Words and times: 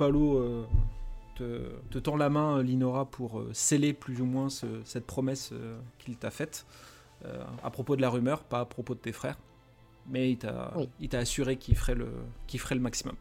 Palo 0.00 0.38
euh, 0.38 0.64
te, 1.36 1.68
te 1.90 1.98
tend 1.98 2.16
la 2.16 2.30
main, 2.30 2.62
Linora, 2.62 3.04
pour 3.04 3.38
euh, 3.40 3.50
sceller 3.52 3.92
plus 3.92 4.22
ou 4.22 4.24
moins 4.24 4.48
ce- 4.48 4.80
cette 4.84 5.06
promesse 5.06 5.50
euh, 5.52 5.78
qu'il 5.98 6.16
t'a 6.16 6.30
faite 6.30 6.64
euh, 7.26 7.44
à 7.62 7.70
propos 7.70 7.96
de 7.96 8.00
la 8.00 8.08
rumeur, 8.08 8.42
pas 8.42 8.60
à 8.60 8.64
propos 8.64 8.94
de 8.94 8.98
tes 9.00 9.12
frères. 9.12 9.36
Mais 10.08 10.30
il 10.32 10.38
t'a 10.38 10.72
Oui. 10.74 10.88
il 11.00 11.10
t'a 11.10 11.18
assuré 11.18 11.56
qu'il 11.56 11.76
ferait, 11.76 11.94
le, 11.94 12.08
qu'il 12.46 12.58
ferait 12.58 12.76
le 12.76 12.80
maximum. 12.80 13.14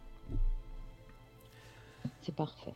C'est 2.22 2.34
parfait. 2.34 2.74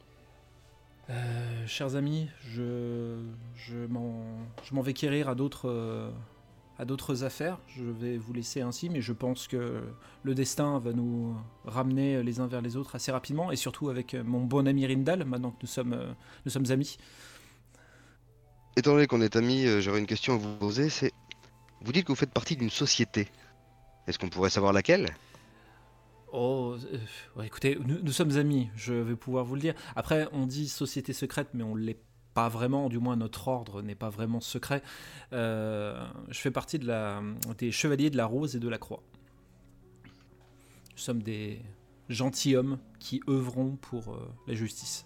Euh, 1.10 1.66
chers 1.66 1.96
amis, 1.96 2.28
je, 2.50 3.18
je 3.56 3.86
m'en 3.88 4.22
je 4.66 4.76
m'en 4.76 4.82
vais 4.82 4.94
quérir 4.94 5.30
à 5.30 5.36
d'autres 5.36 5.70
euh, 5.70 6.12
à 6.78 6.86
d'autres 6.86 7.24
affaires. 7.24 7.60
Je 7.68 7.84
vais 7.84 8.18
vous 8.18 8.34
laisser 8.34 8.62
ainsi, 8.62 8.90
mais 8.90 9.02
je 9.02 9.14
pense 9.14 9.48
que 9.48 9.82
le 10.24 10.36
destin 10.36 10.80
va 10.80 10.94
nous 10.94 11.36
ramener 11.66 12.24
les 12.24 12.40
uns 12.40 12.48
vers 12.48 12.62
les 12.62 12.76
autres 12.78 12.96
assez 12.96 13.12
rapidement, 13.12 13.52
et 13.52 13.56
surtout 13.56 13.90
avec 13.90 14.14
mon 14.14 14.42
bon 14.42 14.68
ami 14.68 14.86
Rindal, 14.86 15.26
maintenant 15.26 15.52
que 15.52 15.60
nous 15.62 15.68
sommes, 15.68 16.16
nous 16.46 16.52
sommes 16.52 16.72
amis. 16.72 16.98
Étant 18.76 18.94
donné 18.94 19.06
qu'on 19.06 19.22
est 19.22 19.36
amis, 19.36 19.68
euh, 19.68 19.82
j'aurais 19.82 20.00
une 20.00 20.08
question 20.08 20.34
à 20.34 20.38
vous 20.38 20.56
poser. 20.56 20.90
C'est, 20.90 21.12
vous 21.82 21.92
dites 21.92 22.06
que 22.06 22.12
vous 22.12 22.18
faites 22.18 22.34
partie 22.34 22.56
d'une 22.56 22.72
société. 22.72 23.28
Est-ce 24.08 24.18
qu'on 24.18 24.30
pourrait 24.30 24.50
savoir 24.50 24.74
laquelle? 24.74 25.14
Oh, 26.32 26.76
euh, 26.92 26.98
ouais, 27.36 27.46
écoutez, 27.46 27.78
nous, 27.86 28.02
nous 28.02 28.12
sommes 28.12 28.36
amis, 28.38 28.72
je 28.76 28.96
vais 28.96 29.16
pouvoir 29.16 29.46
vous 29.46 29.54
le 29.54 29.62
dire. 29.62 29.76
Après, 29.96 30.28
on 30.32 30.48
dit 30.48 30.68
société 30.68 31.14
secrète, 31.14 31.50
mais 31.54 31.62
on 31.64 31.76
l'est 31.76 32.00
pas 32.34 32.50
vraiment, 32.50 32.90
du 32.90 33.00
moins 33.00 33.16
notre 33.16 33.48
ordre 33.48 33.82
n'est 33.82 33.96
pas 33.96 34.10
vraiment 34.10 34.42
secret. 34.42 34.82
Euh, 35.34 36.04
je 36.30 36.40
fais 36.40 36.52
partie 36.52 36.80
de 36.80 36.88
la, 36.88 37.22
des 37.58 37.72
chevaliers 37.72 38.10
de 38.10 38.18
la 38.18 38.26
rose 38.26 38.56
et 38.56 38.60
de 38.60 38.70
la 38.70 38.78
croix. 38.78 39.04
Nous 40.94 40.98
sommes 41.00 41.22
des 41.24 41.62
gentilshommes 42.10 42.78
qui 43.00 43.22
œuvront 43.28 43.78
pour 43.82 44.14
euh, 44.14 44.28
la 44.48 44.54
justice. 44.54 45.06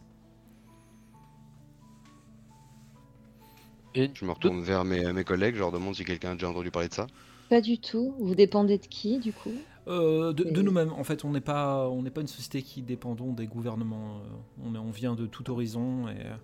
Et 3.95 4.11
Je 4.13 4.25
me 4.25 4.31
retourne 4.31 4.61
vers 4.61 4.83
mes, 4.85 5.11
mes 5.13 5.23
collègues, 5.23 5.55
je 5.55 5.59
leur 5.59 5.71
demande 5.71 5.95
si 5.95 6.05
quelqu'un 6.05 6.31
a 6.31 6.33
déjà 6.33 6.49
entendu 6.49 6.71
parler 6.71 6.89
de 6.89 6.93
ça. 6.93 7.07
Pas 7.49 7.61
du 7.61 7.79
tout. 7.79 8.13
Vous 8.19 8.35
dépendez 8.35 8.77
de 8.77 8.85
qui, 8.85 9.19
du 9.19 9.31
coup? 9.33 9.53
Euh, 9.87 10.33
de 10.33 10.61
nous-mêmes, 10.61 10.91
en 10.91 11.03
fait, 11.05 11.23
on 11.23 11.31
n'est 11.31 11.39
pas, 11.41 11.87
on 11.89 12.01
n'est 12.03 12.11
pas 12.11 12.19
une 12.21 12.27
société 12.27 12.61
qui 12.61 12.81
dépendons 12.81 13.31
des 13.31 13.47
gouvernements. 13.47 14.19
On, 14.63 14.75
est- 14.75 14.79
on 14.79 14.91
vient 14.91 15.15
de 15.15 15.25
tout 15.25 15.49
horizon 15.49 16.09
et 16.09 16.25
euh, 16.25 16.35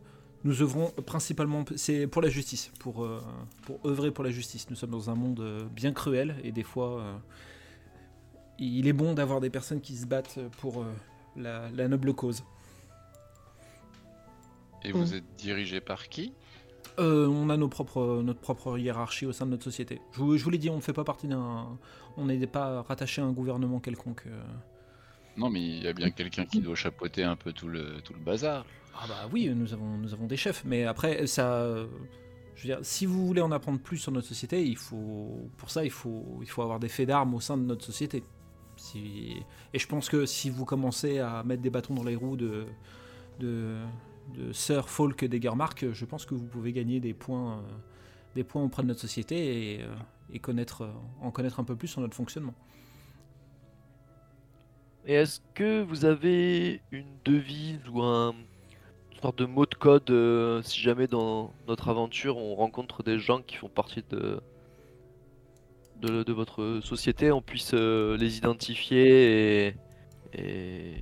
nous 0.44 0.62
œuvrons 0.62 0.92
principalement, 1.06 1.64
c'est 1.76 2.08
pour 2.08 2.22
la 2.22 2.30
justice, 2.30 2.72
pour, 2.80 3.04
euh, 3.04 3.22
pour 3.66 3.80
œuvrer 3.86 4.12
pour 4.12 4.24
la 4.24 4.32
justice. 4.32 4.70
Nous 4.70 4.76
sommes 4.76 4.92
dans 4.92 5.10
un 5.10 5.16
monde 5.16 5.40
euh, 5.40 5.64
bien 5.72 5.94
cruel 5.94 6.36
et 6.44 6.52
des 6.52 6.64
fois, 6.64 7.00
euh, 7.00 7.14
il 8.60 8.88
est 8.88 8.94
bon 8.94 9.14
d'avoir 9.14 9.40
des 9.40 9.50
personnes 9.50 9.82
qui 9.82 9.96
se 9.96 10.06
battent 10.06 10.40
pour 10.60 10.82
euh, 10.82 10.86
la, 11.36 11.70
la 11.72 11.88
noble 11.88 12.14
cause. 12.14 12.44
Et 14.84 14.92
vous 14.92 15.14
êtes 15.14 15.36
dirigé 15.38 15.80
par 15.80 16.10
qui? 16.10 16.34
Euh, 17.00 17.28
on 17.28 17.50
a 17.50 17.58
nos 17.58 17.70
propres, 17.70 18.22
notre 18.22 18.42
propre 18.42 18.78
hiérarchie 18.78 19.26
au 19.26 19.32
sein 19.32 19.46
de 19.46 19.52
notre 19.52 19.64
société. 19.64 20.02
Je 20.12 20.20
vous, 20.20 20.38
je 20.38 20.44
vous 20.44 20.50
l'ai 20.50 20.58
dit, 20.58 20.70
on 20.70 20.76
ne 20.76 20.82
fait 20.82 20.94
pas 20.94 21.06
partie 21.06 21.28
d'un, 21.28 21.80
on 22.18 22.26
n'est 22.26 22.46
pas 22.46 22.82
rattaché 22.84 23.22
à 23.22 23.26
un 23.26 23.32
gouvernement 23.32 23.80
quelconque. 23.80 24.28
Non, 25.38 25.50
mais 25.50 25.62
il 25.62 25.84
y 25.84 25.88
a 25.88 25.94
bien 25.94 26.12
quelqu'un 26.12 26.46
qui 26.46 26.60
doit 26.62 26.76
chapeauter 26.76 27.24
un 27.24 27.36
peu 27.36 27.54
tout 27.54 27.68
le, 27.68 28.02
tout 28.02 28.14
le 28.14 28.20
bazar. 28.20 28.66
Ah 28.96 29.06
bah 29.08 29.30
oui, 29.32 29.50
nous 29.56 29.74
avons, 29.74 29.98
nous 29.98 30.14
avons 30.14 30.28
des 30.28 30.38
chefs, 30.38 30.64
mais 30.66 30.86
après, 30.86 31.26
ça... 31.28 31.86
Je 32.56 32.62
veux 32.68 32.76
dire, 32.76 32.86
si 32.86 33.08
vous 33.08 33.26
voulez 33.26 33.42
en 33.42 33.52
apprendre 33.52 33.80
plus 33.80 33.98
sur 33.98 34.12
notre 34.12 34.28
société, 34.28 34.64
il 34.64 34.78
faut, 34.78 35.50
pour 35.58 35.72
ça, 35.72 35.84
il 35.84 35.90
faut, 35.90 36.38
il 36.42 36.48
faut 36.48 36.62
avoir 36.62 36.80
des 36.80 36.88
faits 36.88 37.08
d'armes 37.08 37.34
au 37.34 37.40
sein 37.40 37.58
de 37.58 37.64
notre 37.64 37.84
société. 37.84 38.24
Si, 38.76 39.38
et 39.74 39.80
je 39.80 39.88
pense 39.88 40.08
que 40.08 40.28
si 40.28 40.52
vous 40.52 40.64
commencez 40.64 41.18
à 41.18 41.44
mettre 41.44 41.64
des 41.64 41.72
bâtons 41.72 41.96
dans 41.96 42.04
les 42.04 42.16
roues 42.16 42.38
de, 42.38 42.66
de, 43.40 43.80
de 44.36 44.54
Sir 44.54 44.88
Folk 44.88 45.26
Degermark, 45.26 45.92
je 45.92 46.06
pense 46.06 46.28
que 46.28 46.36
vous 46.36 46.46
pouvez 46.46 46.74
gagner 46.74 47.00
des 47.00 47.16
points, 47.16 47.58
euh, 47.58 47.62
des 48.36 48.44
points 48.44 48.64
auprès 48.64 48.84
de 48.84 48.88
notre 48.88 49.02
société 49.02 49.78
et, 49.78 49.82
euh, 49.82 49.88
et 50.32 50.38
connaître, 50.38 50.88
en 51.22 51.32
connaître 51.32 51.60
un 51.60 51.64
peu 51.64 51.76
plus 51.76 51.88
sur 51.88 52.02
notre 52.02 52.16
fonctionnement. 52.16 52.54
Et 55.06 55.16
est-ce 55.16 55.42
que 55.54 55.82
vous 55.82 56.06
avez 56.06 56.82
une 56.92 57.18
devise 57.26 57.80
ou 57.92 58.02
un 58.02 58.34
une 59.12 59.22
sorte 59.22 59.38
de 59.38 59.46
mot 59.46 59.66
de 59.66 59.76
code 59.76 60.10
euh, 60.10 60.62
si 60.64 60.80
jamais 60.82 61.08
dans 61.08 61.54
notre 61.68 61.90
aventure 61.90 62.38
on 62.38 62.56
rencontre 62.56 63.04
des 63.04 63.20
gens 63.20 63.42
qui 63.42 63.56
font 63.56 63.70
partie 63.70 64.04
de 64.10 64.42
de, 66.02 66.24
de 66.24 66.34
votre 66.34 66.82
société, 66.84 67.32
on 67.32 67.42
puisse 67.42 67.72
euh, 67.74 68.18
les 68.18 68.38
identifier 68.38 69.68
et 69.68 69.76
et, 70.34 70.96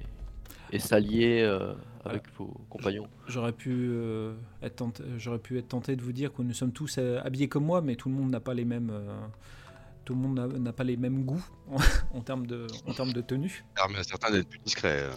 et 0.72 0.79
s'allier 0.79 1.41
euh, 1.41 1.73
avec 2.06 2.23
vos 2.38 2.53
compagnons? 2.69 3.07
J'aurais 3.28 3.53
pu, 3.53 3.91
être 4.61 4.75
tenté, 4.75 5.03
j'aurais 5.17 5.40
pu 5.40 5.57
être 5.57 5.69
tenté 5.69 5.95
de 5.95 6.01
vous 6.01 6.11
dire 6.11 6.34
que 6.34 6.41
nous 6.41 6.53
sommes 6.53 6.73
tous 6.73 6.97
habillés 6.97 7.47
comme 7.47 7.66
moi, 7.66 7.81
mais 7.81 7.95
tout 7.95 8.09
le 8.09 8.16
monde 8.16 8.29
n'a 8.31 8.40
pas 8.40 8.53
les 8.53 8.66
mêmes, 8.66 8.91
tout 10.11 10.17
le 10.17 10.27
monde 10.27 10.59
n'a- 10.59 10.73
pas 10.73 10.83
les 10.83 10.97
mêmes 10.97 11.23
goûts 11.23 11.44
en, 11.72 11.77
en 12.17 12.22
termes 12.22 12.45
de, 12.45 12.67
en 12.85 12.94
termes 12.94 13.13
de 13.13 13.22
tenue. 13.22 13.63
à 13.77 14.03
certains 14.03 14.29
d'être 14.31 14.49
plus 14.49 14.59
discrets. 14.59 15.03
euh. 15.03 15.11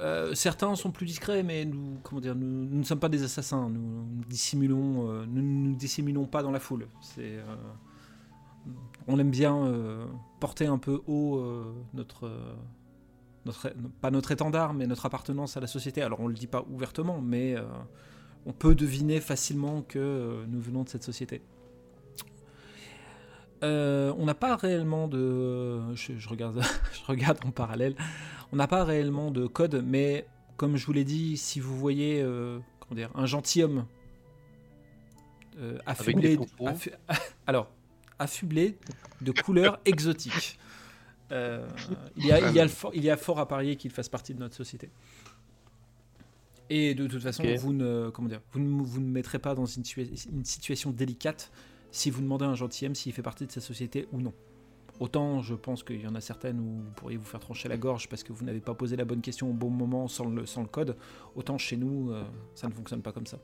Euh, 0.00 0.34
certains 0.34 0.74
sont 0.74 0.90
plus 0.90 1.06
discrets, 1.06 1.42
mais 1.44 1.64
nous, 1.64 1.98
comment 2.02 2.20
dire, 2.20 2.34
nous, 2.34 2.64
nous 2.66 2.78
ne 2.78 2.82
sommes 2.82 2.98
pas 2.98 3.08
des 3.08 3.22
assassins. 3.22 3.68
Nous, 3.68 3.80
nous 3.80 4.24
dissimulons, 4.28 5.08
euh, 5.10 5.24
nous 5.26 5.40
ne 5.42 5.68
nous 5.68 5.76
dissimulons 5.76 6.26
pas 6.26 6.42
dans 6.42 6.50
la 6.50 6.58
foule. 6.58 6.88
C'est, 7.00 7.38
on 9.06 9.18
aime 9.18 9.30
bien 9.30 9.72
porter 10.40 10.66
un 10.66 10.78
peu 10.78 11.00
haut 11.06 11.42
notre, 11.94 12.30
notre, 13.46 13.72
pas 14.00 14.10
notre 14.10 14.32
étendard, 14.32 14.74
mais 14.74 14.86
notre 14.86 15.06
appartenance 15.06 15.56
à 15.56 15.60
la 15.60 15.66
société. 15.68 16.02
Alors 16.02 16.20
on 16.20 16.26
le 16.26 16.34
dit 16.34 16.48
pas 16.48 16.64
ouvertement, 16.70 17.20
mais 17.20 17.54
on 18.46 18.52
peut 18.52 18.74
deviner 18.74 19.20
facilement 19.20 19.82
que 19.82 20.44
nous 20.48 20.60
venons 20.60 20.82
de 20.82 20.88
cette 20.88 21.04
société. 21.04 21.40
Euh, 23.62 24.12
on 24.16 24.24
n'a 24.26 24.34
pas 24.34 24.56
réellement 24.56 25.08
de. 25.08 25.94
Je, 25.94 26.16
je 26.16 26.28
regarde, 26.28 26.62
je 26.92 27.04
regarde 27.06 27.38
en 27.44 27.50
parallèle. 27.50 27.94
On 28.52 28.56
n'a 28.56 28.66
pas 28.66 28.84
réellement 28.84 29.30
de 29.30 29.46
code, 29.46 29.82
mais 29.84 30.26
comme 30.56 30.76
je 30.76 30.86
vous 30.86 30.92
l'ai 30.92 31.04
dit, 31.04 31.36
si 31.36 31.60
vous 31.60 31.76
voyez 31.76 32.22
euh, 32.22 32.58
comment 32.80 32.96
dire, 32.96 33.10
un 33.14 33.26
gentilhomme 33.26 33.84
euh, 35.58 35.78
affublé, 35.86 36.38
affu- 36.60 36.92
alors 37.46 37.68
affublé 38.18 38.78
de 39.20 39.32
couleurs 39.32 39.78
exotiques, 39.84 40.58
il, 41.30 41.36
y 42.16 42.32
a, 42.32 42.48
il, 42.48 42.54
y 42.54 42.60
a 42.60 42.64
le 42.64 42.70
fort, 42.70 42.90
il 42.94 43.04
y 43.04 43.10
a 43.10 43.16
fort 43.16 43.38
à 43.38 43.46
parier 43.46 43.76
qu'il 43.76 43.90
fasse 43.90 44.08
partie 44.08 44.34
de 44.34 44.40
notre 44.40 44.56
société. 44.56 44.90
Et 46.70 46.94
de 46.94 47.06
toute 47.06 47.22
façon, 47.22 47.42
vous 47.58 47.72
ne 47.72 48.10
comment 48.10 48.28
dire, 48.28 48.40
vous 48.52 48.60
ne 48.60 48.82
vous 48.82 49.00
ne 49.00 49.10
mettrez 49.10 49.38
pas 49.38 49.54
dans 49.54 49.66
une 49.66 49.84
situation 50.44 50.90
délicate 50.90 51.50
si 51.90 52.10
vous 52.10 52.20
demandez 52.22 52.44
à 52.44 52.48
un 52.48 52.54
gentilhomme 52.54 52.94
s'il 52.94 53.12
fait 53.12 53.22
partie 53.22 53.46
de 53.46 53.52
sa 53.52 53.60
société 53.60 54.08
ou 54.12 54.20
non. 54.20 54.32
Autant 55.00 55.42
je 55.42 55.54
pense 55.54 55.82
qu'il 55.84 56.00
y 56.00 56.06
en 56.06 56.14
a 56.14 56.20
certaines 56.20 56.58
où 56.58 56.82
vous 56.82 56.90
pourriez 56.96 57.16
vous 57.16 57.24
faire 57.24 57.40
trancher 57.40 57.68
la 57.68 57.76
gorge 57.76 58.08
parce 58.08 58.22
que 58.22 58.32
vous 58.32 58.44
n'avez 58.44 58.60
pas 58.60 58.74
posé 58.74 58.96
la 58.96 59.04
bonne 59.04 59.20
question 59.20 59.48
au 59.50 59.52
bon 59.52 59.70
moment 59.70 60.08
sans 60.08 60.24
le, 60.26 60.44
sans 60.46 60.62
le 60.62 60.68
code. 60.68 60.96
Autant 61.36 61.56
chez 61.58 61.76
nous, 61.76 62.10
euh, 62.10 62.24
ça 62.54 62.68
ne 62.68 62.72
fonctionne 62.72 63.02
pas 63.02 63.12
comme 63.12 63.26
ça. 63.26 63.38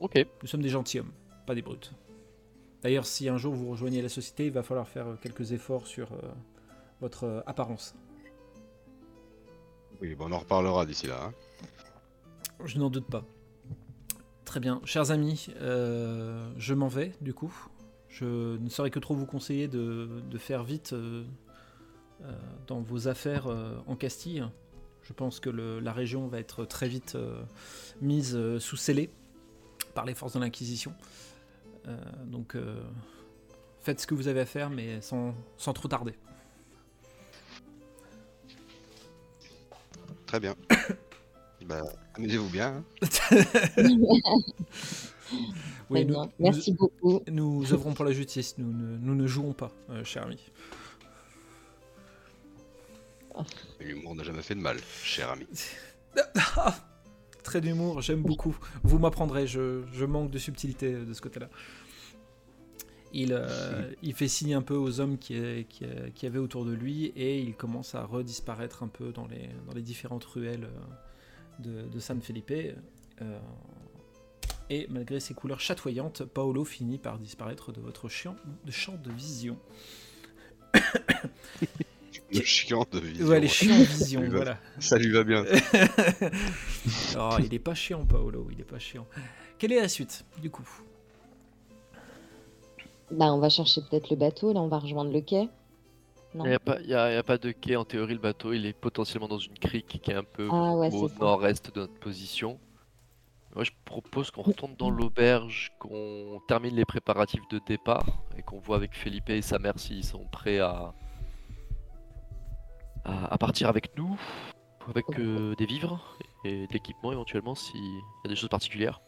Ok. 0.00 0.26
Nous 0.42 0.48
sommes 0.48 0.60
des 0.62 0.68
gentilshommes, 0.68 1.10
pas 1.46 1.54
des 1.54 1.62
brutes. 1.62 1.92
D'ailleurs, 2.82 3.06
si 3.06 3.28
un 3.28 3.38
jour 3.38 3.54
vous 3.54 3.70
rejoignez 3.70 4.02
la 4.02 4.10
société, 4.10 4.46
il 4.46 4.52
va 4.52 4.62
falloir 4.62 4.86
faire 4.86 5.06
euh, 5.06 5.16
quelques 5.20 5.52
efforts 5.52 5.86
sur 5.86 6.12
euh, 6.12 6.16
votre 7.00 7.24
euh, 7.24 7.40
apparence. 7.46 7.94
Oui, 10.02 10.14
bon, 10.14 10.26
on 10.28 10.32
en 10.32 10.38
reparlera 10.40 10.84
d'ici 10.84 11.06
là. 11.06 11.24
hein. 11.24 11.32
Je 12.64 12.78
n'en 12.78 12.90
doute 12.90 13.06
pas. 13.06 13.24
Très 14.56 14.60
bien. 14.62 14.80
Chers 14.86 15.10
amis, 15.10 15.48
euh, 15.60 16.50
je 16.56 16.72
m'en 16.72 16.88
vais 16.88 17.12
du 17.20 17.34
coup. 17.34 17.54
Je 18.08 18.56
ne 18.56 18.70
saurais 18.70 18.88
que 18.90 18.98
trop 18.98 19.14
vous 19.14 19.26
conseiller 19.26 19.68
de, 19.68 20.08
de 20.30 20.38
faire 20.38 20.64
vite 20.64 20.94
euh, 20.94 21.24
euh, 22.24 22.32
dans 22.66 22.80
vos 22.80 23.06
affaires 23.06 23.48
en 23.86 23.96
Castille. 23.96 24.48
Je 25.02 25.12
pense 25.12 25.40
que 25.40 25.50
le- 25.50 25.78
la 25.78 25.92
région 25.92 26.26
va 26.26 26.38
être 26.38 26.64
très 26.64 26.88
vite 26.88 27.18
mise 28.00 28.38
sous 28.58 28.76
scellé 28.78 29.10
par 29.94 30.06
les 30.06 30.14
forces 30.14 30.32
de 30.32 30.40
l'Inquisition. 30.40 30.94
Donc 32.24 32.56
faites 33.82 34.00
ce 34.00 34.06
que 34.06 34.14
vous 34.14 34.26
avez 34.26 34.40
à 34.40 34.46
faire, 34.46 34.70
mais 34.70 35.02
sans, 35.02 35.34
sans 35.58 35.74
trop 35.74 35.88
tarder. 35.88 36.14
Très 40.24 40.40
bien. 40.40 40.54
bah, 41.66 41.82
amusez-vous 42.14 42.48
bien. 42.50 42.84
hein. 43.02 43.06
Oui, 45.88 46.00
Très 46.00 46.04
nous- 46.04 46.14
bien. 46.14 46.24
nous- 46.24 46.30
Merci 46.40 46.72
beaucoup. 46.72 47.20
Nous 47.30 47.72
œuvrons 47.72 47.94
pour 47.94 48.04
la 48.04 48.10
justice, 48.12 48.56
nous 48.58 48.72
ne, 48.72 48.96
nous 48.96 49.14
ne 49.14 49.26
jouons 49.26 49.52
pas, 49.52 49.70
euh, 49.90 50.02
cher 50.04 50.24
ami. 50.24 50.38
L'humour 53.80 54.14
n'a 54.14 54.22
jamais 54.24 54.42
fait 54.42 54.54
de 54.54 54.60
mal, 54.60 54.78
cher 55.02 55.30
ami. 55.30 55.46
Très 57.42 57.60
d'humour, 57.60 58.00
j'aime 58.00 58.22
beaucoup. 58.22 58.56
Vous 58.82 58.98
m'apprendrez, 58.98 59.46
je, 59.46 59.82
je 59.92 60.04
manque 60.04 60.30
de 60.30 60.38
subtilité 60.38 60.92
euh, 60.94 61.04
de 61.04 61.12
ce 61.12 61.20
côté-là. 61.20 61.48
Il, 63.12 63.32
euh, 63.32 63.92
il 64.02 64.14
fait 64.14 64.26
signe 64.28 64.54
un 64.54 64.62
peu 64.62 64.74
aux 64.74 64.98
hommes 65.00 65.16
qui, 65.18 65.64
qui, 65.68 65.84
qui 66.14 66.26
avaient 66.26 66.38
autour 66.40 66.64
de 66.64 66.72
lui 66.72 67.06
et 67.16 67.38
il 67.40 67.54
commence 67.54 67.94
à 67.94 68.04
redisparaître 68.04 68.82
un 68.82 68.88
peu 68.88 69.12
dans 69.12 69.26
les, 69.28 69.48
dans 69.66 69.72
les 69.74 69.82
différentes 69.82 70.24
ruelles 70.24 70.64
euh, 70.64 70.94
de, 71.58 71.82
de 71.82 71.98
San 72.00 72.20
Felipe. 72.20 72.52
Euh, 73.22 73.38
et 74.68 74.86
malgré 74.90 75.20
ses 75.20 75.34
couleurs 75.34 75.60
chatoyantes, 75.60 76.24
Paolo 76.24 76.64
finit 76.64 76.98
par 76.98 77.18
disparaître 77.18 77.72
de 77.72 77.80
votre 77.80 78.08
champ 78.08 78.36
de, 78.64 78.70
champ 78.72 78.96
de 79.02 79.10
vision. 79.12 79.58
Le 82.32 82.40
chiant 82.42 82.84
de 82.90 82.98
vision. 82.98 83.26
Ouais, 83.28 83.38
les 83.38 83.46
chiants 83.46 83.78
de 83.78 83.84
vision, 83.84 84.20
lui 84.20 84.28
va- 84.30 84.36
voilà. 84.36 84.58
Ça 84.80 84.98
lui 84.98 85.12
va 85.12 85.22
bien. 85.22 85.44
oh, 87.16 87.36
il 87.38 87.54
est 87.54 87.60
pas 87.60 87.74
chiant, 87.74 88.04
Paolo, 88.04 88.48
il 88.50 88.60
est 88.60 88.64
pas 88.64 88.80
chiant. 88.80 89.06
Quelle 89.58 89.72
est 89.72 89.80
la 89.80 89.88
suite, 89.88 90.24
du 90.42 90.50
coup? 90.50 90.68
Bah, 93.12 93.26
on 93.32 93.38
va 93.38 93.48
chercher 93.48 93.80
peut-être 93.88 94.10
le 94.10 94.16
bateau, 94.16 94.52
là, 94.52 94.60
on 94.60 94.66
va 94.66 94.78
rejoindre 94.80 95.12
le 95.12 95.20
quai. 95.20 95.48
Il 96.44 96.86
n'y 96.86 96.92
a, 96.94 97.02
a- 97.04 97.12
y 97.12 97.16
a 97.16 97.22
pas 97.22 97.38
de 97.38 97.50
quai 97.52 97.76
en 97.76 97.84
théorie, 97.84 98.14
le 98.14 98.20
bateau 98.20 98.52
il 98.52 98.66
est 98.66 98.72
potentiellement 98.72 99.28
dans 99.28 99.38
une 99.38 99.58
crique 99.58 100.00
qui 100.02 100.10
est 100.10 100.14
un 100.14 100.24
peu 100.24 100.48
Ah 100.52 100.72
ouais, 100.74 100.92
au 100.94 101.08
nord-est 101.20 101.74
de 101.74 101.80
notre 101.80 101.98
position. 101.98 102.58
Moi 103.54 103.64
je 103.64 103.70
propose 103.86 104.30
qu'on 104.30 104.42
retourne 104.42 104.74
dans 104.76 104.90
l'auberge, 104.90 105.72
qu'on 105.78 106.40
termine 106.46 106.74
les 106.74 106.84
préparatifs 106.84 107.46
de 107.48 107.58
départ 107.66 108.04
et 108.36 108.42
qu'on 108.42 108.58
voit 108.58 108.76
avec 108.76 108.94
Felipe 108.94 109.30
et 109.30 109.40
sa 109.40 109.58
mère 109.58 109.78
s'ils 109.78 110.04
sont 110.04 110.26
prêts 110.30 110.58
à, 110.58 110.92
à, 113.04 113.32
à 113.32 113.38
partir 113.38 113.68
avec 113.68 113.96
nous, 113.96 114.18
avec 114.88 115.06
euh, 115.18 115.54
des 115.56 115.66
vivres 115.66 116.18
et 116.44 116.66
de 116.66 116.72
l'équipement 116.72 117.12
éventuellement 117.12 117.54
s'il 117.54 117.80
y 117.80 118.26
a 118.26 118.28
des 118.28 118.36
choses 118.36 118.48
particulières. 118.50 119.00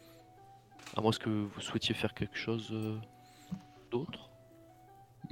À 0.97 1.01
moins 1.01 1.11
que 1.11 1.29
vous 1.29 1.61
souhaitiez 1.61 1.93
faire 1.93 2.13
quelque 2.13 2.37
chose 2.37 2.69
euh, 2.71 2.97
d'autre. 3.91 4.28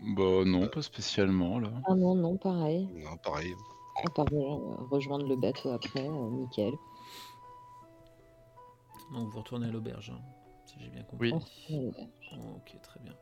Bah 0.04 0.44
non, 0.46 0.68
pas 0.68 0.82
spécialement 0.82 1.60
là. 1.60 1.70
Ah 1.88 1.96
non, 1.96 2.16
non, 2.16 2.38
pareil. 2.38 2.88
Non, 3.04 3.18
pareil. 3.18 3.56
À 4.06 4.10
part 4.12 4.26
euh, 4.32 4.76
rejoindre 4.92 5.28
le 5.28 5.36
bateau 5.36 5.72
après, 5.72 6.08
euh, 6.08 6.30
nickel. 6.30 6.74
Donc 9.14 9.30
vous 9.30 9.40
retournez 9.40 9.68
à 9.68 9.72
l'auberge, 9.72 10.12
hein, 10.16 10.22
si 10.66 10.76
j'ai 10.80 10.90
bien 10.90 11.04
compris. 11.04 11.32
Oui. 11.32 11.40
On 11.70 11.76
ouais. 11.90 12.10
Ok, 12.58 12.78
très 12.82 13.00
bien. 13.00 13.14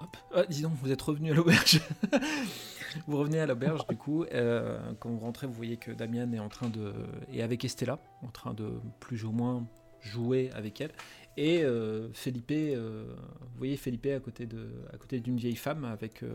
Hop. 0.00 0.16
Ah, 0.34 0.44
dis 0.46 0.62
donc, 0.62 0.72
vous 0.82 0.90
êtes 0.90 1.02
revenu 1.02 1.30
à 1.30 1.34
l'auberge. 1.34 1.80
vous 3.06 3.16
revenez 3.18 3.38
à 3.38 3.46
l'auberge, 3.46 3.86
du 3.86 3.96
coup. 3.96 4.24
euh, 4.24 4.92
quand 4.98 5.10
vous 5.10 5.20
rentrez, 5.20 5.46
vous 5.46 5.52
voyez 5.52 5.76
que 5.76 5.92
Damian 5.92 6.32
est 6.32 6.40
en 6.40 6.48
train 6.48 6.68
de. 6.68 6.92
est 7.32 7.42
avec 7.42 7.64
Estella, 7.64 7.98
en 8.22 8.28
train 8.28 8.54
de 8.54 8.80
plus 8.98 9.24
ou 9.24 9.30
moins 9.30 9.64
jouer 10.04 10.50
avec 10.54 10.80
elle. 10.80 10.92
Et 11.36 11.64
euh, 11.64 12.08
Felipe, 12.12 12.52
euh, 12.52 13.06
vous 13.40 13.58
voyez 13.58 13.76
Felipe 13.76 14.06
à 14.06 14.20
côté 14.20 14.46
de, 14.46 14.68
à 14.92 14.96
côté 14.98 15.18
d'une 15.18 15.36
vieille 15.36 15.56
femme 15.56 15.84
avec 15.84 16.22
euh, 16.22 16.32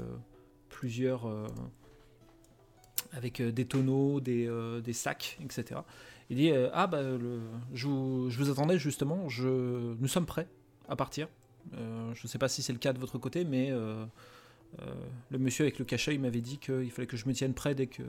plusieurs, 0.68 1.26
avec 3.14 3.42
des 3.42 3.66
tonneaux, 3.66 4.20
des, 4.20 4.50
des 4.84 4.94
sacs, 4.94 5.40
etc. 5.44 5.82
Il 6.30 6.38
dit 6.38 6.52
ah 6.74 6.86
bah 6.88 7.02
le- 7.02 7.42
je, 7.74 7.88
vous, 7.88 8.30
je 8.30 8.38
vous 8.38 8.52
attendais 8.52 8.78
justement, 8.78 9.30
je, 9.30 9.96
nous 9.96 10.08
sommes 10.08 10.26
prêts 10.28 10.48
à 10.88 10.96
partir. 10.96 11.28
Je 11.74 12.22
ne 12.24 12.28
sais 12.28 12.38
pas 12.38 12.48
si 12.50 12.62
c'est 12.62 12.74
le 12.74 12.80
cas 12.80 12.94
de 12.94 13.00
votre 13.00 13.18
côté, 13.18 13.46
mais 13.46 13.72
le 13.72 15.38
monsieur 15.40 15.64
avec 15.66 15.80
le 15.80 15.86
cachet 15.86 16.14
il 16.14 16.22
m'avait 16.22 16.42
dit 16.42 16.58
qu'il 16.60 16.92
fallait 16.92 17.08
que 17.08 17.18
je 17.18 17.28
me 17.28 17.34
tienne 17.34 17.54
prêt 17.54 17.74
dès 17.74 17.88
que 17.88 18.04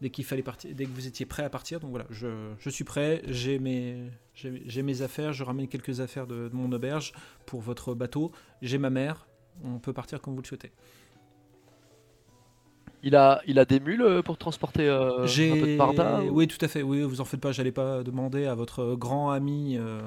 dès 0.00 0.10
qu'il 0.10 0.24
fallait 0.24 0.42
partir, 0.42 0.74
dès 0.74 0.84
que 0.84 0.90
vous 0.90 1.06
étiez 1.06 1.26
prêt 1.26 1.44
à 1.44 1.50
partir. 1.50 1.80
Donc 1.80 1.90
voilà, 1.90 2.06
je, 2.10 2.52
je 2.58 2.70
suis 2.70 2.84
prêt, 2.84 3.22
j'ai 3.26 3.58
mes 3.58 4.10
j'ai 4.34 4.82
mes 4.82 5.02
affaires, 5.02 5.32
je 5.32 5.42
ramène 5.42 5.66
quelques 5.68 6.00
affaires 6.00 6.26
de, 6.28 6.48
de 6.48 6.54
mon 6.54 6.70
auberge 6.72 7.12
pour 7.46 7.60
votre 7.60 7.94
bateau. 7.94 8.30
J'ai 8.62 8.78
ma 8.78 8.90
mère, 8.90 9.26
on 9.64 9.78
peut 9.80 9.92
partir 9.92 10.20
comme 10.20 10.34
vous 10.34 10.42
le 10.42 10.46
souhaitez. 10.46 10.70
Il 13.02 13.14
a, 13.14 13.40
il 13.46 13.58
a 13.60 13.64
des 13.64 13.78
mules 13.78 14.02
euh, 14.02 14.22
pour 14.22 14.38
transporter 14.38 14.88
euh, 14.88 15.22
un 15.50 15.56
peu 15.56 15.66
de 15.66 15.76
parda 15.76 16.24
ou- 16.24 16.36
oui 16.36 16.48
tout 16.48 16.58
à 16.64 16.68
fait, 16.68 16.82
oui 16.82 17.02
vous 17.02 17.20
en 17.20 17.24
faites 17.24 17.40
pas, 17.40 17.52
j'allais 17.52 17.70
pas 17.72 18.02
demander 18.02 18.46
à 18.46 18.54
votre 18.56 18.94
grand 18.96 19.30
ami 19.30 19.76
euh, 19.78 20.00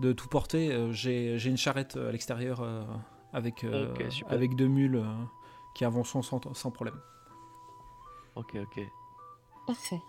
de 0.00 0.12
tout 0.12 0.28
porter. 0.28 0.72
Euh, 0.72 0.90
J'ai 0.92 1.38
j'ai 1.38 1.50
une 1.50 1.58
charrette 1.58 1.96
à 1.96 2.10
l'extérieur 2.12 2.60
euh, 2.62 2.84
avec 3.34 3.64
avec 4.28 4.56
deux 4.56 4.68
mules 4.68 5.02
qui 5.74 5.84
avanceront 5.84 6.22
sans, 6.22 6.40
sans 6.54 6.70
problème. 6.70 6.98
Ok, 8.36 8.56
ok. 8.56 8.80
Parfait. 9.66 10.00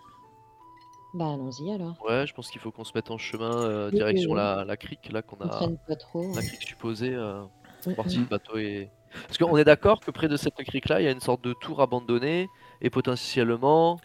Bah, 1.14 1.32
allons-y 1.32 1.70
alors. 1.72 1.94
Ouais, 2.06 2.26
je 2.26 2.34
pense 2.34 2.50
qu'il 2.50 2.60
faut 2.60 2.70
qu'on 2.70 2.84
se 2.84 2.92
mette 2.94 3.10
en 3.10 3.16
chemin 3.18 3.54
euh, 3.62 3.88
Oui, 3.90 3.96
direction 3.96 4.30
oui, 4.32 4.36
oui. 4.36 4.42
la, 4.42 4.64
la 4.64 4.76
crique 4.76 5.10
là 5.12 5.22
qu'on 5.22 5.36
On 5.40 5.48
a. 5.48 5.68
pas 5.88 5.96
trop. 5.96 6.34
La 6.34 6.42
crique 6.42 6.62
supposée, 6.62 7.14
euh, 7.14 7.42
Mm, 7.86 7.92
voir 7.92 8.10
si 8.10 8.18
mm. 8.18 8.22
le 8.22 8.26
bateau 8.26 8.56
est. 8.56 8.90
Parce 9.28 9.38
qu'on 9.38 9.56
est 9.56 9.64
d'accord 9.64 10.00
que 10.00 10.10
près 10.10 10.26
de 10.28 10.36
cette 10.36 10.54
crique 10.56 10.88
là, 10.88 11.00
il 11.00 11.04
y 11.04 11.06
a 11.06 11.12
une 11.12 11.20
sorte 11.20 11.42
de 11.44 11.52
tour 11.52 11.80
abandonnée 11.80 12.48
et 12.80 12.90
potentiellement 12.90 13.98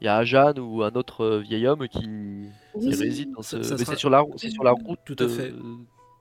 il 0.00 0.04
y 0.04 0.08
a 0.08 0.22
Jeanne 0.24 0.58
ou 0.60 0.82
un 0.84 0.92
autre 0.92 1.22
euh, 1.24 1.40
vieil 1.40 1.66
homme 1.66 1.88
qui, 1.88 2.48
réside 2.74 3.32
dans 3.32 3.42
ce. 3.42 3.62
Ça- 3.62 3.70
ça 3.70 3.74
Mais 3.74 3.84
sera- 3.84 3.92
c'est 3.94 3.98
sur 3.98 4.10
la 4.10 4.20
route, 4.20 4.34
c'est 4.38 4.50
sur 4.50 4.62
la 4.62 4.72
route. 4.72 5.00
Tout 5.04 5.16
à 5.18 5.24
de- 5.24 5.28
fait. 5.28 5.52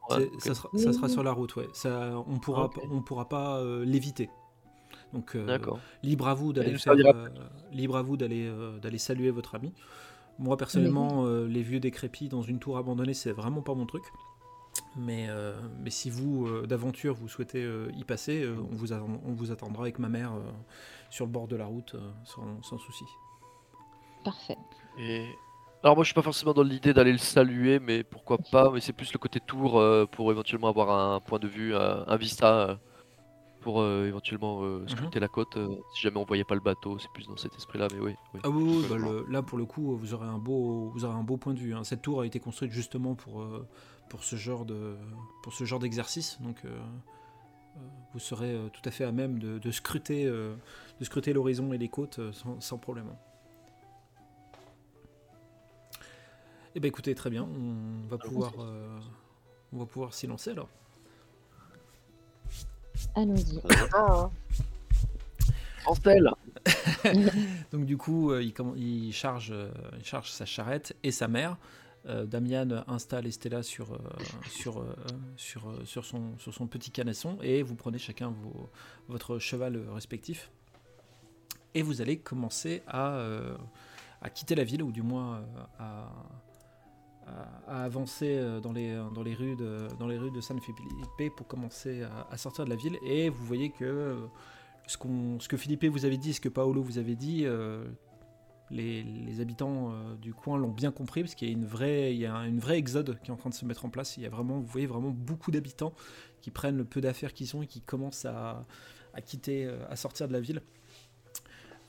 Ouais, 0.09 0.29
ça, 0.39 0.55
sera, 0.55 0.69
Oui, 0.73 0.79
ça 0.81 0.91
sera 0.91 1.05
oui. 1.07 1.13
sur 1.13 1.23
la 1.23 1.31
route, 1.33 1.55
ouais. 1.55 1.67
Ça, 1.73 2.13
on 2.27 2.39
pourra, 2.39 2.69
pas- 2.69 2.81
on 2.91 3.01
pourra 3.01 3.29
pas 3.29 3.57
euh, 3.59 3.85
l'éviter. 3.85 4.29
Donc 5.13 5.35
euh, 5.35 5.59
libre 6.01 6.27
à 6.27 6.33
vous 6.33 6.53
d'aller 6.53 6.75
euh, 6.87 7.29
libre 7.71 7.95
à 7.97 8.01
vous 8.01 8.17
d'aller 8.17 8.47
euh, 8.47 8.79
d'aller 8.79 8.97
saluer 8.97 9.31
votre 9.31 9.55
ami. 9.55 9.71
Moi 10.39 10.57
personnellement, 10.57 11.25
euh, 11.25 11.47
les 11.47 11.61
vieux 11.61 11.79
décrépits 11.79 12.29
dans 12.29 12.41
une 12.41 12.59
tour 12.59 12.77
abandonnée, 12.77 13.13
c'est 13.13 13.31
vraiment 13.31 13.61
pas 13.61 13.75
mon 13.75 13.85
truc. 13.85 14.03
Mais, 14.95 15.27
euh, 15.29 15.53
mais 15.79 15.91
si 15.91 16.09
vous, 16.09 16.47
euh, 16.47 16.65
d'aventure, 16.65 17.13
vous 17.13 17.27
souhaitez 17.27 17.63
euh, 17.63 17.91
y 17.95 18.03
passer, 18.03 18.43
euh, 18.43 18.55
on, 18.71 18.75
vous 18.75 18.93
attend- 18.93 19.21
on 19.23 19.33
vous 19.33 19.51
attendra 19.51 19.83
avec 19.83 19.99
ma 19.99 20.09
mère 20.09 20.33
euh, 20.33 20.41
sur 21.11 21.25
le 21.25 21.31
bord 21.31 21.47
de 21.47 21.55
la 21.55 21.65
route, 21.65 21.93
euh, 21.95 22.11
sans, 22.25 22.61
sans 22.63 22.79
souci. 22.79 23.05
Parfait. 24.23 24.57
Et... 24.99 25.27
Alors 25.83 25.95
moi 25.95 26.03
je 26.03 26.07
suis 26.07 26.15
pas 26.15 26.21
forcément 26.23 26.53
dans 26.53 26.63
l'idée 26.63 26.93
d'aller 26.93 27.11
le 27.11 27.17
saluer, 27.17 27.79
mais 27.79 28.03
pourquoi 28.03 28.37
pas, 28.37 28.71
mais 28.71 28.79
c'est 28.79 28.93
plus 28.93 29.13
le 29.13 29.19
côté 29.19 29.39
tour 29.39 29.79
euh, 29.79 30.05
pour 30.05 30.31
éventuellement 30.31 30.69
avoir 30.69 30.89
un 30.89 31.19
point 31.19 31.39
de 31.39 31.47
vue, 31.47 31.75
un, 31.75 32.05
un 32.07 32.15
vista 32.15 32.69
euh, 32.69 32.75
pour 33.63 33.81
euh, 33.81 34.05
éventuellement 34.07 34.61
Mhm. 34.61 34.65
euh, 34.67 34.87
scruter 34.87 35.19
la 35.19 35.27
côte 35.27 35.57
euh, 35.57 35.67
si 35.93 36.01
jamais 36.01 36.17
on 36.17 36.25
voyait 36.25 36.43
pas 36.43 36.55
le 36.55 36.61
bateau, 36.61 36.99
c'est 36.99 37.09
plus 37.11 37.27
dans 37.27 37.37
cet 37.37 37.55
esprit 37.55 37.79
là, 37.79 37.87
mais 37.93 37.99
oui. 37.99 38.15
oui. 38.33 38.39
Ah 38.43 38.49
oui, 38.49 38.63
oui, 38.67 38.85
bah, 38.89 38.97
le- 38.97 39.25
là 39.29 39.41
pour 39.41 39.57
le 39.57 39.65
coup, 39.65 39.95
vous 39.97 40.13
aurez 40.13 40.27
un 40.27 40.37
beau, 40.37 40.89
vous 40.93 41.05
aurez 41.05 41.15
un 41.15 41.23
beau 41.23 41.37
point 41.37 41.53
de 41.53 41.59
vue. 41.59 41.73
hein. 41.73 41.83
Cette 41.83 42.01
tour 42.01 42.21
a 42.21 42.25
été 42.25 42.39
construite 42.39 42.71
justement 42.71 43.15
pour, 43.15 43.41
euh, 43.41 43.67
pour 44.09 44.23
ce 44.23 44.35
genre 44.35 44.65
de, 44.65 44.95
pour 45.41 45.53
ce 45.53 45.63
genre 45.63 45.79
d'exercice, 45.79 46.39
donc 46.41 46.61
vous 48.13 48.19
serez 48.19 48.55
tout 48.71 48.81
à 48.85 48.91
fait 48.91 49.03
à 49.03 49.11
même 49.11 49.39
de, 49.39 49.57
de 49.57 49.71
scruter, 49.71 50.25
euh, 50.25 50.55
de 50.99 51.05
scruter 51.05 51.33
l'horizon 51.33 51.73
et 51.73 51.77
les 51.79 51.89
côtes 51.89 52.19
sans, 52.31 52.59
sans 52.61 52.77
problème. 52.77 53.07
Eh 56.75 56.79
ben 56.79 56.87
écoutez, 56.87 57.13
très 57.15 57.29
bien, 57.29 57.43
on 57.43 58.07
va 58.07 58.17
pouvoir, 58.17 58.51
euh, 58.59 58.99
on 59.73 59.77
va 59.79 59.85
pouvoir 59.85 60.13
s'y 60.13 60.27
lancer 60.27 60.51
alors. 60.51 60.69
Allons-y. 63.15 63.59
Anstel 65.85 66.29
Donc 67.71 67.85
du 67.85 67.97
coup, 67.97 68.31
euh, 68.31 68.41
il, 68.41 68.51
comm- 68.53 68.77
il 68.77 69.11
charge, 69.13 69.51
euh, 69.51 69.69
il 69.97 70.05
charge 70.05 70.29
sa 70.31 70.45
charrette 70.45 70.95
et 71.03 71.11
sa 71.11 71.27
mère. 71.27 71.57
Euh, 72.05 72.25
Damian 72.25 72.83
installe 72.87 73.25
Estella 73.27 73.63
sur, 73.63 73.93
euh, 73.93 73.97
sur, 74.49 74.79
euh, 74.79 74.93
sur, 75.37 75.69
euh, 75.69 75.85
sur, 75.85 76.03
son, 76.05 76.37
sur 76.37 76.53
son 76.53 76.67
petit 76.67 76.91
canasson 76.91 77.37
et 77.41 77.63
vous 77.63 77.75
prenez 77.75 77.97
chacun 77.97 78.29
vos- 78.29 78.69
votre 79.07 79.39
cheval 79.39 79.81
respectif. 79.93 80.51
Et 81.75 81.81
vous 81.81 82.01
allez 82.01 82.17
commencer 82.17 82.83
à, 82.87 83.15
euh, 83.15 83.55
à 84.21 84.29
quitter 84.29 84.53
la 84.55 84.63
ville, 84.63 84.83
ou 84.83 84.91
du 84.91 85.01
moins 85.01 85.37
euh, 85.37 85.41
à, 85.79 86.11
à- 87.27 87.83
avancer 87.83 88.37
euh, 88.37 88.59
dans 88.59 88.71
les, 88.73 88.95
dans 89.13 89.23
les 89.23 89.33
rues 89.33 89.55
de, 89.55 89.87
dans 89.99 90.07
les 90.07 90.17
rues 90.17 90.31
de 90.31 90.41
San 90.41 90.59
Felipe 90.59 91.35
pour 91.35 91.47
commencer 91.47 92.03
à, 92.29 92.37
sortir 92.37 92.65
de 92.65 92.69
la 92.69 92.75
ville. 92.75 92.97
Et 93.05 93.29
vous 93.29 93.45
voyez 93.45 93.69
que 93.71 93.83
euh, 93.85 94.15
ce, 94.87 94.97
qu'on- 94.97 95.39
ce 95.39 95.47
que 95.47 95.57
Philippe 95.57 95.85
vous 95.85 96.05
avait 96.05 96.17
dit, 96.17 96.33
ce 96.33 96.41
que 96.41 96.49
Paolo 96.49 96.81
vous 96.81 96.97
avait 96.97 97.15
dit, 97.15 97.43
euh, 97.45 97.85
les, 98.69 99.03
les 99.03 99.39
habitants 99.41 99.91
euh, 99.91 100.15
du 100.15 100.33
coin 100.33 100.57
l'ont 100.57 100.71
bien 100.71 100.91
compris 100.91 101.21
parce 101.21 101.35
qu'il 101.35 101.47
y 101.47 101.51
a 101.51 101.53
une 101.53 101.65
vraie, 101.65 102.13
il 102.13 102.19
y 102.19 102.25
a 102.25 102.33
un- 102.35 102.45
une 102.47 102.59
vraie 102.59 102.77
exode 102.77 103.19
qui 103.21 103.29
est 103.29 103.33
en 103.33 103.37
train 103.37 103.49
de 103.49 103.55
se 103.55 103.65
mettre 103.65 103.85
en 103.85 103.89
place. 103.89 104.17
Il 104.17 104.23
y 104.23 104.25
a 104.25 104.29
vraiment, 104.29 104.59
vous 104.59 104.65
voyez 104.67 104.87
vraiment 104.87 105.11
beaucoup 105.11 105.51
d'habitants 105.51 105.93
qui 106.41 106.51
prennent 106.51 106.77
le 106.77 106.85
peu 106.85 106.99
d'affaires 107.01 107.33
qu'ils 107.33 107.55
ont 107.55 107.61
et 107.61 107.67
qui 107.67 107.81
commencent 107.81 108.25
à, 108.25 108.65
à 109.13 109.21
quitter, 109.21 109.65
euh, 109.65 109.77
à 109.89 109.95
sortir 109.95 110.27
de 110.27 110.33
la 110.33 110.39
ville. 110.41 110.61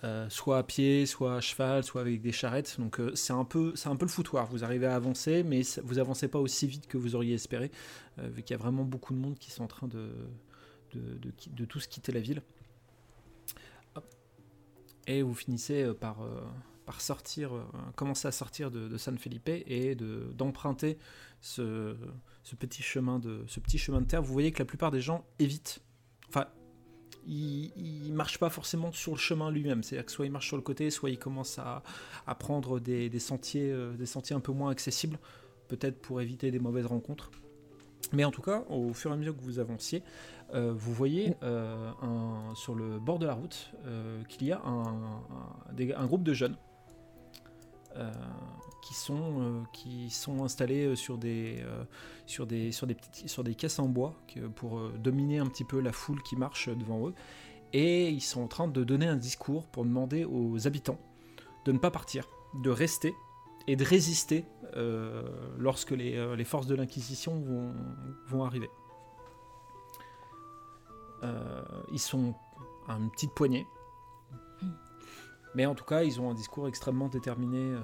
Euh, 0.05 0.29
soit 0.29 0.59
à 0.59 0.63
pied, 0.63 1.07
soit 1.07 1.37
à 1.37 1.41
cheval, 1.41 1.83
soit 1.83 2.03
avec 2.03 2.21
des 2.21 2.31
charrettes. 2.31 2.77
Donc 2.79 3.01
euh, 3.01 3.15
c'est 3.15 3.33
un 3.33 3.45
peu, 3.47 3.73
c'est 3.75 3.89
un 3.89 3.97
peu 3.97 4.05
le 4.05 4.11
foutoir. 4.11 4.47
Vous 4.49 4.63
arrivez 4.63 4.85
à 4.87 4.95
avancer, 4.95 5.43
mais 5.43 5.63
vous 5.83 5.99
avancez 5.99 6.29
pas 6.29 6.39
aussi 6.39 6.67
vite 6.67 6.87
que 6.87 6.99
vous 6.99 7.15
auriez 7.15 7.33
espéré, 7.33 7.71
euh, 8.19 8.29
vu 8.29 8.43
qu'il 8.43 8.55
y 8.55 8.59
a 8.61 8.63
vraiment 8.63 8.85
beaucoup 8.85 9.15
de 9.15 9.19
monde 9.19 9.39
qui 9.39 9.51
sont 9.51 9.65
en 9.65 9.69
train 9.69 9.89
de, 9.89 10.11
de, 10.93 11.01
de, 11.23 11.33
de 11.49 11.65
tous 11.65 11.87
quitter 11.87 12.13
la 12.13 12.21
ville. 12.21 12.43
Et 15.07 15.23
vous 15.23 15.35
finissez 15.35 15.93
par, 15.95 16.19
sortir, 16.99 17.51
commencer 17.95 18.27
à 18.29 18.33
sortir 18.33 18.71
de, 18.71 18.97
San 18.97 19.19
Felipe 19.19 19.49
et 19.49 19.95
de- 19.95 20.33
d'emprunter 20.35 20.99
ce 21.41 21.95
petit 22.59 22.83
chemin 22.83 23.19
de 23.19 23.45
ce 23.47 23.61
petit 23.61 23.77
chemin 23.79 24.01
de 24.01 24.07
terre, 24.07 24.23
vous 24.23 24.33
voyez 24.33 24.51
que 24.51 24.61
la 24.61 24.65
plupart 24.65 24.91
des 24.91 25.03
gens 25.03 25.27
évitent. 25.39 25.83
Ils 27.27 28.13
marchent 28.13 28.39
pas 28.39 28.51
forcément 28.51 28.93
sur 28.93 29.13
le 29.13 29.19
chemin 29.19 29.51
lui-même. 29.51 29.83
C'est-à-dire 29.83 30.07
que 30.07 30.13
soit 30.13 30.27
ils 30.27 30.33
marchent 30.33 30.49
sur 30.49 30.57
le 30.57 30.63
côté, 30.63 30.91
soit 30.91 31.11
ils 31.11 31.19
commencent 31.19 31.59
à, 31.59 31.83
à 32.27 32.35
prendre 32.35 32.81
des, 32.81 33.09
des 33.09 33.19
sentiers, 33.19 33.71
euh, 33.71 33.93
des 33.95 34.07
sentiers 34.07 34.37
un 34.37 34.41
peu 34.41 34.53
moins 34.53 34.71
accessibles, 34.71 35.19
peut-être 35.69 36.01
pour 36.01 36.21
éviter 36.21 36.51
des 36.51 36.59
mauvaises 36.59 36.87
rencontres. 36.87 37.31
Mais 38.13 38.25
en 38.25 38.31
tout 38.31 38.43
cas, 38.43 38.65
au 38.69 38.93
fur 38.93 39.11
et 39.11 39.15
à 39.15 39.17
mesure 39.17 39.35
que 39.37 39.43
vous 39.43 39.59
avanciez, 39.59 40.03
euh, 40.55 40.73
vous 40.77 40.93
voyez 40.93 41.35
euh, 41.43 41.91
un- 42.03 42.55
sur 42.55 42.75
le 42.75 42.99
bord 43.01 43.19
de 43.19 43.27
la 43.27 43.33
route 43.35 43.73
euh, 43.87 44.23
qu'il 44.25 44.47
y 44.47 44.53
a 44.53 44.61
un, 44.61 44.83
un- 44.85 45.73
des- 45.73 45.95
un 45.95 46.07
groupe 46.07 46.23
de 46.23 46.35
jeunes 46.35 46.57
euh, 47.97 48.13
qui, 48.85 48.93
sont, 48.93 49.41
euh, 49.41 49.63
qui 49.73 50.11
sont 50.11 50.45
installés 50.45 50.85
euh, 50.85 50.95
sur 50.95 51.17
des, 51.17 51.63
euh, 51.63 51.85
sur 52.27 52.47
des, 52.47 52.71
sur 52.71 52.87
des, 52.87 52.95
petites, 52.95 53.29
sur 53.29 53.43
des 53.43 53.55
caisses 53.55 53.79
en 53.79 53.89
bois 53.89 54.15
pour 54.57 54.79
dominer 54.91 55.39
un 55.39 55.47
petit 55.47 55.65
peu 55.65 55.81
la 55.81 55.93
foule 55.93 56.23
qui 56.23 56.37
marche 56.37 56.69
devant 56.69 57.09
eux. 57.09 57.15
Et 57.73 58.11
ils 58.11 58.21
sont 58.21 58.43
en 58.43 58.47
train 58.47 58.69
de 58.69 58.85
donner 58.85 59.07
un 59.07 59.17
discours 59.17 59.67
pour 59.67 59.85
demander 59.85 60.25
aux 60.25 60.67
habitants 60.67 60.99
de 61.65 61.73
ne 61.73 61.79
pas 61.79 61.91
partir, 61.91 62.29
de 62.63 62.69
rester 62.69 63.15
et 63.67 63.77
de 63.77 63.85
résister 63.85 64.45
euh, 64.77 65.23
lorsque 65.59 65.93
les, 65.93 66.17
euh, 66.17 66.37
les 66.37 66.45
forces 66.45 66.67
de 66.67 66.75
l'Inquisition 66.75 67.41
vont, 67.41 67.73
vont 68.27 68.45
arriver. 68.45 68.69
Euh, 71.23 71.65
ils 71.91 71.99
sont 71.99 72.35
à 72.87 72.97
une 72.97 73.11
petite 73.11 73.33
poignée. 73.33 73.67
Mais 75.55 75.65
en 75.65 75.75
tout 75.75 75.85
cas, 75.85 76.03
ils 76.03 76.21
ont 76.21 76.31
un 76.31 76.35
discours 76.35 76.69
extrêmement 76.69 77.09
déterminé 77.09 77.77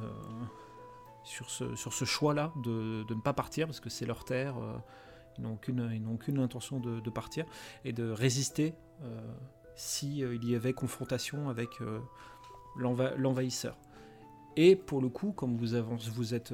sur 1.25 1.51
ce, 1.51 1.75
sur 1.77 1.93
ce 1.93 2.05
choix-là 2.05 2.53
de, 2.65 3.05
de 3.05 3.15
ne 3.15 3.21
pas 3.21 3.33
partir, 3.33 3.67
parce 3.67 3.81
que 3.81 3.91
c'est 3.91 4.07
leur 4.07 4.25
terre. 4.25 4.57
euh, 4.59 4.77
ils 5.39 5.43
n'ont 5.43 5.55
aucune, 6.13 6.39
intention 6.39 6.81
de, 6.81 7.11
partir 7.11 7.47
et 7.85 7.93
de 7.93 8.11
résister 8.11 8.75
euh, 9.03 9.21
si 9.75 10.23
euh, 10.23 10.37
y 10.43 10.55
avait 10.55 10.73
confrontation 10.73 11.49
avec 11.49 11.71
l'enva- 12.77 13.15
l'envahisseur. 13.17 13.79
Et 14.57 14.77
pour 14.77 15.01
le 15.01 15.09
coup, 15.09 15.33
comme 15.33 15.57
vous, 15.57 15.75
avancez, 15.75 16.11
vous 16.11 16.35
êtes, 16.35 16.53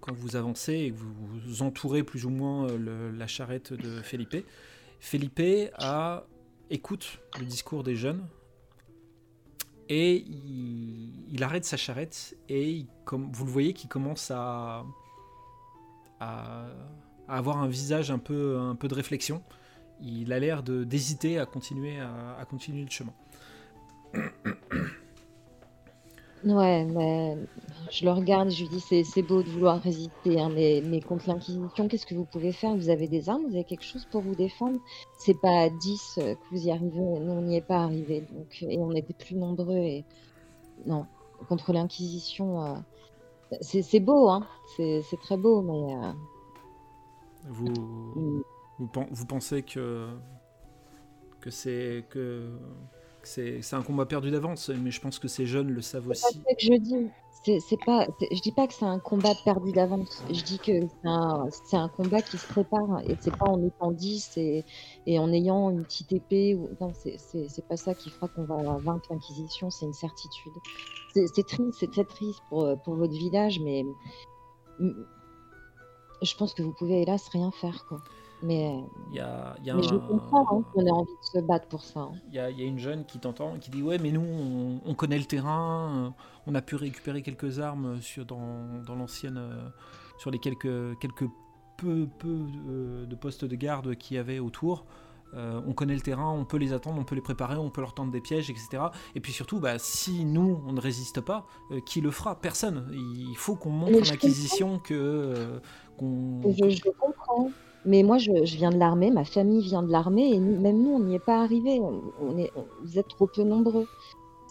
quand 0.00 0.12
vous 0.12 0.36
avancez 0.36 0.74
et 0.74 0.90
que 0.90 0.96
vous, 0.96 1.62
entourez 1.62 2.02
plus 2.02 2.26
ou 2.26 2.30
moins 2.30 2.66
la 2.76 3.26
charrette 3.26 3.72
de 3.72 4.02
Felipe, 4.02 4.44
Felipe 5.00 5.70
a, 5.78 6.24
écoute 6.68 7.20
le 7.38 7.46
discours 7.46 7.84
des 7.84 7.94
jeunes 7.94 8.26
et 9.88 10.24
il, 11.30 11.42
arrête 11.42 11.64
sa 11.64 11.76
charrette 11.76 12.36
et 12.48 12.86
comme 13.04 13.30
vous 13.32 13.44
le 13.44 13.50
voyez 13.50 13.72
qu'il 13.72 13.88
commence 13.88 14.30
à, 14.30 14.84
avoir 17.28 17.58
un 17.58 17.68
visage 17.68 18.10
un 18.10 18.18
peu, 18.18 18.58
un 18.58 18.74
peu 18.74 18.88
de 18.88 18.94
réflexion. 18.94 19.42
Il 20.00 20.32
a 20.32 20.38
l'air 20.38 20.62
d'hésiter 20.62 21.38
à 21.38 21.46
continuer, 21.46 21.98
à 22.00 22.44
continuer 22.48 22.84
le 22.84 22.90
chemin. 22.90 23.14
Ouais, 26.44 26.84
mais 26.84 27.36
je 27.90 28.04
le 28.04 28.12
regarde, 28.12 28.50
je 28.50 28.60
lui 28.62 28.68
dis 28.68 28.80
c'est 28.80 29.02
c'est 29.02 29.22
beau 29.22 29.42
de 29.42 29.50
vouloir 29.50 29.80
résister, 29.82 30.38
hein, 30.40 30.50
mais, 30.50 30.82
mais 30.84 31.02
contre 31.02 31.26
l'Inquisition, 31.28 31.88
qu'est-ce 31.88 32.06
que 32.06 32.14
vous 32.14 32.26
pouvez 32.26 32.52
faire? 32.52 32.76
Vous 32.76 32.90
avez 32.90 33.08
des 33.08 33.28
armes, 33.28 33.42
vous 33.48 33.54
avez 33.56 33.64
quelque 33.64 33.84
chose 33.84 34.06
pour 34.06 34.22
vous 34.22 34.36
défendre? 34.36 34.78
C'est 35.16 35.34
pas 35.40 35.62
à 35.62 35.68
10 35.70 36.16
euh, 36.18 36.36
que 36.36 36.40
vous 36.52 36.66
y 36.66 36.70
arrivez, 36.70 37.00
nous 37.00 37.32
on 37.32 37.42
n'y 37.42 37.56
est 37.56 37.60
pas 37.66 37.82
arrivé, 37.82 38.20
donc, 38.22 38.56
et 38.62 38.78
on 38.78 38.92
était 38.92 39.14
plus 39.14 39.34
nombreux, 39.34 39.78
et 39.78 40.06
non, 40.86 41.06
contre 41.48 41.72
l'Inquisition, 41.72 42.62
euh, 42.64 42.78
c'est 43.62 43.82
c'est 43.82 44.00
beau, 44.00 44.28
hein, 44.30 44.46
c'est 44.76 45.02
c'est 45.02 45.18
très 45.18 45.36
beau, 45.38 45.62
mais 45.62 45.94
euh, 46.08 46.12
Vous, 47.44 47.66
mm, 48.14 48.42
vous, 48.78 48.88
pen- 48.88 49.08
vous 49.10 49.26
pensez 49.26 49.62
que, 49.62 50.08
que 51.40 51.50
c'est 51.50 52.06
que 52.10 52.58
c'est 53.28 53.74
un 53.74 53.82
combat 53.82 54.06
perdu 54.06 54.30
d'avance, 54.30 54.70
mais 54.70 54.90
je 54.90 55.00
pense 55.00 55.18
que 55.18 55.28
ces 55.28 55.46
jeunes 55.46 55.70
le 55.70 55.82
savent 55.82 56.04
pas 56.04 56.10
aussi. 56.10 56.22
ça 56.22 56.54
que 56.54 56.60
je 56.60 56.78
dis. 56.78 57.08
C'est 57.60 57.82
pas, 57.86 58.06
je 58.20 58.40
dis 58.40 58.52
pas 58.52 58.66
que 58.66 58.74
c'est 58.74 58.84
un 58.84 58.98
combat 58.98 59.32
perdu 59.44 59.72
d'avance. 59.72 60.22
Je 60.28 60.42
dis 60.42 60.58
que 60.58 60.86
c'est 61.68 61.76
un, 61.76 61.88
combat 61.88 62.20
qui 62.20 62.36
se 62.36 62.46
prépare 62.46 63.00
et 63.08 63.16
c'est 63.20 63.34
pas 63.34 63.46
en 63.46 63.64
étant 63.64 63.92
10 63.92 64.36
et, 64.36 64.64
et 65.06 65.18
en 65.18 65.32
ayant 65.32 65.70
une 65.70 65.84
petite 65.84 66.12
épée. 66.12 66.56
Ou, 66.56 66.68
non, 66.80 66.92
c'est 66.94 67.68
pas 67.68 67.76
ça 67.76 67.94
qui 67.94 68.10
fera 68.10 68.28
qu'on 68.28 68.44
va 68.44 68.76
vaincre 68.78 69.06
l'Inquisition, 69.10 69.70
c'est 69.70 69.86
une 69.86 69.94
certitude. 69.94 70.52
C'est 71.14 71.46
triste, 71.46 71.78
c'est 71.78 71.90
très 71.90 72.04
triste 72.04 72.40
pour, 72.48 72.76
pour 72.82 72.96
votre 72.96 73.14
village, 73.14 73.60
mais 73.60 73.84
je 76.22 76.34
pense 76.36 76.54
que 76.54 76.62
vous 76.62 76.72
pouvez 76.72 77.02
hélas 77.02 77.28
rien 77.28 77.50
faire, 77.52 77.86
quoi. 77.88 77.98
Mais, 78.42 78.84
y 79.10 79.18
a, 79.18 79.56
y 79.64 79.70
a 79.70 79.74
mais 79.74 79.82
je 79.82 79.96
comprends 79.96 80.46
hein, 80.50 80.62
qu'on 80.72 80.86
ait 80.86 80.90
envie 80.90 81.06
de 81.10 81.24
se 81.26 81.38
battre 81.40 81.66
pour 81.68 81.82
ça. 81.82 82.00
hein. 82.00 82.12
Il 82.28 82.34
y, 82.34 82.38
a, 82.38 82.50
il 82.50 82.58
y 82.58 82.62
a 82.62 82.66
une 82.66 82.78
jeune 82.78 83.04
qui 83.04 83.18
t'entend 83.18 83.58
qui 83.58 83.70
dit 83.70 83.82
Ouais, 83.82 83.98
mais 83.98 84.12
nous, 84.12 84.20
on, 84.24 84.80
on 84.84 84.94
connaît 84.94 85.18
le 85.18 85.24
terrain, 85.24 86.06
euh, 86.06 86.10
on 86.46 86.54
a 86.54 86.62
pu 86.62 86.76
récupérer 86.76 87.22
quelques 87.22 87.58
armes 87.58 88.00
sur, 88.00 88.24
dans, 88.24 88.82
dans 88.86 88.94
l'ancienne. 88.94 89.38
euh, 89.38 89.68
sur 90.18 90.30
les 90.32 90.38
quelques, 90.40 90.98
quelques 90.98 91.26
peu, 91.76 92.08
peu 92.18 92.46
euh, 92.68 93.06
de 93.06 93.14
postes 93.14 93.44
de 93.44 93.54
garde 93.54 93.94
qu'il 93.94 94.16
y 94.16 94.18
avait 94.18 94.40
autour. 94.40 94.84
Euh, 95.34 95.60
on 95.66 95.74
connaît 95.74 95.94
le 95.94 96.00
terrain, 96.00 96.32
on 96.32 96.44
peut 96.44 96.56
les 96.56 96.72
attendre, 96.72 96.98
on 96.98 97.04
peut 97.04 97.14
les 97.14 97.20
préparer, 97.20 97.56
on 97.56 97.70
peut 97.70 97.82
leur 97.82 97.94
tendre 97.94 98.10
des 98.10 98.20
pièges, 98.20 98.50
etc. 98.50 98.90
Et 99.14 99.20
puis 99.20 99.30
surtout, 99.32 99.60
bah, 99.60 99.78
si 99.78 100.24
nous, 100.24 100.60
on 100.66 100.72
ne 100.72 100.80
résiste 100.80 101.20
pas, 101.20 101.46
euh, 101.70 101.80
qui 101.80 102.00
le 102.00 102.10
fera? 102.10 102.40
Personne. 102.40 102.88
Il 102.92 103.36
faut 103.36 103.54
qu'on 103.54 103.70
montre 103.70 104.02
je 104.04 104.10
l'Inquisition 104.10 104.78
que. 104.78 104.94
euh, 104.94 105.60
qu'on- 105.98 106.40
Je, 106.50 106.68
je 106.70 106.90
comprends. 106.98 107.50
Mais 107.88 108.02
moi, 108.02 108.18
je, 108.18 108.30
viens 108.44 108.68
de 108.68 108.76
l'armée, 108.76 109.10
ma 109.10 109.24
famille 109.24 109.62
vient 109.62 109.82
de 109.82 109.90
l'armée, 109.90 110.34
et 110.34 110.38
même 110.38 110.82
nous, 110.82 110.90
on 110.90 111.00
n'y 111.00 111.14
est 111.14 111.24
pas 111.24 111.40
arrivé. 111.42 111.80
On, 111.80 112.36
est, 112.36 112.52
vous 112.84 112.98
êtes 112.98 113.08
trop 113.08 113.26
peu 113.26 113.44
nombreux. 113.44 113.86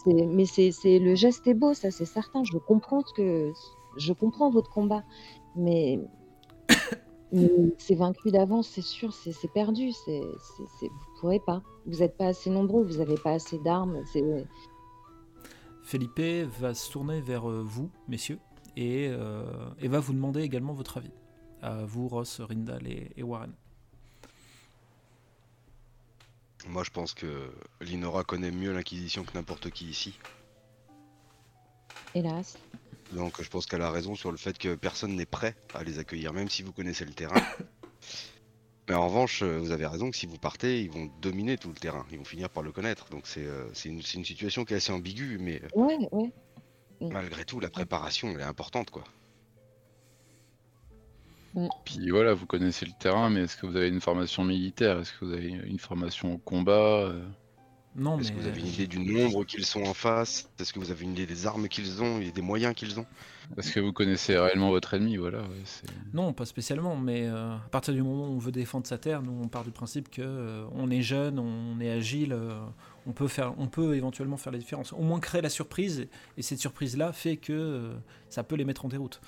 Mais 0.06 0.44
c'est, 0.44 0.72
le 0.98 1.14
geste 1.14 1.46
est 1.46 1.54
beau, 1.54 1.72
ça 1.72 1.92
c'est 1.92 2.04
certain. 2.04 2.42
Je 2.42 2.58
comprends 2.58 3.02
que, 3.14 3.52
je 3.96 4.12
comprends 4.12 4.50
votre 4.50 4.70
combat, 4.70 5.04
mais, 5.56 6.00
c'est 7.78 7.94
vaincu 7.94 8.32
d'avance, 8.32 8.66
c'est 8.66 8.82
sûr, 8.82 9.12
c'est, 9.12 9.52
perdu. 9.52 9.92
C'est, 9.92 10.20
vous 10.20 11.20
pourrez 11.20 11.38
pas. 11.38 11.62
Vous 11.86 11.98
n'êtes 11.98 12.16
pas 12.16 12.26
assez 12.26 12.50
nombreux, 12.50 12.82
vous 12.82 12.98
n'avez 12.98 13.16
pas 13.16 13.34
assez 13.34 13.58
d'armes. 13.58 14.02
Felipe 15.84 16.48
va 16.58 16.74
se 16.74 16.90
tourner 16.90 17.20
vers 17.20 17.48
euh, 17.48 17.62
vous, 17.64 17.88
messieurs, 18.08 18.40
euh, 18.76 19.44
et 19.80 19.86
va 19.86 20.00
vous 20.00 20.12
demander 20.12 20.42
également 20.42 20.72
votre 20.72 20.96
avis. 20.96 21.12
À 21.62 21.84
vous, 21.84 22.08
Ross, 22.08 22.40
Rindal 22.40 22.86
et, 22.86 23.10
et 23.16 23.22
Warren. 23.22 23.52
Moi, 26.66 26.84
je 26.84 26.90
pense 26.90 27.14
que 27.14 27.50
Linora 27.80 28.24
connaît 28.24 28.50
mieux 28.50 28.72
l'Inquisition 28.72 29.24
que 29.24 29.32
n'importe 29.34 29.70
qui 29.70 29.86
ici. 29.86 30.18
hélas. 32.14 32.58
Donc, 33.12 33.42
je 33.42 33.48
pense 33.48 33.66
qu'elle 33.66 33.82
a 33.82 33.90
raison 33.90 34.14
sur 34.14 34.30
le 34.30 34.36
fait 34.36 34.58
que 34.58 34.74
personne 34.74 35.14
n'est 35.14 35.26
prêt 35.26 35.56
à 35.74 35.82
les 35.82 35.98
accueillir, 35.98 36.32
même 36.32 36.48
si 36.48 36.62
vous 36.62 36.72
connaissez 36.72 37.04
le 37.04 37.14
terrain. 37.14 37.40
Mais 38.88 38.94
en 38.94 39.06
revanche, 39.06 39.42
euh, 39.42 39.58
vous 39.58 39.70
avez 39.70 39.86
raison 39.86 40.10
que 40.10 40.16
si 40.16 40.26
vous 40.26 40.38
partez, 40.38 40.82
ils 40.82 40.90
vont 40.90 41.10
dominer 41.20 41.58
tout 41.58 41.68
le 41.68 41.74
terrain. 41.74 42.06
Ils 42.10 42.18
vont 42.18 42.24
finir 42.24 42.48
par 42.48 42.62
le 42.62 42.72
connaître. 42.72 43.08
Donc, 43.10 43.26
c'est 43.26 43.44
euh, 43.44 43.68
une, 43.84 44.02
situation 44.02 44.64
qui 44.64 44.72
est 44.72 44.78
assez 44.78 44.92
ambiguë, 44.92 45.38
mais 45.38 45.60
euh, 45.62 45.68
Ouais, 45.74 46.08
ouais. 46.12 46.32
malgré 47.00 47.44
tout, 47.44 47.60
la 47.60 47.70
préparation, 47.70 48.30
elle 48.30 48.40
est 48.40 48.44
importante, 48.44 48.90
quoi. 48.90 49.04
Puis 51.84 52.10
voilà, 52.10 52.34
vous 52.34 52.46
connaissez 52.46 52.86
le 52.86 52.92
terrain, 52.98 53.30
mais 53.30 53.42
est-ce 53.42 53.56
que 53.56 53.66
vous 53.66 53.76
avez 53.76 53.88
une 53.88 54.00
formation 54.00 54.44
militaire? 54.44 54.98
Est-ce 54.98 55.12
que 55.12 55.24
vous 55.24 55.32
avez 55.32 55.48
une 55.48 55.78
formation 55.78 56.34
au 56.34 56.38
combat 56.38 56.72
euh? 56.72 57.24
Non, 57.96 58.16
mais. 58.16 58.22
Est-ce 58.22 58.32
que 58.32 58.38
vous 58.38 58.46
avez 58.46 58.60
une 58.60 58.66
idée 58.68 58.86
du 58.86 59.00
nombre 59.00 59.44
qu'ils 59.44 59.64
sont 59.64 59.82
en 59.82 59.94
face? 59.94 60.48
Est-ce 60.60 60.72
que 60.72 60.78
vous 60.78 60.92
avez 60.92 61.04
une 61.04 61.12
idée 61.12 61.26
des 61.26 61.46
armes 61.46 61.68
qu'ils 61.68 62.00
ont 62.02 62.20
et 62.20 62.30
des 62.30 62.42
moyens 62.42 62.74
qu'ils 62.74 63.00
ont? 63.00 63.06
Est-ce 63.56 63.72
que 63.72 63.80
vous 63.80 63.92
connaissez 63.92 64.38
réellement 64.38 64.68
votre 64.70 64.92
ennemi? 64.94 65.16
Voilà, 65.16 65.38
ouais, 65.40 65.62
c'est- 65.64 65.86
Non, 66.12 66.32
pas 66.32 66.44
spécialement, 66.44 66.96
mais 66.96 67.26
euh, 67.26 67.54
à 67.56 67.68
partir 67.70 67.94
du 67.94 68.02
moment 68.02 68.28
où 68.28 68.32
on 68.34 68.38
veut 68.38 68.52
défendre 68.52 68.86
sa 68.86 68.98
terre, 68.98 69.22
nous 69.22 69.32
on 69.42 69.48
part 69.48 69.64
du 69.64 69.70
principe 69.72 70.10
que 70.10 70.22
euh, 70.22 70.64
on 70.72 70.90
est 70.90 71.02
jeune, 71.02 71.38
on 71.38 71.80
est 71.80 71.90
agile, 71.90 72.34
euh, 72.34 72.60
on 73.06 73.12
peut 73.12 73.26
faire, 73.26 73.54
on 73.58 73.66
peut 73.66 73.96
éventuellement 73.96 74.36
faire 74.36 74.52
la 74.52 74.58
différence. 74.58 74.92
Au 74.92 75.00
moins 75.00 75.18
créer 75.18 75.40
la 75.40 75.48
surprise, 75.48 76.06
et 76.36 76.42
cette 76.42 76.60
surprise-là 76.60 77.12
fait 77.12 77.36
que 77.38 77.52
euh, 77.54 77.94
ça 78.28 78.44
peut 78.44 78.54
les 78.54 78.66
mettre 78.66 78.84
en 78.84 78.88
déroute. 78.88 79.20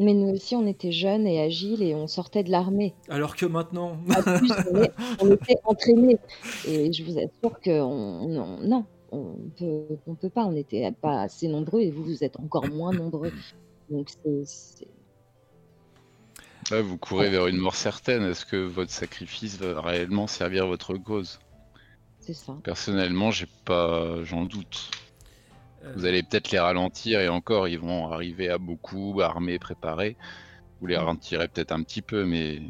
Mais 0.00 0.14
nous 0.14 0.28
aussi, 0.28 0.54
on 0.54 0.66
était 0.66 0.92
jeunes 0.92 1.26
et 1.26 1.40
agiles 1.40 1.82
et 1.82 1.94
on 1.94 2.06
sortait 2.06 2.44
de 2.44 2.50
l'armée. 2.50 2.94
Alors 3.08 3.34
que 3.34 3.46
maintenant, 3.46 3.96
En 4.08 4.38
plus, 4.38 4.52
on, 4.70 4.82
est- 4.82 4.92
on 5.20 5.32
était 5.32 5.56
entraînés. 5.64 6.18
Et 6.66 6.92
je 6.92 7.02
vous 7.02 7.18
assure 7.18 7.58
que 7.60 7.80
on, 7.80 8.30
on- 8.38 8.58
non, 8.60 8.84
on 9.10 9.34
peut, 9.58 9.82
on 10.06 10.14
peut 10.14 10.30
pas. 10.30 10.44
On 10.44 10.52
n'était 10.52 10.92
pas 10.92 11.22
assez 11.22 11.48
nombreux 11.48 11.80
et 11.80 11.90
vous, 11.90 12.04
vous 12.04 12.22
êtes 12.22 12.38
encore 12.38 12.68
moins 12.68 12.92
nombreux. 12.92 13.32
Donc 13.90 14.08
c'est, 14.10 14.44
c'est- 14.44 14.86
Là, 16.70 16.82
vous 16.82 16.98
courez 16.98 17.30
vers 17.30 17.46
une 17.46 17.56
mort 17.56 17.74
certaine. 17.74 18.22
Est-ce 18.24 18.44
que 18.44 18.56
votre 18.56 18.90
sacrifice 18.90 19.56
va 19.58 19.80
réellement 19.80 20.26
servir 20.26 20.66
votre 20.66 20.94
cause? 20.94 21.40
C'est 22.20 22.34
ça. 22.34 22.54
Personnellement, 22.62 23.30
j'ai 23.30 23.46
pas, 23.64 24.22
j'en 24.24 24.44
doute. 24.44 24.90
Vous 25.94 26.04
allez 26.04 26.22
peut-être 26.22 26.50
les 26.50 26.58
ralentir 26.58 27.20
et 27.20 27.28
encore, 27.28 27.68
ils 27.68 27.78
vont 27.78 28.12
arriver 28.12 28.48
à 28.48 28.58
beaucoup, 28.58 29.20
armés, 29.20 29.58
préparés. 29.58 30.16
Vous 30.80 30.86
les 30.86 30.96
retirez 30.96 31.48
peut-être 31.48 31.72
un 31.72 31.82
petit 31.82 32.02
peu, 32.02 32.24
mais 32.24 32.62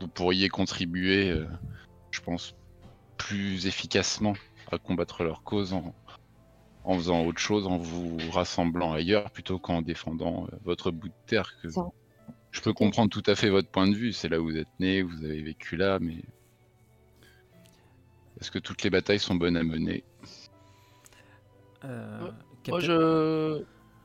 vous 0.00 0.08
pourriez 0.08 0.48
contribuer, 0.48 1.30
euh, 1.30 1.46
je 2.10 2.20
pense, 2.20 2.54
plus 3.16 3.66
efficacement 3.66 4.34
à 4.70 4.78
combattre 4.78 5.24
leur 5.24 5.42
cause 5.42 5.72
en, 5.72 5.94
en 6.84 6.96
faisant 6.96 7.24
autre 7.24 7.38
chose, 7.38 7.66
en 7.66 7.78
vous 7.78 8.18
rassemblant 8.30 8.92
ailleurs 8.92 9.30
plutôt 9.30 9.58
qu'en 9.58 9.82
défendant 9.82 10.46
euh, 10.46 10.56
votre 10.64 10.90
bout 10.90 11.08
de 11.08 11.14
terre. 11.26 11.54
Que... 11.62 11.70
Ça. 11.70 11.86
Je 12.50 12.60
peux 12.60 12.72
comprendre 12.72 13.10
tout 13.10 13.22
à 13.26 13.34
fait 13.34 13.48
votre 13.48 13.68
point 13.68 13.88
de 13.88 13.94
vue, 13.94 14.12
c'est 14.12 14.28
là 14.28 14.40
où 14.40 14.44
vous 14.44 14.56
êtes 14.56 14.68
né, 14.78 15.02
vous 15.02 15.24
avez 15.24 15.42
vécu 15.42 15.76
là, 15.76 15.98
mais 15.98 16.22
est-ce 18.40 18.50
que 18.50 18.58
toutes 18.58 18.82
les 18.82 18.90
batailles 18.90 19.20
sont 19.20 19.36
bonnes 19.36 19.56
à 19.56 19.62
mener? 19.62 20.04
Euh, 21.84 22.28
Moi, 22.68 22.80
je... 22.80 23.62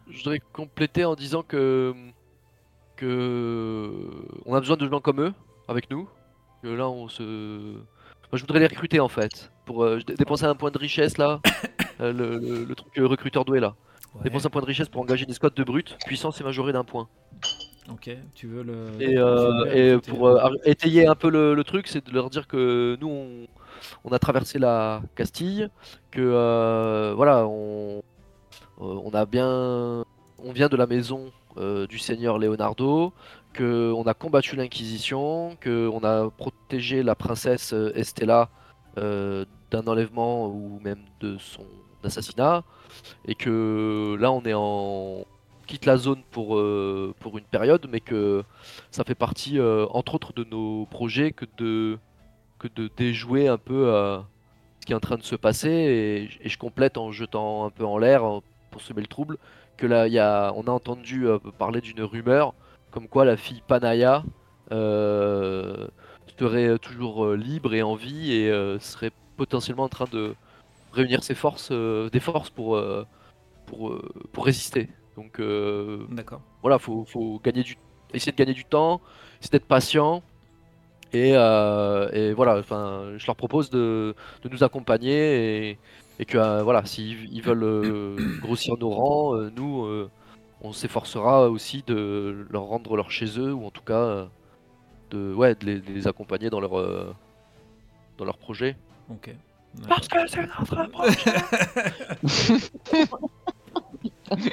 je 0.10 0.18
voudrais 0.18 0.40
compléter 0.54 1.06
en 1.06 1.16
disant 1.16 1.44
que 1.44 1.94
que 2.96 3.92
on 4.46 4.56
a 4.56 4.60
besoin 4.60 4.78
de 4.78 4.88
gens 4.90 5.00
comme 5.00 5.22
eux 5.22 5.34
avec 5.68 5.90
nous. 5.92 6.08
Que 6.64 6.70
là, 6.70 6.90
on 6.90 7.08
se. 7.08 7.24
Moi, 7.24 8.34
je 8.34 8.42
voudrais 8.42 8.60
les 8.60 8.68
recruter 8.68 9.00
en 9.00 9.08
fait 9.08 9.52
pour 9.66 9.84
euh, 9.84 10.00
dé- 10.06 10.16
dépenser 10.16 10.46
un 10.46 10.56
point 10.56 10.72
de 10.72 10.78
richesse 10.78 11.18
là, 11.18 11.40
euh, 12.02 12.12
le, 12.12 12.38
le- 12.40 12.64
le 12.66 12.76
truc 12.76 12.92
recruteur 12.98 13.46
doué 13.46 13.60
là. 13.60 13.76
Ouais, 14.16 14.24
Dépenser 14.24 14.48
un 14.48 14.50
point 14.50 14.62
de 14.62 14.66
richesse 14.68 14.90
pour 14.90 15.02
engager 15.02 15.26
des 15.26 15.34
squads 15.34 15.52
de 15.56 15.64
brutes. 15.64 15.98
Puissance 16.06 16.42
est 16.42 16.44
majorée 16.44 16.74
d'un 16.74 16.84
point. 16.84 17.08
Ok, 17.90 18.10
tu 18.36 18.48
veux 18.48 18.64
le. 18.64 18.88
Et, 19.00 19.18
euh, 19.18 19.66
et 19.96 19.98
pour 20.00 20.28
euh, 20.28 20.38
ar- 20.40 20.52
étayer 20.66 21.08
un 21.08 21.16
peu 21.16 21.30
le, 21.30 21.54
le 21.54 21.64
truc, 21.64 21.88
c'est 21.88 22.06
de 22.06 22.12
leur 22.14 22.30
dire 22.30 22.48
que 22.48 22.98
nous, 23.00 23.08
on, 23.08 23.48
on 24.04 24.12
a 24.12 24.20
traversé 24.20 24.58
la 24.60 25.02
Castille, 25.16 25.70
que 26.18 26.22
euh, 26.24 27.14
voilà, 27.16 27.46
on, 27.46 28.00
euh, 28.00 28.02
on 28.80 29.12
a 29.12 29.28
bien, 29.28 30.04
on 30.40 30.52
vient 30.52 30.68
de 30.68 30.76
la 30.76 30.88
maison 30.88 31.32
euh, 31.58 31.86
du 31.86 32.00
seigneur 32.00 32.40
Leonardo, 32.40 33.14
que 33.54 33.94
on 33.96 34.02
a 34.08 34.16
combattu 34.16 34.56
l'Inquisition, 34.56 35.56
que 35.62 35.88
on 35.88 36.04
a 36.04 36.32
protégé 36.32 37.04
la 37.04 37.14
princesse 37.14 37.72
Estella 37.94 38.50
d'un 38.96 39.86
enlèvement 39.86 40.48
ou 40.48 40.80
même 40.84 41.04
de 41.20 41.38
son 41.38 41.68
assassinat, 42.04 42.64
et 43.28 43.36
que 43.36 44.18
là, 44.20 44.32
on 44.32 44.42
est 44.42 44.56
en 44.56 45.24
quitte 45.68 45.86
la 45.86 45.98
zone 45.98 46.24
pour, 46.32 46.60
pour 47.20 47.38
une 47.38 47.44
période, 47.44 47.88
mais 47.92 48.00
que 48.00 48.44
ça 48.90 49.04
fait 49.04 49.14
partie, 49.14 49.60
entre 49.62 50.16
autres, 50.16 50.34
de 50.34 50.44
nos 50.46 50.88
projets 50.88 51.32
que 51.32 51.46
de, 51.60 52.00
que 52.58 52.68
de 52.68 52.90
déjouer 52.98 53.48
un 53.48 53.60
peu 53.60 54.24
qui 54.88 54.94
est 54.94 54.96
en 54.96 55.02
train 55.02 55.18
de 55.18 55.24
se 55.24 55.36
passer. 55.36 55.70
Et, 55.70 56.46
et 56.46 56.50
je 56.50 56.58
complète 56.58 56.98
en 56.98 57.12
jetant 57.12 57.66
un 57.66 57.70
peu 57.70 57.86
en 57.86 57.98
l'air 57.98 58.24
pour 58.72 58.82
semer 58.82 59.02
le 59.02 59.08
trouble 59.08 59.38
que 59.76 59.86
là, 59.86 60.08
il 60.08 60.14
y 60.14 60.20
a, 60.20 60.54
on 60.56 60.64
a 60.64 60.72
entendu 60.72 61.28
euh, 61.28 61.40
parler 61.58 61.82
d'une 61.82 62.02
rumeur 62.02 62.54
comme 62.90 63.10
quoi 63.10 63.26
la 63.26 63.36
fille 63.36 63.62
Panaya 63.68 64.24
euh, 64.72 65.88
serait 66.40 66.80
toujours 66.80 67.26
euh, 67.26 67.36
libre 67.36 67.74
et 67.74 67.84
en 67.84 67.96
vie 67.96 68.32
et 68.32 68.78
serait 68.80 69.12
potentiellement 69.36 69.84
en 69.84 69.90
train 69.90 70.08
de 70.12 70.36
réunir 70.94 71.22
ses 71.22 71.36
forces, 71.36 71.72
des 71.72 72.20
forces 72.22 72.50
pour, 72.50 72.82
pour, 73.66 74.02
pour 74.32 74.46
résister. 74.46 74.90
Donc 75.18 75.42
D'accord. 76.10 76.42
voilà, 76.62 76.80
faut, 76.80 77.04
faut 77.06 77.42
gagner 77.44 77.64
du, 77.64 77.78
essayer 78.14 78.32
de 78.32 78.38
gagner 78.38 78.54
du 78.54 78.66
temps, 78.66 79.02
essayer 79.42 79.52
d'être 79.52 79.68
patient. 79.68 80.24
Et, 81.14 81.32
euh, 81.36 82.10
et 82.12 82.34
voilà, 82.34 82.58
enfin, 82.58 83.14
je 83.18 83.26
leur 83.26 83.36
propose 83.36 83.70
de, 83.70 84.14
de 84.44 84.50
nous 84.50 84.64
accompagner 84.64 85.70
et, 85.70 85.80
et 86.20 86.26
que 86.26 86.38
euh, 86.38 86.64
voilà, 86.64 86.86
s'ils 86.86 87.34
ils 87.34 87.42
veulent 87.42 87.64
euh, 87.64 88.16
grossir 88.42 88.78
nos 88.78 88.90
rangs, 88.90 89.36
euh, 89.36 89.50
nous, 89.56 89.86
euh, 89.86 90.10
on 90.62 90.74
s'efforcera 90.74 91.50
aussi 91.50 91.84
de 91.88 92.46
leur 92.50 92.64
rendre 92.64 92.96
leur 92.98 93.10
chez 93.12 93.40
eux 93.40 93.54
ou 93.54 93.66
en 93.66 93.72
tout 93.72 93.84
cas 93.84 94.28
de, 95.12 95.34
ouais, 95.34 95.56
de 95.56 95.66
les, 95.66 95.80
de 95.80 95.92
les 95.94 96.08
accompagner 96.08 96.50
dans 96.50 96.60
leur, 96.60 96.78
euh, 96.78 97.14
dans 98.18 98.26
leur 98.26 98.38
projet. 98.38 98.76
Ok. 99.10 99.34
Parce 99.88 100.08
que 100.08 100.28
c'est 100.28 100.42
notre 100.42 100.90
projet. 100.90 101.34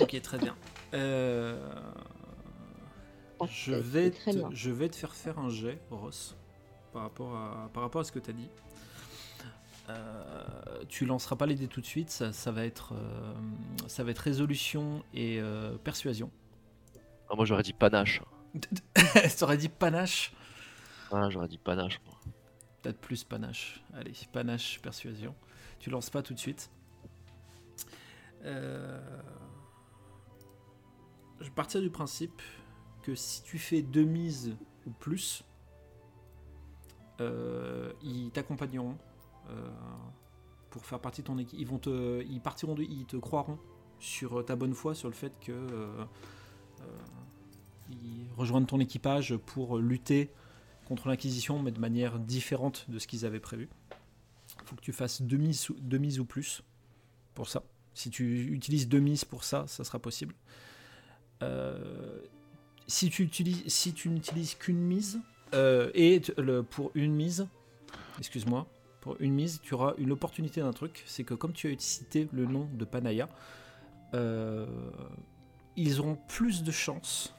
Ok, 0.00 0.20
très 0.22 0.38
bien. 0.38 0.54
Euh, 0.94 1.56
Je 3.50 3.72
vais, 3.74 4.10
très 4.10 4.32
te, 4.32 4.36
bien. 4.38 4.48
je 4.52 4.70
vais 4.70 4.88
te 4.88 4.96
faire 4.96 5.14
faire 5.14 5.38
un 5.38 5.48
jet, 5.48 5.80
Ross, 5.90 6.36
par 6.92 7.02
rapport 7.02 7.36
à, 7.36 7.68
par 7.72 7.82
rapport 7.82 8.00
à 8.00 8.04
ce 8.04 8.12
que 8.12 8.18
tu 8.18 8.30
as 8.30 8.32
dit. 8.32 8.48
Euh, 9.90 10.82
tu 10.88 11.04
lanceras 11.04 11.36
pas 11.36 11.44
les 11.46 11.56
dés 11.56 11.68
tout 11.68 11.80
de 11.82 11.86
suite, 11.86 12.08
ça, 12.10 12.32
ça 12.32 12.50
va, 12.52 12.64
être, 12.64 12.94
euh, 12.94 13.34
ça 13.86 14.02
va 14.02 14.12
être 14.12 14.18
résolution 14.20 15.04
et 15.12 15.40
euh, 15.40 15.76
persuasion. 15.76 16.30
Ah, 17.28 17.34
moi 17.36 17.44
j'aurais 17.44 17.62
dit 17.62 17.74
panache. 17.74 18.22
T'aurais 19.38 19.56
dit 19.58 19.68
panache 19.68 20.32
Ah, 21.12 21.28
j'aurais 21.28 21.48
dit 21.48 21.58
panache. 21.58 22.00
moi. 22.06 22.14
Peut-être 22.80 22.98
plus 23.00 23.24
panache. 23.24 23.82
Allez, 23.94 24.12
panache, 24.32 24.80
persuasion. 24.80 25.34
Tu 25.80 25.90
lances 25.90 26.08
pas 26.10 26.22
tout 26.22 26.32
de 26.34 26.38
suite. 26.38 26.70
Euh, 28.44 29.00
Je 31.40 31.44
vais 31.44 31.50
partir 31.50 31.80
du 31.82 31.90
principe 31.90 32.40
que 33.04 33.14
si 33.14 33.42
tu 33.42 33.58
fais 33.58 33.82
deux 33.82 34.04
mises 34.04 34.56
ou 34.86 34.90
plus, 34.90 35.44
euh, 37.20 37.92
ils 38.02 38.30
t'accompagneront 38.30 38.96
euh, 39.50 39.70
pour 40.70 40.86
faire 40.86 41.00
partie 41.00 41.20
de 41.20 41.26
ton 41.26 41.38
équipe. 41.38 41.58
Ils 41.60 41.66
vont 41.66 41.78
te, 41.78 42.22
ils 42.22 42.40
partiront, 42.40 42.74
de- 42.74 42.82
ils 42.82 43.04
te 43.04 43.16
croiront 43.18 43.58
sur 43.98 44.42
ta 44.44 44.56
bonne 44.56 44.72
foi, 44.74 44.94
sur 44.94 45.08
le 45.08 45.14
fait 45.14 45.38
que 45.38 45.52
euh, 45.52 46.04
ils 47.90 48.26
rejoignent 48.36 48.64
ton 48.66 48.80
équipage 48.80 49.36
pour 49.36 49.78
lutter 49.78 50.30
contre 50.86 51.08
l'Inquisition, 51.08 51.62
mais 51.62 51.72
de 51.72 51.80
manière 51.80 52.18
différente 52.18 52.90
de 52.90 52.98
ce 52.98 53.06
qu'ils 53.06 53.26
avaient 53.26 53.38
prévu. 53.40 53.68
Il 54.62 54.66
faut 54.66 54.76
que 54.76 54.80
tu 54.80 54.92
fasses 54.92 55.20
deux 55.20 55.36
mises 55.36 55.68
ou 56.18 56.24
plus 56.24 56.62
pour 57.34 57.48
ça. 57.48 57.62
Si 57.92 58.08
tu 58.10 58.46
utilises 58.52 58.88
deux 58.88 58.98
mises 58.98 59.24
pour 59.26 59.44
ça, 59.44 59.66
ça 59.66 59.84
sera 59.84 59.98
possible. 59.98 60.34
Si 62.86 63.08
tu 63.08 63.24
n'utilises 63.24 64.54
qu'une 64.54 64.78
mise 64.78 65.20
euh, 65.54 65.90
et 65.94 66.20
pour 66.70 66.90
une 66.94 67.14
mise, 67.14 67.46
excuse-moi, 68.18 68.66
pour 69.00 69.16
une 69.20 69.34
mise, 69.34 69.60
tu 69.62 69.74
auras 69.74 69.94
une 69.98 70.12
opportunité 70.12 70.60
d'un 70.60 70.72
truc, 70.72 71.02
c'est 71.06 71.24
que 71.24 71.34
comme 71.34 71.52
tu 71.52 71.72
as 71.72 71.78
cité 71.78 72.28
le 72.32 72.46
nom 72.46 72.68
de 72.72 72.84
Panaya, 72.84 73.28
euh, 74.14 74.66
ils 75.76 76.00
auront 76.00 76.18
plus 76.28 76.62
de 76.62 76.70
chances 76.70 77.34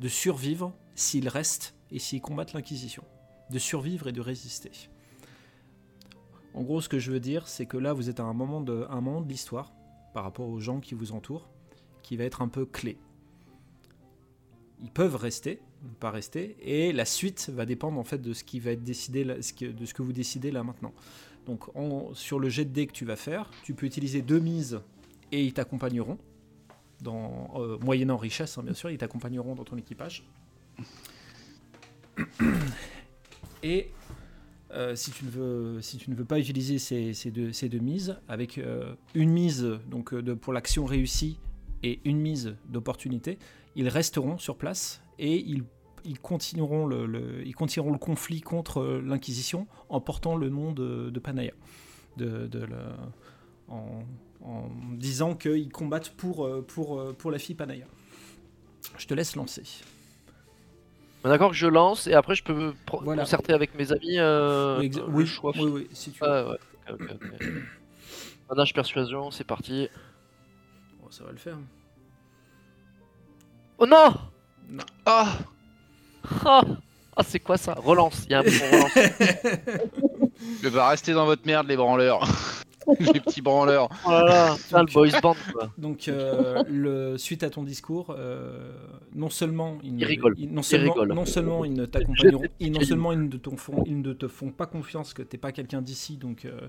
de 0.00 0.08
survivre 0.08 0.72
s'ils 0.94 1.28
restent 1.28 1.74
et 1.90 1.98
s'ils 1.98 2.20
combattent 2.20 2.52
l'Inquisition. 2.52 3.04
De 3.50 3.58
survivre 3.58 4.08
et 4.08 4.12
de 4.12 4.20
résister. 4.20 4.72
En 6.54 6.62
gros, 6.62 6.80
ce 6.80 6.88
que 6.88 6.98
je 6.98 7.10
veux 7.10 7.20
dire, 7.20 7.48
c'est 7.48 7.66
que 7.66 7.76
là, 7.76 7.92
vous 7.92 8.08
êtes 8.08 8.20
à 8.20 8.24
un 8.24 8.32
moment 8.32 8.64
un 8.68 9.00
moment 9.00 9.20
de 9.20 9.28
l'histoire, 9.28 9.72
par 10.12 10.22
rapport 10.22 10.48
aux 10.48 10.60
gens 10.60 10.80
qui 10.80 10.94
vous 10.94 11.12
entourent, 11.12 11.48
qui 12.02 12.16
va 12.16 12.24
être 12.24 12.42
un 12.42 12.48
peu 12.48 12.64
clé. 12.64 12.98
Ils 14.84 14.90
peuvent 14.90 15.16
rester, 15.16 15.60
pas 15.98 16.10
rester, 16.10 16.56
et 16.60 16.92
la 16.92 17.06
suite 17.06 17.50
va 17.52 17.64
dépendre 17.64 17.98
en 17.98 18.04
fait 18.04 18.18
de 18.18 18.32
ce 18.34 18.44
qui 18.44 18.60
va 18.60 18.70
être 18.72 18.84
décidé, 18.84 19.24
de 19.24 19.40
ce 19.40 19.94
que 19.94 20.02
vous 20.02 20.12
décidez 20.12 20.50
là 20.52 20.62
maintenant. 20.62 20.92
Donc, 21.46 21.64
sur 22.14 22.38
le 22.38 22.48
jet 22.50 22.64
de 22.66 22.70
dés 22.70 22.86
que 22.86 22.92
tu 22.92 23.04
vas 23.04 23.16
faire, 23.16 23.50
tu 23.64 23.74
peux 23.74 23.86
utiliser 23.86 24.22
deux 24.22 24.40
mises 24.40 24.80
et 25.32 25.42
ils 25.42 25.52
t'accompagneront 25.52 26.18
dans 27.00 27.50
euh, 27.56 27.78
moyennant 27.78 28.16
richesse, 28.16 28.56
hein, 28.58 28.62
bien 28.62 28.74
sûr, 28.74 28.90
ils 28.90 28.98
t'accompagneront 28.98 29.54
dans 29.54 29.64
ton 29.64 29.76
équipage. 29.76 30.24
Et 33.62 33.90
euh, 34.72 34.94
si, 34.94 35.10
tu 35.10 35.24
ne 35.24 35.30
veux, 36.14 36.24
pas 36.24 36.38
utiliser 36.38 36.78
ces, 36.78 37.30
deux, 37.30 37.78
mises, 37.78 38.18
avec 38.28 38.58
euh, 38.58 38.94
une 39.14 39.30
mise 39.30 39.66
donc, 39.88 40.14
pour 40.34 40.52
l'action 40.52 40.84
réussie 40.84 41.38
et 41.84 42.00
une 42.04 42.18
mise 42.18 42.56
d'opportunité, 42.68 43.38
ils 43.76 43.88
resteront 43.88 44.38
sur 44.38 44.56
place 44.56 45.02
et 45.18 45.36
ils, 45.36 45.62
ils 46.04 46.18
continueront, 46.18 46.86
le, 46.86 47.06
le- 47.06 47.46
ils 47.46 47.54
continueront 47.54 47.92
le 47.92 47.98
conflit 47.98 48.40
contre 48.40 48.82
l'Inquisition 49.04 49.66
en 49.88 50.00
portant 50.00 50.34
le 50.36 50.48
nom 50.48 50.72
de, 50.72 51.10
de 51.10 51.20
Panaya. 51.20 51.52
De, 52.16 52.46
de 52.46 52.60
le- 52.60 52.76
en, 53.68 54.02
en 54.42 54.68
disant 54.96 55.34
qu'ils 55.34 55.70
combattent 55.72 56.10
pour, 56.16 56.48
pour, 56.66 57.14
pour 57.16 57.30
la 57.30 57.38
fille 57.38 57.54
Panaya. 57.54 57.86
Je 58.98 59.06
te 59.06 59.14
laisse 59.14 59.36
lancer. 59.36 59.62
Est 61.24 61.28
D'accord 61.28 61.50
que 61.50 61.56
je 61.56 61.66
lance 61.66 62.06
et 62.06 62.12
après 62.14 62.34
je 62.34 62.44
peux 62.44 62.54
me 62.54 62.74
Voilà. 63.02 63.22
concerter 63.22 63.52
avec 63.54 63.74
mes 63.76 63.92
amis 63.92 64.18
euh, 64.18 64.78
oui, 64.80 64.88
exa- 64.90 65.06
le 65.06 65.12
oui, 65.14 65.26
choix. 65.26 65.52
oui, 65.56 65.70
oui, 65.72 65.88
si 65.92 66.10
tu 66.12 66.20
veux. 66.22 66.28
Ah, 66.86 68.54
ouais. 68.54 68.72
persuasion, 68.74 69.30
c'est 69.30 69.44
parti. 69.44 69.88
Ça 71.14 71.22
va 71.22 71.30
le 71.30 71.36
faire. 71.36 71.56
Oh 73.78 73.86
non 73.86 74.12
Non. 74.68 74.82
Ah 75.06 75.28
Ah, 76.44 76.62
Ah, 77.16 77.22
c'est 77.22 77.38
quoi 77.38 77.56
ça? 77.56 77.74
Relance, 77.74 78.24
il 78.26 78.32
y 78.32 78.34
a 78.34 78.40
un 78.40 78.42
bouton 78.42 78.64
relance. 78.72 78.94
Je 80.62 80.68
vais 80.68 80.82
rester 80.82 81.12
dans 81.12 81.24
votre 81.26 81.46
merde, 81.46 81.68
les 81.68 81.76
branleurs. 81.76 82.26
Les 83.00 83.20
petits 83.20 83.40
branleurs. 83.42 83.88
Oh 84.06 84.10
là 84.10 84.24
là, 84.24 84.54
putain, 84.56 84.80
le 84.80 84.84
Donc- 84.86 84.92
boys 84.94 85.20
band 85.20 85.36
quoi. 85.52 85.70
Donc, 85.78 86.08
euh, 86.08 86.62
le, 86.68 87.16
suite 87.18 87.42
à 87.42 87.50
ton 87.50 87.62
discours, 87.62 88.14
euh, 88.16 88.72
non 89.14 89.30
seulement 89.30 89.78
ils, 89.82 89.94
ne- 89.94 90.00
Ils 90.00 90.04
rigolent. 90.04 90.34
non 90.50 90.62
seulement, 90.62 90.92
rigolent. 90.92 91.14
non 91.14 91.24
seulement 91.26 91.64
ils 91.64 91.72
ne 91.72 91.86
t'accompagneront, 91.86 92.44
non 92.60 92.80
seulement 92.80 93.12
ils 93.12 93.20
ne 93.28 93.36
te 93.36 93.50
font, 93.56 93.84
ils 93.86 94.00
ne 94.00 94.12
te 94.12 94.28
font 94.28 94.50
pas 94.50 94.66
confiance 94.66 95.14
que 95.14 95.22
t'es 95.22 95.38
pas 95.38 95.52
quelqu'un 95.52 95.82
d'ici, 95.82 96.16
donc 96.16 96.44
euh, 96.44 96.60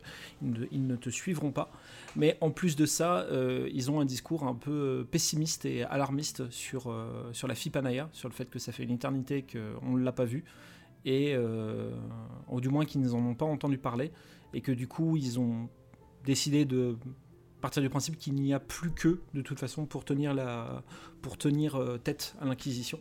ils, 0.42 0.52
ne, 0.52 0.66
ils 0.72 0.88
ne 0.88 0.96
te 0.96 1.10
suivront 1.10 1.52
pas. 1.52 1.72
Mais 2.16 2.38
en 2.42 2.52
plus 2.52 2.76
de 2.76 2.86
ça, 2.86 3.22
euh, 3.32 3.68
ils 3.74 3.92
ont 3.92 4.00
un 4.00 4.06
discours 4.06 4.44
un 4.46 4.56
peu 4.56 5.06
pessimiste 5.10 5.66
et 5.66 5.84
alarmiste 5.84 6.50
sur 6.52 6.90
euh, 6.90 7.30
sur 7.34 7.48
la 7.48 7.56
fille 7.56 7.72
Panaya, 7.72 8.10
sur 8.14 8.30
le 8.30 8.34
fait 8.34 8.50
que 8.50 8.60
ça 8.60 8.72
fait 8.72 8.84
une 8.84 8.92
éternité 8.92 9.44
qu'on 9.52 9.94
ne 9.98 10.04
l'a 10.04 10.12
pas 10.12 10.26
vue 10.26 10.46
et 11.06 11.34
euh, 11.36 11.92
ou 12.50 12.62
du 12.62 12.70
moins 12.70 12.86
qu'ils 12.86 13.02
n'en 13.02 13.18
ont 13.20 13.36
pas 13.36 13.46
entendu 13.46 13.78
parler 13.78 14.12
et 14.54 14.62
que 14.62 14.72
du 14.72 14.88
coup 14.88 15.18
ils 15.18 15.40
ont 15.40 15.70
décidé 16.26 16.66
de 16.66 16.98
partir 17.62 17.82
du 17.82 17.90
principe 17.90 18.18
qu'il 18.18 18.34
n'y 18.36 18.54
a 18.54 18.60
plus 18.60 18.92
qu'eux 18.92 19.22
de 19.34 19.42
toute 19.42 19.60
façon 19.60 19.86
pour 19.86 20.06
tenir 20.06 20.34
la 20.34 20.84
pour 21.22 21.38
tenir 21.38 21.76
euh, 21.76 21.98
tête 21.98 22.36
à 22.40 22.46
l'inquisition 22.46 23.00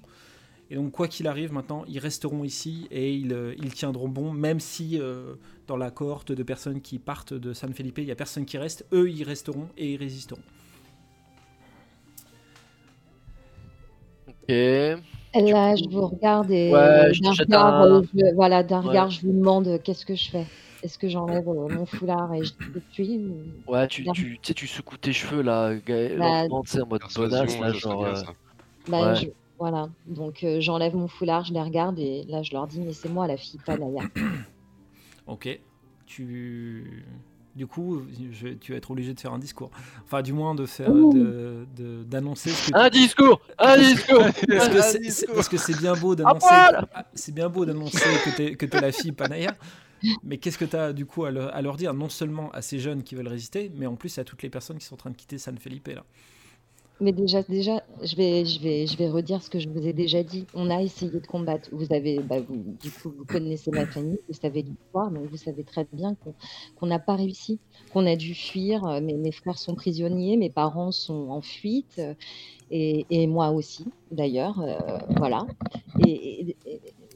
et 0.71 0.77
donc 0.77 0.93
quoi 0.93 1.07
qu'il 1.09 1.27
arrive 1.27 1.53
maintenant 1.53 1.85
ils 1.87 1.99
resteront 1.99 2.45
ici 2.45 2.87
et 2.91 3.13
ils, 3.15 3.33
euh, 3.35 3.55
ils 3.59 3.75
tiendront 3.75 4.09
bon 4.09 4.33
même 4.33 4.61
si 4.61 4.99
euh, 4.99 5.35
dans 5.67 5.77
la 5.77 5.91
cohorte 5.91 6.33
de 6.33 6.43
personnes 6.43 6.81
qui 6.81 6.99
partent 6.99 7.35
de 7.35 7.53
San 7.53 7.75
Felipe 7.75 7.99
il 7.99 8.05
y 8.05 8.11
a 8.11 8.15
personne 8.15 8.47
qui 8.47 8.57
reste 8.57 8.87
eux 8.93 9.11
ils 9.11 9.25
resteront 9.25 9.69
et 9.77 9.93
ils 9.93 9.97
résisteront 9.99 10.41
Ok. 14.29 14.49
Là, 14.49 15.75
je 15.77 15.89
vous 15.91 16.07
regarde 16.07 16.51
et 16.51 16.71
Ouais, 16.71 17.13
je 17.13 17.21
te 17.21 17.51
d'un 17.51 17.71
regard, 17.71 18.03
je- 18.15 18.35
voilà, 18.35 18.63
d'un 18.63 18.81
Ouais. 18.83 18.89
regard, 18.89 19.11
je 19.11 19.21
vous 19.27 19.33
demande 19.33 19.81
qu'est-ce 19.83 20.07
que 20.07 20.15
je 20.15 20.31
fais? 20.31 20.47
Est-ce 20.85 20.99
que 20.99 21.09
j'enlève 21.09 21.49
euh, 21.49 21.69
mon 21.69 21.87
foulard 21.87 22.33
et 22.35 22.45
je 22.45 22.53
te 22.53 22.79
suis 22.93 23.17
ou- 23.19 23.73
Ouais, 23.73 23.89
tu, 23.89 24.05
tu, 24.13 24.13
tu 24.13 24.39
sais, 24.43 24.55
tu 24.55 24.67
secoues 24.67 24.99
tes 24.99 25.13
cheveux 25.15 25.41
là, 25.43 25.73
Bah, 25.87 26.43
lentement, 26.43 26.63
tu 26.63 26.71
sais, 26.73 26.83
en 26.83 26.87
mode 26.87 27.01
bonasse 27.17 27.59
là, 27.59 27.73
genre. 27.73 28.05
euh. 28.05 28.15
Bah, 28.89 29.09
Ouais. 29.13 29.17
je- 29.17 29.29
voilà. 29.59 29.89
Donc 30.07 30.45
euh, 30.45 30.61
j'enlève 30.61 30.95
mon 30.95 31.09
foulard, 31.09 31.45
je 31.45 31.55
les 31.55 31.63
regarde 31.63 31.99
et 31.99 32.25
là 32.29 32.43
je 32.43 32.53
leur 32.53 32.67
dis 32.67 32.81
mais 32.81 32.93
c'est 32.93 33.09
moi 33.09 33.27
la 33.27 33.37
fille 33.39 33.59
Panaya. 33.65 34.03
ok 35.27 35.59
tu 36.07 37.03
du 37.57 37.67
coup 37.67 38.03
je- 38.33 38.49
tu 38.49 38.73
vas 38.73 38.79
être 38.79 38.91
obligé 38.91 39.15
de 39.15 39.21
faire 39.21 39.33
un 39.33 39.39
discours 39.39 39.71
enfin 40.05 40.21
du 40.23 40.33
moins 40.33 40.55
de 40.55 40.67
faire 40.67 40.91
Ouh. 40.91 41.15
de- 41.15 41.67
de- 41.77 42.03
d'annoncer 42.05 42.51
tu- 42.51 42.73
Un 42.75 42.91
discours 42.91 43.41
Un 43.59 43.79
discours 43.79 44.19
Parce 45.35 45.49
que 45.49 45.57
c'est- 45.57 45.81
bien 45.81 45.95
beau 45.95 46.15
d'annoncer 46.15 46.47
ah, 46.51 46.85
c'est 47.15 47.33
bien 47.35 47.49
beau 47.49 47.65
d'annoncer 47.65 47.99
que 48.25 48.37
t'es 48.37 48.55
que 48.57 48.67
t'es 48.67 48.81
la 48.81 48.93
fille 48.93 49.13
Panaya 49.13 49.55
mais 50.23 50.39
qu'est-ce 50.39 50.59
que 50.59 50.65
tu 50.65 50.77
as 50.77 50.93
du 50.93 51.07
coup 51.07 51.25
à, 51.25 51.31
leur- 51.31 51.77
dire 51.77 51.95
non 51.95 52.09
seulement 52.09 52.51
à 52.53 52.63
ces 52.63 52.79
jeunes 52.79 53.03
qui 53.03 53.15
veulent 53.15 53.29
résister 53.29 53.71
mais 53.77 53.87
en 53.87 53.97
plus 53.97 54.19
à 54.19 54.25
toutes 54.25 54.43
les 54.43 54.51
personnes 54.51 54.79
qui 54.79 54.87
sont 54.87 54.95
en 54.95 54.99
train 54.99 55.11
de 55.11 55.17
quitter 55.17 55.39
San 55.39 55.57
Felipe 55.59 55.89
là 55.89 56.05
Mais 57.01 57.13
déjà, 57.13 57.43
déjà, 57.43 57.83
je 58.03 58.15
vais, 58.15 58.45
je 58.45 58.61
vais, 58.61 58.87
je 58.87 58.97
vais 58.97 59.09
redire 59.09 59.43
ce 59.43 59.51
que 59.51 59.59
je 59.59 59.69
vous 59.69 59.85
ai 59.85 59.93
déjà 59.93 60.23
dit. 60.23 60.47
On 60.55 60.71
a 60.71 60.81
essayé 60.81 61.11
de 61.21 61.27
combattre. 61.27 61.69
Vous 61.73 61.93
avez, 61.93 62.21
bah, 62.21 62.41
vous, 62.41 62.77
du 62.81 62.91
coup, 62.91 63.13
vous 63.17 63.25
connaissez 63.25 63.73
ma 63.73 63.85
famille, 63.85 64.19
vous 64.29 64.35
savez 64.35 64.63
l'histoire, 64.63 65.11
donc 65.11 65.27
vous 65.29 65.37
savez 65.37 65.65
très 65.65 65.87
bien 65.93 66.15
qu'on 66.15 66.35
qu'on 66.77 66.87
n'a 66.87 67.01
pas 67.01 67.17
réussi, 67.17 67.59
qu'on 67.93 68.07
a 68.07 68.15
dû 68.15 68.35
fuir. 68.35 68.85
Mes, 69.03 69.33
frères 69.33 69.59
sont 69.59 69.75
prisonniers, 69.75 70.37
mes 70.37 70.51
parents 70.51 70.93
sont 70.93 71.31
en 71.31 71.43
fuite, 71.43 72.01
et, 72.71 73.27
moi 73.27 73.51
aussi, 73.51 73.85
d'ailleurs. 74.11 74.61
euh, 74.61 74.99
voilà. 75.17 75.47
Et 76.07 76.57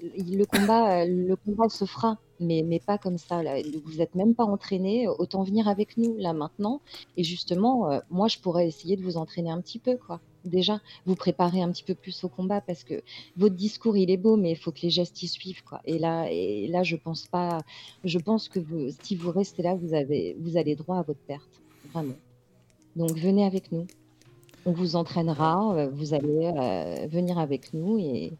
le 0.02 0.44
combat, 0.44 1.04
le 1.06 1.34
combat 1.36 1.68
se 1.68 1.84
fera, 1.84 2.18
mais, 2.40 2.62
mais 2.64 2.78
pas 2.80 2.98
comme 2.98 3.18
ça. 3.18 3.42
Vous 3.84 3.96
n'êtes 3.98 4.14
même 4.14 4.34
pas 4.34 4.44
entraînés. 4.44 5.08
Autant 5.08 5.42
venir 5.42 5.68
avec 5.68 5.96
nous 5.96 6.16
là 6.16 6.32
maintenant. 6.32 6.80
Et 7.16 7.24
justement, 7.24 7.90
euh, 7.90 8.00
moi, 8.10 8.28
je 8.28 8.38
pourrais 8.38 8.66
essayer 8.68 8.96
de 8.96 9.02
vous 9.02 9.16
entraîner 9.16 9.50
un 9.50 9.60
petit 9.60 9.78
peu, 9.78 9.96
quoi. 9.96 10.20
Déjà, 10.44 10.80
vous 11.04 11.16
préparer 11.16 11.60
un 11.62 11.70
petit 11.72 11.82
peu 11.82 11.94
plus 11.94 12.22
au 12.24 12.28
combat 12.28 12.60
parce 12.60 12.84
que 12.84 13.02
votre 13.36 13.56
discours, 13.56 13.96
il 13.96 14.10
est 14.10 14.16
beau, 14.16 14.36
mais 14.36 14.52
il 14.52 14.56
faut 14.56 14.70
que 14.72 14.80
les 14.82 14.90
gestes 14.90 15.22
y 15.22 15.28
suivent, 15.28 15.62
quoi. 15.64 15.80
Et 15.84 15.98
là, 15.98 16.26
et 16.30 16.68
là, 16.68 16.82
je 16.84 16.96
pense 16.96 17.26
pas. 17.26 17.58
Je 18.04 18.18
pense 18.18 18.48
que 18.48 18.60
si 19.02 19.16
vous 19.16 19.30
restez 19.32 19.62
là, 19.62 19.74
vous 19.74 19.94
avez, 19.94 20.36
vous 20.40 20.56
allez 20.56 20.76
droit 20.76 20.96
à 20.98 21.02
votre 21.02 21.20
perte, 21.20 21.60
vraiment. 21.92 22.14
Donc, 22.96 23.12
venez 23.18 23.44
avec 23.44 23.72
nous. 23.72 23.86
On 24.66 24.72
vous 24.72 24.96
entraînera. 24.96 25.74
euh, 25.76 25.88
Vous 25.90 26.14
allez 26.14 26.52
euh, 26.56 27.06
venir 27.08 27.38
avec 27.38 27.72
nous 27.74 27.98
et 27.98 28.32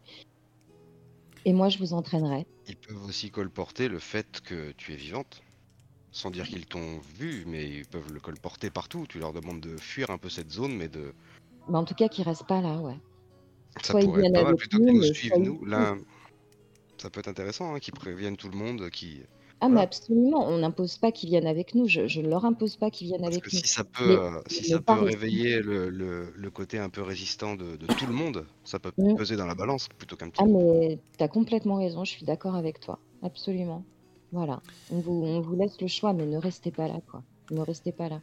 et 1.49 1.53
moi, 1.53 1.69
je 1.69 1.79
vous 1.79 1.93
entraînerai. 1.93 2.45
Ils 2.67 2.75
peuvent 2.75 3.03
aussi 3.05 3.31
colporter 3.31 3.87
le 3.87 3.97
fait 3.97 4.39
que 4.41 4.71
tu 4.73 4.93
es 4.93 4.95
vivante. 4.95 5.41
Sans 6.11 6.29
dire 6.29 6.47
qu'ils 6.47 6.67
t'ont 6.67 6.99
vu, 7.17 7.43
mais 7.47 7.67
ils 7.67 7.87
peuvent 7.87 8.13
le 8.13 8.19
colporter 8.19 8.69
partout. 8.69 9.07
Tu 9.09 9.17
leur 9.17 9.33
demandes 9.33 9.59
de 9.59 9.75
fuir 9.77 10.11
un 10.11 10.19
peu 10.19 10.29
cette 10.29 10.51
zone, 10.51 10.75
mais 10.75 10.87
de. 10.87 11.11
Mais 11.67 11.77
en 11.79 11.85
tout 11.85 11.95
cas, 11.95 12.07
qu'ils 12.07 12.23
restent 12.23 12.45
pas 12.45 12.61
là, 12.61 12.77
ouais. 12.77 12.99
Ça 13.81 13.93
Soit 13.93 14.01
pourrait 14.01 14.27
être 14.27 14.33
pas 14.33 14.43
mal 14.43 14.55
plutôt 14.55 14.77
qu'ils 14.77 14.93
nous 14.93 15.03
suivent, 15.11 15.37
nous. 15.39 15.65
Là, 15.65 15.95
ça 16.99 17.09
peut 17.09 17.19
être 17.19 17.29
intéressant, 17.29 17.73
hein, 17.73 17.79
qu'ils 17.79 17.95
préviennent 17.95 18.37
tout 18.37 18.49
le 18.49 18.57
monde. 18.57 18.87
Qui... 18.91 19.23
Ah, 19.61 19.67
mais 19.67 19.81
absolument, 19.81 20.47
on 20.47 20.59
n'impose 20.59 20.97
pas 20.97 21.11
qu'ils 21.11 21.29
viennent 21.29 21.45
avec 21.47 21.75
nous. 21.75 21.85
Je, 21.87 22.07
je 22.07 22.21
ne 22.21 22.29
leur 22.29 22.45
impose 22.45 22.77
pas 22.77 22.89
qu'ils 22.89 23.07
viennent 23.07 23.21
Parce 23.21 23.33
avec 23.35 23.43
que 23.43 23.55
nous. 23.55 23.61
si 23.61 23.67
ça 23.67 23.83
peut, 23.83 24.07
Mais- 24.07 24.15
euh, 24.15 24.41
si 24.47 24.61
mais 24.61 24.67
ça 24.69 24.79
peut 24.79 24.93
réveiller 25.03 25.61
le, 25.61 25.89
le- 25.89 26.31
le 26.33 26.49
côté 26.49 26.77
un 26.77 26.87
peu 26.89 27.01
résistant 27.01 27.55
de, 27.55 27.75
de 27.75 27.85
tout 27.87 28.05
le 28.07 28.13
monde, 28.13 28.45
ça 28.63 28.79
peut 28.79 28.91
Mm. 28.97 29.15
peser 29.15 29.35
dans 29.35 29.45
la 29.45 29.55
balance 29.55 29.89
plutôt 29.89 30.15
qu'un 30.15 30.29
petit. 30.29 30.41
Ah, 30.41 30.47
mais 30.47 30.97
tu 31.17 31.23
as 31.23 31.27
complètement 31.27 31.75
raison, 31.75 32.05
je 32.05 32.11
suis 32.11 32.25
d'accord 32.25 32.55
avec 32.55 32.79
toi. 32.79 32.99
Absolument. 33.21 33.83
Voilà. 34.31 34.61
On 34.91 34.99
vous, 34.99 35.23
on 35.25 35.41
vous 35.41 35.55
laisse 35.57 35.81
le 35.81 35.87
choix, 35.87 36.13
mais 36.13 36.25
ne 36.25 36.37
restez 36.37 36.71
pas 36.71 36.87
là, 36.87 37.01
quoi. 37.11 37.21
Ne 37.51 37.59
restez 37.61 37.91
pas 37.91 38.07
là. 38.07 38.21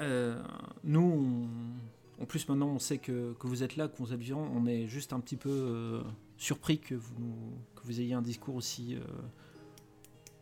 Euh, 0.00 0.40
nous, 0.82 1.00
on- 1.00 1.89
en 2.20 2.26
plus 2.26 2.48
maintenant, 2.48 2.68
on 2.68 2.78
sait 2.78 2.98
que, 2.98 3.34
vous 3.40 3.62
êtes 3.62 3.76
là, 3.76 3.88
que 3.88 3.96
vous 3.96 4.12
êtes 4.12 4.20
vivant. 4.20 4.46
On 4.54 4.66
est 4.66 4.86
juste 4.86 5.12
un 5.12 5.20
petit 5.20 5.36
peu 5.36 5.50
euh, 5.50 6.02
surpris 6.36 6.78
que 6.78 6.94
vous, 6.94 7.54
que 7.74 7.82
vous 7.84 8.00
ayez 8.00 8.12
un 8.12 8.20
discours 8.20 8.54
aussi, 8.56 8.94
euh, 8.94 9.00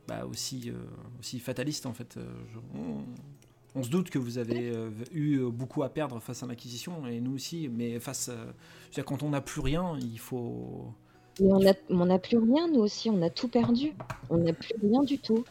bah, 0.08 0.26
aussi, 0.26 0.70
euh, 0.70 0.74
aussi 1.20 1.38
fataliste 1.38 1.86
en 1.86 1.94
fait. 1.94 2.18
On, 3.74 3.82
se 3.84 3.90
doute 3.90 4.10
que 4.10 4.18
vous 4.18 4.38
avez 4.38 4.74
eu 5.12 5.38
beaucoup 5.52 5.84
à 5.84 5.88
perdre 5.88 6.18
face 6.18 6.42
à 6.42 6.46
l'acquisition, 6.46 7.06
et 7.06 7.20
nous 7.20 7.34
aussi. 7.34 7.68
Mais 7.68 8.00
face, 8.00 8.28
dire, 8.92 9.04
quand 9.04 9.22
on 9.22 9.28
n'a 9.28 9.40
plus 9.40 9.60
rien, 9.60 9.96
il 10.00 10.18
faut. 10.18 10.92
Mais 11.38 11.76
on 11.88 12.06
n'a 12.06 12.18
plus 12.18 12.38
rien, 12.38 12.66
nous 12.66 12.80
aussi, 12.80 13.08
on 13.08 13.22
a 13.22 13.30
tout 13.30 13.46
perdu. 13.46 13.92
On 14.30 14.38
n'a 14.38 14.52
plus 14.52 14.74
rien 14.82 15.04
du 15.04 15.18
tout. 15.20 15.44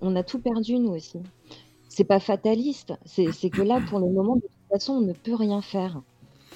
On 0.00 0.14
a 0.14 0.22
tout 0.22 0.38
perdu, 0.38 0.78
nous 0.78 0.92
aussi. 0.92 1.18
C'est 1.96 2.04
pas 2.04 2.20
fataliste, 2.20 2.92
c'est 3.06 3.48
que 3.48 3.62
là, 3.62 3.80
pour 3.88 4.00
le 4.00 4.10
moment, 4.10 4.36
de 4.36 4.42
toute 4.42 4.50
façon, 4.70 4.92
on 4.94 5.00
ne 5.00 5.14
peut 5.14 5.34
rien 5.34 5.62
faire. 5.62 6.02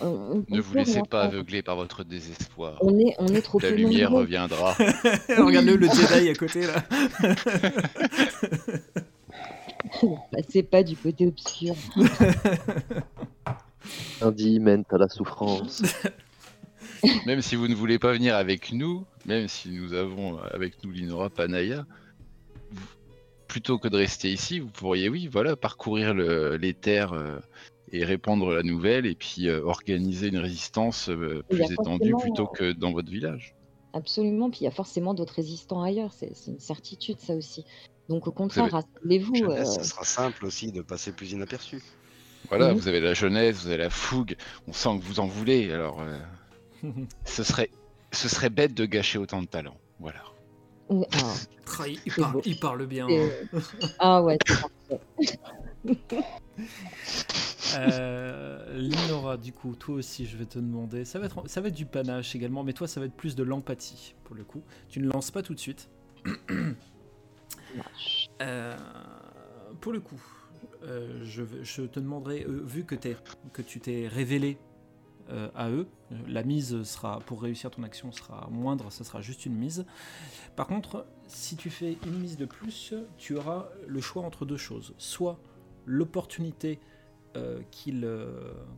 On- 0.03 0.07
on- 0.07 0.45
on 0.51 0.55
Ne 0.55 0.61
vous 0.61 0.75
laissez 0.75 1.01
pas 1.09 1.23
faire. 1.23 1.31
aveugler 1.31 1.63
par 1.63 1.77
votre 1.77 2.05
désespoir. 2.05 2.77
On 2.83 2.99
est, 2.99 3.15
on 3.19 3.27
est 3.29 3.41
trop 3.41 3.59
La 3.59 3.71
lumière 3.71 4.11
nombreux. 4.11 4.25
reviendra. 4.25 4.75
Regarde-le, 5.39 5.77
le 5.77 5.87
Jedi 5.89 6.29
à 6.29 6.35
côté 6.35 6.67
là. 6.67 6.85
Passez 10.31 10.63
pas 10.63 10.83
du 10.83 10.95
côté 10.95 11.27
obscur. 11.27 11.75
Lundi 14.21 14.61
mène 14.61 14.85
à 14.91 14.99
la 14.99 15.09
souffrance. 15.09 15.83
Même 17.25 17.41
si 17.41 17.57
vous 17.57 17.67
ne 17.67 17.75
voulez 17.75 17.99
pas 17.99 18.13
venir 18.13 18.37
avec 18.37 18.73
nous, 18.75 19.07
même 19.25 19.49
si 19.49 19.71
nous 19.71 19.95
avons 19.95 20.37
avec 20.53 20.85
nous 20.85 20.91
Linora 20.91 21.31
Panaya, 21.31 21.87
plutôt 23.51 23.79
que 23.79 23.89
de 23.89 23.97
rester 23.97 24.31
ici, 24.33 24.61
vous 24.61 24.71
pourriez, 24.71 25.09
oui, 25.09 25.27
voilà, 25.27 25.57
parcourir 25.57 26.15
le- 26.15 26.57
les 26.57 26.73
terres 26.73 27.13
euh, 27.13 27.37
et 27.91 28.05
répandre 28.05 28.53
la 28.53 28.63
nouvelle 28.63 29.07
et 29.07 29.17
puis 29.17 29.49
euh, 29.49 29.61
organiser 29.65 30.29
une 30.29 30.39
résistance 30.39 31.09
euh, 31.09 31.43
plus 31.49 31.73
étendue 31.73 32.15
plutôt 32.21 32.47
que 32.47 32.71
dans 32.73 32.93
votre 32.93 33.11
village. 33.11 33.55
Absolument, 33.93 34.51
puis 34.51 34.61
il 34.61 34.65
y 34.65 34.69
a 34.69 34.71
forcément 34.71 35.15
d'autres 35.15 35.35
résistants 35.35 35.83
ailleurs, 35.83 36.13
c'est 36.13 36.33
une 36.47 36.61
certitude 36.61 37.19
ça 37.19 37.35
aussi. 37.35 37.65
Donc 38.09 38.29
au 38.29 38.33
contraire, 38.33 38.71
rassemblez-vous. 38.71 39.51
Euh, 39.51 39.65
ce 39.65 39.83
sera 39.83 40.05
simple 40.05 40.47
aussi 40.47 40.71
de 40.71 40.81
passer 40.83 41.11
plus 41.11 41.33
inaperçu. 41.33 41.83
Voilà, 42.49 42.73
Mhm. 42.73 42.79
vous 42.79 42.87
avez 42.87 43.01
la 43.01 43.15
jeunesse, 43.15 43.57
vous 43.63 43.67
avez 43.67 43.79
la 43.79 43.91
fougue, 43.91 44.37
on 44.69 44.73
sent 44.73 44.97
que 45.01 45.05
vous 45.05 45.19
en 45.19 45.27
voulez, 45.27 45.73
alors 45.73 46.01
euh, 46.01 46.19
ce, 47.25 47.43
serait, 47.43 47.69
ce 48.13 48.29
serait 48.29 48.49
bête 48.51 48.75
de 48.75 48.87
gâcher 48.87 49.19
autant 49.19 49.43
de 49.43 49.49
talent. 49.49 49.77
Voilà. 49.99 50.23
Ah, 50.91 51.87
il, 51.87 52.13
parle, 52.13 52.33
beau. 52.33 52.43
il 52.45 52.59
parle 52.59 52.87
bien. 52.87 53.07
c'est- 53.09 53.49
ah 53.99 54.23
ouais, 54.23 54.39
c'est 54.47 54.61
parfait. 54.61 55.01
Euh, 57.77 58.77
Linora, 58.77 59.37
du 59.37 59.53
coup, 59.53 59.75
toi 59.77 59.95
aussi, 59.97 60.27
je 60.27 60.37
vais 60.37 60.45
te 60.45 60.59
demander. 60.59 61.05
Ça 61.05 61.19
va, 61.21 61.27
être, 61.27 61.49
ça 61.49 61.61
va 61.61 61.69
être 61.69 61.75
du 61.75 61.87
panache 61.87 62.35
également, 62.35 62.65
mais 62.65 62.73
toi, 62.73 62.89
ça 62.89 62.99
va 63.01 63.07
être 63.07 63.15
plus 63.15 63.37
de 63.37 63.43
l'empathie 63.45 64.15
pour 64.25 64.35
le 64.35 64.43
coup. 64.45 64.63
Tu 64.89 65.01
ne 65.01 65.09
lances 65.09 65.31
pas 65.31 65.43
tout 65.43 65.55
de 65.55 65.61
suite. 65.61 65.89
Euh, 68.43 68.77
pour 69.81 69.93
le 69.93 70.01
coup, 70.01 70.21
euh, 70.83 71.21
je, 71.23 71.83
te 71.85 72.01
demanderai, 72.01 72.45
euh, 72.45 72.63
vu 72.65 72.85
que, 72.85 72.95
t'es- 72.97 73.17
que 73.53 73.63
tu 73.63 73.79
t'es 73.81 74.09
révélé 74.09 74.59
euh, 75.31 75.49
à 75.55 75.71
eux. 75.71 75.87
Euh, 76.13 76.17
La 76.29 76.43
mise 76.43 76.83
sera, 76.83 77.21
pour 77.21 77.43
réussir 77.43 77.71
ton 77.71 77.83
action 77.83 78.13
sera 78.13 78.49
moindre, 78.51 78.91
ce 78.91 79.05
sera 79.05 79.21
juste 79.21 79.47
une 79.47 79.55
mise. 79.55 79.87
Par 80.57 80.67
contre, 80.67 81.07
si 81.27 81.57
tu 81.57 81.71
fais 81.71 81.97
une 82.07 82.19
mise 82.19 82.37
de 82.37 82.47
plus, 82.47 82.95
tu 83.17 83.37
auras 83.37 83.69
le 83.87 84.01
choix 84.01 84.23
entre 84.23 84.45
deux 84.45 84.57
choses. 84.57 84.95
Soit 84.99 85.39
l'opportunité 85.87 86.81
euh, 87.37 87.61
qu'ils, 87.71 88.09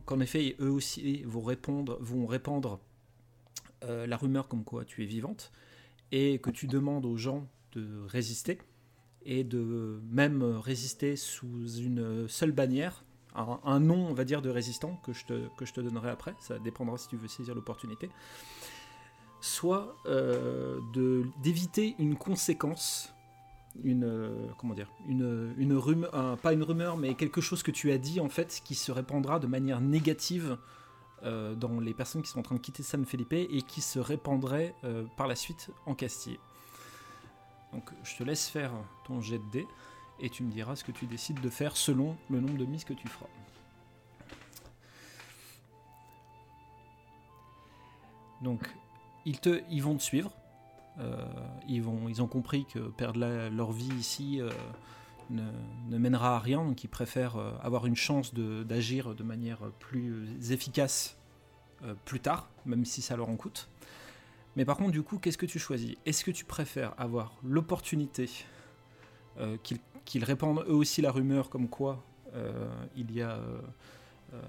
qu'en 0.05 0.19
effet, 0.19 0.55
eux 0.59 0.69
aussi 0.69 1.23
vont 1.23 1.41
répondre, 1.41 1.97
vont 2.01 2.25
répandre 2.25 2.79
la 3.81 4.15
rumeur 4.15 4.47
comme 4.47 4.63
quoi 4.63 4.85
tu 4.85 5.03
es 5.03 5.05
vivante, 5.05 5.51
et 6.13 6.39
que 6.39 6.49
tu 6.49 6.67
demandes 6.67 7.05
aux 7.05 7.17
gens 7.17 7.49
de 7.73 8.05
résister, 8.07 8.59
et 9.25 9.43
de 9.43 9.99
même 10.09 10.41
résister 10.41 11.17
sous 11.17 11.67
une 11.67 12.29
seule 12.29 12.53
bannière, 12.53 13.03
un, 13.35 13.59
un 13.63 13.79
nom, 13.79 14.07
on 14.07 14.13
va 14.13 14.25
dire, 14.25 14.41
de 14.41 14.49
résistant 14.49 14.99
que 15.03 15.13
je, 15.13 15.25
te, 15.25 15.47
que 15.57 15.65
je 15.65 15.73
te 15.73 15.81
donnerai 15.81 16.09
après, 16.09 16.35
ça 16.39 16.59
dépendra 16.59 16.97
si 16.97 17.07
tu 17.07 17.17
veux 17.17 17.27
saisir 17.27 17.55
l'opportunité, 17.55 18.09
soit 19.41 19.95
euh, 20.05 20.79
d'éviter 21.41 21.95
une 21.99 22.15
conséquence, 22.15 23.13
une, 23.83 24.03
euh, 24.03 24.47
comment 24.57 24.73
dire, 24.73 24.89
une, 25.07 25.53
une 25.57 25.73
rumeur, 25.73 26.37
pas 26.37 26.53
une 26.53 26.63
rumeur, 26.63 26.97
mais 26.97 27.15
quelque 27.15 27.41
chose 27.41 27.63
que 27.63 27.71
tu 27.71 27.91
as 27.91 27.97
dit, 27.97 28.19
en 28.19 28.29
fait, 28.29 28.61
qui 28.63 28.75
se 28.75 28.91
répandra 28.91 29.39
de 29.39 29.47
manière 29.47 29.81
négative 29.81 30.57
euh, 31.23 31.55
dans 31.55 31.79
les 31.79 31.93
personnes 31.93 32.21
qui 32.21 32.29
sont 32.29 32.39
en 32.39 32.43
train 32.43 32.55
de 32.55 32.61
quitter 32.61 32.83
San 32.83 33.05
Felipe 33.05 33.33
et 33.33 33.61
qui 33.61 33.81
se 33.81 33.99
répandrait 33.99 34.75
par 35.17 35.27
la 35.27 35.35
suite 35.35 35.71
en 35.85 35.95
Castille. 35.95 36.39
Donc 37.73 37.89
je 38.03 38.15
te 38.15 38.23
laisse 38.23 38.47
faire 38.47 38.71
ton 39.07 39.19
jet 39.19 39.39
de 39.39 39.49
dés 39.51 39.67
et 40.23 40.29
tu 40.29 40.41
me 40.41 40.51
diras 40.51 40.77
ce 40.77 40.85
que 40.85 40.93
tu 40.93 41.05
décides 41.05 41.41
de 41.41 41.49
faire 41.49 41.75
selon 41.75 42.15
le 42.29 42.39
nombre 42.39 42.57
de 42.57 42.65
mises 42.65 42.85
que 42.85 42.93
tu 42.93 43.07
feras. 43.09 43.27
Donc 48.41 48.61
ils, 49.25 49.39
te, 49.39 49.61
ils 49.69 49.83
vont 49.83 49.95
te 49.95 50.01
suivre. 50.01 50.31
Euh, 50.99 51.25
ils, 51.67 51.81
vont, 51.81 52.07
ils 52.07 52.21
ont 52.21 52.27
compris 52.27 52.65
que 52.65 52.79
perdre 52.79 53.19
leur 53.49 53.71
vie 53.71 53.91
ici 53.95 54.39
euh, 54.39 54.49
ne, 55.29 55.43
ne 55.89 55.97
mènera 55.97 56.35
à 56.35 56.39
rien, 56.39 56.63
donc 56.63 56.83
ils 56.83 56.89
préfèrent 56.89 57.35
euh, 57.35 57.51
avoir 57.61 57.85
une 57.85 57.95
chance 57.95 58.33
de- 58.33 58.63
d'agir 58.63 59.15
de, 59.15 59.23
manière 59.23 59.59
plus 59.79 60.51
efficace 60.51 61.17
plus 62.05 62.21
tard, 62.21 62.49
même 62.65 62.85
si 62.85 63.01
ça 63.01 63.17
leur 63.17 63.27
en 63.27 63.35
coûte. 63.35 63.67
Mais 64.55 64.63
par 64.63 64.77
contre, 64.77 64.91
du 64.91 65.03
coup, 65.03 65.17
qu'est-ce 65.17 65.37
que 65.37 65.45
tu 65.45 65.59
choisis? 65.59 65.95
Est-ce 66.05 66.23
que 66.23 66.31
tu 66.31 66.45
préfères 66.45 66.93
avoir 66.97 67.33
l'opportunité 67.43 68.29
qu'ils 69.63 69.79
qu'ils 70.05 70.23
répandent 70.23 70.63
eux 70.67 70.73
aussi 70.73 71.01
la 71.01 71.11
rumeur 71.11 71.49
comme 71.49 71.67
quoi 71.69 72.03
euh, 72.35 72.67
il 72.95 73.11
y 73.11 73.21
a 73.21 73.31
euh, 73.31 73.61
euh, 74.33 74.41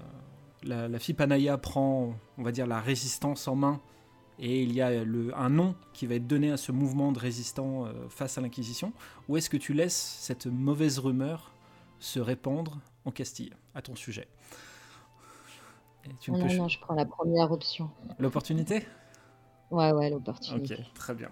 la, 0.63 0.87
la 0.87 0.99
fille 0.99 1.13
Panaya 1.15 1.57
prend, 1.57 2.15
on 2.37 2.43
va 2.43 2.51
dire, 2.51 2.65
la 2.67 2.79
résistance 2.81 3.47
en 3.47 3.55
main 3.55 3.81
et 4.39 4.63
il 4.63 4.73
y 4.73 4.81
a 4.81 5.03
le, 5.05 5.37
un 5.37 5.49
nom 5.49 5.75
qui 5.93 6.07
va 6.07 6.15
être 6.15 6.27
donné 6.27 6.51
à 6.51 6.57
ce 6.57 6.71
mouvement 6.71 7.11
de 7.11 7.19
résistants 7.19 7.85
euh, 7.85 7.93
face 8.09 8.37
à 8.37 8.41
l'Inquisition 8.41 8.91
Ou 9.29 9.37
est-ce 9.37 9.49
que 9.49 9.57
tu 9.57 9.73
laisses 9.73 10.17
cette 10.19 10.47
mauvaise 10.47 10.99
rumeur 10.99 11.51
se 11.99 12.19
répandre 12.19 12.79
en 13.05 13.11
Castille 13.11 13.53
à 13.75 13.81
ton 13.81 13.95
sujet? 13.95 14.27
Et 16.05 16.09
tu 16.19 16.31
me 16.31 16.37
Non, 16.37 16.49
cho- 16.49 16.57
non, 16.57 16.67
je 16.67 16.79
prends 16.79 16.95
la 16.95 17.05
première 17.05 17.51
option. 17.51 17.89
L'opportunité? 18.19 18.85
Ouais, 19.71 19.91
ouais, 19.91 20.07
Ok, 20.07 20.11
l'opportunité. 20.11 20.77
très 20.93 21.13
bien, 21.15 21.29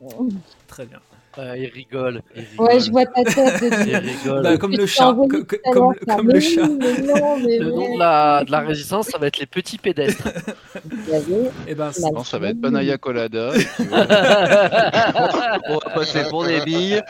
très 0.66 0.86
bien. 0.86 1.00
Ah, 1.40 1.56
il 1.56 1.66
rigole. 1.66 2.22
il 2.34 2.44
Ouais, 2.60 2.80
je 2.80 2.90
vois 2.90 3.06
ta 3.06 3.22
tête. 3.22 3.62
Il 3.86 3.96
rigole. 3.96 4.42
Bah, 4.42 4.56
comme 4.58 4.72
le 4.72 4.86
chat, 4.86 5.14
comme, 5.14 6.26
le- 6.28 6.32
le 6.34 6.40
chat. 6.40 6.66
mais 6.66 6.98
non, 7.02 7.38
mais 7.38 7.58
Le 7.58 7.70
nom 7.70 7.94
de 7.94 7.98
la, 8.00 8.42
de 8.44 8.50
la 8.50 8.60
résistance, 8.60 9.06
ça 9.06 9.18
va 9.18 9.28
être 9.28 9.38
les 9.38 9.46
petits 9.46 9.78
pédestres. 9.78 10.26
Avez 10.26 11.50
Eh 11.68 11.74
ben, 11.76 11.92
Non, 12.12 12.24
ça 12.24 12.38
va 12.40 12.48
être 12.48 12.60
Panaya 12.60 12.98
Colada. 12.98 13.52
et 13.56 13.64
On 15.68 15.74
va 15.78 15.90
passer 15.94 16.24
pour 16.28 16.44
des 16.44 16.60
billes. 16.62 17.00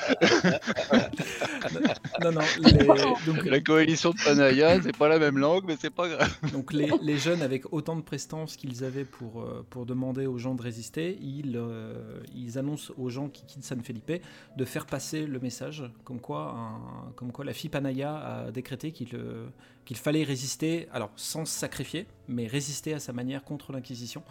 non, 2.22 2.32
non. 2.32 2.40
les- 2.62 2.84
donc, 3.32 3.44
La 3.46 3.60
coalition 3.60 4.10
de 4.10 4.16
Panaya, 4.24 4.80
c'est 4.82 4.96
pas 4.96 5.08
la 5.08 5.18
même 5.18 5.38
langue, 5.38 5.64
mais 5.66 5.76
c'est 5.80 5.88
pas 5.94 6.08
grave. 6.08 6.34
donc 6.52 6.72
les, 6.72 6.90
les 7.02 7.16
jeunes 7.16 7.40
avec 7.42 7.72
autant 7.72 7.96
de 7.96 8.02
prestance 8.02 8.56
qu'ils 8.56 8.84
avaient 8.84 9.04
pour, 9.04 9.40
euh, 9.42 9.64
pour 9.70 9.86
demander 9.86 10.26
aux 10.26 10.38
gens 10.38 10.54
de 10.54 10.62
résister, 10.62 11.16
ils, 11.22 11.56
euh, 11.56 11.94
ils 12.34 12.58
annoncent 12.58 12.92
aux 12.98 13.08
gens 13.08 13.28
qui 13.28 13.44
quittent 13.46 13.64
San 13.64 13.80
Felipe 13.82 14.12
de 14.56 14.64
faire 14.64 14.86
passer 14.86 15.26
le 15.26 15.40
message 15.40 15.84
comme 16.04 16.20
quoi, 16.20 16.80
comme 17.16 17.32
quoi 17.32 17.44
la 17.44 17.52
fille 17.52 17.70
Panaya 17.70 18.16
a 18.16 18.50
décrété 18.50 18.92
qu'il 18.92 19.14
euh, 19.14 19.48
qu'il 19.84 19.96
fallait 19.96 20.22
résister, 20.22 20.86
alors 20.92 21.10
sans 21.16 21.46
se 21.46 21.58
sacrifier, 21.58 22.06
mais 22.28 22.46
résister 22.46 22.92
à 22.92 23.00
sa 23.00 23.14
manière 23.14 23.42
contre 23.42 23.72
l'Inquisition, 23.72 24.22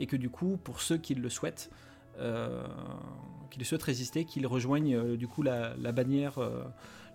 et 0.00 0.06
que 0.06 0.16
du 0.16 0.28
coup, 0.28 0.58
pour 0.64 0.80
ceux 0.80 0.96
qui 0.98 1.14
le 1.14 1.28
souhaitent, 1.28 1.70
euh, 2.18 2.64
qui 3.50 3.58
le 3.58 3.64
souhaitent 3.64 3.82
résister, 3.82 4.24
qu'ils 4.24 4.46
rejoignent 4.46 4.96
euh, 4.96 5.16
du 5.16 5.28
coup 5.28 5.42
la, 5.42 5.74
la 5.76 5.92
bannière, 5.92 6.38
euh, 6.38 6.64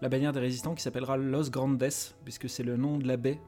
la 0.02 0.10
bannière 0.10 0.32
des 0.32 0.40
résistants 0.40 0.76
qui 0.76 0.82
s'appellera 0.82 1.18
Los 1.18 1.50
Grandes, 1.50 1.90
puisque 2.24 2.50
c'est 2.50 2.64
le 2.64 2.78
nom 2.78 2.98
de 2.98 3.08
la 3.08 3.18
baie 3.18 3.40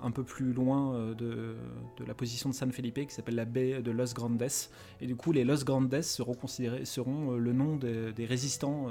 un 0.00 0.10
peu 0.10 0.24
plus 0.24 0.54
loin 0.54 1.12
de, 1.14 1.56
de 1.98 2.04
la 2.06 2.14
position 2.14 2.48
de 2.48 2.54
San 2.54 2.72
Felipe, 2.72 3.06
qui 3.06 3.14
s'appelle 3.14 3.34
la 3.34 3.44
baie 3.44 3.82
de 3.82 3.90
Los 3.90 4.14
Grandes. 4.14 4.48
Et 5.02 5.06
du 5.06 5.14
coup, 5.14 5.32
les 5.32 5.44
Los 5.44 5.62
Grandes 5.64 6.00
seront 6.00 6.32
considérés 6.32 6.86
seront 6.86 7.32
le 7.32 7.52
nom 7.52 7.76
des, 7.76 8.14
des 8.14 8.24
résistants 8.24 8.86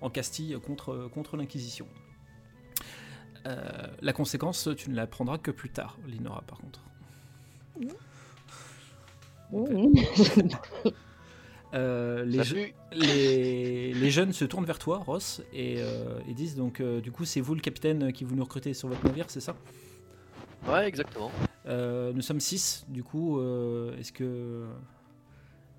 en 0.00 0.08
Castille 0.08 0.56
contre, 0.64 1.10
contre 1.12 1.36
l'Inquisition. 1.36 1.86
Euh, 3.46 3.86
la 4.00 4.12
conséquence, 4.12 4.68
tu 4.76 4.90
ne 4.90 4.96
la 4.96 5.06
prendras 5.06 5.38
que 5.38 5.50
plus 5.50 5.70
tard, 5.70 5.96
Linora, 6.06 6.42
par 6.42 6.58
contre. 6.58 6.82
Mmh. 7.80 7.88
Euh, 11.74 12.24
les, 12.24 12.38
je- 12.44 12.54
Salut. 12.54 12.74
les, 12.92 13.92
les 13.92 14.10
jeunes 14.10 14.32
se 14.32 14.44
tournent 14.46 14.64
vers 14.64 14.78
toi, 14.78 14.98
Ross, 15.04 15.42
et, 15.52 15.76
euh, 15.78 16.18
et 16.28 16.32
disent 16.34 16.56
donc, 16.56 16.80
euh, 16.80 17.00
du 17.00 17.12
coup, 17.12 17.24
c'est 17.26 17.40
vous 17.40 17.54
le 17.54 17.60
capitaine 17.60 18.12
qui 18.12 18.24
vous 18.24 18.34
nous 18.34 18.44
recrutez 18.44 18.72
sur 18.74 18.88
votre 18.88 19.04
navire, 19.04 19.26
c'est 19.28 19.40
ça? 19.40 19.54
Ouais, 20.66 20.88
exactement. 20.88 21.30
Euh, 21.66 22.12
Nous 22.14 22.22
sommes 22.22 22.40
6, 22.40 22.86
du 22.88 23.02
coup, 23.02 23.38
euh, 23.38 23.96
est-ce 23.98 24.12
que 24.12 24.64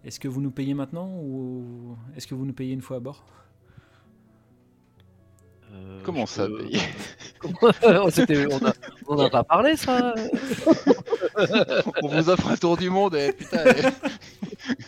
est-ce 0.06 0.19
que 0.19 0.28
vous 0.30 0.39
nous 0.41 0.52
payez 0.52 0.73
maintenant 0.73 1.10
ou 1.21 1.97
est-ce 2.15 2.25
que 2.28 2.36
vous 2.36 2.45
nous 2.45 2.54
payez 2.54 2.73
une 2.73 2.82
fois 2.82 2.97
à 2.97 2.99
bord? 3.02 3.25
Euh, 5.73 5.99
Comment 6.04 6.25
ça, 6.25 6.47
peux- 6.47 6.60
payer? 6.63 6.80
On 7.43 8.65
a- 8.67 8.73
on 9.08 9.15
n'a 9.15 9.30
pas 9.30 9.43
parlé, 9.43 9.75
ça 9.78 10.13
On 12.04 12.08
vous 12.08 12.30
offre 12.30 12.47
un 12.49 12.58
tour 12.58 12.75
du 12.78 12.89
monde, 12.89 13.15
et 13.15 13.32
putain. 13.34 13.63
eh. 13.65 14.73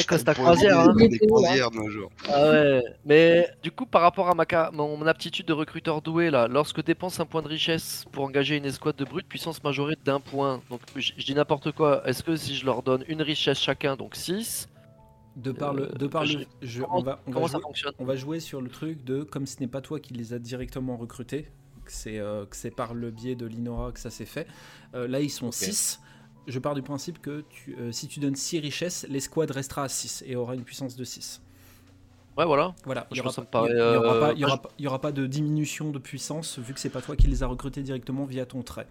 Eh, 0.00 0.04
Costa 0.04 0.34
Croisière, 0.34 0.78
hein. 0.80 0.94
des- 0.96 1.08
des 1.08 1.18
croisières 1.18 1.70
de 1.70 1.76
nos 1.76 1.88
jours. 1.88 2.10
Ah 2.28 2.50
ouais, 2.50 2.82
mais 3.04 3.48
du 3.62 3.70
coup, 3.70 3.86
par 3.86 4.02
rapport 4.02 4.28
à 4.28 4.34
ma 4.34 4.44
ca- 4.48 4.70
mon, 4.72 4.96
mon 4.96 5.06
aptitude 5.06 5.46
de 5.46 5.52
recruteur 5.52 6.02
doué, 6.02 6.30
là, 6.30 6.48
lorsque 6.48 6.82
dépense 6.84 7.20
un 7.20 7.26
point 7.26 7.42
de 7.42 7.48
richesse 7.48 8.04
pour 8.12 8.24
engager 8.24 8.56
une 8.56 8.64
escouade 8.66 8.96
de 8.96 9.04
brutes, 9.04 9.26
puissance 9.28 9.62
majorée 9.64 9.96
d'un 10.04 10.20
point. 10.20 10.60
Donc, 10.70 10.80
je 10.96 11.12
dis 11.24 11.34
n'importe 11.34 11.72
quoi. 11.72 12.02
Est-ce 12.08 12.22
que 12.22 12.36
si 12.36 12.54
je 12.54 12.64
leur 12.64 12.82
donne 12.82 13.04
une 13.08 13.22
richesse 13.22 13.58
chacun, 13.58 13.96
donc 13.96 14.14
6, 14.16 14.68
De 15.36 15.52
par 15.52 15.72
le, 15.74 15.86
de 15.86 16.06
par 16.06 16.24
je- 16.26 16.38
le, 16.38 16.46
je- 16.62 16.82
on 16.90 17.00
va, 17.02 17.20
on 17.26 17.30
va 17.30 17.34
comment 17.34 17.46
ça 17.46 17.52
jouer- 17.58 17.62
fonctionne? 17.62 17.92
on 17.98 18.04
va 18.04 18.16
jouer 18.16 18.40
sur 18.40 18.60
le 18.60 18.68
truc 18.68 19.04
de 19.04 19.22
comme 19.22 19.46
ce 19.46 19.60
n'est 19.60 19.68
pas 19.68 19.80
toi 19.80 20.00
qui 20.00 20.14
les 20.14 20.32
a 20.32 20.38
directement 20.38 20.96
recrutés, 20.96 21.48
que 21.84 21.92
c'est 21.92 22.18
euh, 22.18 22.44
que 22.44 22.56
c'est 22.56 22.70
par 22.74 22.92
le 22.92 23.10
biais 23.10 23.34
de 23.36 23.46
l'Inora 23.46 23.92
que 23.92 24.00
ça 24.00 24.10
s'est 24.10 24.26
fait. 24.26 24.46
euh, 24.94 25.06
là, 25.06 25.20
ils 25.20 25.30
sont 25.30 25.52
6. 25.52 26.00
Je 26.48 26.58
pars 26.58 26.74
du 26.74 26.82
principe 26.82 27.20
que 27.20 27.44
tu, 27.50 27.76
euh, 27.78 27.92
si 27.92 28.08
tu 28.08 28.20
donnes 28.20 28.34
6 28.34 28.58
richesses, 28.60 29.06
l'escouade 29.08 29.50
restera 29.50 29.84
à 29.84 29.88
6 29.88 30.24
et 30.26 30.34
aura 30.34 30.54
une 30.54 30.64
puissance 30.64 30.96
de 30.96 31.04
6. 31.04 31.40
Ouais, 32.36 32.44
voilà. 32.46 32.74
Voilà, 32.84 33.06
il 33.10 33.14
n'y 33.14 33.20
aura, 33.20 33.30
aura 33.30 33.66
euh, 33.68 33.96
aura 34.44 34.58
pas- 34.62 34.72
aura 34.86 35.12
de 35.12 35.26
diminution 35.26 35.90
de 35.90 35.98
puissance 35.98 36.58
vu 36.58 36.72
que 36.72 36.80
c'est 36.80 36.88
pas 36.90 37.02
toi 37.02 37.16
qui 37.16 37.26
les 37.26 37.42
as 37.42 37.46
recrutés 37.46 37.82
directement 37.82 38.24
via 38.24 38.46
ton 38.46 38.62
trait. 38.62 38.86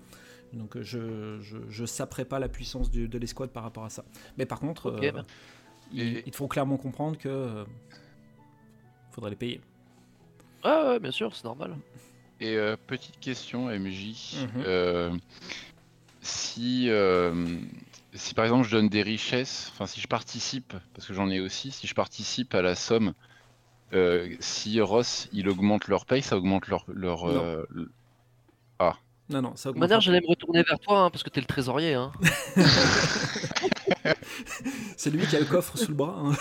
Donc 0.54 0.78
euh, 0.78 0.84
je, 0.84 1.39
je, 1.41 1.58
je 1.70 1.86
saperai 1.86 2.26
pas 2.26 2.39
la 2.39 2.48
puissance 2.50 2.89
du- 2.91 3.08
de 3.08 3.17
l'escouade 3.17 3.50
par 3.50 3.63
rapport 3.63 3.86
à 3.86 3.89
ça. 3.89 4.06
Mais 4.38 4.46
par 4.46 4.60
contre, 4.60 4.91
Ok, 4.91 5.04
euh, 5.04 5.12
ben. 5.12 5.26
ils, 5.93 6.02
Et- 6.17 6.24
ils 6.26 6.32
te 6.32 6.38
font 6.38 6.48
clairement 6.48 6.78
comprendre 6.78 7.17
que 7.17 7.28
euh, 7.30 7.63
faudrait 9.12 9.30
les 9.32 9.36
payer. 9.36 9.62
Ouais, 10.63 10.72
ouais, 10.89 11.00
bien 11.00 11.12
sûr, 11.12 11.36
c'est 11.36 11.43
normal. 11.46 11.76
Et 12.39 12.56
euh, 12.56 12.76
petite 12.88 13.20
question, 13.20 13.70
MJ. 13.70 14.36
Mhm. 14.56 14.63
Euh, 14.65 15.12
si, 16.27 16.89
euh, 16.89 17.33
si 18.13 18.33
par 18.33 18.45
exemple 18.45 18.65
je 18.67 18.71
donne 18.71 18.89
des 18.89 19.01
richesses, 19.01 19.71
enfin 19.73 19.87
si 19.87 19.99
je 20.01 20.07
participe, 20.07 20.73
parce 20.93 21.07
que 21.07 21.13
j'en 21.13 21.29
ai 21.29 21.39
aussi, 21.39 21.71
si 21.71 21.87
je 21.87 21.93
participe 21.95 22.53
à 22.53 22.61
la 22.61 22.75
somme, 22.75 23.13
euh, 23.93 24.29
si 24.39 24.81
Ross 24.81 25.29
il 25.31 25.47
augmente 25.49 25.87
leur 25.87 26.05
paye, 26.05 26.21
ça 26.21 26.37
augmente 26.37 26.67
leur. 26.67 26.83
leur 26.93 27.25
Non. 27.25 27.43
euh, 27.43 27.63
le- 27.69 27.89
Non, 29.29 29.41
non, 29.41 29.55
ça 29.55 29.69
De 29.69 29.73
toute 29.73 29.79
manière, 29.81 29.99
j'allais 30.01 30.21
me 30.21 30.27
retourner 30.27 30.63
vers 30.63 30.79
toi, 30.79 30.99
hein, 31.01 31.09
parce 31.09 31.23
que 31.23 31.29
t'es 31.29 31.41
le 31.41 31.47
trésorier. 31.47 31.93
Hein. 31.95 32.11
C'est 34.97 35.09
lui 35.09 35.25
qui 35.27 35.35
a 35.35 35.39
le 35.39 35.45
coffre 35.45 35.77
sous 35.77 35.89
le 35.91 35.95
bras. 35.95 36.15
hein. 36.17 36.31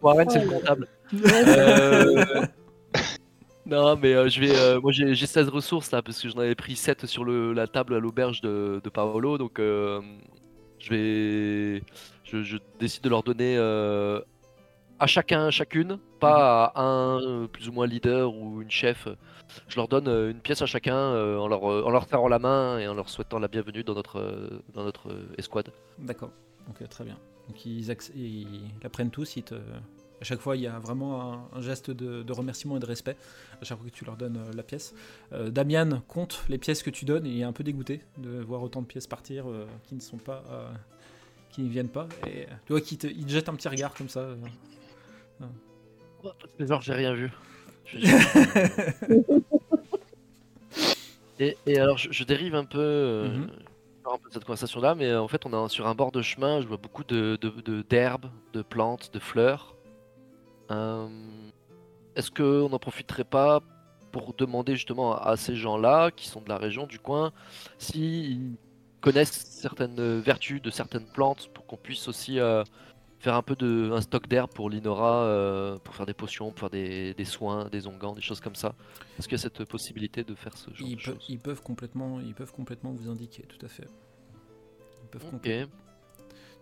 Warren, 0.00 0.28
c'est 0.28 0.40
le 0.40 0.48
comptable. 0.48 0.88
Non, 3.64 3.96
mais 3.96 4.12
euh, 4.14 4.28
je 4.28 4.40
vais. 4.40 4.56
euh, 4.56 4.80
moi, 4.80 4.90
j'ai 4.92 5.14
j'ai 5.14 5.26
16 5.26 5.48
ressources 5.48 5.90
là, 5.92 6.02
parce 6.02 6.20
que 6.20 6.28
j'en 6.28 6.38
avais 6.40 6.54
pris 6.56 6.74
7 6.74 7.06
sur 7.06 7.24
le, 7.24 7.52
la 7.52 7.68
table 7.68 7.94
à 7.94 8.00
l'auberge 8.00 8.40
de, 8.40 8.80
de 8.82 8.90
Paolo. 8.90 9.38
Donc, 9.38 9.58
euh, 9.60 10.00
je 10.78 10.90
vais. 10.90 11.84
Je, 12.24 12.42
je 12.42 12.56
décide 12.80 13.04
de 13.04 13.08
leur 13.10 13.22
donner 13.22 13.56
euh, 13.58 14.20
à 14.98 15.06
chacun, 15.06 15.50
chacune, 15.50 15.98
pas 16.20 16.66
à 16.74 16.82
un 16.82 17.20
euh, 17.22 17.48
plus 17.48 17.68
ou 17.68 17.72
moins 17.72 17.86
leader 17.86 18.34
ou 18.34 18.62
une 18.62 18.70
chef. 18.70 19.08
Je 19.68 19.76
leur 19.76 19.88
donne 19.88 20.08
euh, 20.08 20.30
une 20.32 20.40
pièce 20.40 20.62
à 20.62 20.66
chacun 20.66 20.96
euh, 20.96 21.38
en, 21.38 21.48
leur, 21.48 21.70
euh, 21.70 21.84
en 21.84 21.90
leur 21.90 22.08
serrant 22.08 22.28
la 22.28 22.38
main 22.40 22.78
et 22.80 22.88
en 22.88 22.94
leur 22.94 23.08
souhaitant 23.10 23.38
la 23.40 23.48
bienvenue 23.48 23.84
dans 23.84 23.94
notre, 23.94 24.18
euh, 24.20 24.62
dans 24.74 24.84
notre 24.84 25.10
euh, 25.12 25.34
escouade. 25.38 25.72
D'accord. 25.98 26.32
Donc 26.66 26.88
très 26.88 27.04
bien. 27.04 27.18
Donc 27.48 27.64
ils, 27.66 27.90
acc- 27.90 28.12
ils 28.14 28.70
la 28.82 28.88
prennent 28.90 29.10
tous. 29.10 29.36
Ils 29.36 29.42
te... 29.44 29.54
À 30.22 30.24
chaque 30.24 30.40
fois, 30.40 30.54
il 30.56 30.62
y 30.62 30.68
a 30.68 30.78
vraiment 30.78 31.32
un, 31.52 31.58
un 31.58 31.60
geste 31.60 31.90
de, 31.90 32.22
de 32.22 32.32
remerciement 32.32 32.76
et 32.76 32.80
de 32.80 32.86
respect 32.86 33.16
à 33.60 33.64
chaque 33.64 33.76
fois 33.76 33.84
que 33.90 33.92
tu 33.92 34.04
leur 34.04 34.16
donnes 34.16 34.36
euh, 34.36 34.52
la 34.54 34.62
pièce. 34.62 34.94
Euh, 35.32 35.50
Damian 35.50 36.00
compte 36.06 36.44
les 36.48 36.58
pièces 36.58 36.84
que 36.84 36.90
tu 36.90 37.04
donnes 37.04 37.26
et 37.26 37.30
il 37.30 37.40
est 37.40 37.44
un 37.44 37.52
peu 37.52 37.64
dégoûté 37.64 38.02
de 38.18 38.40
voir 38.40 38.62
autant 38.62 38.82
de 38.82 38.86
pièces 38.86 39.08
partir 39.08 39.48
euh, 39.50 39.66
qui 39.82 39.96
ne 39.96 40.00
sont 40.00 40.18
pas, 40.18 40.44
qui 41.50 41.62
ne 41.62 41.68
viennent 41.68 41.88
pas. 41.88 42.06
Et 42.28 42.46
tu 42.66 42.72
vois 42.72 42.80
qu'il 42.80 42.98
te, 42.98 43.08
il 43.08 43.26
te 43.26 43.32
jette 43.32 43.48
un 43.48 43.54
petit 43.54 43.66
regard 43.68 43.94
comme 43.94 44.08
ça. 44.08 44.28
Genre, 46.60 46.80
j'ai 46.82 46.94
rien 46.94 47.14
vu. 47.14 47.30
Et, 51.40 51.56
et 51.66 51.78
alors, 51.78 51.98
je, 51.98 52.12
je 52.12 52.24
dérive 52.24 52.54
un 52.54 52.64
peu, 52.64 52.78
euh, 52.78 53.28
Mhm. 53.38 53.50
un 54.04 54.18
peu 54.18 54.28
de 54.28 54.34
cette 54.34 54.44
conversation-là, 54.44 54.94
mais 54.94 55.14
en 55.14 55.28
fait, 55.28 55.44
on 55.46 55.66
est 55.66 55.68
sur 55.68 55.86
un 55.86 55.94
bord 55.94 56.12
de 56.12 56.22
chemin. 56.22 56.60
Je 56.60 56.66
vois 56.66 56.76
beaucoup 56.76 57.04
de 57.04 57.36
de- 57.40 57.60
de- 57.62 57.82
d'herbes, 57.82 58.26
de, 58.52 58.62
plantes, 58.62 59.10
de 59.12 59.18
fleurs. 59.18 59.74
Euh, 60.72 61.08
Est-ce 62.16 62.30
qu'on 62.30 62.68
n'en 62.68 62.78
profiterait 62.78 63.24
pas 63.24 63.60
pour 64.10 64.34
demander 64.34 64.74
justement 64.76 65.16
à, 65.16 65.30
à 65.30 65.36
ces 65.36 65.56
gens-là, 65.56 66.10
qui 66.10 66.28
sont 66.28 66.40
de 66.42 66.48
la 66.48 66.58
région, 66.58 66.86
du 66.86 66.98
coin, 66.98 67.32
s'ils 67.78 68.56
connaissent 69.00 69.32
certaines 69.46 70.20
vertus 70.20 70.60
de 70.60 70.70
certaines 70.70 71.06
plantes, 71.06 71.48
pour 71.54 71.66
qu'on 71.66 71.76
puisse 71.78 72.06
aussi 72.08 72.38
euh, 72.38 72.62
faire 73.20 73.34
un 73.34 73.42
peu 73.42 73.56
de 73.56 73.90
un 73.92 74.00
stock 74.02 74.28
d'herbe 74.28 74.50
pour 74.52 74.68
l'Inora, 74.68 75.24
euh, 75.24 75.78
pour 75.78 75.94
faire 75.94 76.04
des 76.06 76.12
potions, 76.14 76.50
pour 76.50 76.58
faire 76.60 76.70
des, 76.70 77.14
des 77.14 77.24
soins, 77.24 77.68
des 77.70 77.86
onguents, 77.86 78.12
des 78.14 78.20
choses 78.20 78.40
comme 78.40 78.54
ça? 78.54 78.74
Est-ce 79.18 79.28
qu'il 79.28 79.38
y 79.38 79.40
a 79.40 79.42
cette 79.42 79.64
possibilité 79.64 80.22
de 80.24 80.34
faire 80.34 80.56
ce 80.56 80.70
genre 80.74 80.86
Ils, 80.88 80.96
de 80.96 81.00
choses? 81.00 81.24
ils 81.28 81.38
peuvent 81.38 81.62
complètement, 81.62 82.20
ils 82.20 82.34
peuvent 82.34 82.52
complètement 82.52 82.92
vous 82.92 83.08
indiquer, 83.10 83.44
tout 83.44 83.64
à 83.64 83.68
fait. 83.68 83.88
Ils 85.04 85.08
peuvent 85.08 85.30
complètement- 85.30 85.72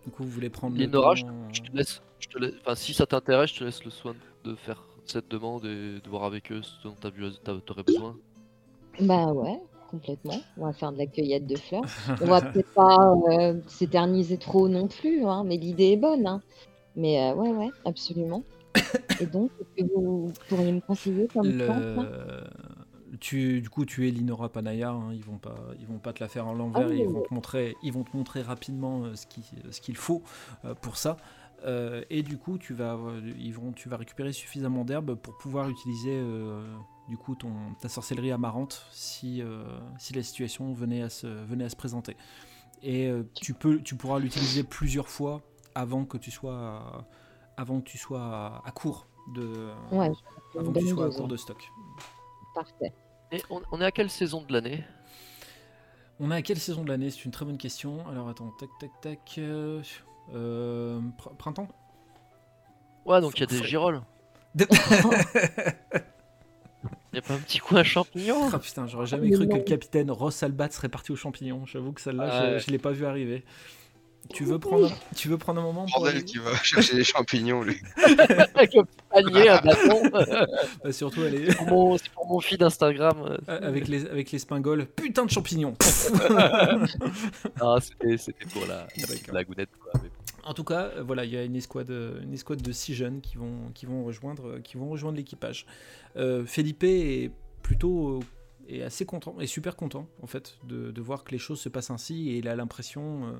Du 0.05 0.11
coup, 0.11 0.23
vous 0.23 0.29
voulez 0.29 0.49
prendre 0.49 0.75
L'Inora, 0.77 1.13
le 1.15 1.21
temps... 1.21 1.27
Je 1.53 1.61
te 1.61 1.75
laisse, 1.75 2.01
je 2.19 2.27
te 2.27 2.37
laisse- 2.39 2.53
enfin 2.61 2.75
si 2.75 2.93
ça 2.93 3.05
t'intéresse, 3.05 3.51
je 3.53 3.59
te 3.59 3.63
laisse 3.63 3.83
le 3.85 3.91
soin 3.91 4.15
de 4.43 4.55
faire 4.55 4.83
cette 5.05 5.29
demande 5.29 5.65
et 5.65 5.99
de 6.03 6.09
voir 6.09 6.23
avec 6.23 6.51
eux 6.51 6.61
ce 6.63 6.87
dont 6.87 6.95
t'aurais 7.65 7.83
besoin. 7.83 8.15
Bah 8.99 9.27
ouais, 9.31 9.59
complètement. 9.89 10.39
On 10.57 10.65
va 10.65 10.73
faire 10.73 10.91
de 10.91 10.97
la 10.97 11.05
cueillette 11.05 11.45
de 11.47 11.55
fleurs. 11.55 11.83
On 12.21 12.25
va 12.25 12.41
peut-être 12.41 12.73
pas 12.73 12.97
euh, 13.31 13.59
s'éterniser 13.67 14.37
trop 14.37 14.67
non 14.69 14.87
plus, 14.87 15.25
hein, 15.25 15.43
mais 15.45 15.57
l'idée 15.57 15.91
est 15.91 15.97
bonne. 15.97 16.25
hein. 16.27 16.41
Mais 16.95 17.21
euh, 17.21 17.35
ouais, 17.35 17.51
ouais, 17.51 17.69
absolument. 17.85 18.43
Et 19.21 19.25
donc, 19.25 19.51
qu'est-ce 19.57 19.83
que 19.85 19.93
vous 19.93 20.31
pourriez 20.49 20.71
me 20.71 20.81
conseiller 20.81 21.27
comme 21.27 21.51
plante 21.57 22.05
Le... 22.07 22.43
Tu, 23.19 23.61
du 23.61 23.69
coup, 23.69 23.85
tu 23.85 24.07
es 24.07 24.11
Linora 24.11 24.49
Panaya. 24.49 24.91
hein, 24.91 25.11
ils 25.13 25.23
vont 25.23 25.37
pas, 25.37 25.55
ils 25.79 25.85
vont 25.87 25.99
pas 25.99 26.13
te 26.13 26.23
la 26.23 26.29
faire 26.29 26.47
en 26.47 26.53
l'envers. 26.53 26.87
Ah 26.87 26.89
oui, 26.89 26.99
ils 27.01 27.09
vont 27.09 27.21
te 27.21 27.33
montrer, 27.33 27.75
ils 27.83 27.91
vont 27.91 28.03
te 28.03 28.15
montrer 28.15 28.41
rapidement 28.41 29.03
euh, 29.03 29.15
ce 29.15 29.25
qui, 29.27 29.43
ce 29.69 29.81
qu'il 29.81 29.97
faut 29.97 30.23
euh, 30.65 30.73
pour 30.75 30.95
ça. 30.97 31.17
Euh, 31.65 32.03
et 32.09 32.23
du 32.23 32.37
coup, 32.37 32.57
tu 32.57 32.73
vas, 32.73 32.97
ils 33.37 33.53
vont, 33.53 33.71
tu 33.73 33.89
vas 33.89 33.97
récupérer 33.97 34.31
suffisamment 34.33 34.83
d'herbes 34.85 35.15
pour 35.15 35.37
pouvoir 35.37 35.69
utiliser 35.69 36.13
euh, 36.13 36.63
du 37.07 37.17
coup 37.17 37.35
ton, 37.35 37.51
ta 37.79 37.89
sorcellerie 37.89 38.31
amarante 38.31 38.87
si, 38.91 39.41
euh, 39.41 39.63
si 39.99 40.13
la 40.13 40.23
situation 40.23 40.73
venait 40.73 41.03
à 41.03 41.09
se, 41.09 41.27
venait 41.27 41.65
à 41.65 41.69
se 41.69 41.75
présenter. 41.75 42.15
Et 42.81 43.11
tu 43.35 43.53
peux, 43.53 43.79
tu 43.79 43.95
pourras 43.95 44.17
l'utiliser 44.17 44.63
plusieurs 44.63 45.07
fois 45.07 45.43
avant 45.75 46.03
que 46.03 46.17
tu 46.17 46.31
sois, 46.31 47.05
avant 47.55 47.79
que 47.79 47.85
tu 47.85 47.99
sois 47.99 48.23
à, 48.23 48.63
à 48.65 48.71
court 48.71 49.05
de, 49.35 49.69
Ouais, 49.91 50.09
avant 50.57 50.71
que 50.73 50.79
tu 50.79 50.87
sois 50.87 51.05
à 51.05 51.09
hein. 51.09 51.27
de 51.27 51.37
stock. 51.37 51.71
Parfait. 52.55 52.91
Et 53.31 53.41
on, 53.49 53.61
on 53.71 53.81
est 53.81 53.85
à 53.85 53.91
quelle 53.91 54.09
saison 54.09 54.41
de 54.41 54.51
l'année? 54.53 54.83
On 56.19 56.31
est 56.31 56.35
à 56.35 56.41
quelle 56.41 56.59
saison 56.59 56.83
de 56.83 56.89
l'année? 56.89 57.09
C'est 57.09 57.25
une 57.25 57.31
très 57.31 57.45
bonne 57.45 57.57
question. 57.57 58.07
Alors 58.09 58.29
attends, 58.29 58.51
tac 58.59 58.69
tac 58.79 58.91
tac. 59.01 59.35
euh, 59.37 59.81
euh, 60.33 60.99
pr- 61.17 61.35
printemps? 61.37 61.67
Ouais, 63.05 63.21
donc 63.21 63.33
il 63.37 63.41
y 63.41 63.43
a 63.43 63.47
des 63.47 63.63
girolles. 63.63 64.01
De- 64.55 64.67
Il 67.13 67.17
y 67.17 67.19
a 67.19 67.21
pas 67.21 67.33
un 67.33 67.39
petit 67.39 67.59
coin 67.59 67.83
champignon 67.83 68.49
Ah 68.53 68.57
putain, 68.59 68.87
j'aurais 68.87 69.05
jamais 69.05 69.27
Mais 69.29 69.35
cru 69.35 69.45
que 69.45 69.53
le 69.55 69.63
capitaine 69.63 70.09
Ross 70.11 70.43
Albat 70.43 70.69
serait 70.71 70.87
parti 70.87 71.11
aux 71.11 71.17
champignons. 71.17 71.65
J'avoue 71.65 71.91
que 71.91 71.99
celle-là, 71.99 72.29
je, 72.59 72.65
je 72.65 72.71
l'ai 72.71 72.77
pas 72.79 72.91
vu 72.91 73.05
arriver. 73.05 73.43
Tu 74.33 74.45
veux 74.45 74.59
prendre, 74.59 74.85
un- 74.85 75.15
tu 75.15 75.27
veux 75.27 75.37
prendre 75.37 75.59
un 75.59 75.63
moment 75.63 75.85
pour 75.87 75.99
Bordel 76.03 76.15
aller- 76.17 76.23
qui 76.25 76.37
va 76.37 76.55
chercher 76.55 76.95
les 76.95 77.03
champignons, 77.03 77.63
lui. 77.63 77.77
Avec 78.55 78.75
un 78.77 78.83
panier, 79.09 79.49
un 79.49 79.59
bâton. 79.61 80.01
Bah, 80.83 80.91
surtout 80.93 81.21
aller 81.23 81.53
Pour 81.53 81.67
mon- 81.67 81.97
C'est 81.97 82.09
pour 82.11 82.27
mon 82.27 82.39
feed 82.39 82.59
d'Instagram. 82.61 83.37
avec 83.47 83.87
les 83.89 84.05
avec 84.07 84.31
les 84.31 84.39
spingoles. 84.39 84.85
Putain 84.85 85.25
de 85.25 85.31
champignons. 85.31 85.75
Ah, 87.59 87.77
c'était 87.81 88.17
c'était 88.17 88.45
pour 88.45 88.65
la, 88.67 88.87
la 89.31 89.43
D'accord. 89.43 89.65
quoi. 89.79 90.01
Mais- 90.03 90.09
En 90.43 90.53
tout 90.53 90.63
cas, 90.63 90.91
euh, 90.95 91.03
voilà, 91.05 91.25
il 91.25 91.31
y 91.31 91.37
a 91.37 91.43
une 91.43 91.55
escouade, 91.55 91.91
euh, 91.91 92.21
une 92.23 92.33
escouade 92.33 92.61
de 92.61 92.71
six 92.71 92.93
jeunes 92.95 93.21
qui 93.21 93.37
vont, 93.37 93.71
qui 93.73 93.85
vont 93.85 94.03
rejoindre, 94.03 94.59
qui 94.59 94.77
vont 94.77 94.89
rejoindre 94.89 95.17
l'équipage. 95.17 95.65
Euh, 96.15 96.45
Felipe 96.45 96.83
est 96.83 97.31
plutôt 97.61 98.19
euh, 98.19 98.19
est 98.69 98.81
assez 98.83 99.05
content, 99.05 99.35
est 99.39 99.47
super 99.47 99.75
content 99.75 100.07
en 100.21 100.27
fait 100.27 100.55
de, 100.63 100.91
de 100.91 101.01
voir 101.01 101.23
que 101.23 101.31
les 101.31 101.37
choses 101.37 101.59
se 101.59 101.69
passent 101.69 101.89
ainsi 101.91 102.29
et 102.29 102.37
il 102.37 102.47
a 102.47 102.55
l'impression 102.55 103.25
euh, 103.27 103.31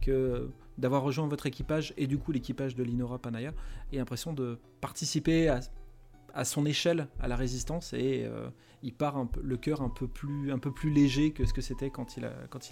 que 0.00 0.50
d'avoir 0.78 1.02
rejoint 1.02 1.26
votre 1.26 1.46
équipage 1.46 1.94
et 1.96 2.06
du 2.06 2.18
coup 2.18 2.32
l'équipage 2.32 2.74
de 2.74 2.82
Linora 2.82 3.18
Panaya 3.18 3.52
et 3.92 3.96
l'impression 3.96 4.32
de 4.32 4.58
participer 4.80 5.48
à, 5.48 6.44
son 6.44 6.66
échelle 6.66 7.08
à 7.18 7.28
la 7.28 7.36
résistance 7.36 7.94
et 7.94 8.24
euh, 8.24 8.50
il 8.82 8.92
part 8.92 9.26
le 9.42 9.56
cœur 9.56 9.80
un 9.80 9.88
peu 9.88 10.06
plus 10.06 10.90
léger 10.90 11.32
que 11.32 11.46
ce 11.46 11.54
que 11.54 11.62
c'était 11.62 11.90
quand 11.90 12.16
il 12.16 12.24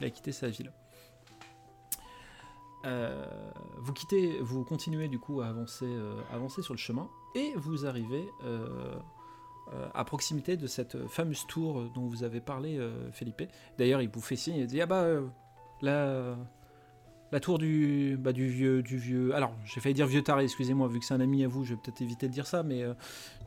a 0.04 0.10
quitté 0.10 0.32
sa 0.32 0.48
ville. 0.48 0.70
Euh, 2.84 3.24
vous 3.78 3.94
quittez, 3.94 4.38
vous 4.40 4.62
continuez 4.64 5.08
du 5.08 5.18
coup 5.18 5.40
à 5.40 5.46
avancer, 5.46 5.86
euh, 5.86 6.20
avancer 6.30 6.60
sur 6.60 6.74
le 6.74 6.78
chemin 6.78 7.08
et 7.34 7.52
vous 7.56 7.86
arrivez 7.86 8.28
à 9.94 10.04
proximité 10.04 10.56
de 10.56 10.66
cette 10.66 11.08
fameuse 11.08 11.46
tour 11.46 11.90
dont 11.94 12.06
vous 12.06 12.22
avez 12.22 12.40
parlé, 12.40 12.78
Felipe. 13.12 13.42
D'ailleurs, 13.78 14.02
il 14.02 14.10
vous 14.10 14.20
fait 14.20 14.36
signe, 14.36 14.56
il 14.56 14.66
dit 14.66 14.80
ah 14.80 14.86
bah 14.86 15.04
euh, 15.82 16.36
la, 17.34 17.40
tour 17.40 17.58
du, 17.58 18.16
bah, 18.18 18.32
du 18.32 18.48
vieux, 18.48 18.82
du 18.82 18.96
vieux. 18.96 19.34
Alors, 19.34 19.52
j'ai 19.64 19.80
failli 19.80 19.94
dire 19.94 20.06
vieux 20.06 20.22
taré, 20.22 20.44
excusez-moi, 20.44 20.88
vu 20.88 21.00
que 21.00 21.04
c'est 21.04 21.14
un 21.14 21.20
ami 21.20 21.44
à 21.44 21.48
vous, 21.48 21.64
je 21.64 21.74
vais 21.74 21.80
peut-être 21.82 22.00
éviter 22.00 22.28
de 22.28 22.32
dire 22.32 22.46
ça, 22.46 22.62
mais 22.62 22.82
euh, 22.82 22.94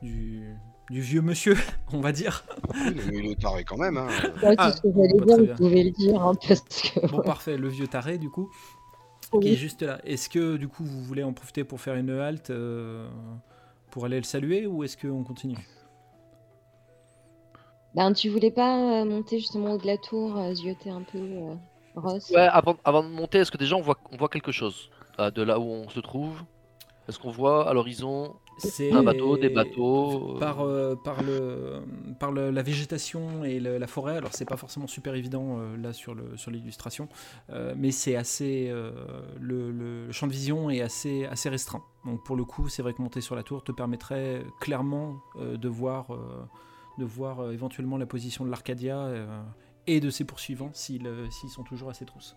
du, 0.02 0.54
du 0.90 1.00
vieux 1.00 1.22
monsieur, 1.22 1.56
on 1.92 2.00
va 2.00 2.12
dire. 2.12 2.44
Oui, 2.74 2.94
mais 3.12 3.30
est 3.32 3.40
taré 3.40 3.64
quand 3.64 3.78
même. 3.78 3.96
Hein. 3.96 4.08
Ouais, 4.42 4.54
Ah, 4.58 4.70
c'est 4.70 4.78
ce 4.78 4.82
que 4.82 4.88
j'allais 4.92 5.12
dire, 5.12 5.36
très 5.36 5.46
vous 5.46 5.54
pouvez 5.54 5.84
le 5.84 5.90
dire, 5.90 6.22
hein, 6.22 6.34
parce 6.46 6.60
que... 6.60 7.06
Bon, 7.10 7.22
parfait, 7.22 7.56
le 7.56 7.68
vieux 7.68 7.88
taré, 7.88 8.18
du 8.18 8.30
coup. 8.30 8.50
qui 9.40 9.48
est 9.52 9.56
juste 9.56 9.82
là. 9.82 10.00
Est-ce 10.04 10.28
que 10.28 10.56
du 10.56 10.68
coup 10.68 10.84
vous 10.84 11.02
voulez 11.02 11.22
en 11.22 11.32
profiter 11.32 11.64
pour 11.64 11.80
faire 11.80 11.94
une 11.96 12.10
halte 12.10 12.50
euh, 12.50 13.08
pour 13.90 14.04
aller 14.04 14.16
le 14.18 14.24
saluer 14.24 14.66
ou 14.66 14.84
est-ce 14.84 14.96
qu'on 14.96 15.24
continue? 15.24 15.58
Ben, 17.94 18.12
tu 18.12 18.28
voulais 18.28 18.50
pas 18.50 19.00
euh, 19.00 19.04
monter 19.04 19.38
justement 19.38 19.72
au 19.72 19.78
de 19.78 19.86
la 19.86 19.96
tour, 19.96 20.38
zioter 20.54 20.90
un 20.90 21.02
peu, 21.02 21.18
euh, 21.18 21.54
Ross 22.00 22.30
Ouais, 22.34 22.40
avant, 22.40 22.76
avant 22.84 23.02
de 23.02 23.08
monter, 23.08 23.38
est-ce 23.38 23.50
que 23.50 23.58
déjà 23.58 23.76
on 23.76 23.80
voit, 23.82 23.98
on 24.12 24.16
voit 24.16 24.28
quelque 24.28 24.52
chose 24.52 24.90
euh, 25.18 25.30
de 25.30 25.42
là 25.42 25.58
où 25.58 25.64
on 25.64 25.88
se 25.88 26.00
trouve? 26.00 26.42
Est-ce 27.08 27.18
qu'on 27.18 27.30
voit 27.30 27.68
à 27.68 27.72
l'horizon 27.72 28.34
C'est 28.58 28.92
Un 28.92 29.02
bateau, 29.02 29.38
des 29.38 29.48
bateaux, 29.48 30.34
euh? 30.34 30.38
Par, 30.38 30.60
euh, 30.60 30.94
par, 30.94 31.22
le, 31.22 31.80
par 32.20 32.32
le- 32.32 32.50
la 32.50 32.60
végétation 32.62 33.44
et 33.44 33.60
le- 33.60 33.78
la 33.78 33.86
forêt. 33.86 34.16
Alors 34.18 34.34
c'est 34.34 34.44
pas 34.44 34.58
forcément 34.58 34.86
super 34.86 35.14
évident 35.14 35.58
euh, 35.58 35.76
là 35.78 35.94
sur 35.94 36.14
le 36.14 36.36
sur 36.36 36.50
l'illustration, 36.50 37.08
euh, 37.50 37.72
mais 37.78 37.92
c'est 37.92 38.14
assez 38.16 38.68
euh, 38.68 38.90
le, 39.40 39.70
le 39.72 40.12
champ 40.12 40.26
de 40.26 40.32
vision 40.32 40.68
est 40.68 40.82
assez 40.82 41.24
assez 41.26 41.48
restreint. 41.48 41.82
Donc 42.04 42.22
pour 42.24 42.36
le 42.36 42.44
coup, 42.44 42.68
c'est 42.68 42.82
vrai 42.82 42.92
que 42.92 43.00
monter 43.00 43.22
sur 43.22 43.34
la 43.36 43.42
tour 43.42 43.64
te 43.64 43.72
permettrait 43.72 44.44
clairement 44.60 45.16
euh, 45.40 45.56
de 45.56 45.68
voir 45.68 46.12
euh, 46.12 46.44
de 46.98 47.04
voir 47.06 47.40
euh, 47.40 47.52
éventuellement 47.52 47.96
la 47.96 48.06
position 48.06 48.44
de 48.44 48.50
l'Arcadia 48.50 48.98
euh, 48.98 49.40
et 49.88 49.98
de 50.00 50.10
ses 50.10 50.24
poursuivants 50.24 50.70
s'ils 50.72 51.06
euh, 51.06 51.28
s'ils 51.30 51.50
sont 51.50 51.64
toujours 51.64 51.90
à 51.90 51.94
ses 51.94 52.04
trousses. 52.04 52.36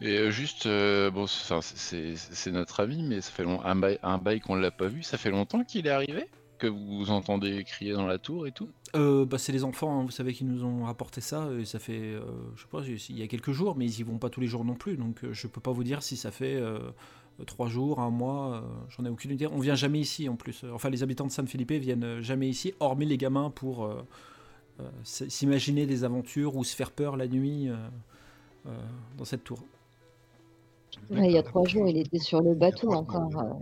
Et 0.00 0.18
euh, 0.18 0.30
juste, 0.30 0.66
euh, 0.66 1.10
bon, 1.10 1.26
c'est- 1.26 2.50
notre 2.50 2.80
ami, 2.80 3.02
mais 3.02 3.20
ça 3.20 3.30
fait 3.30 3.44
long, 3.44 3.62
un 3.64 3.76
bail, 3.76 3.98
un 4.02 4.18
bail 4.18 4.40
qu'on 4.40 4.56
l'a 4.56 4.70
pas 4.72 4.88
vu. 4.88 5.02
Ça 5.02 5.18
fait 5.18 5.30
longtemps 5.30 5.64
qu'il 5.64 5.86
est 5.86 5.90
arrivé 5.90 6.24
Que 6.58 6.66
vous 6.66 7.10
entendez 7.10 7.64
crier 7.64 7.92
dans 7.92 8.06
la 8.06 8.18
tour 8.18 8.46
et 8.46 8.52
tout? 8.52 8.68
Euh, 8.96 9.24
bah, 9.24 9.38
c'est 9.38 9.52
les 9.52 9.64
enfants, 9.64 10.00
hein, 10.00 10.04
vous 10.04 10.10
savez, 10.10 10.32
qui 10.32 10.44
nous 10.44 10.64
ont 10.64 10.84
rapporté 10.84 11.20
ça. 11.20 11.48
Et 11.58 11.64
ça 11.64 11.78
fait, 11.78 12.00
euh, 12.14 12.22
je 12.56 12.62
sais 12.62 12.68
pas, 12.68 12.82
il 13.08 13.18
y 13.18 13.22
a 13.22 13.26
quelques 13.28 13.52
jours, 13.52 13.76
mais 13.76 13.86
ils 13.86 14.00
y 14.00 14.02
vont 14.02 14.18
pas 14.18 14.30
tous 14.30 14.40
les 14.40 14.46
jours 14.46 14.64
non 14.64 14.74
plus. 14.74 14.96
Donc 14.96 15.18
je 15.30 15.46
peux 15.46 15.60
pas 15.60 15.72
vous 15.72 15.84
dire 15.84 16.02
si 16.02 16.16
ça 16.16 16.30
fait 16.30 16.60
trois 17.46 17.68
jours, 17.68 17.98
un 18.00 18.10
mois, 18.10 18.62
j'en 18.88 19.04
ai 19.04 19.08
aucune 19.08 19.32
idée. 19.32 19.46
On 19.48 19.58
vient 19.58 19.74
jamais 19.74 20.00
ici 20.00 20.28
en 20.28 20.36
plus. 20.36 20.64
Enfin, 20.72 20.90
les 20.90 21.02
habitants 21.02 21.26
de 21.26 21.32
San 21.32 21.46
Felipe 21.48 21.72
viennent 21.72 22.20
jamais 22.20 22.48
ici, 22.48 22.74
hormis 22.80 23.06
les 23.06 23.16
gamins 23.18 23.50
pour 23.50 23.92
s'imaginer 25.04 25.86
des 25.86 26.04
aventures 26.04 26.56
ou 26.56 26.64
se 26.64 26.74
faire 26.74 26.90
peur 26.90 27.16
la 27.16 27.26
nuit 27.28 27.68
euh, 27.68 27.76
euh, 28.66 28.70
dans 29.18 29.24
cette 29.24 29.44
tour. 29.44 29.58
Ouais, 31.10 31.26
il 31.26 31.32
y 31.32 31.38
a 31.38 31.42
trois 31.42 31.64
jours, 31.66 31.88
il 31.88 31.98
était 31.98 32.18
sur 32.18 32.40
le 32.40 32.54
bateau 32.54 32.92
encore. 32.92 33.30
euh. 33.40 33.52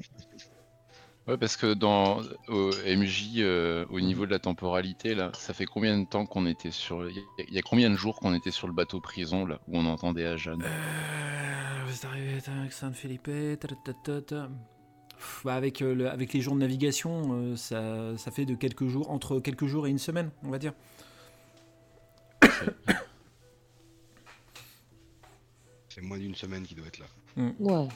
Ouais, 1.28 1.36
parce 1.36 1.56
que 1.56 1.72
dans 1.72 2.20
au 2.48 2.70
MJ, 2.84 3.34
euh, 3.38 3.86
au 3.90 4.00
niveau 4.00 4.26
de 4.26 4.30
la 4.32 4.40
temporalité, 4.40 5.14
là, 5.14 5.30
ça 5.34 5.54
fait 5.54 5.66
combien 5.66 5.96
de 5.98 6.04
temps 6.04 6.26
qu'on 6.26 6.46
était 6.46 6.72
sur. 6.72 7.08
Il 7.08 7.16
y, 7.16 7.20
a- 7.20 7.44
il 7.48 7.54
y 7.54 7.58
a 7.58 7.62
combien 7.62 7.90
de 7.90 7.94
jours 7.94 8.18
qu'on 8.18 8.34
était 8.34 8.50
sur 8.50 8.66
le 8.66 8.72
bateau 8.72 9.00
prison, 9.00 9.46
là, 9.46 9.60
où 9.68 9.78
on 9.78 9.86
entendait 9.86 10.26
à 10.26 10.36
Jeanne? 10.36 10.62
Euh, 10.64 11.84
vous 11.86 12.06
arrivez 12.06 12.38
à 12.38 12.70
San 12.70 12.92
Felipe, 12.92 13.30
ta, 13.60 13.68
ta, 13.68 13.74
ta, 13.84 13.92
ta, 13.92 14.20
ta. 14.22 14.48
Pff, 15.16 15.42
bah, 15.44 15.54
avec, 15.54 15.80
euh, 15.80 15.94
le- 15.94 16.10
avec 16.10 16.32
les 16.32 16.40
jours 16.40 16.54
de 16.54 16.58
navigation, 16.60 17.22
euh, 17.34 17.56
ça, 17.56 18.16
ça 18.18 18.30
fait 18.32 18.44
de 18.44 18.56
quelques 18.56 18.88
jours, 18.88 19.08
entre 19.10 19.38
quelques 19.38 19.66
jours 19.66 19.86
et 19.86 19.90
une 19.90 19.98
semaine, 19.98 20.30
on 20.44 20.50
va 20.50 20.58
dire. 20.58 20.72
C'est 25.88 26.00
moins 26.02 26.18
d'une 26.18 26.34
semaine 26.34 26.62
qui 26.66 26.74
doit 26.74 26.86
être 26.86 26.98
là. 26.98 27.06
Ouais. 27.58 27.88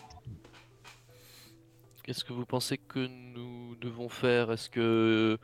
Qu'est-ce 2.03 2.25
que 2.25 2.33
vous 2.33 2.45
pensez 2.47 2.79
que 2.79 3.07
nous 3.07 3.75
devons 3.81 4.09
faire? 4.09 4.53
Est-ce 4.53 4.69
que 4.71 5.39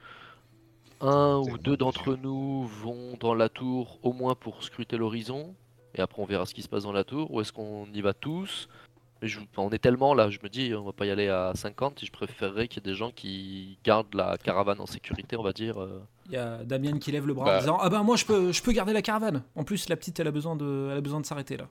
un 1.00 1.38
ou 1.38 1.58
deux 1.58 1.76
d'entre 1.76 2.14
nous 2.16 2.64
vont 2.66 3.16
dans 3.18 3.34
la 3.34 3.48
tour 3.48 3.98
au 4.02 4.12
moins 4.12 4.34
pour 4.34 4.62
scruter 4.62 4.96
l'horizon? 4.96 5.54
Et 5.94 6.00
après 6.00 6.22
on 6.22 6.26
verra 6.26 6.46
ce 6.46 6.54
qui 6.54 6.62
se 6.62 6.68
passe 6.68 6.84
dans 6.84 6.92
la 6.92 7.04
tour 7.04 7.30
ou 7.32 7.40
est-ce 7.40 7.52
qu'on 7.52 7.86
y 7.92 8.00
va 8.00 8.14
tous? 8.14 8.68
Mais 9.20 9.28
je- 9.28 9.40
enfin, 9.40 9.62
On 9.62 9.70
est 9.70 9.78
tellement 9.78 10.14
là, 10.14 10.30
je 10.30 10.38
me 10.42 10.48
dis 10.48 10.72
on 10.74 10.84
va 10.84 10.92
pas 10.92 11.06
y 11.06 11.10
aller 11.10 11.28
à 11.28 11.52
50 11.54 12.02
et 12.02 12.06
je 12.06 12.12
préférerais 12.12 12.68
qu'il 12.68 12.82
y 12.82 12.88
ait 12.88 12.92
des 12.92 12.96
gens 12.96 13.10
qui 13.10 13.78
gardent 13.84 14.14
la 14.14 14.38
caravane 14.38 14.80
en 14.80 14.86
sécurité, 14.86 15.36
on 15.36 15.42
va 15.42 15.52
dire. 15.52 15.80
euh. 15.82 16.00
Il 16.26 16.32
y 16.32 16.36
a 16.36 16.62
Damien 16.64 16.98
qui 16.98 17.10
lève 17.12 17.26
le 17.26 17.34
bras 17.34 17.44
en 17.44 17.48
Bah. 17.48 17.58
disant 17.60 17.78
Ah 17.80 17.88
bah 17.90 18.02
moi 18.02 18.16
je 18.16 18.24
peux, 18.24 18.52
je 18.52 18.62
peux 18.62 18.72
garder 18.72 18.92
la 18.92 19.02
caravane. 19.02 19.42
En 19.56 19.64
plus, 19.64 19.88
la 19.88 19.96
petite 19.96 20.18
elle 20.20 20.28
a 20.28 20.30
besoin 20.30 20.56
de, 20.56 20.88
elle 20.90 20.98
a 20.98 21.00
besoin 21.00 21.20
de 21.20 21.26
s'arrêter 21.26 21.56
là. 21.56 21.68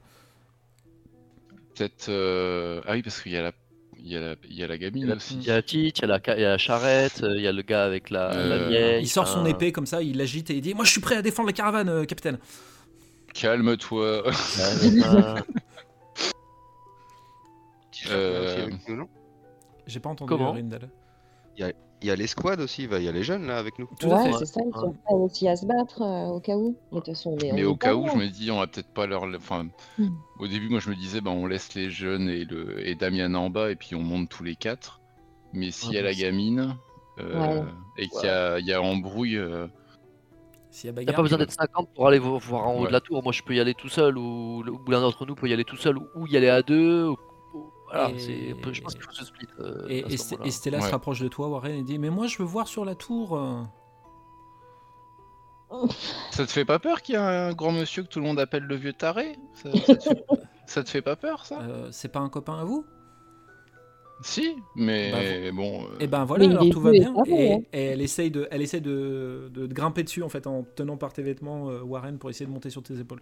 Peut-être. 1.75 2.09
euh, 2.09 2.81
Ah 2.85 2.91
oui, 2.93 3.01
parce 3.01 3.21
qu'il 3.21 3.31
y 3.31 3.37
a 3.37 3.41
la, 3.43 3.51
il 3.97 4.11
y 4.11 4.17
a 4.17 4.19
la, 4.19 4.35
il 4.49 4.55
y 4.55 4.63
a 4.63 4.67
la 4.67 4.77
gamine 4.77 5.11
aussi. 5.13 5.35
il 5.35 5.43
y 5.45 5.49
a 5.51 5.55
la 5.55 5.61
petite, 5.61 5.99
il 5.99 6.01
y 6.01 6.05
a 6.05 6.07
la, 6.07 6.19
il 6.37 6.41
y 6.41 6.45
a 6.45 6.49
la 6.49 6.57
charrette, 6.57 7.23
euh, 7.23 7.35
il 7.37 7.41
y 7.41 7.47
a 7.47 7.51
le 7.51 7.61
gars 7.61 7.85
avec 7.85 8.09
la, 8.09 8.27
la 8.33 8.55
Euh, 8.55 8.67
vieille. 8.67 9.03
Il 9.03 9.07
sort 9.07 9.27
son 9.27 9.45
épée 9.45 9.71
comme 9.71 9.85
ça, 9.85 10.01
il 10.01 10.17
l'agite 10.17 10.49
et 10.49 10.55
il 10.55 10.61
dit 10.61 10.73
Moi 10.73 10.83
je 10.85 10.91
suis 10.91 11.01
prêt 11.01 11.15
à 11.15 11.21
défendre 11.21 11.47
la 11.47 11.53
caravane, 11.53 11.87
euh, 11.89 12.03
capitaine. 12.05 12.37
Calme-toi. 13.33 14.23
Euh, 18.09 18.41
J'ai 19.87 19.99
pas 19.99 20.09
entendu 20.09 20.29
Comment 20.29 20.51
Rindal. 20.53 20.89
Il 21.57 21.61
y 21.61 21.63
a 21.69 21.71
l'escouade 22.03 22.59
aussi, 22.61 22.87
bah, 22.87 22.99
il 22.99 23.05
y 23.05 23.07
a 23.07 23.11
les 23.11 23.23
jeunes 23.23 23.45
là 23.47 23.57
avec 23.57 23.77
nous. 23.79 23.87
Tout 23.99 24.11
à 24.11 24.15
ouais, 24.23 24.31
fait. 24.31 24.37
c'est 24.39 24.45
ça, 24.45 24.61
ils 24.63 24.67
Ouais. 24.67 24.79
sont 24.81 24.93
prêts 25.05 25.13
aussi 25.15 25.47
à 25.47 25.55
se 25.55 25.65
battre 25.65 26.01
euh, 26.01 26.27
au 26.27 26.39
cas 26.39 26.55
où. 26.55 26.75
Mais 26.91 26.99
de 26.99 27.05
toute 27.05 27.13
façon, 27.15 27.31
on 27.31 27.37
est- 27.37 27.51
Mais 27.53 27.63
au 27.63 27.75
cas 27.75 27.93
où, 27.95 28.07
je 28.07 28.15
me 28.17 28.27
dis, 28.27 28.49
on 28.51 28.59
va 28.59 28.67
peut-être 28.67 28.91
pas 28.93 29.05
leur. 29.05 29.23
Enfin, 29.35 29.67
Hmm. 29.97 30.09
au 30.39 30.47
début, 30.47 30.69
moi, 30.69 30.79
je 30.79 30.89
me 30.89 30.95
disais, 30.95 31.21
bah, 31.21 31.31
on 31.31 31.45
laisse 31.45 31.73
les 31.75 31.89
jeunes 31.89 32.29
et, 32.29 32.45
le... 32.45 32.87
et 32.87 32.95
Damien 32.95 33.33
en 33.35 33.49
bas, 33.49 33.69
et 33.71 33.75
puis 33.75 33.95
on 33.95 34.01
monte 34.01 34.29
tous 34.29 34.43
les 34.43 34.55
quatre. 34.55 34.99
Mais 35.53 35.71
s'il 35.71 35.93
y 35.93 35.97
a 35.97 36.01
Ouais, 36.01 36.07
la 36.07 36.13
gamine, 36.13 36.75
euh, 37.19 37.61
Ouais. 37.61 37.65
et 37.97 38.07
qu'il 38.07 38.23
y 38.23 38.29
a, 38.29 38.57
il 38.59 38.65
y 38.65 38.73
a 38.73 38.81
embrouille, 38.81 39.37
euh, 39.37 39.67
S'il 40.73 40.87
y 40.87 40.89
a 40.89 40.93
Il 40.93 40.95
a 40.95 41.01
bagarre. 41.01 41.15
pas 41.17 41.21
besoin 41.23 41.37
d'être 41.37 41.51
50 41.51 41.89
pour 41.93 42.07
aller 42.07 42.17
vo- 42.19 42.39
voir 42.39 42.65
en 42.67 42.75
haut 42.75 42.81
Ouais. 42.83 42.87
de 42.87 42.93
la 42.93 43.01
tour. 43.01 43.21
Moi, 43.23 43.33
je 43.33 43.41
peux 43.43 43.53
y 43.53 43.59
aller 43.59 43.73
tout 43.73 43.89
seul, 43.89 44.17
ou, 44.17 44.63
ou 44.65 44.89
l'un 44.91 45.01
d'entre 45.01 45.25
nous 45.25 45.35
peut 45.35 45.49
y 45.49 45.53
aller 45.53 45.65
tout 45.65 45.75
seul, 45.75 45.97
ou 45.97 46.27
y 46.27 46.37
aller 46.37 46.47
à 46.47 46.61
deux. 46.61 47.07
ou- 47.09 47.11
ou- 47.11 47.17
Voilà, 47.91 48.09
Et- 48.11 48.19
c'est- 48.19 48.73
je 48.73 48.81
pense 48.81 48.93
qu'il 48.93 49.03
faut 49.03 49.11
se 49.11 49.25
split. 49.25 49.47
euh, 49.59 49.85
Et, 49.89 50.03
à 50.03 50.07
et 50.07 50.11
ce 50.17 50.23
St- 50.23 50.31
moment-là. 50.33 50.47
et 50.47 50.51
Stella 50.51 50.81
se 50.81 50.91
rapproche 50.91 51.19
de 51.19 51.27
toi, 51.27 51.47
Warren, 51.49 51.75
et 51.75 51.83
dit 51.83 51.99
Mais 51.99 52.09
moi 52.09 52.27
je 52.27 52.37
veux 52.37 52.45
voir 52.45 52.67
sur 52.67 52.85
la 52.85 52.95
tour. 52.95 53.37
euh. 53.37 53.63
ça 56.31 56.45
te 56.45 56.51
fait 56.51 56.65
pas 56.65 56.79
peur 56.79 57.01
qu'il 57.01 57.15
y 57.15 57.17
a 57.17 57.47
un 57.47 57.53
grand 57.53 57.71
monsieur 57.71 58.03
que 58.03 58.07
tout 58.07 58.19
le 58.19 58.25
monde 58.25 58.39
appelle 58.39 58.63
le 58.63 58.75
vieux 58.75 58.93
taré? 58.93 59.37
Ça, 59.53 59.71
ça 59.71 59.95
te 59.95 60.03
fait... 60.03 60.23
ça 60.65 60.83
te 60.83 60.89
fait 60.89 61.01
pas 61.01 61.15
peur, 61.15 61.45
ça? 61.45 61.61
Euh, 61.61 61.89
c'est 61.91 62.09
pas 62.11 62.19
un 62.19 62.29
copain 62.29 62.59
à 62.59 62.63
vous? 62.63 62.85
Si, 64.23 64.55
mais 64.75 65.51
bon. 65.51 65.83
euh, 65.83 65.97
Et 65.99 66.05
ben 66.05 66.25
voilà, 66.25 66.47
alors 66.47 66.69
tout 66.69 66.79
va 66.79 66.93
et 66.93 66.99
bien. 66.99 67.15
Et, 67.25 67.53
hein. 67.53 67.59
et 67.73 67.81
elle 67.85 68.01
essaye, 68.01 68.29
de, 68.29 68.47
elle 68.51 68.61
essaye 68.61 68.81
de, 68.81 69.49
grimper 69.71 70.03
dessus 70.03 70.21
en 70.21 70.29
fait 70.29 70.45
en 70.45 70.63
tenant 70.75 70.95
par 70.95 71.11
tes 71.11 71.23
vêtements, 71.23 71.69
euh, 71.69 71.81
Warren, 71.81 72.19
pour 72.19 72.29
essayer 72.29 72.45
de 72.45 72.51
monter 72.51 72.69
sur 72.69 72.83
tes 72.83 72.99
épaules. 72.99 73.21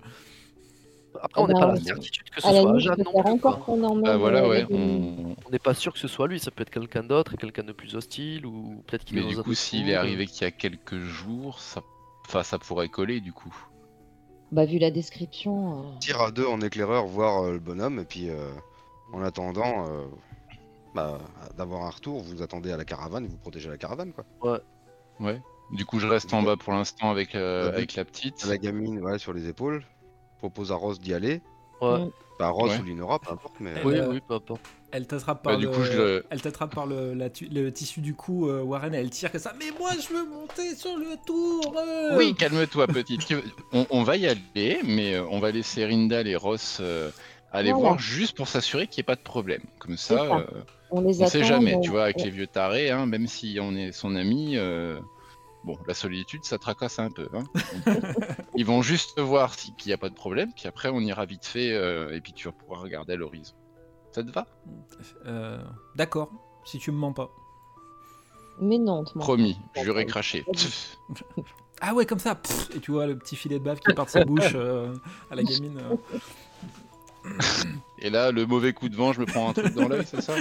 Après, 1.22 1.42
on 1.42 1.48
n'est 1.48 1.54
pas 1.54 1.68
ben, 1.68 1.74
la 1.74 1.80
certitude 1.82 2.30
que 2.30 2.42
ce 2.42 2.48
soit 2.50 2.62
non 2.62 2.74
plus. 2.78 3.14
encore 3.32 3.60
qu'on 3.66 3.84
emmène. 3.84 4.04
bah 4.04 4.18
voilà, 4.18 4.44
euh, 4.44 4.50
ouais. 4.50 4.66
on- 4.70 5.36
n'est 5.52 5.60
pas 5.60 5.74
sûr 5.74 5.92
que 5.94 6.00
ce 6.00 6.08
soit 6.08 6.28
lui, 6.28 6.40
ça 6.40 6.52
peut 6.52 6.62
être 6.62 6.70
quelqu'un 6.70 7.04
d'autre, 7.04 7.36
quelqu'un 7.36 7.64
de 7.64 7.72
plus 7.72 7.96
hostile, 7.96 8.46
ou 8.46 8.84
peut-être 8.88 9.04
qu'il 9.06 9.18
est 9.18 9.22
Mais 9.24 9.30
du 9.30 9.38
coup, 9.42 9.54
s'il 9.56 9.90
est 9.90 9.96
euh. 9.96 10.00
arrivé 10.00 10.28
qu'il 10.28 10.44
y 10.44 10.46
a 10.46 10.52
quelques 10.52 11.00
jours, 11.00 11.60
ça... 11.60 11.82
Enfin, 12.28 12.44
ça 12.44 12.60
pourrait 12.60 12.90
coller 12.90 13.20
du 13.22 13.34
coup. 13.34 13.54
Bah, 14.52 14.66
vu 14.66 14.78
la 14.78 14.92
description. 14.92 15.80
euh, 15.80 15.98
Tire 16.00 16.22
à 16.22 16.32
deux 16.32 16.46
en 16.46 16.62
éclaireur 16.62 17.06
voir 17.08 17.44
euh, 17.46 17.54
le 17.54 17.60
bonhomme 17.60 18.00
et 18.00 18.06
puis 18.06 18.30
euh, 18.30 18.52
en 19.14 19.22
attendant 19.24 19.88
euh, 19.90 20.06
bah, 20.94 21.18
d'avoir 21.58 21.84
un 21.86 21.90
retour, 21.90 22.22
vous 22.22 22.42
attendez 22.44 22.72
à 22.72 22.78
la 22.78 22.86
caravane 22.86 23.26
et 23.26 23.28
vous 23.28 23.38
protégez 23.38 23.70
la 23.70 23.78
caravane 23.78 24.12
quoi. 24.14 24.60
Ouais. 25.20 25.42
Du 25.72 25.86
coup, 25.86 26.00
je 26.00 26.08
reste 26.08 26.34
en 26.34 26.42
bas 26.44 26.56
pour 26.56 26.74
l'instant 26.74 27.10
avec, 27.12 27.36
euh, 27.36 27.70
Ouais. 27.70 27.76
avec 27.76 27.96
la 27.96 28.06
petite. 28.06 28.46
La 28.46 28.58
gamine 28.58 29.00
ouais, 29.04 29.20
sur 29.20 29.34
les 29.34 29.48
épaules, 29.48 29.84
propose 30.40 30.72
à 30.72 30.76
Rose 30.76 31.00
d'y 31.00 31.14
aller. 31.14 31.42
Ouais. 31.82 32.00
Mm. 32.00 32.12
Bah 32.40 32.50
Rose 32.50 32.72
Ouais. 32.72 32.80
ou 32.80 32.84
Linora, 32.84 33.20
peu 33.20 33.32
importe, 33.34 33.56
mais 33.60 33.72
Elle, 33.76 33.86
Oui, 33.86 33.96
euh, 33.98 34.08
oui, 34.12 34.22
peu 34.26 34.34
importe. 34.36 34.62
Elle 34.92 35.06
t'attrape 35.06 35.44
par, 35.44 35.54
Bah, 35.54 35.60
du 35.60 35.66
le... 35.66 35.72
coup, 35.72 35.84
je 35.84 35.92
le- 35.98 36.26
elle 36.30 36.42
t'attrape 36.42 36.74
par 36.74 36.86
le, 36.88 37.14
la 37.14 37.30
tu- 37.30 37.46
le 37.48 37.72
tissu 37.72 38.00
du 38.00 38.16
cou, 38.16 38.48
euh, 38.48 38.62
Warren, 38.64 38.96
et 38.96 38.98
elle 38.98 39.10
tire 39.10 39.30
comme 39.32 39.42
ça. 39.42 39.54
Mais 39.60 39.66
moi 39.78 39.92
je 40.02 40.14
veux 40.14 40.26
monter 40.26 40.74
sur 40.76 40.98
le 40.98 41.16
tour 41.26 41.76
euh. 41.78 42.18
Oui, 42.18 42.34
calme-toi, 42.36 42.88
petite. 42.88 43.22
On, 43.74 43.86
on 43.90 44.04
va 44.04 44.16
y 44.18 44.26
aller, 44.28 44.80
mais 44.86 45.16
euh, 45.16 45.26
on 45.30 45.40
va 45.40 45.52
laisser 45.52 45.86
Rindal 45.86 46.28
et 46.28 46.36
Ross 46.38 46.78
euh, 46.80 47.12
aller 47.52 47.72
voir 47.74 48.00
juste 48.00 48.36
pour 48.38 48.48
s'assurer 48.48 48.88
qu'il 48.88 49.02
n'y 49.02 49.06
ait 49.06 49.12
pas 49.12 49.16
de 49.16 49.22
problème. 49.22 49.62
Comme 49.78 49.98
ça, 49.98 50.18
ça. 50.18 50.38
euh, 50.38 50.46
On 50.92 51.08
attend. 51.08 51.28
sait 51.28 51.44
jamais, 51.44 51.76
mais- 51.76 51.82
tu 51.82 51.90
vois, 51.92 52.04
avec 52.06 52.18
Ouais. 52.18 52.24
les 52.26 52.30
vieux 52.32 52.48
tarés, 52.48 52.90
hein, 52.90 53.06
même 53.06 53.28
si 53.28 53.60
on 53.62 53.76
est 53.76 53.92
son 53.92 54.16
ami, 54.16 54.54
euh, 54.56 54.98
bon, 55.64 55.78
la 55.88 55.94
solitude, 55.94 56.44
ça 56.46 56.58
tracasse 56.58 57.00
un 57.00 57.10
peu. 57.12 57.28
hein. 57.34 57.44
Ils 58.56 58.66
vont 58.66 58.82
juste 58.82 59.20
voir 59.20 59.54
si- 59.54 59.74
qu'il 59.76 59.90
n'y 59.90 59.94
a 59.94 59.98
pas 59.98 60.10
de 60.10 60.16
problème, 60.16 60.52
puis 60.56 60.68
après 60.68 60.90
on 60.90 61.00
ira 61.00 61.26
vite 61.26 61.46
fait, 61.46 61.72
euh, 61.74 62.16
et 62.16 62.22
puis 62.22 62.34
tu 62.34 62.48
vas 62.48 62.52
pouvoir 62.52 62.82
regarder 62.82 63.14
à 63.14 63.16
l'horizon. 63.16 63.54
Ça 64.12 64.24
te 64.24 64.32
va? 64.32 64.48
Euh, 65.26 65.62
D'accord, 65.96 66.30
si 66.66 66.80
tu 66.80 66.92
me 66.92 66.98
mens 66.98 67.14
pas. 67.14 67.30
Mais 68.62 68.78
non, 68.78 69.04
te 69.06 69.18
mens. 69.18 69.24
Promis, 69.24 69.58
juré 69.82 70.06
craché. 70.06 70.46
Ah 71.82 71.94
ouais, 71.94 72.06
comme 72.06 72.20
ça. 72.20 72.36
pff, 72.36 72.76
et 72.76 72.80
tu 72.82 72.92
vois 72.92 73.08
le 73.08 73.18
petit 73.18 73.38
filet 73.38 73.58
de 73.60 73.64
bave 73.64 73.80
qui 73.80 73.94
part 73.94 74.06
de 74.06 74.10
sa 74.12 74.26
bouche 74.26 74.52
euh, 74.56 74.94
à 75.32 75.36
la 75.36 75.44
gamine. 75.44 75.80
Et 78.02 78.10
là, 78.10 78.32
le 78.32 78.46
mauvais 78.46 78.72
coup 78.74 78.88
de 78.90 78.96
vent, 78.96 79.12
je 79.14 79.20
me 79.22 79.26
prends 79.26 79.50
un 79.50 79.54
truc 79.54 79.74
dans 79.76 79.88
l'œil, 79.90 80.06
c'est 80.06 80.22
ça 80.22 80.34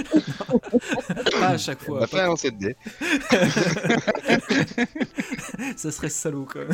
Pas 1.39 1.47
à 1.49 1.57
chaque 1.57 1.79
on 1.83 1.85
fois. 1.85 1.99
va 2.01 2.07
faire 2.07 2.29
un 2.31 2.35
7D. 2.35 2.75
ça 5.75 5.91
serait 5.91 6.09
salaud 6.09 6.45
quand 6.51 6.59
même. 6.59 6.69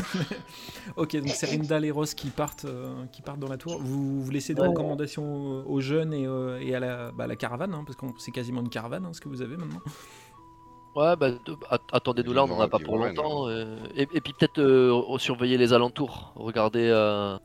ok, 0.96 1.16
donc 1.18 1.30
c'est 1.30 1.48
Rindal 1.50 1.86
et 1.86 1.92
Ross 1.92 2.14
qui 2.14 2.30
partent, 2.30 2.66
euh, 2.66 3.06
qui 3.12 3.22
partent 3.22 3.40
dans 3.40 3.50
la 3.50 3.58
tour. 3.58 3.80
Vous, 3.82 4.22
vous 4.22 4.32
laissez 4.32 4.54
des 4.54 4.62
Ouais. 4.62 4.68
recommandations 4.68 5.66
aux 5.68 5.82
jeunes 5.82 6.14
et, 6.14 6.26
euh, 6.28 6.60
et 6.62 6.76
à 6.76 6.80
la, 6.80 7.12
bah, 7.12 7.28
la 7.28 7.36
caravane, 7.36 7.74
hein, 7.74 7.84
parce 7.86 7.98
que 7.98 8.06
c'est 8.20 8.32
quasiment 8.32 8.62
une 8.62 8.70
caravane 8.70 9.06
hein, 9.06 9.12
ce 9.14 9.22
que 9.22 9.30
vous 9.30 9.42
avez 9.42 9.58
maintenant. 9.58 9.82
Ouais, 10.96 11.16
bah, 11.18 11.32
de- 11.32 11.58
att- 11.70 11.82
attendez-nous 11.92 12.34
là, 12.34 12.46
on 12.46 12.48
n'en 12.48 12.62
a 12.62 12.68
pas 12.70 12.80
pour 12.80 12.94
Warren, 12.94 13.14
longtemps. 13.16 13.50
euh, 13.50 13.76
et, 13.96 14.04
et 14.14 14.22
puis 14.22 14.34
peut-être 14.38 14.60
euh, 14.60 15.18
surveiller 15.18 15.58
les 15.58 15.74
alentours, 15.74 16.32
regarder 16.36 16.88
euh, 16.90 17.38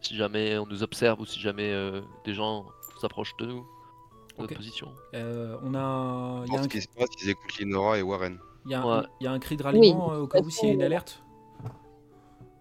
si 0.00 0.16
jamais 0.16 0.56
on 0.58 0.66
nous 0.66 0.82
observe 0.82 1.20
ou 1.20 1.26
si 1.26 1.40
jamais 1.40 1.70
euh, 1.72 2.00
des 2.24 2.34
gens 2.34 2.66
s'approchent 3.00 3.36
de 3.38 3.46
nous, 3.46 3.66
de 4.36 4.42
notre 4.42 4.54
position. 4.54 4.92
Euh, 5.14 5.56
on 5.62 5.74
a, 5.74 6.44
il 6.46 6.52
y 6.52 6.56
a 6.56 6.60
un, 6.60 6.68
qui 6.68 6.80
se 6.80 6.88
passe, 6.88 7.08
ils 7.22 7.30
écoutent 7.30 7.58
Linora 7.58 7.98
et 7.98 8.02
Warren. 8.02 8.38
il 8.66 8.72
y 8.72 8.74
a 8.74 8.82
un- 8.82 8.98
Ouais. 9.00 9.06
il 9.20 9.24
y 9.24 9.26
a 9.26 9.32
un 9.32 9.38
cri 9.38 9.56
de 9.56 9.62
ralliement 9.62 10.08
Oui, 10.10 10.14
euh, 10.16 10.20
au 10.22 10.26
cas 10.26 10.40
où 10.40 10.50
s'il 10.50 10.68
y 10.68 10.70
a 10.70 10.74
une 10.74 10.82
alerte? 10.82 11.22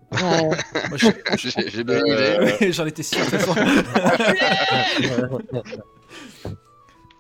Je- 0.96 1.68
J'ai 1.68 1.84
bien 1.84 2.00
une 2.00 2.14
idée. 2.14 2.72
J'en 2.72 2.86
étais 2.86 3.04
sûr. 3.04 3.20
de 3.26 3.30
toute 3.30 3.40
façon. 3.42 3.56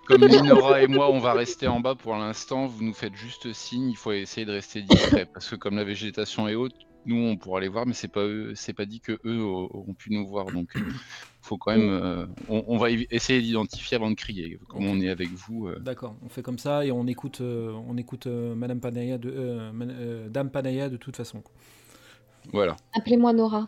Comme 0.08 0.24
Linora 0.26 0.82
et 0.82 0.88
moi, 0.88 1.10
on 1.12 1.20
va 1.20 1.34
rester 1.34 1.68
en 1.68 1.82
bas 1.82 1.96
pour 1.96 2.16
l'instant, 2.16 2.66
vous 2.66 2.82
nous 2.82 2.94
faites 2.94 3.14
juste 3.16 3.52
signe, 3.52 3.90
il 3.90 3.98
faut 3.98 4.14
essayer 4.14 4.46
de 4.46 4.54
rester 4.54 4.82
discret. 4.82 5.26
Parce 5.34 5.50
que 5.50 5.56
comme 5.58 5.76
la 5.76 5.84
végétation 5.84 6.48
est 6.48 6.56
haute, 6.56 6.76
nous 7.08 7.18
on 7.18 7.38
pourra 7.38 7.60
les 7.60 7.68
voir, 7.70 7.86
mais 7.88 7.94
c'est 7.94 8.08
pas 8.08 8.22
eux, 8.24 8.54
c'est 8.56 8.74
pas 8.74 8.86
dit 8.86 9.00
que 9.00 9.20
eux 9.26 9.42
auront 9.42 9.94
pu 9.94 10.12
nous 10.14 10.28
voir. 10.28 10.46
Donc 10.48 10.76
euh, 10.76 10.82
faut 11.42 11.58
quand 11.58 11.72
même. 11.72 11.90
euh, 11.90 12.26
on, 12.50 12.64
on 12.68 12.78
va 12.78 12.92
essayer 12.92 13.42
d'identifier 13.42 13.96
avant 13.96 14.10
de 14.10 14.16
crier. 14.16 14.60
Comme 14.68 14.86
on 14.86 15.00
est 15.02 15.10
avec 15.10 15.30
vous. 15.30 15.68
euh, 15.68 15.80
D'accord, 15.80 16.16
on 16.24 16.30
fait 16.30 16.44
comme 16.44 16.60
ça 16.60 16.86
et 16.86 16.92
on 16.92 17.08
écoute, 17.08 17.42
euh, 17.42 17.72
on 17.88 17.98
écoute 17.98 18.28
euh, 18.28 18.56
Madame 18.56 18.80
Panaya 18.80 19.18
de, 19.18 19.30
euh, 19.36 19.72
Man- 19.72 19.96
euh, 19.98 20.30
Dame 20.30 20.50
Panaya 20.52 20.90
de 20.90 20.98
toute 20.98 21.16
façon. 21.16 21.44
voilà. 22.52 22.76
Appelez-moi 22.94 23.34
Nora. 23.34 23.68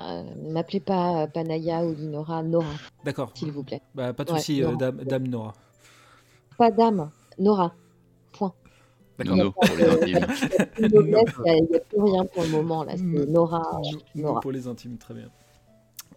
Euh, 0.00 0.22
M'appelez 0.52 0.80
pas 0.80 1.26
Panaya 1.26 1.84
ou 1.84 1.92
Linora, 1.94 2.42
Nora, 2.44 2.80
D'accord. 3.04 3.32
s'il 3.34 3.50
vous 3.50 3.64
plaît. 3.64 3.82
Bah, 3.94 4.12
pas 4.12 4.24
de 4.24 4.30
Ouais, 4.30 4.38
souci, 4.38 4.62
euh, 4.62 4.66
Nora. 4.66 4.76
Dame, 4.76 5.04
Dame 5.04 5.26
Nora. 5.28 5.54
pas 6.56 6.70
d'âme. 6.70 7.10
Nora. 7.38 7.74
Point. 9.24 9.36
D'accord. 9.36 9.36
Nono 9.36 9.52
pour 9.52 9.76
les 9.76 9.84
intimes. 9.84 10.26
Il 10.78 11.04
n'y 11.06 11.14
a, 11.14 11.24
plus 11.24 12.00
rien 12.02 12.24
pour 12.26 12.42
le 12.44 12.48
moment 12.50 12.84
là. 12.84 12.92
C'est 12.96 13.02
Mm. 13.02 13.24
Nora. 13.24 13.80
Nous, 14.14 14.22
Nora. 14.22 14.40
pour 14.40 14.52
les 14.52 14.66
intimes, 14.68 14.96
très 14.98 15.14
bien. 15.14 15.28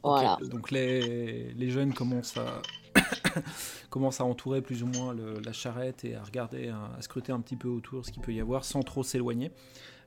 Voilà. 0.03 0.37
Ok, 0.41 0.49
Donc 0.49 0.71
les, 0.71 1.53
les 1.53 1.69
jeunes 1.69 1.93
commencent 1.93 2.37
à, 2.37 2.61
commencent 3.89 4.21
à 4.21 4.25
entourer 4.25 4.61
plus 4.61 4.83
ou 4.83 4.87
moins 4.87 5.13
le- 5.13 5.39
la 5.43 5.51
charrette 5.53 6.03
et 6.05 6.15
à 6.15 6.23
regarder, 6.23 6.69
à, 6.69 6.91
à 6.97 7.01
scruter 7.01 7.31
un 7.31 7.39
petit 7.39 7.55
peu 7.55 7.67
autour 7.67 8.05
ce 8.05 8.11
qu'il 8.11 8.21
peut 8.21 8.33
y 8.33 8.39
avoir 8.41 8.63
sans 8.65 8.81
trop 8.81 9.03
s'éloigner. 9.03 9.51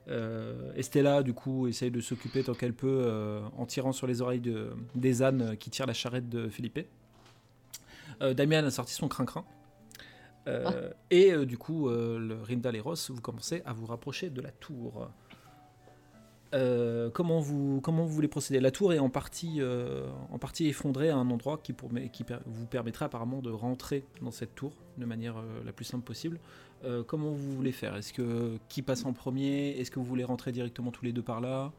Euh, 0.07 0.71
Estella, 0.75 1.23
du 1.23 1.33
coup, 1.33 1.67
essaye 1.67 1.89
de 1.91 1.99
s'occuper 2.01 2.43
tant 2.43 2.53
qu'elle 2.53 2.73
peut 2.73 3.03
euh, 3.05 3.41
en 3.57 3.65
tirant 3.65 3.91
sur 3.91 4.05
les 4.05 4.21
oreilles 4.21 4.39
de, 4.41 4.69
des 4.93 5.23
ânes 5.23 5.55
qui 5.57 5.69
tirent 5.71 5.87
la 5.87 5.93
charrette 5.93 6.29
de 6.29 6.47
Philippe. 6.49 6.79
Euh, 8.21 8.33
Damien 8.33 8.63
a 8.65 8.71
sorti 8.71 8.93
son 8.93 9.07
crin-crin. 9.07 9.43
Euh, 10.47 10.91
Et 11.11 11.31
euh, 11.31 11.45
du 11.45 11.57
coup, 11.57 11.89
euh, 11.89 12.19
le 12.19 12.75
et 12.75 12.79
Ross, 12.79 13.09
vous 13.09 13.21
commencez 13.21 13.61
à 13.65 13.73
vous 13.73 13.85
rapprocher 13.85 14.29
de 14.29 14.41
la 14.41 14.51
tour. 14.51 15.09
Euh, 16.53 17.09
comment, 17.09 17.39
vous, 17.39 17.81
comment 17.81 18.05
vous 18.05 18.13
voulez 18.13 18.27
procéder? 18.27 18.59
La 18.59 18.71
tour 18.71 18.93
est 18.93 18.99
en 18.99 19.09
partie, 19.09 19.59
effondrée 20.61 21.09
à 21.09 21.17
un 21.17 21.29
endroit 21.29 21.57
qui, 21.57 21.73
vous 22.45 22.65
permettra 22.67 23.05
apparemment 23.05 23.41
de 23.41 23.49
rentrer 23.49 24.05
dans 24.21 24.31
cette 24.31 24.55
tour 24.55 24.73
de 24.97 25.05
manière 25.05 25.35
la 25.65 25.73
plus 25.73 25.85
simple 25.85 26.05
possible. 26.05 26.39
Comment 27.07 27.31
vous 27.31 27.55
voulez 27.55 27.71
faire? 27.71 27.95
Est-ce 27.95 28.13
que 28.13 28.57
qui 28.69 28.81
passe 28.83 29.05
en 29.05 29.13
premier? 29.13 29.71
Est-ce 29.71 29.89
que 29.89 29.99
vous 29.99 30.05
voulez 30.05 30.23
rentrer 30.23 30.51
directement 30.51 30.91
tous 30.91 31.03
les 31.03 31.11
deux 31.11 31.23
par 31.23 31.41
là? 31.41 31.73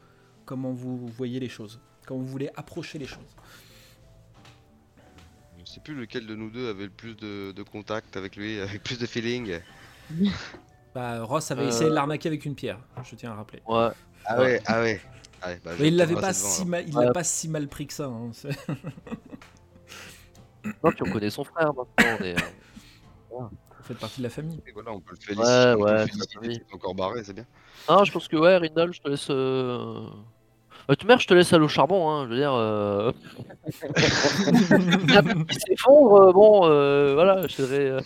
Comment 0.45 0.73
vous 0.73 1.07
voyez 1.07 1.41
les 1.41 1.49
choses? 1.49 1.81
Comment 2.07 2.21
vous 2.21 2.27
voulez 2.27 2.51
approcher 2.57 2.99
les 2.99 3.07
choses? 3.07 3.37
Sais 5.77 5.81
plus 5.83 5.95
lequel 5.95 6.27
de 6.27 6.35
nous 6.35 6.51
deux 6.51 6.69
avait 6.69 6.85
le 6.85 6.91
plus 6.91 7.15
de, 7.17 7.53
de 7.53 7.63
contact 7.63 8.17
avec 8.17 8.37
lui, 8.37 8.61
avec 8.61 8.83
plus 8.83 8.99
de 8.99 9.07
feeling. 9.07 9.59
bah, 10.95 11.23
Ross 11.23 11.51
avait 11.51 11.65
Euh. 11.65 11.69
essayé 11.69 11.91
de 11.91 11.95
l'arnaquer 11.95 12.29
avec 12.29 12.45
une 12.45 12.55
pierre, 12.55 12.79
je 13.05 13.15
tiens 13.17 13.33
à 13.33 13.35
rappeler. 13.37 13.63
Ouais. 13.67 13.89
Ah 14.25 14.41
ouais, 14.41 14.61
ah 14.67 14.81
ouais. 14.81 15.01
Ah 15.43 15.49
ouais, 15.49 15.61
bah, 15.65 15.73
Mais 15.79 15.89
il 15.89 15.97
l'avait 15.97 16.15
pas 16.15 16.33
si 16.33 16.65
mal, 16.65 16.85
il 16.89 16.95
l'a 16.95 17.01
Ouais. 17.01 17.13
pas 17.13 17.25
si 17.25 17.49
mal 17.49 17.69
pris 17.69 17.87
que 17.87 17.93
ça. 17.93 18.07
hein, 18.07 18.31
Non, 20.83 20.91
puis 20.91 21.03
on 21.07 21.13
connaît 21.13 21.31
son 21.31 21.45
frère 21.45 21.73
maintenant. 21.75 22.25
Est, 22.25 22.37
euh, 22.37 23.39
Vous 23.39 23.85
faites 23.85 23.99
partie 23.99 24.19
de 24.19 24.25
la 24.25 24.31
famille. 24.31 24.61
Et 24.67 24.73
voilà, 24.73 24.91
on 24.93 25.01
peut 25.01 25.15
le 25.15 25.25
féliciter. 25.25 25.75
Ouais, 25.75 26.07
encore 26.73 26.95
barré, 26.95 27.23
c'est 27.23 27.35
bien. 27.35 27.47
Non, 27.89 28.03
je 28.03 28.11
pense 28.11 28.27
que 28.27 28.37
ouais, 28.37 28.57
Rindal, 28.57 28.93
je 28.93 29.01
te 29.01 29.09
laisse. 29.09 29.29
Euh... 29.31 30.09
Bah, 30.89 30.95
toute 30.97 31.09
mère, 31.09 31.19
je 31.19 31.27
te 31.27 31.35
laisse 31.35 31.53
aller 31.53 31.65
au 31.65 31.69
charbon, 31.69 32.09
hein. 32.11 32.25
Je 32.27 32.31
veux 32.31 32.37
dire. 32.37 32.53
Euh... 32.53 33.13
Qui 35.49 35.61
s'effondre, 35.61 36.15
euh, 36.29 36.33
bon, 36.33 36.61
euh, 36.67 37.15
voilà, 37.15 37.47
je 37.47 37.63
euh, 37.63 38.01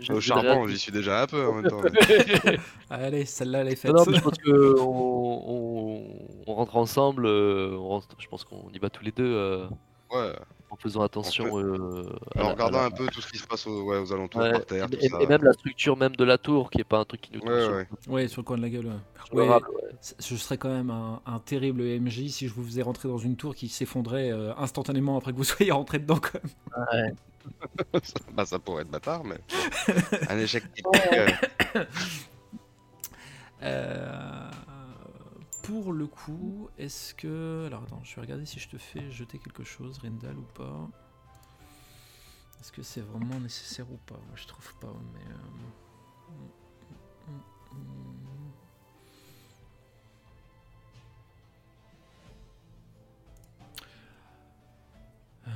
je 0.00 0.12
Au 0.12 0.20
charbon, 0.20 0.66
j'y 0.66 0.78
suis 0.78 0.92
déjà 0.92 1.22
un 1.22 1.26
peu 1.26 1.46
en 1.46 1.52
même 1.54 1.68
temps. 1.70 1.80
mais- 1.82 2.58
Allez, 2.90 3.24
celle-là, 3.24 3.60
elle 3.60 3.68
est 3.68 3.76
faite. 3.76 3.92
Non, 3.92 3.98
non, 4.04 4.10
mais 4.10 4.16
je 4.16 4.22
pense 4.22 4.38
que 4.38 4.80
on, 4.80 5.42
on, 5.46 6.02
on 6.46 6.54
rentre 6.54 6.76
ensemble. 6.76 7.26
euh, 7.26 7.76
on 7.78 7.88
rentre- 7.88 8.08
je 8.18 8.26
pense 8.28 8.44
qu'on 8.44 8.68
y 8.74 8.78
va 8.78 8.90
tous 8.90 9.04
les 9.04 9.12
deux 9.12 9.24
euh, 9.24 9.66
Ouais, 10.10 10.32
en 10.72 10.76
faisant 10.76 11.02
attention. 11.02 11.58
euh, 11.58 12.06
en 12.34 12.40
la- 12.40 12.46
à 12.46 12.52
regardant 12.52 12.78
la- 12.78 12.84
un 12.86 12.90
peu 12.90 13.06
tout 13.08 13.20
ce 13.20 13.30
qui 13.30 13.36
se 13.38 13.46
passe 13.46 13.66
ouais, 13.66 13.98
aux 13.98 14.10
alentours, 14.12 14.40
Ouais, 14.40 14.52
par 14.52 14.64
terre, 14.64 14.88
tout 14.88 14.96
et, 14.98 15.08
ça. 15.08 15.18
même 15.18 15.42
la 15.44 15.52
structure 15.52 15.96
même 15.98 16.16
de 16.16 16.24
la 16.24 16.38
tour, 16.38 16.70
qui 16.70 16.80
est 16.80 16.84
pas 16.84 16.98
un 16.98 17.04
truc 17.04 17.20
qui 17.20 17.32
nous 17.34 17.40
tombe 17.40 17.50
Ouais, 17.50 17.62
sur- 17.62 17.72
ouais. 17.74 17.86
Ouais, 18.08 18.28
sur 18.28 18.40
le 18.40 18.44
coin 18.46 18.56
de 18.56 18.62
la 18.62 18.70
gueule. 18.70 18.90
rable, 19.34 19.66
ce 20.00 20.36
serait 20.36 20.56
quand 20.56 20.70
même 20.70 20.90
un, 20.90 21.20
un 21.26 21.38
terrible 21.40 21.82
MJ 21.82 22.28
si 22.28 22.48
je 22.48 22.54
vous 22.54 22.64
faisais 22.64 22.80
rentrer 22.82 23.08
dans 23.08 23.18
une 23.18 23.36
tour 23.36 23.54
qui 23.54 23.68
s'effondrait 23.68 24.32
euh, 24.32 24.54
instantanément 24.56 25.18
après 25.18 25.32
que 25.32 25.36
vous 25.36 25.44
soyez 25.44 25.72
rentré 25.72 25.98
dedans. 25.98 26.18
Quand 26.18 26.38
même. 26.94 27.14
bah 28.34 28.46
ça 28.46 28.58
pourrait 28.58 28.82
être 28.82 28.90
bâtard, 28.90 29.24
mais 29.24 29.36
un 30.30 30.38
échec 30.38 30.62
typique. 30.72 30.86
euh, 31.12 31.84
Euh, 33.64 34.50
pour 35.62 35.92
le 35.92 36.06
coup, 36.06 36.68
est-ce 36.78 37.14
que. 37.14 37.64
Alors 37.66 37.82
attends, 37.84 38.02
je 38.04 38.14
vais 38.16 38.22
regarder 38.22 38.46
si 38.46 38.58
je 38.60 38.68
te 38.68 38.78
fais 38.78 39.10
jeter 39.10 39.38
quelque 39.38 39.64
chose, 39.64 39.98
Rindal, 39.98 40.36
ou 40.38 40.42
pas. 40.54 40.88
Est-ce 42.60 42.72
que 42.72 42.82
c'est 42.82 43.00
vraiment 43.00 43.40
nécessaire 43.40 43.90
ou 43.90 43.96
pas? 44.06 44.14
Moi, 44.14 44.36
Je 44.36 44.46
trouve 44.46 44.74
pas, 44.76 44.94
mais. 45.14 45.20
euh, 45.32 45.36
Euh, 55.46 55.50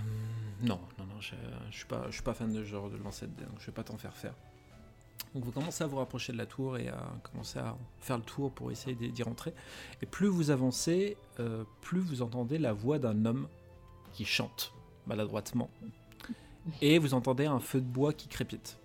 non, 0.62 0.80
non, 0.98 1.06
non, 1.06 1.20
je, 1.20 1.34
suis 1.70 1.86
pas, 1.86 2.06
je 2.06 2.14
suis 2.14 2.22
pas 2.22 2.34
fan 2.34 2.52
de 2.52 2.64
genre 2.64 2.90
de 2.90 2.96
lancer 2.96 3.26
donc 3.26 3.60
je 3.60 3.66
vais 3.66 3.72
pas 3.72 3.84
t'en 3.84 3.96
faire 3.96 4.16
faire. 4.16 4.34
Donc 5.36 5.44
vous 5.44 5.52
commencez 5.52 5.84
à 5.84 5.86
vous 5.86 5.98
rapprocher 5.98 6.32
de 6.32 6.38
la 6.38 6.46
tour 6.46 6.78
et 6.78 6.88
à 6.88 6.98
commencer 7.30 7.58
à 7.58 7.76
faire 8.00 8.16
le 8.16 8.22
tour 8.22 8.50
pour 8.52 8.72
essayer 8.72 8.94
d'y 8.96 9.22
rentrer. 9.22 9.52
Et 10.00 10.06
plus 10.06 10.28
vous 10.28 10.50
avancez, 10.50 11.18
euh, 11.40 11.62
plus 11.82 12.00
vous 12.00 12.22
entendez 12.22 12.56
la 12.56 12.72
voix 12.72 12.98
d'un 12.98 13.26
homme 13.26 13.46
qui 14.14 14.24
chante 14.24 14.72
maladroitement. 15.06 15.68
Et 16.80 16.98
vous 16.98 17.12
entendez 17.12 17.44
un 17.44 17.60
feu 17.60 17.82
de 17.82 17.84
bois 17.86 18.14
qui 18.14 18.28
crépite. 18.28 18.78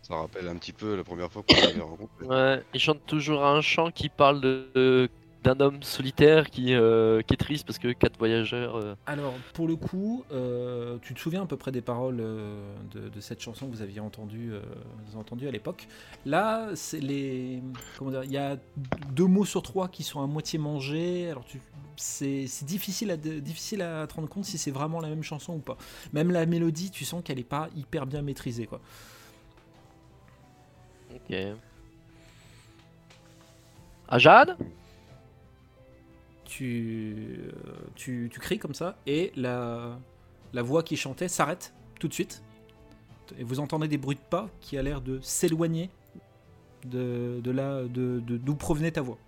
Ça 0.00 0.16
rappelle 0.16 0.48
un 0.48 0.56
petit 0.56 0.72
peu 0.72 0.96
la 0.96 1.04
première 1.04 1.30
fois 1.30 1.42
qu'on 1.46 1.54
l'avait 1.60 1.80
rencontré. 1.82 2.24
Ouais, 2.24 2.64
il 2.72 2.80
chante 2.80 3.04
toujours 3.04 3.44
un 3.44 3.60
chant 3.60 3.90
qui 3.90 4.08
parle 4.08 4.40
de- 4.40 4.70
de- 4.74 5.10
d'un 5.44 5.60
homme 5.60 5.82
solitaire 5.82 6.50
qui, 6.50 6.74
euh, 6.74 7.22
qui 7.22 7.34
est 7.34 7.36
triste 7.36 7.66
parce 7.66 7.78
que 7.78 7.92
quatre 7.92 8.18
voyageurs. 8.18 8.76
euh, 8.76 8.94
Alors, 9.06 9.34
pour 9.54 9.68
le 9.68 9.76
coup, 9.76 10.24
euh, 10.32 10.98
tu 11.02 11.14
te 11.14 11.20
souviens 11.20 11.42
à 11.42 11.46
peu 11.46 11.56
près 11.56 11.70
des 11.72 11.80
paroles 11.80 12.16
de, 12.16 13.08
de 13.08 13.20
cette 13.20 13.40
chanson 13.40 13.66
que 13.66 13.72
vous 13.76 13.82
aviez 13.82 14.00
entendue 14.00 14.52
entendue 15.16 15.46
à 15.48 15.50
l'époque? 15.50 15.86
Là, 16.26 16.68
c'est 16.74 17.00
les. 17.00 17.62
Comment 17.98 18.10
dire 18.10 18.24
Il 18.24 18.32
y 18.32 18.36
a 18.38 18.56
deux 19.12 19.26
mots 19.26 19.44
sur 19.44 19.62
trois 19.62 19.88
qui 19.88 20.02
sont 20.02 20.22
à 20.22 20.26
moitié 20.26 20.58
mangés. 20.58 21.30
Alors, 21.30 21.44
tu- 21.44 21.60
c'est 22.00 22.46
difficile, 22.64 23.10
à, 23.10 23.16
difficile 23.16 23.82
à 23.82 24.06
te 24.06 24.14
rendre 24.14 24.28
compte 24.28 24.44
si 24.44 24.56
c'est 24.56 24.70
vraiment 24.70 25.00
la 25.00 25.08
même 25.08 25.24
chanson 25.24 25.54
ou 25.54 25.58
pas. 25.58 25.76
Même 26.12 26.30
la 26.30 26.46
mélodie, 26.46 26.90
tu 26.92 27.04
sens 27.04 27.22
qu'elle 27.24 27.38
n'est 27.38 27.42
pas 27.44 27.68
hyper 27.76 28.06
bien 28.06 28.22
maîtrisée. 28.22 28.66
Quoi. 28.66 28.80
Ok. 31.14 31.36
Ah, 34.08 34.18
Tu, 36.48 37.14
euh, 37.18 37.52
tu, 37.94 38.30
tu 38.32 38.40
cries 38.40 38.58
comme 38.58 38.72
ça 38.72 38.96
et 39.06 39.32
la, 39.36 39.98
la 40.54 40.62
voix 40.62 40.82
qui 40.82 40.96
chantait 40.96 41.28
s'arrête 41.28 41.74
tout 42.00 42.08
de 42.08 42.14
suite. 42.14 42.42
Et 43.38 43.44
vous 43.44 43.60
entendez 43.60 43.86
des 43.86 43.98
bruits 43.98 44.16
de 44.16 44.20
pas 44.30 44.48
qui 44.62 44.78
a 44.78 44.82
l'air 44.82 45.02
de 45.02 45.20
s'éloigner 45.20 45.90
de, 46.86 47.40
de 47.44 47.50
là 47.50 47.82
de 47.84 48.20
de- 48.20 48.38
d'où 48.38 48.54
provenait 48.54 48.92
ta 48.92 49.02
voix. 49.02 49.18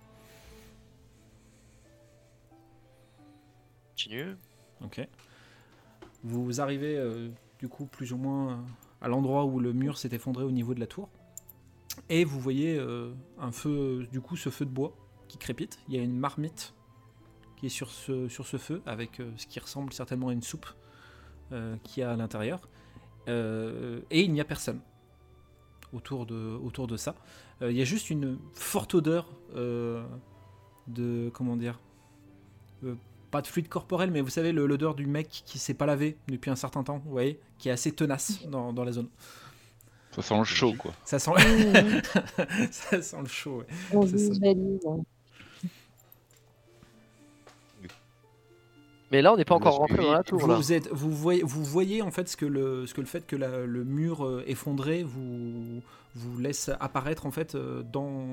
Continue. 3.91 4.35
Ok. 4.83 5.07
Vous 6.23 6.59
arrivez 6.59 6.97
euh, 6.97 7.29
du 7.59 7.67
coup 7.67 7.85
plus 7.85 8.13
ou 8.13 8.17
moins 8.17 8.53
euh, 8.53 8.55
à 9.01 9.07
l'endroit 9.07 9.45
où 9.45 9.59
le 9.59 9.73
mur 9.73 9.99
s'est 9.99 10.09
effondré 10.11 10.43
au 10.43 10.51
niveau 10.51 10.73
de 10.73 10.79
la 10.79 10.87
tour. 10.87 11.07
Et 12.09 12.23
vous 12.25 12.39
voyez 12.39 12.77
euh, 12.79 13.13
un 13.37 13.51
feu, 13.51 14.07
du 14.11 14.21
coup 14.21 14.35
ce 14.35 14.49
feu 14.49 14.65
de 14.65 14.71
bois 14.71 14.95
qui 15.27 15.37
crépite. 15.37 15.77
Il 15.87 15.93
y 15.93 15.99
a 15.99 16.01
une 16.01 16.17
marmite 16.17 16.73
qui 17.61 17.67
est 17.67 17.69
sur 17.69 17.91
ce, 17.91 18.29
sur 18.29 18.47
ce 18.47 18.57
feu 18.57 18.83
avec 18.87 19.21
euh, 19.21 19.31
ce 19.37 19.47
qui 19.47 19.61
ressemble 19.61 19.93
certainement 19.93 20.29
à 20.29 20.33
une 20.33 20.43
soupe 20.43 20.67
euh, 21.53 21.77
qui 21.83 22.03
a 22.03 22.11
à 22.11 22.17
l'intérieur. 22.17 22.69
Euh, 23.29 24.01
et 24.11 24.21
il 24.21 24.33
n'y 24.33 24.41
a 24.41 24.45
personne 24.45 24.81
autour 25.93 26.25
de, 26.25 26.57
autour 26.63 26.87
de 26.87 26.97
ça. 26.97 27.15
Euh, 27.61 27.71
il 27.71 27.77
y 27.77 27.81
a 27.81 27.85
juste 27.85 28.09
une 28.09 28.39
forte 28.53 28.95
odeur 28.95 29.29
euh, 29.55 30.03
de... 30.87 31.29
comment 31.33 31.57
dire 31.57 31.79
euh, 32.83 32.95
pas 33.31 33.41
de 33.41 33.47
fluide 33.47 33.69
corporel, 33.69 34.11
mais 34.11 34.21
vous 34.21 34.29
savez, 34.29 34.51
l'odeur 34.51 34.95
du 34.95 35.05
mec 35.07 35.29
qui 35.45 35.59
s'est 35.59 35.73
pas 35.73 35.85
lavé 35.85 36.17
depuis 36.27 36.51
un 36.51 36.55
certain 36.57 36.83
temps, 36.83 36.99
vous 37.05 37.11
voyez, 37.11 37.39
qui 37.59 37.69
est 37.69 37.71
assez 37.71 37.93
tenace 37.93 38.43
dans, 38.47 38.73
dans 38.73 38.83
la 38.83 38.91
zone. 38.91 39.09
Ça 40.11 40.21
sent 40.21 40.37
le 40.37 40.43
chaud, 40.43 40.75
quoi. 40.75 40.95
Ça 41.05 41.19
sent, 41.19 41.31
Mmh, 41.31 42.01
ça 42.71 43.01
sent 43.01 43.21
le 43.21 43.27
chaud, 43.27 43.59
ouais. 43.59 43.67
on 43.91 44.05
C'est 44.07 44.17
ça. 44.17 44.33
hein. 44.85 45.03
Mais 49.11 49.21
là, 49.21 49.33
on 49.33 49.37
n'est 49.37 49.45
pas 49.45 49.55
encore 49.55 49.75
rentré 49.77 49.97
dans 49.97 50.11
la 50.13 50.23
tour. 50.23 50.47
Là. 50.47 50.55
Vous, 50.55 50.71
êtes, 50.73 50.87
vous, 50.91 51.11
voyez, 51.11 51.43
vous 51.43 51.63
voyez 51.63 52.01
en 52.01 52.11
fait 52.11 52.27
ce 52.29 52.37
que 52.37 52.45
le, 52.45 52.85
ce 52.87 52.93
que 52.93 53.01
le 53.01 53.07
fait 53.07 53.25
que 53.27 53.35
la- 53.35 53.65
le 53.65 53.83
mur 53.83 54.25
euh, 54.25 54.43
effondré 54.47 55.03
vous, 55.03 55.81
vous 56.15 56.39
laisse 56.39 56.69
apparaître 56.79 57.25
en 57.25 57.31
fait 57.31 57.55
euh, 57.55 57.83
dans, 57.91 58.25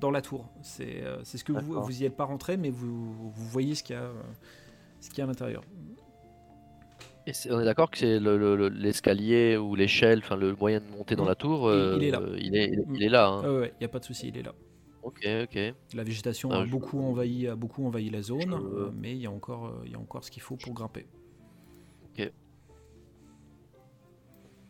dans 0.00 0.10
la 0.12 0.22
tour. 0.22 0.48
C'est 0.62 1.02
euh, 1.02 1.18
c'est 1.24 1.38
ce 1.38 1.44
que 1.44 1.52
vous, 1.52 1.80
vous 1.82 2.02
y 2.02 2.04
êtes 2.04 2.16
pas 2.16 2.24
rentré, 2.24 2.56
mais 2.56 2.70
vous, 2.70 3.12
vous 3.12 3.32
voyez 3.48 3.74
ce 3.74 3.82
qu'il 3.82 3.96
y 3.96 3.98
a, 3.98 4.08
ce 5.00 5.08
qu'il 5.10 5.18
y 5.18 5.20
a 5.22 5.24
à 5.24 5.26
l'intérieur. 5.26 5.62
Et 7.26 7.32
on 7.50 7.58
est 7.58 7.64
d'accord 7.64 7.90
que 7.90 7.96
c'est 7.98 8.20
le- 8.20 8.36
le- 8.36 8.54
le- 8.54 8.68
l'escalier 8.68 9.56
ou 9.56 9.74
l'échelle, 9.74 10.18
enfin 10.22 10.36
le 10.36 10.54
moyen 10.54 10.80
de 10.80 10.96
monter 10.96 11.16
dans 11.16 11.24
la 11.24 11.34
tour. 11.34 11.72
Il- 11.72 11.96
il 12.02 12.04
est 12.04 12.10
là. 12.10 12.20
Il 12.38 12.54
est, 12.56 12.68
il 12.68 12.74
est- 12.80 12.86
Mm. 12.86 12.94
il 12.96 13.02
est 13.02 13.08
là. 13.08 13.28
hein. 13.28 13.42
Ah 13.44 13.52
ouais, 13.52 13.72
il 13.74 13.78
n'y 13.80 13.86
a 13.86 13.88
pas 13.88 13.98
de 13.98 14.04
souci, 14.04 14.28
il 14.28 14.36
est 14.36 14.42
là. 14.42 14.52
Ok, 15.04 15.26
ok. 15.44 15.58
La 15.94 16.02
végétation 16.02 16.48
Ah, 16.50 16.60
a, 16.60 16.64
je- 16.64 16.70
beaucoup 16.70 17.00
envahi, 17.00 17.46
a 17.46 17.54
beaucoup 17.56 17.86
envahi 17.86 18.08
la 18.10 18.22
zone, 18.22 18.40
Je- 18.50 18.78
euh, 18.78 18.90
mais 18.98 19.12
il 19.12 19.18
y, 19.18 19.26
a 19.26 19.30
encore, 19.30 19.66
euh, 19.66 19.82
il 19.84 19.92
y 19.92 19.94
a 19.94 19.98
encore 19.98 20.24
ce 20.24 20.30
qu'il 20.30 20.42
faut 20.42 20.56
pour 20.56 20.72
grimper. 20.74 21.06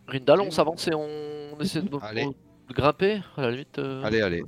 Rindal, 0.07 0.41
on 0.43 0.51
s'avance 0.51 0.87
et 0.87 0.95
on 0.95 1.59
essaie 1.61 1.81
de, 1.81 1.89
Allez. 2.03 2.27
de 2.27 2.75
grimper 2.75 3.23
à 3.39 3.43
la 3.43 3.51
limite. 3.53 3.79
euh. 3.79 4.03
Allez, 4.05 4.21
allez. 4.21 4.45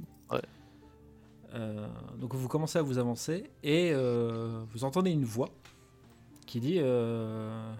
Euh, 1.54 1.86
donc 2.18 2.34
vous 2.34 2.46
commencez 2.48 2.78
à 2.78 2.82
vous 2.82 2.98
avancer 2.98 3.44
et 3.62 3.90
euh, 3.94 4.62
vous 4.72 4.84
entendez 4.84 5.10
une 5.12 5.24
voix 5.24 5.48
qui 6.46 6.60
dit 6.60 6.76
euh, 6.78 7.72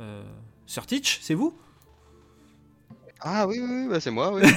euh, 0.00 0.22
Sir 0.64 0.86
Teach, 0.86 1.18
c'est 1.20 1.34
vous? 1.34 1.52
Ah 3.20 3.46
oui, 3.46 3.60
oui, 3.60 3.68
oui, 3.70 3.88
bah, 3.90 4.00
c'est 4.00 4.10
moi, 4.10 4.32
oui. 4.32 4.40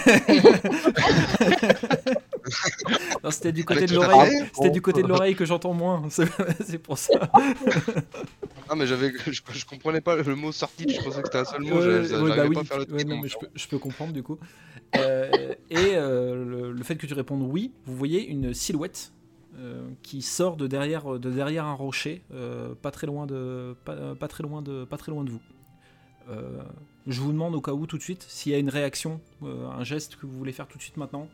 Non, 3.23 3.31
c'était 3.31 3.51
du 3.51 3.63
côté 3.65 3.85
de 3.85 3.91
à 3.97 4.07
l'oreille. 4.07 4.43
C'était 4.53 4.69
du 4.69 4.81
côté 4.81 5.01
de 5.03 5.07
l'oreille 5.07 5.35
que 5.35 5.45
j'entends 5.45 5.73
moins. 5.73 6.03
C'est 6.09 6.77
pour 6.79 6.97
ça. 6.97 7.31
Ah, 8.69 8.75
mais 8.75 8.87
j'avais, 8.87 9.11
je, 9.27 9.41
je 9.51 9.65
comprenais 9.65 9.99
pas 9.99 10.15
le 10.15 10.35
mot 10.35 10.51
sorti, 10.53 10.85
je 10.87 11.03
pensais 11.03 11.21
que 11.21 11.27
c'était 11.27 11.39
un 11.39 11.45
seul 11.45 11.61
mot, 11.63 11.75
Ouais, 11.75 11.99
ouais, 12.21 12.35
bah 12.37 12.45
oui. 12.47 12.57
à 12.57 12.63
faire 12.63 12.77
le 12.77 12.85
Ouais, 12.85 12.99
truc. 13.03 13.07
non, 13.07 13.19
mais 13.21 13.27
je, 13.27 13.37
peux, 13.37 13.47
je 13.53 13.67
peux 13.67 13.77
comprendre 13.77 14.13
du 14.13 14.23
coup. 14.23 14.39
Euh, 14.95 15.53
et 15.69 15.95
euh, 15.95 16.45
le, 16.45 16.71
le 16.71 16.83
fait 16.83 16.95
que 16.95 17.05
tu 17.05 17.13
répondes 17.13 17.41
oui, 17.43 17.73
vous 17.85 17.95
voyez 17.95 18.25
une 18.25 18.53
silhouette 18.53 19.11
euh, 19.59 19.85
qui 20.01 20.21
sort 20.21 20.55
de 20.55 20.65
derrière, 20.67 21.19
de 21.19 21.29
derrière 21.29 21.65
un 21.65 21.73
rocher, 21.73 22.23
pas 22.81 22.89
très 22.91 23.05
loin 23.05 23.25
de, 23.27 23.75
pas, 23.83 24.15
pas 24.15 24.27
très 24.29 24.43
loin 24.43 24.61
de, 24.61 24.85
pas 24.85 24.97
très 24.97 25.11
loin 25.11 25.25
de 25.25 25.29
vous. 25.31 25.41
Euh, 26.29 26.63
je 27.05 27.19
vous 27.19 27.33
demande 27.33 27.53
au 27.55 27.61
cas 27.61 27.73
où 27.73 27.85
tout 27.85 27.97
de 27.97 28.01
suite 28.03 28.25
s'il 28.29 28.53
y 28.53 28.55
a 28.55 28.59
une 28.59 28.69
réaction, 28.69 29.19
euh, 29.43 29.67
un 29.67 29.83
geste 29.83 30.15
que 30.15 30.25
vous 30.25 30.37
voulez 30.37 30.53
faire 30.53 30.67
tout 30.69 30.77
de 30.77 30.83
suite 30.83 30.95
maintenant 30.95 31.27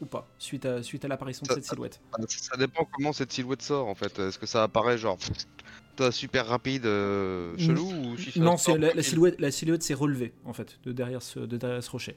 ou 0.00 0.06
pas, 0.06 0.28
suite 0.38 0.64
à, 0.66 0.82
suite 0.82 1.04
à 1.04 1.08
l'apparition 1.08 1.44
de 1.48 1.52
cette 1.52 1.64
silhouette. 1.64 2.00
Ça 2.28 2.56
dépend 2.56 2.86
comment 2.92 3.12
cette 3.12 3.32
silhouette 3.32 3.62
sort 3.62 3.88
en 3.88 3.94
fait. 3.94 4.18
Est-ce 4.18 4.38
que 4.38 4.46
ça 4.46 4.62
apparaît 4.62 4.98
genre 4.98 5.18
super 6.12 6.46
rapide, 6.46 6.86
euh, 6.86 7.56
chelou 7.58 7.90
ou 7.90 8.16
si 8.16 8.30
ça 8.30 8.40
non, 8.40 8.56
c'est 8.56 8.78
la, 8.78 9.02
silhouette, 9.02 9.40
la 9.40 9.50
silhouette 9.50 9.82
s'est 9.82 9.94
relevée 9.94 10.32
en 10.44 10.52
fait 10.52 10.78
de 10.84 10.92
derrière 10.92 11.22
ce, 11.22 11.40
de 11.40 11.56
derrière 11.56 11.82
ce 11.82 11.90
rocher. 11.90 12.16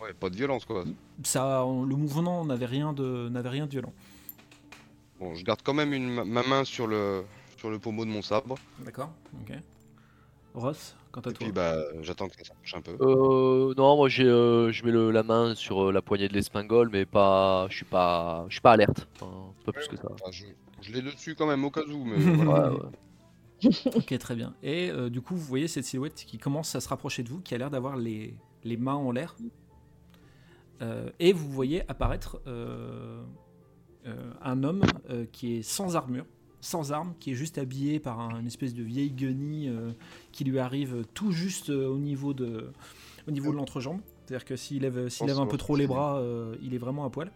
Ouais, 0.00 0.12
pas 0.12 0.28
de 0.30 0.34
violence 0.36 0.64
quoi. 0.64 0.84
Ça, 1.22 1.64
on- 1.64 1.84
le 1.84 1.94
mouvement 1.94 2.44
n'avait 2.44 2.66
rien 2.66 2.92
de, 2.92 3.28
n'avait 3.28 3.50
rien 3.50 3.66
de 3.66 3.70
violent. 3.70 3.92
Bon, 5.20 5.36
je 5.36 5.44
garde 5.44 5.60
quand 5.62 5.74
même 5.74 5.92
une, 5.92 6.08
ma- 6.12 6.24
ma 6.24 6.42
main 6.42 6.64
sur 6.64 6.88
le, 6.88 7.22
sur 7.56 7.70
le 7.70 7.78
pommeau 7.78 8.04
de 8.04 8.10
mon 8.10 8.22
sabre. 8.22 8.56
D'accord, 8.80 9.12
ok. 9.40 9.52
Ross, 10.54 10.96
quant 11.12 11.20
à 11.20 11.30
Et 11.30 11.32
toi. 11.34 11.44
puis 11.46 11.52
bah, 11.52 11.76
j'attends 12.00 12.28
que 12.28 12.34
ça 12.36 12.44
s'approche 12.44 12.74
un 12.74 12.80
peu. 12.80 12.96
Euh, 13.00 13.74
non, 13.76 13.96
moi 13.96 14.08
j'ai, 14.08 14.24
euh, 14.24 14.72
je 14.72 14.84
mets 14.84 14.90
le- 14.90 15.10
la 15.12 15.22
main 15.22 15.54
sur 15.54 15.88
euh, 15.88 15.92
la 15.92 16.02
poignée 16.02 16.28
de 16.28 16.32
l'espingole, 16.34 16.88
mais 16.90 17.04
pas, 17.06 17.66
je 17.70 17.76
suis 17.76 17.84
pas, 17.84 18.46
je 18.48 18.54
suis 18.54 18.60
pas 18.60 18.72
alerte, 18.72 19.06
Enfin, 19.20 19.52
pas 19.64 19.72
plus 19.72 19.86
que 19.88 19.96
ça. 19.96 20.08
Enfin, 20.12 20.30
je 20.32 20.46
je 20.80 20.92
l'ai 20.92 21.02
dessus 21.02 21.36
quand 21.36 21.46
même 21.46 21.64
au 21.64 21.70
cas 21.70 21.82
où, 21.82 22.04
mais 22.04 22.16
Ouais, 22.16 22.32
voilà. 22.44 22.72
Ouais, 22.72 22.78
ouais. 22.80 23.70
Ok, 23.94 24.18
très 24.18 24.34
bien. 24.34 24.54
Et 24.64 24.90
euh, 24.90 25.08
du 25.08 25.20
coup, 25.20 25.36
vous 25.36 25.44
voyez 25.44 25.68
cette 25.68 25.84
silhouette 25.84 26.24
qui 26.26 26.38
commence 26.38 26.74
à 26.74 26.80
se 26.80 26.88
rapprocher 26.88 27.22
de 27.22 27.28
vous, 27.28 27.40
qui 27.40 27.54
a 27.54 27.58
l'air 27.58 27.70
d'avoir 27.70 27.96
les, 27.96 28.34
les 28.64 28.76
mains 28.76 28.94
en 28.96 29.12
l'air. 29.12 29.36
Euh, 30.80 31.10
et 31.20 31.32
vous 31.32 31.48
voyez 31.48 31.88
apparaître 31.88 32.40
euh, 32.48 33.22
euh, 34.06 34.32
un 34.42 34.64
homme 34.64 34.82
euh, 35.10 35.26
qui 35.30 35.58
est 35.58 35.62
sans 35.62 35.94
armure, 35.94 36.24
sans 36.62 36.92
arme, 36.92 37.12
qui 37.20 37.32
est 37.32 37.34
juste 37.34 37.58
habillé 37.58 37.98
par 38.00 38.20
un- 38.20 38.38
une 38.40 38.46
espèce 38.46 38.72
de 38.72 38.82
vieille 38.82 39.10
guenille 39.10 39.68
euh, 39.68 39.90
qui 40.30 40.44
lui 40.44 40.58
arrive 40.58 41.04
tout 41.12 41.32
juste 41.32 41.68
euh, 41.70 41.88
au 41.88 41.98
niveau 41.98 42.32
de, 42.32 42.70
au 43.28 43.30
niveau 43.32 43.50
de 43.52 43.56
l'entrejambe. 43.56 44.00
C'est-à-dire 44.24 44.44
que 44.46 44.56
s'il 44.56 44.82
lève, 44.82 45.08
s'il 45.10 45.26
lève 45.26 45.38
un 45.40 45.46
peu 45.46 45.58
trop 45.58 45.76
les 45.76 45.86
bras, 45.88 46.18
euh, 46.20 46.54
il 46.62 46.72
est 46.74 46.78
vraiment 46.78 47.04
à 47.04 47.10
poil. 47.10 47.30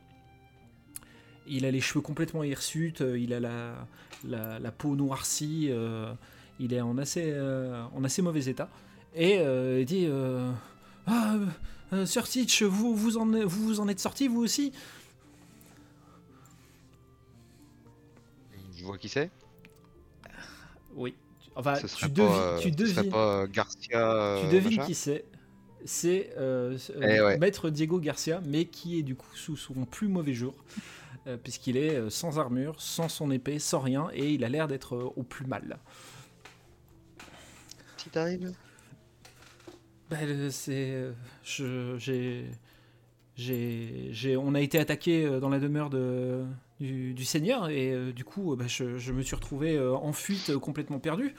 Il 1.48 1.66
a 1.66 1.70
les 1.70 1.80
cheveux 1.80 2.00
complètement 2.00 2.42
hirsutes, 2.44 3.02
il 3.16 3.32
a 3.34 3.40
la, 3.40 3.86
la, 4.24 4.70
peau 4.72 4.96
noircie, 4.96 5.70
il 6.58 6.72
est 6.72 6.80
en 6.80 6.96
assez, 6.98 7.32
en 7.94 8.02
assez 8.02 8.20
mauvais 8.22 8.46
état. 8.46 8.68
Et 9.14 9.34
il 9.78 9.84
dit 9.84 10.08
Ah, 11.06 11.36
Sir 12.04 12.28
Teach, 12.28 12.62
vous 12.64 12.96
vous, 12.96 13.16
en, 13.16 13.26
vous 13.26 13.64
vous 13.66 13.80
en 13.80 13.86
êtes 13.86 14.00
sorti 14.00 14.26
vous 14.26 14.40
aussi? 14.42 14.72
Je 18.76 18.84
vois 18.84 18.98
qui 18.98 19.08
c'est. 19.08 19.30
Oui. 20.94 21.14
Enfin, 21.54 21.74
Ce 21.76 21.86
tu, 21.96 22.08
pas, 22.08 22.08
devi- 22.08 22.22
euh, 22.22 22.58
tu 22.58 22.70
ce 22.70 22.76
serait 22.76 22.94
devines, 23.02 23.10
pas 23.12 23.46
Garcia. 23.46 24.12
euh, 24.14 24.42
tu 24.42 24.54
devines 24.54 24.76
machin 24.76 24.86
qui 24.86 24.94
c'est. 24.94 25.24
C'est 25.84 26.30
euh, 26.36 26.76
euh, 26.96 27.00
Eh 27.16 27.20
ouais. 27.22 27.38
Maître 27.38 27.70
Diego 27.70 27.98
Garcia, 28.00 28.40
mais 28.44 28.66
qui 28.66 28.98
est 28.98 29.02
du 29.02 29.14
coup 29.14 29.34
sous 29.34 29.56
son 29.56 29.84
plus 29.86 30.08
mauvais 30.08 30.34
jour, 30.34 30.54
euh, 31.26 31.36
puisqu'il 31.36 31.76
est 31.76 31.94
euh, 31.94 32.10
sans 32.10 32.38
armure, 32.38 32.80
sans 32.82 33.08
son 33.08 33.30
épée, 33.30 33.58
sans 33.58 33.78
rien, 33.80 34.08
et 34.12 34.32
il 34.32 34.44
a 34.44 34.48
l'air 34.48 34.68
d'être 34.68 34.96
euh, 34.96 35.12
au 35.16 35.22
plus 35.22 35.46
mal. 35.46 35.78
Si 37.96 38.10
t'arrives. 38.10 38.52
Bah, 40.10 40.24
le- 40.24 40.50
c'est. 40.50 40.90
euh, 40.90 41.12
je- 41.42 41.96
J'ai. 41.98 42.46
J'ai, 43.36 44.08
j'ai- 44.12 44.36
on 44.38 44.54
a 44.54 44.60
été 44.62 44.78
attaqué 44.78 45.24
euh, 45.26 45.40
dans 45.40 45.50
la 45.50 45.58
demeure 45.58 45.90
de, 45.90 46.42
du, 46.80 47.14
du 47.14 47.24
Seigneur 47.24 47.68
et 47.68 47.92
euh, 47.92 48.12
du 48.12 48.24
coup 48.24 48.52
euh, 48.52 48.56
bah, 48.56 48.66
je, 48.66 48.98
je 48.98 49.12
me 49.12 49.22
suis 49.22 49.34
retrouvé 49.34 49.76
euh, 49.76 49.94
en 49.94 50.12
fuite 50.12 50.50
euh, 50.50 50.58
complètement 50.58 50.98
perdu. 50.98 51.34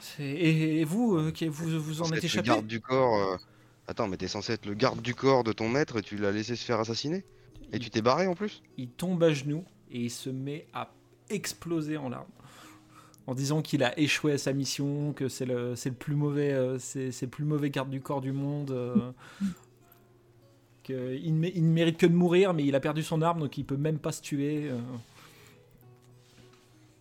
C'est- 0.00 0.22
Et, 0.24 0.80
et 0.80 0.84
vous, 0.84 1.16
euh, 1.16 1.30
qui- 1.30 1.48
vous, 1.48 1.80
vous 1.80 2.02
en 2.02 2.06
êtes 2.06 2.18
être 2.18 2.22
le 2.22 2.26
échappé 2.26 2.46
garde 2.48 2.66
du 2.66 2.80
corps. 2.80 3.16
euh, 3.16 3.36
Attends, 3.86 4.08
mais 4.08 4.16
t'es 4.16 4.28
censé 4.28 4.52
être 4.54 4.66
le 4.66 4.74
garde 4.74 5.02
du 5.02 5.14
corps 5.14 5.44
de 5.44 5.52
ton 5.52 5.68
maître 5.68 5.98
et 5.98 6.02
tu 6.02 6.16
l'as 6.16 6.32
laissé 6.32 6.56
se 6.56 6.64
faire 6.64 6.80
assassiner? 6.80 7.24
Et 7.72 7.78
tu 7.78 7.90
t'es 7.90 8.00
barré 8.02 8.26
en 8.26 8.34
plus? 8.34 8.62
Il 8.78 8.88
tombe 8.88 9.22
à 9.22 9.32
genoux 9.32 9.64
et 9.90 10.00
il 10.00 10.10
se 10.10 10.30
met 10.30 10.66
à 10.72 10.90
exploser 11.30 11.96
en 11.96 12.08
larmes. 12.08 12.26
En 13.26 13.34
disant 13.34 13.62
qu'il 13.62 13.82
a 13.82 13.98
échoué 13.98 14.32
à 14.32 14.38
sa 14.38 14.52
mission, 14.52 15.12
que 15.14 15.28
c'est 15.28 15.46
le, 15.46 15.76
c'est 15.76 15.88
le 15.90 15.94
plus 15.94 16.14
mauvais, 16.14 16.52
euh, 16.52 16.78
c'est, 16.78 17.10
c'est 17.10 17.26
le 17.26 17.30
plus 17.30 17.44
mauvais 17.44 17.70
garde 17.70 17.88
du 17.90 18.00
corps 18.00 18.20
du 18.20 18.32
monde. 18.32 18.70
euh, 18.70 19.12
qu'il 20.84 21.34
ne, 21.38 21.46
mé- 21.46 21.52
il 21.54 21.66
ne 21.66 21.72
mérite 21.72 21.96
que 21.96 22.06
de 22.06 22.14
mourir, 22.14 22.54
mais 22.54 22.64
il 22.64 22.74
a 22.76 22.80
perdu 22.80 23.02
son 23.02 23.20
arme, 23.22 23.40
donc 23.40 23.58
il 23.58 23.64
peut 23.64 23.76
même 23.76 23.98
pas 23.98 24.12
se 24.12 24.22
tuer. 24.22 24.68
euh. 24.70 24.78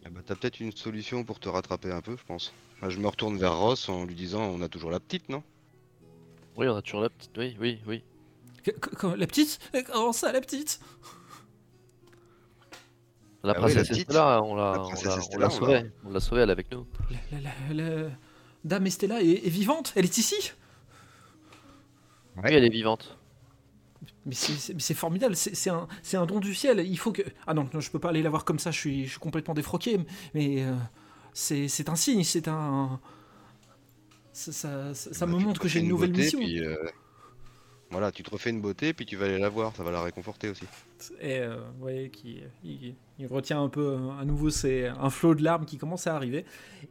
Ah 0.05 0.09
bah, 0.09 0.21
T'as 0.25 0.35
peut-être 0.35 0.59
une 0.59 0.71
solution 0.71 1.23
pour 1.23 1.39
te 1.39 1.47
rattraper 1.49 1.91
un 1.91 2.01
peu, 2.01 2.17
je 2.17 2.23
pense. 2.25 2.53
Enfin, 2.77 2.89
je 2.89 2.99
me 2.99 3.07
retourne 3.07 3.37
vers 3.37 3.55
Ross 3.57 3.87
en 3.89 4.05
lui 4.05 4.15
disant 4.15 4.41
on 4.41 4.61
a 4.61 4.67
toujours 4.67 4.89
la 4.91 4.99
petite, 4.99 5.29
non? 5.29 5.43
Oui, 6.57 6.67
on 6.67 6.75
a 6.75 6.81
toujours 6.81 7.01
la 7.01 7.09
petite. 7.09 7.31
Oui, 7.37 7.55
oui, 7.59 7.79
oui. 7.87 8.03
La 9.17 9.27
petite? 9.27 9.59
Comment 9.91 10.11
ça, 10.13 10.31
la 10.31 10.41
petite? 10.41 10.79
La 13.43 13.51
Ah 13.51 13.55
oui, 13.65 13.73
princesse. 13.73 13.97
Estella, 13.97 14.41
on 14.43 14.55
l'a, 14.55 14.81
on 14.81 15.49
sauvée. 15.49 15.91
On 16.05 16.11
l'a 16.11 16.19
sauvée, 16.21 16.41
elle 16.43 16.49
est 16.49 16.53
avec 16.53 16.71
nous. 16.71 16.85
la, 17.31 17.39
la- 17.41 17.73
la- 17.73 18.01
la- 18.03 18.09
Dame 18.63 18.87
Estella 18.87 19.21
est, 19.21 19.45
est 19.45 19.49
vivante? 19.49 19.91
Elle 19.97 20.05
est 20.05 20.17
ici? 20.17 20.53
Oui, 22.37 22.43
elle 22.45 22.63
est 22.63 22.69
vivante. 22.69 23.17
Mais 24.25 24.35
c'est- 24.35 24.93
formidable, 24.93 25.35
c'est 25.35 25.69
un, 25.69 26.25
don 26.25 26.39
du 26.39 26.53
ciel. 26.55 26.79
Il 26.87 26.97
faut 26.97 27.11
que. 27.11 27.21
Ah 27.45 27.53
non, 27.53 27.67
je 27.77 27.91
peux 27.91 27.99
pas 27.99 28.09
aller 28.09 28.21
la 28.23 28.29
voir 28.29 28.45
comme 28.45 28.59
ça, 28.59 28.71
je 28.71 28.79
suis, 28.79 29.05
je 29.05 29.11
suis 29.11 29.19
complètement 29.19 29.53
défroqué. 29.53 29.99
Mais 30.33 30.63
euh, 30.63 30.73
c'est 31.33 31.89
un 31.89 31.95
signe, 31.95 32.23
c'est 32.23 32.47
un. 32.47 32.99
Ça, 34.31 34.51
ça, 34.51 34.93
ça- 34.93 35.13
ça 35.13 35.25
Bah, 35.25 35.33
me 35.33 35.39
montre 35.39 35.59
que 35.61 35.67
j'ai 35.67 35.79
une 35.81 35.89
nouvelle 35.89 36.11
beauté, 36.11 36.23
mission. 36.23 36.39
puis, 36.39 36.59
euh, 36.59 36.75
Voilà, 37.91 38.11
tu 38.11 38.23
te 38.23 38.29
refais 38.31 38.49
une 38.49 38.61
beauté, 38.61 38.91
puis 38.93 39.05
tu 39.05 39.15
vas 39.15 39.25
aller 39.25 39.37
la 39.37 39.49
voir, 39.49 39.75
ça 39.75 39.83
va 39.83 39.91
la 39.91 40.01
réconforter 40.01 40.49
aussi. 40.49 40.63
Et 41.21 41.37
euh, 41.39 41.57
vous 41.75 41.79
voyez 41.81 42.09
qu'il 42.09 42.49
il, 42.63 42.95
il 43.19 43.27
retient 43.27 43.61
un 43.61 43.69
peu 43.69 43.81
euh, 43.99 44.09
à 44.19 44.25
nouveau 44.25 44.49
c'est 44.49 44.87
un 44.87 45.09
flot 45.11 45.35
de 45.35 45.43
larmes 45.43 45.65
qui 45.65 45.77
commence 45.77 46.07
à 46.07 46.15
arriver. 46.15 46.43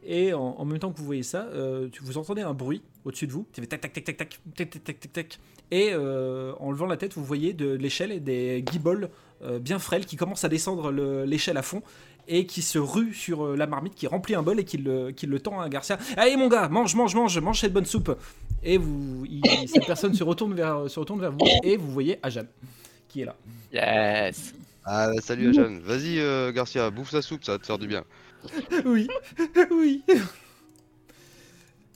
Et 0.05 0.33
en, 0.33 0.39
en 0.41 0.63
même 0.65 0.79
temps 0.79 0.93
que 0.93 0.97
vous 0.99 1.03
voyez 1.05 1.23
ça, 1.23 1.47
euh, 1.47 1.89
vous 2.01 2.17
entendez 2.17 2.41
un 2.43 2.53
bruit 2.53 2.81
au-dessus 3.03 3.27
de 3.27 3.33
vous. 3.33 3.45
tac 3.51 3.67
tac 3.67 3.81
tac 3.81 3.93
tac 3.93 4.05
tac 4.05 4.17
tac 4.55 4.69
tac 4.69 4.83
tac 4.83 4.99
tac 5.01 5.11
tac. 5.13 5.39
Et 5.75 5.89
euh, 5.91 6.53
en 6.59 6.69
levant 6.69 6.85
la 6.85 6.97
tête, 6.97 7.13
vous 7.15 7.23
voyez 7.25 7.53
de 7.53 7.73
l'échelle 7.73 8.11
et 8.11 8.19
des 8.19 8.61
guibolles 8.63 9.09
euh, 9.43 9.57
bien 9.57 9.79
frêles 9.79 10.05
qui 10.05 10.17
commencent 10.17 10.43
à 10.43 10.49
descendre 10.49 10.91
le- 10.91 11.23
l'échelle 11.25 11.57
à 11.57 11.63
fond 11.63 11.81
et 12.27 12.45
qui 12.45 12.61
se 12.61 12.77
ruent 12.77 13.13
sur 13.15 13.43
euh, 13.43 13.55
la 13.57 13.65
marmite, 13.65 13.95
qui 13.95 14.05
remplit 14.05 14.35
un 14.35 14.43
bol 14.43 14.59
et 14.59 14.65
qui 14.65 14.77
le, 14.77 15.09
qui 15.11 15.25
le 15.25 15.39
tend 15.39 15.59
à 15.59 15.69
Garcia. 15.69 15.97
Allez 16.15 16.35
mon 16.37 16.47
gars, 16.47 16.69
mange, 16.69 16.93
mange, 16.95 17.15
mange, 17.15 17.39
mange 17.39 17.59
cette 17.59 17.73
bonne 17.73 17.85
soupe. 17.85 18.15
Et 18.61 18.77
vous, 18.77 19.25
il- 19.25 19.41
cette 19.67 19.87
personne 19.87 20.13
se 20.13 20.23
retourne 20.23 20.53
vers, 20.53 20.89
se 20.89 20.99
retourne 20.99 21.19
vers 21.21 21.31
vous 21.31 21.39
et 21.63 21.75
vous 21.75 21.91
voyez 21.91 22.19
Ajan 22.21 22.43
qui 23.09 23.21
est 23.21 23.25
là. 23.25 23.35
Yes 23.73 24.53
Ah, 24.85 25.07
bah, 25.13 25.21
salut 25.21 25.49
Ajan, 25.49 25.79
vas-y 25.81 26.19
euh, 26.19 26.51
Garcia, 26.51 26.91
bouffe 26.91 27.09
sa 27.11 27.21
soupe, 27.23 27.43
ça 27.43 27.53
va 27.53 27.57
te 27.57 27.65
faire 27.65 27.79
du 27.79 27.87
bien. 27.87 28.03
Oui, 28.85 29.07
oui. 29.71 30.03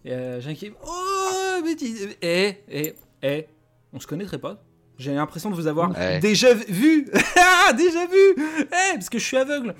Et 0.05 0.11
euh, 0.13 0.41
Jean 0.41 0.53
qui... 0.55 0.71
Oh, 0.85 1.61
mais 1.63 1.75
dis... 1.75 1.95
Eh, 2.21 2.53
eh, 2.69 2.93
eh, 3.23 3.45
on 3.93 3.99
se 3.99 4.07
connaîtrait 4.07 4.37
pas 4.39 4.61
J'ai 4.97 5.13
l'impression 5.13 5.49
de 5.49 5.55
vous 5.55 5.67
avoir 5.67 5.91
Ouais. 5.91 6.19
déjà 6.19 6.53
vu 6.53 7.07
Ah, 7.37 7.73
déjà 7.73 8.05
vu 8.05 8.35
Eh, 8.37 8.93
parce 8.93 9.09
que 9.09 9.19
je 9.19 9.23
suis 9.25 9.37
aveugle 9.37 9.75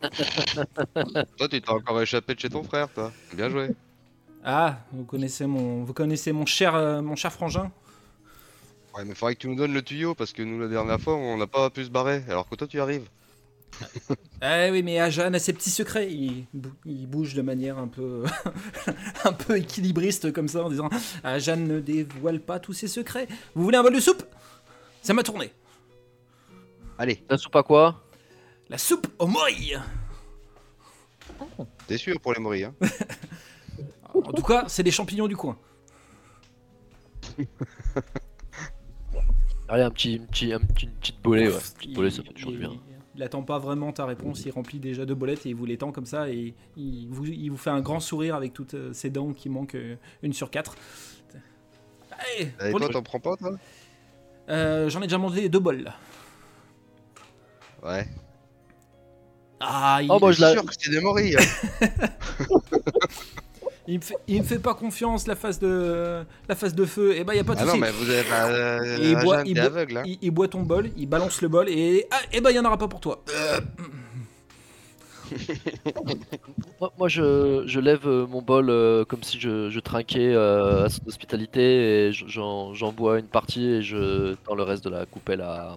Toi, 1.36 1.48
tu 1.50 1.60
t'es 1.60 1.68
encore 1.70 2.00
échappé 2.00 2.34
de 2.34 2.40
chez 2.40 2.48
ton 2.48 2.62
frère, 2.62 2.88
toi. 2.92 3.12
Bien 3.34 3.50
joué. 3.50 3.70
Ah, 4.44 4.78
vous 4.92 5.04
connaissez 5.04 5.46
mon, 5.46 5.84
vous 5.84 5.92
connaissez 5.92 6.32
mon 6.32 6.46
cher, 6.46 6.74
euh, 6.74 7.02
mon 7.02 7.16
cher 7.16 7.32
frangin 7.32 7.70
Ouais, 8.96 9.04
mais 9.04 9.14
faudrait 9.14 9.34
que 9.34 9.40
tu 9.40 9.48
nous 9.48 9.54
donnes 9.56 9.74
le 9.74 9.82
tuyau, 9.82 10.14
parce 10.14 10.32
que 10.32 10.42
nous, 10.42 10.58
la 10.58 10.68
dernière 10.68 10.98
fois, 11.00 11.14
on 11.14 11.36
n'a 11.36 11.46
pas 11.46 11.68
pu 11.70 11.84
se 11.84 11.90
barrer, 11.90 12.22
alors 12.28 12.48
que 12.48 12.54
toi, 12.54 12.66
tu 12.66 12.80
arrives. 12.80 13.08
Eh 14.42 14.70
oui, 14.70 14.82
mais 14.82 14.98
Ajan 15.00 15.32
a 15.32 15.38
ses 15.38 15.52
petits 15.52 15.70
secrets. 15.70 16.10
Il, 16.12 16.46
bou- 16.52 16.72
il 16.84 17.06
bouge 17.06 17.34
de 17.34 17.42
manière 17.42 17.78
un 17.78 17.88
peu, 17.88 18.24
un 19.24 19.32
peu 19.32 19.56
équilibriste 19.58 20.32
comme 20.32 20.48
ça 20.48 20.64
en 20.64 20.70
disant 20.70 20.90
Ajan 21.24 21.56
ne 21.56 21.80
dévoile 21.80 22.40
pas 22.40 22.58
tous 22.60 22.72
ses 22.72 22.88
secrets. 22.88 23.26
Vous 23.54 23.62
voulez 23.64 23.76
un 23.78 23.82
bol 23.82 23.94
de 23.94 24.00
soupe? 24.00 24.22
Ça 25.02 25.14
m'a 25.14 25.22
tourné. 25.22 25.50
Allez, 26.98 27.22
La 27.30 27.38
soupe 27.38 27.56
à 27.56 27.62
quoi? 27.62 28.02
La 28.68 28.76
soupe 28.78 29.06
au 29.18 29.26
mori. 29.26 29.72
t'es 31.86 31.96
sûr 31.96 32.20
pour 32.20 32.32
les 32.34 32.40
moris, 32.40 32.64
hein? 32.64 32.74
En 34.12 34.32
tout 34.32 34.42
cas, 34.42 34.64
c'est 34.68 34.82
des 34.82 34.90
champignons 34.90 35.28
du 35.28 35.36
coin. 35.36 35.56
Allez, 39.68 39.82
un 39.84 39.90
petit, 39.90 40.20
un 40.20 40.26
petit, 40.26 40.52
un 40.52 40.58
petit- 40.58 40.86
une 40.86 40.92
petite 40.92 41.22
bolée, 41.22 41.48
ouais. 41.48 41.54
Une 41.54 41.60
petite 41.60 41.84
Il- 41.84 41.94
bolée, 41.94 42.10
ça 42.10 42.22
fait 42.24 42.32
toujours 42.32 42.50
du 42.52 42.58
bien. 42.58 42.72
Il 43.20 43.22
attend 43.22 43.42
pas 43.42 43.58
vraiment 43.58 43.92
ta 43.92 44.06
réponse, 44.06 44.46
il 44.46 44.50
remplit 44.50 44.78
déjà 44.78 45.04
deux 45.04 45.14
bolettes 45.14 45.44
et 45.44 45.50
il 45.50 45.54
vous 45.54 45.66
les 45.66 45.76
tend 45.76 45.92
comme 45.92 46.06
ça 46.06 46.30
et 46.30 46.54
il 46.74 47.06
vous, 47.10 47.26
il 47.26 47.50
vous 47.50 47.58
fait 47.58 47.68
un 47.68 47.82
grand 47.82 48.00
sourire 48.00 48.34
avec 48.34 48.54
toutes 48.54 48.72
euh, 48.72 48.94
ses 48.94 49.10
dents 49.10 49.34
qui 49.34 49.50
manquent 49.50 49.74
euh, 49.74 49.96
une 50.22 50.32
sur 50.32 50.50
quatre. 50.50 50.74
Allez, 52.12 52.50
Et 52.66 52.70
toi, 52.72 52.88
t'en 52.88 53.02
prends 53.02 53.20
pas, 53.20 53.36
toi? 53.36 53.58
Euh, 54.48 54.88
J'en 54.88 55.00
ai 55.00 55.06
déjà 55.06 55.18
mangé 55.18 55.50
deux 55.50 55.58
bols. 55.58 55.82
là. 55.82 55.96
Ouais. 57.82 58.08
Ah, 59.60 59.98
il, 60.02 60.10
Oh, 60.10 60.18
bah, 60.18 60.32
Je 60.32 60.36
je 60.38 60.40
la- 60.40 60.48
suis 60.52 60.58
sûr 60.60 60.66
que 60.66 60.74
c'est 60.78 60.90
des 60.90 61.00
moris. 61.00 61.36
hein. 61.36 61.86
il 63.90 63.98
me 63.98 64.02
fait, 64.04 64.16
il 64.28 64.38
me 64.40 64.46
fait 64.46 64.58
pas 64.58 64.74
confiance 64.74 65.26
la 65.26 65.34
face 65.36 65.58
de 65.58 66.22
la 66.48 66.54
face 66.54 66.74
de 66.74 66.84
feu. 66.84 67.16
Et 67.16 67.24
bah 67.24 67.34
y 67.34 67.38
a 67.38 67.44
pas 67.44 67.54
de 67.54 67.60
Ah 67.60 67.64
non, 67.66 67.76
mais 67.76 67.90
vous 67.90 68.08
avez 68.08 68.22
pas. 68.22 68.48
Euh, 68.50 68.98
il 69.00 69.16
boit- 69.18 69.42
il 69.44 69.58
aveugle, 69.60 69.96
hein 69.98 70.02
Il, 70.06 70.18
il 70.22 70.30
boit 70.30 70.48
ton 70.48 70.62
bol, 70.62 70.90
il 70.96 71.06
balance 71.08 71.42
le 71.42 71.48
bol 71.48 71.68
et 71.68 72.06
ah, 72.10 72.20
et 72.32 72.40
bah 72.40 72.50
y 72.52 72.58
en 72.58 72.64
aura 72.64 72.78
pas 72.78 72.88
pour 72.88 73.00
toi. 73.00 73.22
Euh, 73.30 73.60
Moi, 76.80 76.92
moi, 76.98 77.08
je, 77.08 77.62
je 77.66 77.78
lève 77.80 78.06
euh, 78.06 78.26
mon 78.26 78.42
bol 78.42 78.68
euh, 78.68 79.04
comme 79.04 79.22
si 79.22 79.38
je, 79.38 79.70
je 79.70 79.80
trinquais 79.80 80.32
euh, 80.34 80.86
à 80.86 80.88
son 80.88 81.06
hospitalité 81.06 82.06
et 82.08 82.12
je- 82.12 82.26
j'en 82.26 82.74
j'en 82.74 82.92
bois 82.92 83.18
une 83.20 83.26
partie 83.28 83.64
et 83.64 83.82
je 83.82 84.34
tends 84.44 84.54
le 84.56 84.62
reste 84.64 84.82
de 84.84 84.90
la 84.90 85.06
coupelle 85.06 85.40
à, 85.40 85.76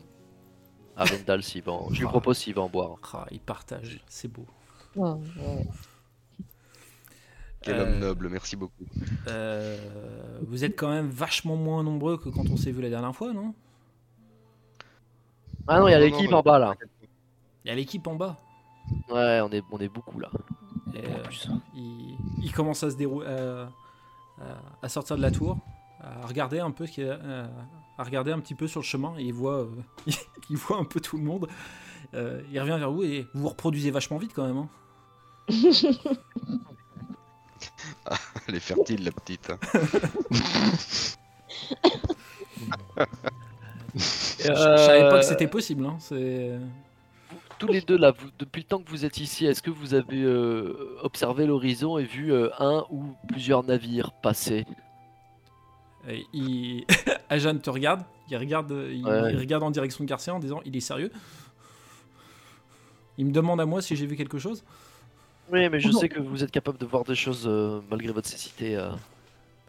à 0.98 1.06
Vendal 1.06 1.44
s'il 1.44 1.62
va 1.64 1.72
en- 1.74 1.90
Je 1.94 2.00
lui 2.00 2.06
Ah. 2.08 2.10
propose 2.10 2.38
s'il 2.38 2.56
va 2.56 2.62
en 2.64 2.70
boire. 2.70 2.96
ah, 3.14 3.26
il 3.32 3.40
partage, 3.40 4.00
c'est 4.08 4.28
beau. 4.32 4.46
Ouais, 4.96 5.10
ouais. 5.10 5.68
Quel 7.64 7.76
Euh, 7.80 7.84
homme 7.84 8.00
noble, 8.00 8.30
merci 8.30 8.56
beaucoup. 8.56 8.86
Euh, 9.28 9.78
vous 10.48 10.64
êtes 10.64 10.76
quand 10.78 10.90
même 10.90 11.10
vachement 11.10 11.56
moins 11.56 11.82
nombreux 11.84 12.18
que 12.18 12.30
quand 12.30 12.50
on 12.50 12.58
s'est 12.58 12.72
vu 12.72 12.82
la 12.82 12.90
dernière 12.90 13.16
fois, 13.16 13.34
non? 13.34 13.54
Ah 15.68 15.80
non, 15.80 15.88
il 15.88 15.92
y 15.92 15.96
a 15.96 16.00
l'équipe 16.00 16.32
en 16.34 16.42
bas 16.42 16.60
là. 16.60 16.76
Il 17.64 17.70
y 17.70 17.72
a 17.72 17.76
l'équipe 17.76 18.06
en 18.08 18.16
bas? 18.16 18.38
Ouais, 19.10 19.40
on 19.42 19.50
est, 19.52 19.64
on 19.72 19.78
est 19.80 19.88
beaucoup 19.88 20.20
là. 20.20 20.30
Et, 20.94 21.00
euh, 21.06 21.24
plus. 21.24 21.48
il, 21.74 22.18
il 22.44 22.52
commence 22.52 22.84
à 22.84 22.92
se 22.92 22.98
dérouler, 22.98 23.28
à, 23.28 23.70
à 24.82 24.90
sortir 24.90 25.16
de 25.16 25.22
la 25.22 25.32
tour, 25.32 25.58
à 26.02 26.26
regarder 26.28 26.60
un 26.60 26.72
peu, 26.72 26.86
ce 26.86 26.92
qu'il 26.92 27.06
y 27.06 27.10
a- 27.10 27.14
euh, 27.14 27.48
à 27.98 28.04
regarder 28.04 28.32
un 28.34 28.40
petit 28.40 28.56
peu 28.56 28.68
sur 28.68 28.82
le 28.82 28.86
chemin. 28.86 29.16
Et 29.18 29.24
il 29.24 29.34
voit, 29.34 29.60
euh, 29.62 29.70
il 30.50 30.58
voit 30.58 30.78
un 30.78 30.84
peu 30.84 31.00
tout 31.00 31.18
le 31.18 31.24
monde. 31.24 31.48
Euh, 32.14 32.42
il 32.52 32.60
revient 32.60 32.76
vers 32.78 32.92
vous 32.92 33.04
et 33.04 33.26
vous 33.34 33.42
vous 33.44 33.50
reproduisez 33.50 33.90
vachement 33.90 34.18
vite 34.18 34.34
quand 34.36 34.46
même. 34.46 34.58
hein. 34.58 34.70
Elle 38.48 38.56
est 38.56 38.60
fertile, 38.60 39.04
la 39.06 39.12
petite. 39.12 39.50
hein. 39.50 39.60
Je, 43.96 44.00
je 44.48 44.54
savais 44.54 45.10
pas 45.10 45.20
que 45.20 45.26
c'était 45.26 45.48
possible. 45.48 45.86
Hein. 45.86 45.98
C'est 46.00 46.52
Tous 47.60 47.68
les 47.68 47.82
deux 47.82 47.98
là, 47.98 48.12
vous- 48.12 48.30
depuis 48.40 48.62
le 48.62 48.68
temps 48.68 48.80
que 48.82 48.90
vous 48.90 49.06
êtes 49.06 49.18
ici, 49.18 49.46
est-ce 49.46 49.62
que 49.62 49.70
vous 49.72 49.94
avez 49.94 50.22
euh, 50.24 50.98
observé 51.04 51.46
l'horizon 51.46 51.98
et 51.98 52.04
vu 52.04 52.34
euh, 52.34 52.50
un 52.60 52.86
ou 52.90 53.04
plusieurs 53.28 53.64
navires 53.64 54.12
passer? 54.12 54.66
Et 56.08 56.26
il... 56.34 56.86
Ajan 57.30 57.58
te 57.58 57.70
regarde, 57.70 58.02
il 58.30 58.38
regarde, 58.38 58.72
il, 58.92 59.06
Ouais. 59.06 59.32
il 59.34 59.38
regarde 59.40 59.64
en 59.64 59.72
direction 59.72 60.04
de 60.04 60.10
Garcia 60.10 60.34
en 60.34 60.40
disant 60.40 60.62
il 60.66 60.76
est 60.76 60.80
sérieux? 60.82 61.12
Il 63.18 63.28
me 63.28 63.32
demande 63.32 63.62
à 63.62 63.66
moi 63.66 63.82
si 63.82 63.96
j'ai 63.96 64.08
vu 64.08 64.16
quelque 64.16 64.40
chose. 64.40 64.64
Oui, 65.54 65.70
mais 65.70 65.80
je 65.80 65.92
sais 65.92 66.10
que 66.10 66.20
vous 66.20 66.44
êtes 66.44 66.52
capable 66.52 66.78
de 66.80 66.86
voir 66.86 67.04
des 67.04 67.16
choses 67.16 67.44
euh, 67.48 67.80
malgré 67.90 68.12
votre 68.12 68.28
cécité. 68.28 68.76
euh. 68.76 68.90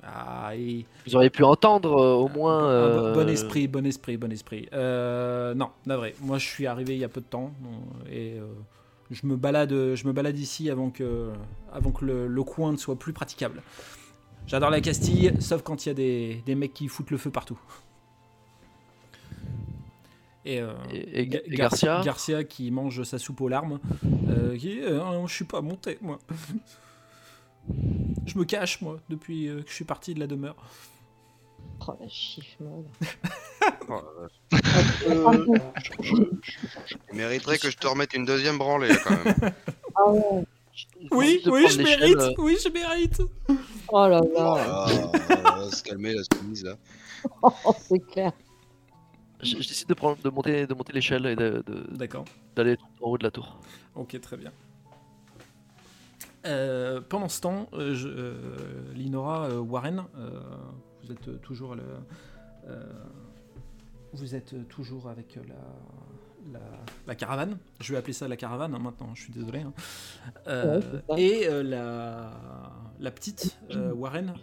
Ah, 0.03 0.53
et- 0.57 0.85
Vous 1.07 1.15
auriez 1.17 1.31
pu 1.31 1.45
entendre 1.45 1.93
euh, 1.97 2.15
au 2.15 2.29
moins. 2.29 2.59
Un 2.69 2.89
bon- 2.97 3.05
euh, 3.05 3.15
Bon 3.15 3.29
esprit, 3.29 3.69
bon 3.69 3.87
esprit, 3.87 4.17
bon 4.17 4.33
esprit. 4.33 4.69
Euh, 4.73 5.55
non, 5.55 5.69
navré. 5.87 6.15
Moi, 6.21 6.39
je 6.39 6.47
suis 6.47 6.67
arrivé 6.67 6.95
il 6.95 7.01
y 7.01 7.05
a 7.05 7.09
peu 7.09 7.21
de 7.21 7.27
temps 7.27 7.53
euh, 7.65 8.11
et 8.11 8.39
euh, 8.39 8.45
je 9.11 9.27
me 9.27 9.37
balade, 9.37 9.71
je 9.95 10.07
me 10.07 10.13
balade 10.13 10.39
ici 10.39 10.71
avant 10.71 10.91
que, 10.91 11.31
avant 11.73 11.91
que 11.91 12.05
le, 12.07 12.27
le 12.29 12.43
coin 12.43 12.73
ne 12.73 12.77
soit 12.79 12.99
plus 12.99 13.13
praticable. 13.13 13.63
J'adore 14.47 14.71
la 14.71 14.81
Castille, 14.83 15.33
sauf 15.41 15.63
quand 15.63 15.85
il 15.87 15.89
y 15.89 15.93
a 15.93 15.95
des, 15.95 16.43
des 16.47 16.55
mecs 16.55 16.75
qui 16.75 16.89
foutent 16.89 17.11
le 17.11 17.17
feu 17.19 17.31
partout. 17.31 17.59
Et, 20.47 20.61
euh, 20.61 20.73
Et, 20.93 21.21
et- 21.23 21.27
Ga- 21.27 21.39
et 21.45 21.49
Gar- 21.51 21.57
Garcia 21.71 22.01
Garcia 22.05 22.45
qui 22.45 22.71
mange 22.71 23.03
sa 23.05 23.19
soupe 23.19 23.41
aux 23.41 23.49
larmes. 23.49 23.81
euh, 24.29 24.57
qui 24.57 24.81
Euh, 24.81 25.27
je 25.27 25.35
suis 25.35 25.45
pas 25.47 25.61
monté, 25.63 25.97
moi. 26.03 26.19
je 28.27 28.39
me 28.39 28.45
cache, 28.45 28.81
moi, 28.83 28.99
depuis 29.09 29.47
que 29.47 29.63
je 29.67 29.75
suis 29.75 29.85
parti 29.87 30.13
de 30.15 30.21
la 30.21 30.27
demeure. 30.27 30.57
Oh 31.89 31.97
la 32.01 32.09
chiffre. 32.09 32.57
Oh, 33.89 34.03
Il 37.11 37.15
mériterait 37.17 37.59
que 37.59 37.71
je 37.71 37.77
te 37.77 37.87
remette 37.87 38.15
une 38.15 38.25
deuxième 38.25 38.59
branlée, 38.59 38.89
là, 38.89 38.97
quand 39.05 39.25
même. 39.25 39.53
Ah 39.97 40.11
ouais. 40.11 40.45
Oui, 41.13 41.41
oui, 41.47 41.67
je 41.69 41.83
mérite, 41.83 42.19
oui, 42.39 42.57
je 42.63 42.69
mérite. 42.69 43.23
Oh 43.89 44.07
là 44.09 44.21
Oh 44.23 44.33
là. 44.35 44.55
là 44.57 44.87
là, 45.29 45.55
on 45.57 45.61
va 45.67 45.71
se 45.71 45.83
calmer, 45.83 46.15
la 46.15 46.23
soumise, 46.37 46.65
là. 46.65 46.75
Oh, 47.43 47.51
c'est 47.79 48.01
clair. 48.01 48.33
Je, 49.45 49.63
je 49.63 49.69
décide 49.69 49.89
de, 49.89 49.95
prendre, 49.95 50.17
de 50.23 50.31
monter, 50.31 50.67
de 50.67 50.75
monter 50.75 50.93
l'échelle 50.93 51.27
et 51.27 51.37
de- 51.37 51.63
d'aller 52.57 52.77
en 53.01 53.07
haut 53.09 53.19
de 53.19 53.25
la 53.25 53.31
tour. 53.31 53.59
Ok, 53.95 54.19
très 54.21 54.37
bien. 54.37 54.51
Euh, 56.47 57.01
pendant 57.01 57.29
ce 57.29 57.41
temps, 57.41 57.69
euh, 57.73 57.95
je- 57.95 58.09
euh, 58.09 58.93
Linora, 58.95 59.47
euh, 59.47 59.59
Warren, 59.61 60.05
euh, 60.17 60.41
vous 61.03 61.13
êtes 61.13 61.41
toujours 61.41 61.73
à 61.73 61.77
le- 61.77 61.83
vous 64.13 64.35
êtes 64.35 64.69
toujours 64.69 65.09
avec 65.09 65.37
la, 65.37 66.53
la, 66.53 66.61
la 67.07 67.15
caravane. 67.15 67.59
Je 67.81 67.93
vais 67.93 67.99
appeler 67.99 68.13
ça 68.13 68.29
la 68.29 68.37
caravane 68.37 68.75
hein, 68.75 68.79
maintenant. 68.79 69.15
Je 69.15 69.23
suis 69.23 69.33
désolé. 69.33 69.61
hein. 69.61 69.73
Euh, 70.47 70.81
Ouais, 71.09 71.21
et 71.23 71.49
euh, 71.49 71.63
la, 71.63 72.31
la 73.01 73.11
petite 73.11 73.59
euh, 73.73 73.93
Warren 73.93 74.35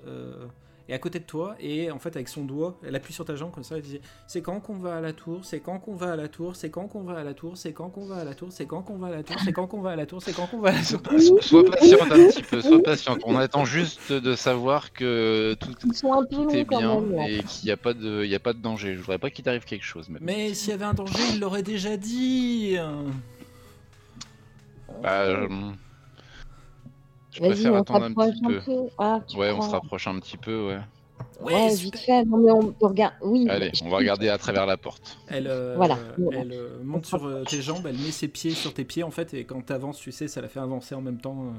est 0.89 0.93
à 0.93 0.97
côté 0.99 1.19
de 1.19 1.23
toi 1.23 1.55
et 1.59 1.91
en 1.91 1.99
fait 1.99 2.15
avec 2.15 2.27
son 2.27 2.43
doigt, 2.43 2.77
elle 2.86 2.95
appuie 2.95 3.13
sur 3.13 3.25
ta 3.25 3.36
jambe 3.36 3.51
comme 3.51 3.63
ça. 3.63 3.75
Elle 3.77 3.82
dit 3.84 3.99
c'est 4.27 4.41
quand 4.41 4.59
qu'on 4.59 4.77
va 4.77 4.97
à 4.97 5.01
la 5.01 5.13
tour, 5.13 5.39
c'est 5.43 5.59
quand 5.59 5.79
qu'on 5.79 5.93
va 5.95 6.11
à 6.11 6.15
la 6.15 6.27
tour, 6.27 6.55
c'est 6.55 6.69
quand 6.69 6.88
qu'on 6.88 7.03
va 7.03 7.17
à 7.17 7.23
la 7.23 7.34
tour, 7.36 7.57
c'est 7.57 7.75
quand 7.75 7.89
qu'on 7.89 8.05
va 8.05 8.17
à 8.17 8.23
la 8.23 8.34
tour, 8.34 8.47
c'est 8.51 8.65
quand 8.65 8.82
qu'on 8.82 8.97
va 8.97 9.07
à 9.07 9.11
la 9.11 9.23
tour, 9.23 9.36
c'est 9.43 9.51
quand 9.53 9.67
qu'on 9.67 9.82
va 9.82 9.89
à 9.91 9.95
la 9.95 10.05
tour, 10.05 10.21
c'est 10.21 10.34
quand 10.34 10.47
qu'on 10.47 10.59
va 10.59 10.69
à 10.69 10.73
la 10.73 10.82
tour. 10.82 11.01
So- 11.19 11.41
Sois 11.41 11.63
patiente 11.69 12.11
un 12.11 12.27
petit 12.27 12.43
peu, 12.43 12.61
sois 12.61 12.82
patiente. 12.84 13.19
On 13.25 13.36
attend 13.38 13.65
juste 13.65 14.11
de 14.11 14.36
savoir 14.36 14.91
que 14.93 15.55
tout, 15.59 15.71
est 16.55 16.63
bien 16.65 16.89
et 17.27 17.43
qu'il 17.43 17.65
n'y 17.65 17.71
a, 17.71 17.77
pas 17.77 17.93
de- 17.93 18.23
il 18.23 18.29
y 18.29 18.36
a 18.36 18.39
pas 18.39 18.53
de 18.53 18.59
danger. 18.59 18.95
Je 18.95 18.99
voudrais 18.99 19.19
pas 19.19 19.29
qu'il 19.29 19.43
t'arrive 19.45 19.65
quelque 19.65 19.84
chose. 19.86 20.09
même. 20.09 20.21
Mais 20.23 20.53
s'il 20.53 20.71
y 20.71 20.73
avait 20.73 20.86
un 20.86 20.93
danger, 20.93 21.21
il 21.34 21.39
l'aurait 21.39 21.63
déjà 21.63 21.97
dit. 21.97 22.75
Bah, 25.01 25.21
euh, 25.21 25.47
je 27.32 27.39
Vas-y, 27.39 27.49
préfère 27.51 27.73
on 27.73 27.77
attendre 27.77 28.05
un 28.05 28.13
petit 28.13 28.41
peu. 28.41 28.61
Ah, 28.97 29.19
tu 29.27 29.38
Ouais, 29.38 29.51
on 29.51 29.61
se 29.61 29.69
rapproche 29.71 30.07
un 30.07 30.19
petit 30.19 30.38
peu, 30.38 30.67
ouais. 30.67 30.79
Ouais, 31.39 31.73
vite 31.75 31.97
fait. 31.97 32.23
Non, 32.25 32.38
mais 32.38 32.51
on. 32.51 32.75
Oui. 33.21 33.47
Allez, 33.49 33.71
je- 33.73 33.84
on 33.84 33.89
va 33.89 33.97
regarder 33.97 34.29
à 34.29 34.38
travers 34.38 34.65
la 34.65 34.77
porte. 34.77 35.17
Elle, 35.27 35.47
euh, 35.47 35.75
Voilà. 35.75 35.97
elle 36.34 36.51
euh, 36.51 36.79
monte 36.84 37.05
sur 37.05 37.25
euh, 37.25 37.43
tes 37.43 37.61
jambes, 37.61 37.86
elle 37.88 37.97
met 37.97 38.11
ses 38.11 38.27
pieds 38.27 38.51
sur 38.51 38.73
tes 38.73 38.84
pieds 38.86 39.03
en 39.03 39.11
fait, 39.11 39.34
et 39.34 39.45
quand 39.45 39.61
t'avances, 39.65 39.97
tu 39.99 40.11
sais, 40.11 40.27
ça 40.27 40.41
la 40.41 40.47
fait 40.49 40.59
avancer 40.59 40.93
en 40.95 41.01
même 41.01 41.19
temps. 41.19 41.53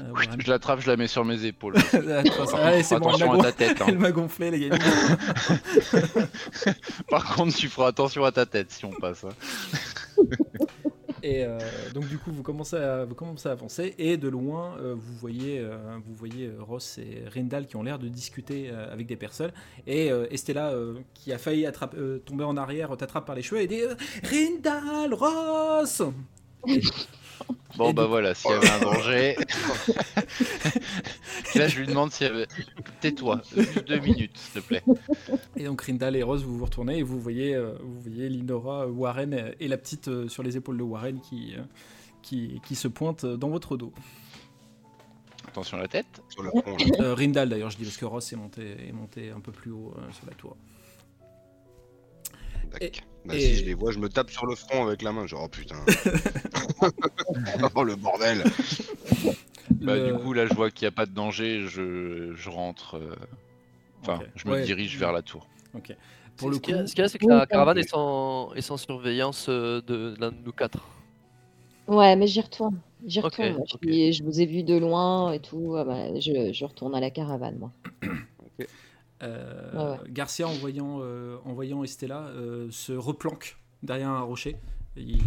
euh, 0.00 0.02
euh. 0.02 0.14
Je 0.38 0.50
l'attrape, 0.50 0.80
je 0.80 0.90
la 0.90 0.96
mets 0.96 1.08
sur 1.08 1.24
mes 1.24 1.44
épaules. 1.44 1.74
Ah, 1.92 2.22
Allez, 2.62 2.82
c'est 2.82 2.98
bon, 2.98 3.10
elle 3.14 3.26
m'a 3.26 3.26
attention 3.26 3.32
à 3.32 3.42
ta 3.42 3.52
tête. 3.52 3.80
hein. 3.80 3.84
elle 3.88 3.98
m'a 3.98 4.12
gonflé, 4.12 4.50
les 4.50 4.68
gars. 4.68 4.78
Par 7.10 7.34
contre, 7.34 7.54
tu 7.56 7.68
feras 7.68 7.88
attention 7.88 8.24
à 8.24 8.32
ta 8.32 8.46
tête 8.46 8.70
si 8.70 8.84
on 8.84 8.90
passe. 8.92 9.24
hein. 9.24 9.30
Et 11.22 11.44
euh, 11.44 11.58
donc 11.94 12.08
du 12.08 12.18
coup, 12.18 12.30
vous 12.32 12.42
commencez 12.42 12.76
à, 12.76 13.04
vous 13.04 13.14
commencez 13.14 13.48
à 13.48 13.52
avancer 13.52 13.94
et 13.98 14.16
de 14.16 14.28
loin, 14.28 14.76
euh, 14.78 14.94
vous 14.94 15.14
voyez, 15.14 15.58
euh, 15.58 15.98
vous 16.04 16.14
voyez 16.14 16.50
Ross 16.58 16.98
et 16.98 17.24
Rindal 17.28 17.66
qui 17.66 17.76
ont 17.76 17.82
l'air 17.82 17.98
de 17.98 18.08
discuter 18.08 18.70
avec 18.70 19.06
des 19.06 19.16
personnes. 19.16 19.52
Et 19.86 20.08
Estella, 20.30 20.74
qui 21.14 21.32
a 21.32 21.38
failli 21.38 21.66
tomber 22.24 22.44
en 22.44 22.56
arrière, 22.56 22.96
t'attrape 22.96 23.26
par 23.26 23.34
les 23.34 23.42
cheveux 23.42 23.60
et 23.60 23.66
dit 23.66 23.82
Rindal, 24.22 25.14
Ross. 25.14 26.02
Bon, 27.76 27.90
Et 27.90 27.92
bah 27.92 28.06
voilà, 28.06 28.34
s'il 28.34 28.50
y 28.50 28.54
avait 28.54 28.70
un 28.70 28.80
danger. 28.80 29.36
Là, 31.54 31.68
je 31.68 31.78
lui 31.80 31.86
demande 31.86 32.12
si 32.12 32.24
elle 32.24 32.32
veut- 32.34 32.46
Tais-toi, 33.00 33.40
deux 33.86 33.98
minutes, 33.98 34.36
s'il 34.36 34.62
te 34.62 34.66
plaît. 34.66 34.82
Et 35.56 35.64
donc 35.64 35.82
Rindal 35.82 36.16
et 36.16 36.22
Rose, 36.22 36.44
vous 36.44 36.58
vous 36.58 36.64
retournez 36.64 36.98
et 36.98 37.02
vous 37.02 37.20
voyez, 37.20 37.54
euh, 37.54 37.74
vous 37.82 38.00
voyez 38.00 38.28
Linora, 38.28 38.84
euh, 38.84 38.90
Warren 38.90 39.52
et 39.58 39.68
la 39.68 39.76
petite 39.76 40.08
euh, 40.08 40.28
sur 40.28 40.42
les 40.42 40.56
épaules 40.56 40.78
de 40.78 40.82
Warren 40.82 41.20
qui, 41.20 41.54
qui, 42.22 42.60
qui 42.66 42.74
se 42.74 42.88
pointe 42.88 43.26
dans 43.26 43.48
votre 43.48 43.76
dos. 43.76 43.92
Attention 45.48 45.78
à 45.78 45.80
la 45.80 45.88
tête. 45.88 46.22
Sur. 46.28 46.44
Euh, 46.44 47.14
Rindal 47.14 47.48
d'ailleurs, 47.48 47.70
je 47.70 47.76
dis 47.76 47.84
parce 47.84 47.96
que 47.96 48.04
Ross 48.04 48.32
est 48.32 48.36
monté, 48.36 48.76
est 48.88 48.92
monté 48.92 49.30
un 49.30 49.40
peu 49.40 49.52
plus 49.52 49.70
haut 49.72 49.94
euh, 49.98 50.12
sur 50.12 50.26
la 50.26 50.34
tour. 50.34 50.56
Tac. 52.70 52.82
Et- 52.82 52.92
Bah, 53.24 53.34
et- 53.36 53.40
Si 53.40 53.56
je 53.56 53.64
les 53.64 53.74
vois, 53.74 53.90
je 53.92 53.98
me 53.98 54.08
tape 54.08 54.30
sur 54.30 54.46
le 54.46 54.54
front 54.54 54.86
avec 54.86 55.02
la 55.02 55.12
main. 55.12 55.26
Genre, 55.26 55.42
oh 55.44 55.48
putain. 55.48 55.76
oh 57.74 57.84
le 57.84 57.96
bordel. 57.96 58.42
Bah, 59.80 59.98
Du 59.98 60.12
coup, 60.14 60.32
là, 60.32 60.46
je 60.46 60.52
vois 60.54 60.70
qu'il 60.70 60.84
n'y 60.84 60.88
a 60.88 60.90
pas 60.92 61.06
de 61.06 61.12
danger. 61.12 61.62
Je, 61.68 62.34
je 62.34 62.50
rentre. 62.50 62.96
euh, 62.96 63.14
Enfin, 64.02 64.18
je 64.34 64.46
me 64.48 64.54
Ouais. 64.54 64.64
dirige 64.64 64.98
vers 64.98 65.12
la 65.12 65.22
tour. 65.22 65.46
Ok. 65.74 65.94
Pour 66.36 66.48
le 66.48 66.54
ce 66.56 66.58
coup, 66.60 66.64
qu'il 66.66 66.76
y 66.76 66.78
a, 66.78 66.86
ce 66.86 66.94
qu'il 66.94 67.02
y 67.02 67.04
a, 67.04 67.08
c'est 67.08 67.18
que 67.18 67.26
la 67.28 67.40
ça- 67.40 67.46
caravane 67.46 67.78
est 67.78 67.88
sans, 67.88 68.52
est 68.54 68.62
sans 68.62 68.76
surveillance 68.76 69.46
euh, 69.48 69.80
de 69.86 70.14
l'un 70.18 70.30
de 70.32 70.36
nous 70.44 70.52
quatre. 70.52 70.86
Ouais, 71.86 72.16
mais 72.16 72.26
j'y 72.26 72.40
retourne. 72.40 72.80
J'y 73.06 73.20
retourne. 73.20 73.62
je 73.82 74.22
vous 74.24 74.40
ai 74.40 74.46
vu 74.46 74.62
de 74.64 74.76
loin 74.76 75.32
et 75.32 75.40
tout. 75.40 75.76
Ah 75.78 75.84
bah, 75.84 76.18
je, 76.18 76.52
je 76.52 76.64
retourne 76.64 76.94
à 76.94 77.00
la 77.00 77.10
caravane, 77.10 77.58
moi. 77.58 77.72
euh, 79.22 79.72
Ouais, 79.96 79.98
ouais. 80.02 80.10
Garcia, 80.10 80.48
en 80.48 80.52
voyant, 80.54 80.98
euh, 81.02 81.36
en 81.44 81.52
voyant 81.52 81.82
Estella, 81.84 82.28
euh, 82.34 82.68
se 82.70 82.92
replanque 82.92 83.58
derrière 83.82 84.08
un 84.10 84.20
rocher. 84.22 84.56
Il- 84.96 85.20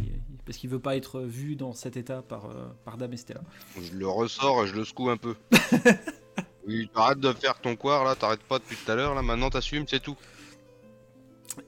parce 0.45 0.57
qu'il 0.57 0.69
veut 0.69 0.79
pas 0.79 0.95
être 0.97 1.21
vu 1.21 1.55
dans 1.55 1.73
cet 1.73 1.95
état 1.97 2.21
par, 2.21 2.49
par 2.83 2.97
Dame 2.97 3.13
Estella. 3.13 3.41
Je 3.81 3.93
le 3.93 4.07
ressors 4.07 4.65
et 4.65 4.67
je 4.67 4.75
le 4.75 4.83
secoue 4.83 5.09
un 5.09 5.17
peu. 5.17 5.35
oui, 6.67 6.89
t'arrêtes 6.93 7.19
de 7.19 7.31
faire 7.31 7.59
ton 7.61 7.75
coire 7.75 8.03
là, 8.03 8.15
t'arrêtes 8.15 8.43
pas 8.43 8.59
depuis 8.59 8.75
tout 8.75 8.91
à 8.91 8.95
l'heure 8.95 9.15
là, 9.15 9.21
maintenant 9.21 9.49
t'assumes, 9.49 9.85
c'est 9.87 10.01
tout. 10.01 10.17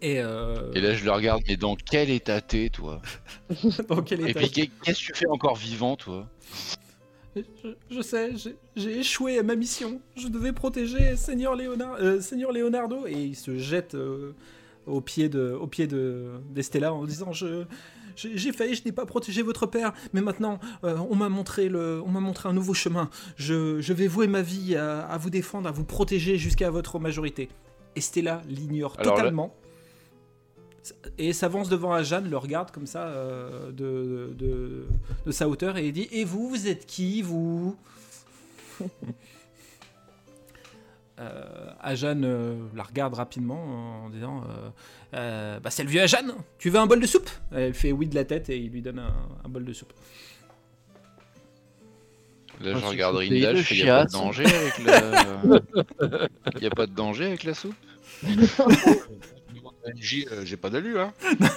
Et, 0.01 0.19
euh, 0.19 0.71
Et 0.73 0.81
là, 0.81 0.93
je 0.95 1.05
le 1.05 1.11
regarde, 1.11 1.43
mais 1.47 1.57
dans 1.57 1.75
quel 1.75 2.09
état 2.09 2.41
t'es, 2.41 2.69
toi? 2.69 3.01
Dans 3.87 4.01
quel 4.01 4.21
Et 4.21 4.31
état 4.31 4.39
puis, 4.39 4.49
qu'est- 4.51 4.71
qu'est-ce 4.83 5.07
que 5.07 5.13
tu 5.13 5.19
fais 5.19 5.27
encore 5.29 5.55
vivant, 5.55 5.95
toi? 5.95 6.27
Je, 7.35 7.69
je 7.91 8.01
sais, 8.01 8.31
j'ai- 8.75 8.99
échoué 8.99 9.39
à 9.39 9.43
ma 9.43 9.55
mission. 9.55 9.99
Je 10.15 10.27
devais 10.27 10.53
protéger 10.53 11.15
Seigneur, 11.15 11.55
Léonard, 11.55 11.95
euh, 11.99 12.21
Seigneur 12.21 12.51
Leonardo. 12.51 13.05
Et 13.07 13.13
il 13.23 13.35
se 13.35 13.57
jette 13.57 13.95
euh, 13.95 14.31
au 14.87 15.01
pied 15.01 15.27
de, 15.29 15.51
au 15.51 15.67
pied 15.67 15.87
de 15.87 16.31
d'Estella 16.49 16.93
en 16.93 17.05
disant 17.05 17.31
je 17.33 17.63
j'ai 18.17 18.53
failli, 18.53 18.75
je 18.75 18.83
n'ai 18.85 18.93
pas 18.93 19.05
protégé 19.05 19.41
votre 19.41 19.65
père, 19.65 19.91
mais 20.13 20.21
maintenant 20.21 20.57
euh, 20.85 20.95
on 21.09 21.15
m'a 21.15 21.27
montré 21.27 21.67
le, 21.67 22.01
on 22.05 22.09
m'a 22.09 22.21
montré 22.21 22.47
un 22.47 22.53
nouveau 22.53 22.73
chemin. 22.73 23.09
Je, 23.35 23.81
je 23.81 23.91
vais 23.91 24.07
vouer 24.07 24.27
ma 24.27 24.41
vie 24.41 24.77
à, 24.77 25.01
à 25.01 25.17
vous 25.17 25.29
défendre, 25.29 25.67
à 25.67 25.71
vous 25.73 25.83
protéger 25.83 26.37
jusqu'à 26.37 26.69
votre 26.71 26.97
majorité. 26.99 27.49
Estella 27.97 28.41
l'ignore 28.47 28.95
là- 28.97 29.03
totalement. 29.03 29.53
Et 31.17 31.33
s'avance 31.33 31.69
devant 31.69 32.01
Jeanne, 32.03 32.29
le 32.29 32.37
regarde 32.37 32.71
comme 32.71 32.85
ça 32.87 33.07
euh, 33.07 33.71
de, 33.71 34.33
de, 34.37 34.85
de 35.25 35.31
sa 35.31 35.47
hauteur 35.49 35.77
et 35.77 35.87
il 35.87 35.93
dit 35.93 36.07
Et 36.11 36.23
vous, 36.25 36.49
vous 36.49 36.67
êtes 36.67 36.85
qui, 36.85 37.21
vous? 37.21 37.77
Euh, 41.17 41.69
Ajan 41.79 42.23
euh, 42.23 42.57
la 42.75 42.83
regarde 42.83 43.13
rapidement 43.13 44.03
en 44.03 44.09
disant 44.09 44.43
euh, 44.49 44.69
Euh, 45.13 45.59
Bah, 45.61 45.69
c'est 45.69 45.83
le 45.83 45.89
vieux 45.89 46.01
Ajan, 46.01 46.25
tu 46.57 46.69
veux 46.69 46.77
un 46.77 46.87
bol 46.87 46.99
de 46.99 47.07
soupe? 47.07 47.29
Elle 47.53 47.73
fait 47.73 47.93
oui 47.93 48.07
de 48.07 48.15
la 48.15 48.25
tête 48.25 48.49
et 48.49 48.57
il 48.57 48.69
lui 48.69 48.81
donne 48.81 48.99
un, 48.99 49.13
un 49.45 49.47
bol 49.47 49.63
de 49.63 49.71
soupe. 49.71 49.93
Là, 52.59 52.71
Ah, 52.73 52.79
je 52.79 52.79
c'est 52.79 52.85
regarde 52.85 53.15
Rindal, 53.15 53.55
de 53.55 53.61
je 53.61 53.63
fais, 53.63 53.75
y 53.77 53.89
a 53.89 53.95
pas 53.95 54.03
de 54.03 54.09
chiasse. 54.09 54.11
danger 54.11 54.45
avec 54.45 54.77
la... 54.79 56.29
y 56.61 56.65
a 56.65 56.69
pas 56.71 56.85
de 56.85 56.91
danger 56.93 57.25
avec 57.27 57.43
la 57.45 57.53
soupe? 57.53 57.75
Euh, 59.87 60.43
j'ai 60.43 60.57
pas 60.57 60.69
d'alu 60.69 60.99
hein. 60.99 61.13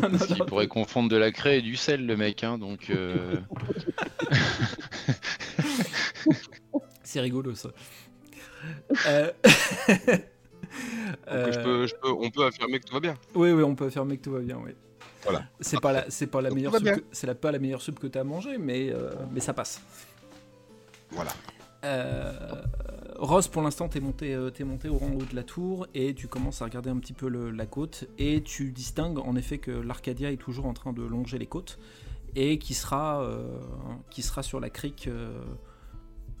Parce 0.00 0.26
qu'il 0.26 0.36
pourrait 0.46 0.68
confondre 0.68 1.08
de 1.08 1.16
la 1.16 1.32
craie 1.32 1.58
et 1.58 1.62
du 1.62 1.76
sel, 1.76 2.06
le 2.06 2.16
mec, 2.16 2.44
hein, 2.44 2.58
donc... 2.58 2.90
euh, 2.90 3.36
C'est 7.02 7.20
rigolo 7.20 7.54
ça. 7.54 7.70
Euh, 9.06 9.30
Donc, 9.36 9.44
je 11.26 11.30
euh, 11.30 11.62
peux, 11.62 11.86
je 11.86 11.94
peux, 11.94 12.10
on 12.10 12.30
peut 12.30 12.44
affirmer 12.44 12.80
que 12.80 12.86
tout 12.86 12.94
va 12.94 13.00
bien. 13.00 13.16
Oui, 13.34 13.52
oui, 13.52 13.62
on 13.62 13.74
peut 13.74 13.86
affirmer 13.86 14.18
que 14.18 14.24
tout 14.24 14.32
va 14.32 14.40
bien, 14.40 14.58
oui. 14.62 14.72
Voilà. 15.22 15.44
C'est 15.60 15.80
pas 15.80 15.92
la, 15.92 16.10
c'est 16.10 16.26
pas 16.26 16.40
la 16.40 16.50
Donc, 16.50 16.56
meilleure 16.56 16.72
tout 16.72 16.84
va 16.84 16.94
soupe, 16.94 17.02
que, 17.02 17.06
c'est 17.12 17.26
la, 17.26 17.34
pas 17.34 17.52
la 17.52 17.58
meilleure 17.58 17.82
soupe 17.82 17.98
que 17.98 18.06
tu 18.06 18.18
as 18.18 18.24
mangée, 18.24 18.58
mais, 18.58 18.90
euh, 18.90 19.10
mais 19.32 19.40
ça 19.40 19.54
passe. 19.54 19.80
Voilà. 21.10 21.32
Euh, 21.84 22.32
Ross, 23.18 23.48
pour 23.48 23.62
l'instant, 23.62 23.88
t'es 23.88 24.00
monté, 24.00 24.34
euh, 24.34 24.50
t'es 24.50 24.64
monté 24.64 24.88
au 24.88 24.98
rang 24.98 25.10
haut 25.10 25.24
de 25.24 25.34
la 25.34 25.42
tour 25.42 25.86
et 25.94 26.14
tu 26.14 26.28
commences 26.28 26.60
à 26.60 26.66
regarder 26.66 26.90
un 26.90 26.98
petit 26.98 27.12
peu 27.12 27.28
la 27.28 27.66
côte 27.66 28.04
et 28.18 28.42
tu 28.42 28.72
distingues 28.72 29.18
en 29.18 29.36
effet 29.36 29.58
que 29.58 29.70
l'Arcadia 29.70 30.30
est 30.30 30.36
toujours 30.36 30.66
en 30.66 30.74
train 30.74 30.92
de 30.92 31.02
longer 31.02 31.38
les 31.38 31.46
côtes 31.46 31.78
et 32.34 32.58
qui 32.58 32.74
sera, 32.74 33.22
euh, 33.22 33.58
qui 34.10 34.22
sera 34.22 34.42
sur 34.42 34.60
la 34.60 34.68
crique 34.68 35.08
euh, 35.08 35.40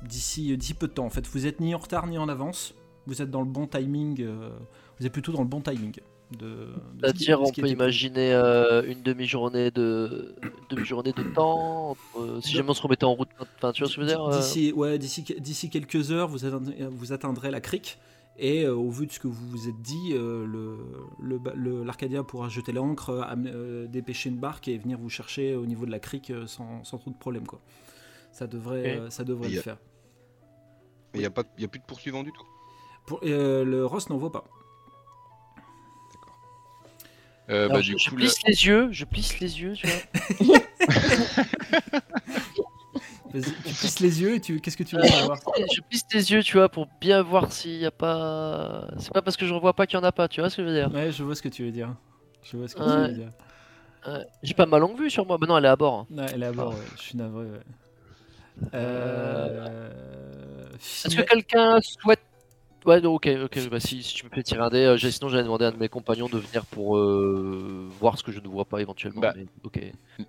d'ici, 0.02 0.56
peu 0.78 0.88
de 0.88 0.92
temps. 0.92 1.06
En 1.06 1.10
fait, 1.10 1.26
vous 1.26 1.46
êtes 1.46 1.60
ni 1.60 1.74
en 1.74 1.78
retard 1.78 2.06
ni 2.06 2.18
en 2.18 2.28
avance. 2.28 2.74
Vous 3.06 3.22
êtes 3.22 3.30
dans 3.30 3.42
le 3.42 3.48
bon 3.48 3.66
timing. 3.66 4.26
vous 4.98 5.06
êtes 5.06 5.12
plutôt 5.12 5.32
dans 5.32 5.42
le 5.42 5.48
bon 5.48 5.60
timing. 5.60 5.94
De, 6.32 6.38
de 6.46 6.72
C'est-à-dire, 7.02 7.40
on 7.40 7.52
peut 7.52 7.68
imaginer 7.68 8.32
euh, 8.32 8.82
une 8.84 9.00
demi-journée 9.02 9.70
de 9.70 10.34
demi-journée 10.70 11.12
de 11.12 11.22
temps. 11.22 11.90
entre- 11.90 12.40
si 12.42 12.52
jamais 12.52 12.70
on 12.70 12.74
se 12.74 12.82
remettait 12.82 13.04
en 13.04 13.14
route, 13.14 13.28
enfin, 13.58 13.70
tu 13.72 13.82
vois 13.82 13.88
ce 13.90 13.94
que 13.96 14.02
je 14.02 14.06
veux 14.06 14.12
dire 14.12 14.24
euh, 14.24 14.36
D'ici 14.36 14.72
ouais, 14.72 14.98
d'ici 14.98 15.22
d'ici 15.38 15.70
quelques 15.70 16.10
heures, 16.10 16.26
vous 16.28 16.44
atteindrez, 16.44 16.76
vous 16.90 17.12
atteindrez 17.12 17.50
la 17.52 17.60
crique. 17.60 17.98
Et 18.38 18.64
euh, 18.64 18.74
au 18.74 18.90
vu 18.90 19.06
de 19.06 19.12
ce 19.12 19.20
que 19.20 19.28
vous 19.28 19.48
vous 19.48 19.68
êtes 19.68 19.80
dit, 19.80 20.12
euh, 20.12 20.44
le, 20.46 20.76
le, 21.22 21.38
ba- 21.38 21.54
le- 21.54 21.84
l'Arcadia 21.84 22.22
pourra 22.24 22.48
jeter 22.48 22.72
l'ancre, 22.72 23.24
dépêcher 23.88 24.28
une 24.28 24.36
barque 24.38 24.66
et 24.68 24.76
venir 24.78 24.98
vous 24.98 25.08
chercher 25.08 25.54
au 25.54 25.64
niveau 25.64 25.86
de 25.86 25.90
la 25.92 26.00
crique 26.00 26.30
euh, 26.30 26.46
sans, 26.48 26.82
sans 26.84 26.98
trop 26.98 27.10
de 27.12 27.16
problème. 27.16 27.46
Quoi. 27.46 27.60
Ça 28.32 28.46
devrait, 28.48 29.00
ça 29.10 29.22
devrait 29.24 29.48
Et 29.48 29.52
le 29.52 29.58
a- 29.60 29.62
faire. 29.62 29.78
Il 31.14 31.20
y 31.22 31.24
a 31.24 31.30
pas, 31.30 31.44
y 31.56 31.64
a 31.64 31.68
plus 31.68 31.78
de 31.80 31.84
poursuivants 31.86 32.24
du 32.24 32.32
tout. 32.32 32.44
Pour, 33.06 33.20
euh, 33.22 33.64
le 33.64 33.86
Ross 33.86 34.10
n'en 34.10 34.18
vaut 34.18 34.28
pas. 34.28 34.44
Euh, 37.50 37.68
bah, 37.68 37.80
du 37.80 37.92
je, 37.92 37.98
je 37.98 38.10
coup, 38.10 38.16
là- 38.16 38.20
plisse 38.26 38.38
les 38.46 38.66
yeux, 38.66 38.88
je 38.92 39.04
plisse 39.04 39.40
les 39.40 39.60
yeux, 39.60 39.72
tu 39.74 39.86
vois. 39.86 39.96
Vas-y, 43.32 43.42
tu 43.64 43.74
plisses 43.74 44.00
les 44.00 44.22
yeux 44.22 44.34
et 44.36 44.40
tu, 44.40 44.60
qu'est-ce 44.60 44.76
que 44.76 44.82
tu 44.84 44.96
veux 44.96 45.02
savoir? 45.04 45.38
je 45.74 45.80
plisse 45.82 46.04
les 46.12 46.32
yeux, 46.32 46.42
tu 46.42 46.56
vois, 46.56 46.68
pour 46.68 46.86
bien 47.00 47.22
voir 47.22 47.52
s'il 47.52 47.76
y 47.78 47.84
a 47.86 47.90
pas. 47.90 48.88
C'est 48.98 49.12
pas 49.12 49.20
parce 49.22 49.36
que 49.36 49.46
je 49.46 49.52
revois 49.52 49.74
pas 49.74 49.86
qu'il 49.86 49.98
y 49.98 50.00
en 50.00 50.04
a 50.04 50.12
pas, 50.12 50.28
tu 50.28 50.40
vois 50.40 50.48
ce 50.48 50.56
que 50.56 50.62
je 50.62 50.68
veux 50.68 50.74
dire? 50.74 50.90
Ouais, 50.94 51.10
je 51.12 51.22
vois 51.22 51.34
ce 51.34 51.42
que 51.42 51.48
tu 51.48 51.64
veux 51.64 51.72
dire. 51.72 51.94
Je 52.42 52.56
vois 52.56 52.68
ce 52.68 52.74
que 52.76 52.82
tu 52.82 52.88
veux 52.88 53.08
dire. 53.14 53.30
Ouais. 54.06 54.24
J'ai 54.42 54.54
pas 54.54 54.66
ma 54.66 54.78
longue 54.78 54.96
vue 54.98 55.10
sur 55.10 55.26
moi. 55.26 55.36
Bah 55.36 55.46
non, 55.48 55.58
elle 55.58 55.64
est 55.64 55.68
à 55.68 55.76
bord. 55.76 56.06
hein. 56.10 56.16
Ouais, 56.16 56.26
elle 56.32 56.42
est 56.44 56.46
à 56.46 56.52
bord, 56.52 56.70
ouais. 56.70 56.76
je 56.96 57.02
suis 57.02 57.16
navré. 57.18 57.44
Ouais. 57.44 58.68
Euh... 58.74 59.88
Est-ce 60.74 61.16
que 61.16 61.22
quelqu'un 61.22 61.78
souhaite. 61.82 62.20
Ouais, 62.86 63.00
non, 63.00 63.14
ok, 63.14 63.28
ok, 63.44 63.68
bah 63.68 63.80
si, 63.80 64.02
si 64.04 64.14
tu 64.14 64.24
me 64.24 64.30
fais 64.30 64.44
tirer 64.44 64.60
un 64.62 64.68
dé, 64.70 64.78
euh, 64.84 64.96
j'ai- 64.96 65.10
sinon 65.10 65.28
j'allais 65.28 65.42
demander 65.42 65.64
à 65.64 65.68
un 65.68 65.72
de 65.72 65.76
mes 65.76 65.88
compagnons 65.88 66.28
de 66.28 66.38
venir 66.38 66.64
pour 66.66 66.96
euh, 66.98 67.88
voir 67.98 68.16
ce 68.16 68.22
que 68.22 68.30
je 68.30 68.38
ne 68.40 68.46
vois 68.48 68.64
pas 68.64 68.80
éventuellement. 68.80 69.22
Bah, 69.22 69.34
mais 69.34 69.46
ok. 69.64 69.80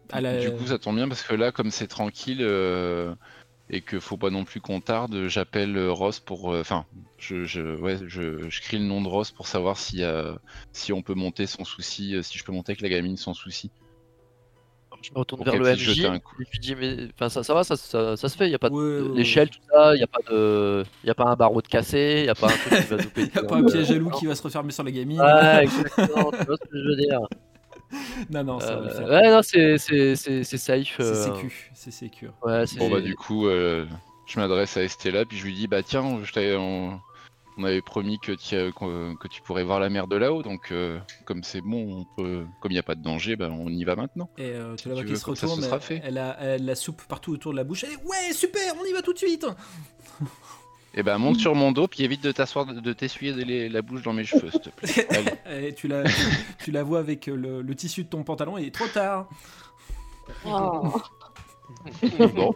à 0.09 0.21
la- 0.21 0.39
Du 0.39 0.51
coup, 0.51 0.65
ça 0.67 0.79
tombe 0.79 0.95
bien 0.95 1.07
parce 1.07 1.21
que 1.23 1.35
là, 1.35 1.51
comme 1.51 1.69
c'est 1.71 1.87
tranquille 1.87 2.39
euh, 2.41 3.13
et 3.69 3.81
que 3.81 3.99
faut 3.99 4.17
pas 4.17 4.29
non 4.31 4.45
plus 4.45 4.61
qu'on 4.61 4.81
tarde, 4.81 5.27
j'appelle 5.27 5.77
euh, 5.77 5.91
Ross 5.91 6.19
pour. 6.21 6.53
euh, 6.53 6.61
Enfin, 6.61 6.85
je, 7.19 7.45
je, 7.45 7.75
ouais, 7.81 7.97
je, 8.07 8.49
je 8.49 8.61
crie 8.61 8.79
le 8.79 8.85
nom 8.85 9.01
de 9.01 9.07
Ross 9.09 9.31
pour 9.31 9.47
savoir 9.47 9.77
si, 9.79 10.03
euh, 10.03 10.35
si 10.73 10.93
on 10.93 11.03
peut 11.03 11.15
monter 11.15 11.47
sans 11.47 11.65
souci, 11.65 12.15
euh, 12.15 12.23
si 12.23 12.37
je 12.37 12.43
peux 12.45 12.53
monter 12.53 12.71
avec 12.73 12.81
la 12.81 12.89
gamine 12.89 13.17
sans 13.17 13.33
souci. 13.33 13.71
Je 15.01 15.11
me 15.13 15.19
retourne 15.19 15.43
vers 15.43 15.55
le 15.55 15.71
MJ 15.73 15.77
jeter 15.77 16.05
un 16.07 16.19
coup. 16.19 16.35
et 16.41 16.45
je 16.45 16.51
lui 16.51 16.59
dis 16.59 16.75
mais 16.75 17.07
enfin 17.13 17.29
ça, 17.29 17.43
ça 17.43 17.53
va, 17.53 17.63
ça, 17.63 17.75
ça, 17.77 18.17
ça 18.17 18.29
se 18.29 18.35
fait, 18.37 18.47
il 18.47 18.51
y 18.51 18.55
a 18.55 18.59
pas 18.59 18.69
de 18.69 18.73
Ouais, 18.75 19.01
ouais, 19.01 19.09
ouais. 19.09 19.17
l'échelle 19.17 19.49
tout 19.49 19.59
ça, 19.71 19.95
il 19.95 19.99
y 19.99 20.03
a 20.03 20.07
pas 20.07 20.19
de 20.29 20.83
y 21.03 21.09
a 21.09 21.13
pas 21.15 21.25
un 21.25 21.35
barreau 21.35 21.61
de 21.61 21.67
cassé, 21.67 22.17
il 22.21 22.25
y 22.25 22.29
a 22.29 22.35
pas 22.35 22.47
un 22.47 22.49
truc 22.49 22.73
qui 22.81 22.87
va 22.93 22.97
nous 23.03 23.09
péter. 23.09 23.31
Y 23.35 23.39
a 23.39 23.43
pas 23.43 23.55
un 23.57 23.63
piège 23.63 23.91
à 23.91 23.95
loup 23.95 24.09
qui 24.11 24.25
va 24.25 24.35
se 24.35 24.43
refermer 24.43 24.71
sur 24.71 24.83
la 24.83 24.91
gamine. 24.91 25.21
Ouais, 25.21 25.63
exactement, 25.63 26.31
tu 26.31 26.45
vois 26.45 26.57
ce 26.57 26.69
que 26.69 26.77
je 26.77 26.87
veux 26.89 26.95
dire. 26.97 27.19
Non, 28.29 28.43
non, 28.43 28.59
ça 28.59 28.75
va 28.75 28.89
Euh, 28.89 29.21
ouais, 29.21 29.31
non, 29.31 29.39
c'est 29.41 29.77
c'est 29.77 30.15
c'est 30.17 30.43
c'est 30.43 30.57
safe. 30.57 30.95
C'est 30.97 31.03
euh, 31.03 31.13
sécu, 31.35 31.71
c'est 31.73 31.91
sécu. 31.91 32.29
Ouais, 32.43 32.67
c'est 32.67 32.79
Bon 32.79 32.89
bah 32.89 32.99
du 32.99 33.15
coup, 33.15 33.47
euh, 33.47 33.85
je 34.25 34.39
m'adresse 34.41 34.75
à 34.75 34.83
Estella 34.83 35.23
puis 35.23 35.37
je 35.37 35.45
lui 35.45 35.53
dis 35.53 35.67
bah 35.67 35.83
tiens, 35.83 36.19
je 36.21 36.33
t'avais- 36.33 36.57
on, 36.57 36.99
on 37.57 37.63
avait 37.63 37.81
promis 37.81 38.19
que, 38.19 38.31
tu- 38.33 38.71
qu'on- 38.73 39.15
que 39.15 39.27
tu 39.27 39.41
pourrais 39.41 39.63
voir 39.63 39.79
la 39.79 39.89
mer 39.89 40.07
de 40.07 40.15
là-haut, 40.15 40.43
donc 40.43 40.71
euh, 40.71 40.99
comme 41.25 41.43
c'est 41.43 41.61
bon, 41.61 42.01
on 42.01 42.21
peut, 42.21 42.45
comme 42.61 42.71
il 42.71 42.75
n'y 42.75 42.79
a 42.79 42.83
pas 42.83 42.95
de 42.95 43.01
danger, 43.01 43.35
bah, 43.35 43.49
on 43.51 43.67
y 43.69 43.83
va 43.83 43.95
maintenant. 43.95 44.29
Et 44.37 44.43
euh, 44.51 44.75
tu 44.75 44.87
la 44.89 44.95
vois 44.95 45.03
qui 45.03 45.15
se 45.15 45.21
ça, 45.21 45.31
retourne, 45.31 45.61
sera 45.61 45.75
elle, 45.77 45.81
fait. 45.81 46.01
elle 46.03 46.17
a, 46.17 46.37
elle 46.39 46.61
a 46.61 46.65
la 46.65 46.75
soupe 46.75 47.01
partout 47.07 47.31
autour 47.33 47.51
de 47.53 47.57
la 47.57 47.63
bouche. 47.63 47.83
Elle 47.83 47.93
est, 47.93 48.03
ouais, 48.05 48.33
super, 48.33 48.73
on 48.81 48.85
y 48.85 48.93
va 48.93 49.01
tout 49.01 49.13
de 49.13 49.17
suite. 49.17 49.45
Et 50.93 51.03
ben 51.03 51.19
monte 51.19 51.37
sur 51.39 51.53
mon 51.53 51.71
dos 51.71 51.87
puis 51.87 52.03
évite 52.03 52.23
de 52.23 52.31
t'asseoir, 52.31 52.65
de 52.65 52.93
t'essuyer 52.93 53.69
la 53.69 53.81
bouche 53.83 54.01
dans 54.01 54.13
mes 54.13 54.23
cheveux, 54.23 54.49
s'il 54.49 54.61
te 54.61 54.69
plaît. 54.69 55.07
Allez. 55.45 55.67
Et 55.67 55.73
tu 55.75 55.87
la, 55.87 56.03
tu 56.63 56.71
la 56.71 56.81
vois 56.81 56.97
avec 56.99 57.27
le, 57.27 57.61
le 57.61 57.75
tissu 57.75 58.03
de 58.03 58.09
ton 58.09 58.23
pantalon 58.23 58.57
et 58.57 58.61
il 58.63 58.67
est 58.69 58.71
trop 58.73 58.87
tard. 58.87 59.29
Oh. 60.45 60.91
Bon, 62.35 62.53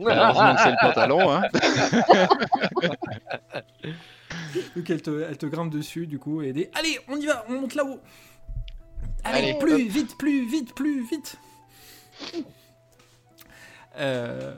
malheureusement 0.00 0.54
que 0.54 0.60
c'est 0.62 0.70
le 0.70 0.80
pantalon, 0.80 1.30
hein. 1.30 1.42
Donc 4.76 4.90
elle 4.90 5.02
te, 5.02 5.26
elle 5.28 5.38
te 5.38 5.46
grimpe 5.46 5.70
dessus 5.70 6.06
du 6.06 6.18
coup 6.18 6.42
et 6.42 6.52
dit 6.52 6.66
Allez, 6.74 6.98
on 7.08 7.16
y 7.16 7.26
va, 7.26 7.44
on 7.48 7.60
monte 7.60 7.74
là-haut. 7.74 8.00
Allez, 9.24 9.50
Allez, 9.50 9.58
plus 9.58 9.88
vite, 9.88 10.16
plus 10.16 10.48
vite, 10.48 10.74
plus 10.74 11.06
vite. 11.08 11.36
Euh, 13.98 14.54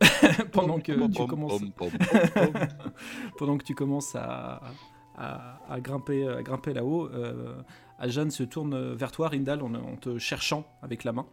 pendant 0.52 0.78
que 0.78 0.92
tu 0.92 1.14
Pom, 1.14 1.26
commences, 1.26 1.60
pom, 1.76 1.90
pendant 3.38 3.58
que 3.58 3.64
tu 3.64 3.74
commences 3.74 4.14
à, 4.14 4.60
à, 5.16 5.60
à 5.68 5.80
grimper, 5.80 6.28
à 6.28 6.42
grimper 6.42 6.74
là-haut, 6.74 7.08
euh, 7.08 7.62
se 8.30 8.42
tourne 8.42 8.94
vers 8.94 9.12
toi, 9.12 9.28
Rindal, 9.28 9.62
en, 9.62 9.74
en 9.74 9.96
te 9.96 10.18
cherchant 10.18 10.64
avec 10.82 11.04
la 11.04 11.12
main. 11.12 11.26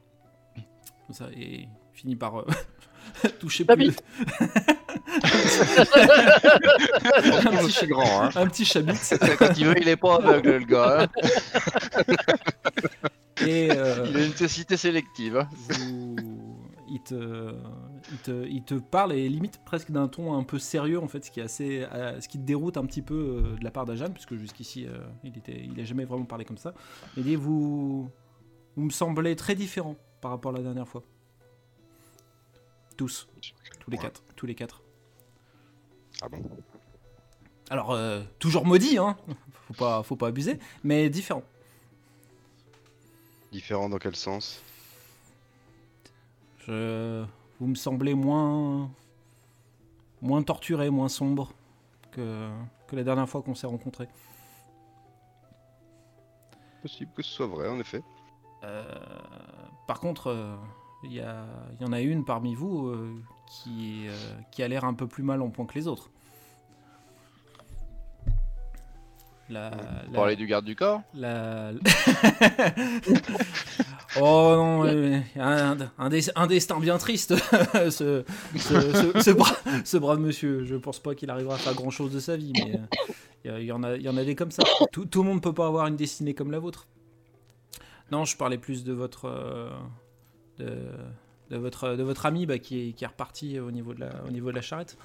Comme 1.08 1.16
ça, 1.16 1.28
et 1.36 1.68
finit 1.93 2.16
par 2.16 2.39
euh, 2.39 2.45
toucher 3.39 3.66
plus. 3.66 3.95
suis 7.70 7.88
grand, 7.88 8.24
hein. 8.24 8.30
Un 8.36 8.47
petit 8.47 8.66
chabit. 8.66 8.93
Quand 9.38 9.58
il 9.58 9.66
veut, 9.66 9.76
il 9.82 9.88
est 9.88 9.95
pas 9.97 10.16
aveugle, 10.16 10.58
le 10.58 10.66
gars. 10.66 11.04
hein. 11.04 11.08
Et 13.45 13.72
euh, 13.72 14.06
Il 14.10 14.18
a 14.18 14.26
une 14.26 14.34
cécité 14.34 14.78
sélective. 14.78 15.38
hein. 15.38 15.47
vous- 15.70 16.16
il, 16.88 17.01
te, 17.01 17.54
il, 18.12 18.18
te, 18.20 18.45
il 18.47 18.64
te 18.64 18.76
parle 18.76 19.14
et 19.14 19.28
limite 19.28 19.60
presque 19.66 19.89
d'un 19.89 20.08
ton 20.08 20.38
un 20.38 20.43
peu 20.43 20.60
sérieux 20.60 20.99
en 21.01 21.08
fait, 21.08 21.26
ce 21.26 21.32
qui 21.32 21.39
est 21.39 21.43
assez, 21.43 21.86
euh, 21.91 22.22
ce 22.22 22.28
qui 22.28 22.38
te 22.38 22.43
déroute 22.43 22.78
un 22.78 22.86
petit 22.86 23.01
peu 23.01 23.16
euh, 23.16 23.58
de 23.58 23.64
la 23.64 23.72
part 23.72 23.86
d'Ajan, 23.86 24.12
puisque 24.12 24.36
jusqu'ici 24.36 24.86
euh, 24.86 24.99
il 25.24 25.36
était, 25.36 25.66
il 25.66 25.80
a 25.82 25.84
jamais 25.86 26.06
vraiment 26.06 26.26
parlé 26.26 26.45
comme 26.45 26.60
ça. 26.60 26.74
Il 27.18 27.24
dit 27.24 27.36
vous, 27.36 28.10
vous 28.76 28.84
me 28.84 28.91
semblez 28.91 29.36
très 29.36 29.56
différents 29.56 29.95
par 30.24 30.32
rapport 30.32 30.54
à 30.54 30.58
la 30.58 30.64
dernière 30.64 30.88
fois. 30.88 31.04
Tous, 32.96 33.28
tous 33.82 33.92
les 33.92 33.98
Ouais. 33.98 34.04
quatre, 34.04 34.24
tous 34.38 34.46
les 34.46 34.56
quatre. 34.56 34.82
Ah 36.22 36.30
bon? 36.30 36.42
Alors 37.70 37.92
euh, 37.92 38.24
toujours 38.40 38.66
maudit, 38.66 38.98
hein, 38.98 39.18
faut 39.68 39.74
pas, 39.74 40.02
faut 40.02 40.16
pas 40.16 40.28
abuser, 40.28 40.60
mais 40.84 41.10
différents. 41.10 41.44
Différent 43.52 43.90
dans 43.90 43.98
quel 43.98 44.16
sens? 44.16 44.62
Je... 46.66 47.26
Vous 47.60 47.68
me 47.68 47.76
semblez 47.76 48.14
moins. 48.14 48.90
moins 50.22 50.42
torturé, 50.42 50.90
moins 50.90 51.10
sombre 51.10 51.52
que, 52.12 52.50
que 52.88 52.96
la 52.96 53.04
dernière 53.04 53.28
fois 53.28 53.42
qu'on 53.42 53.56
s'est 53.56 53.68
rencontrés. 53.68 54.08
Possible 56.82 57.12
que 57.14 57.22
ce 57.24 57.32
soit 57.32 57.48
vrai, 57.48 57.68
en 57.68 57.80
effet. 57.80 58.02
Euh, 58.64 58.84
Par 59.88 60.00
contre, 60.00 60.28
euh, 60.28 60.56
il 61.04 61.14
y, 61.14 61.22
en 61.86 61.92
a 61.92 62.00
une 62.02 62.24
parmi 62.26 62.56
vous 62.56 62.88
euh, 62.88 63.14
qui, 63.50 64.08
euh, 64.08 64.14
qui 64.52 64.64
a 64.64 64.68
l'air 64.68 64.86
un 64.86 64.94
peu 64.94 65.08
plus 65.08 65.24
mal 65.24 65.42
en 65.42 65.50
point 65.50 65.66
que 65.66 65.74
les 65.76 65.88
autres. 65.88 66.10
La, 69.50 69.72
Vous 70.08 70.14
la- 70.14 70.20
parlez 70.20 70.36
du 70.38 70.48
garde 70.48 70.64
du 70.66 70.76
corps? 70.76 71.02
La... 71.14 71.72
oh 74.20 74.54
non, 74.56 74.86
euh, 74.86 75.20
un, 75.36 75.78
un 75.98 76.10
des- 76.10 76.32
un 76.36 76.48
destin 76.48 76.80
bien 76.80 76.98
triste, 76.98 77.36
ce, 77.90 78.24
ce, 78.56 78.80
ce- 79.14 79.22
ce 79.22 79.32
bra- 79.32 79.58
ce 79.84 79.98
brave 79.98 80.20
monsieur. 80.20 80.64
Je 80.64 80.76
pense 80.76 81.00
pas 81.00 81.14
qu'il 81.14 81.30
arrivera 81.30 81.56
à 81.56 81.58
faire 81.58 81.74
grand 81.76 81.90
chose 81.90 82.12
de 82.14 82.20
sa 82.22 82.38
vie, 82.38 82.54
mais 82.56 82.80
euh, 83.48 83.60
il 83.60 83.66
y, 83.66 83.72
en 83.74 83.84
a- 83.84 83.96
il 83.98 84.02
y 84.02 84.10
en 84.10 84.16
a 84.16 84.24
des 84.24 84.34
comme 84.36 84.52
ça. 84.52 84.64
Tout, 84.94 85.06
tout 85.06 85.24
le 85.24 85.30
monde 85.30 85.42
peut 85.42 85.54
pas 85.54 85.68
avoir 85.68 85.88
une 85.88 85.98
destinée 85.98 86.34
comme 86.34 86.50
la 86.52 86.60
vôtre. 86.60 86.88
Non, 88.14 88.26
je 88.26 88.38
parlais 88.38 88.59
plus 88.59 88.84
de 88.84 88.93
votre, 88.93 89.26
euh, 89.26 89.72
de, 90.59 90.88
de 91.49 91.57
votre, 91.57 91.95
de 91.95 92.03
votre 92.03 92.28
ami 92.28 92.45
bah, 92.45 92.59
qui, 92.59 92.89
est, 92.89 92.93
qui 92.93 93.03
est 93.03 93.07
reparti 93.07 93.59
au 93.59 93.72
niveau 93.72 93.95
de 93.95 94.01
la, 94.01 94.24
au 94.28 94.30
niveau 94.30 94.51
de 94.51 94.55
la 94.55 94.61
charrette. 94.61 94.99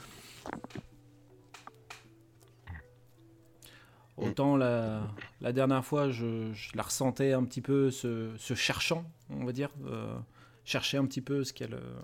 Autant 4.19 4.59
la, 4.59 5.01
la 5.41 5.53
dernière 5.55 5.83
fois, 5.87 6.11
je, 6.11 6.53
je 6.53 6.77
la 6.77 6.83
ressentais 6.83 7.33
un 7.33 7.45
petit 7.45 7.63
peu 7.63 7.91
se, 7.91 8.37
se 8.37 8.53
cherchant, 8.53 9.11
on 9.31 9.47
va 9.47 9.53
dire, 9.53 9.71
euh, 9.87 10.19
chercher 10.67 10.99
un 10.99 11.07
petit 11.07 11.23
peu 11.23 11.45
ce 11.45 11.55
qu'elle 11.55 11.73
euh, 11.73 12.01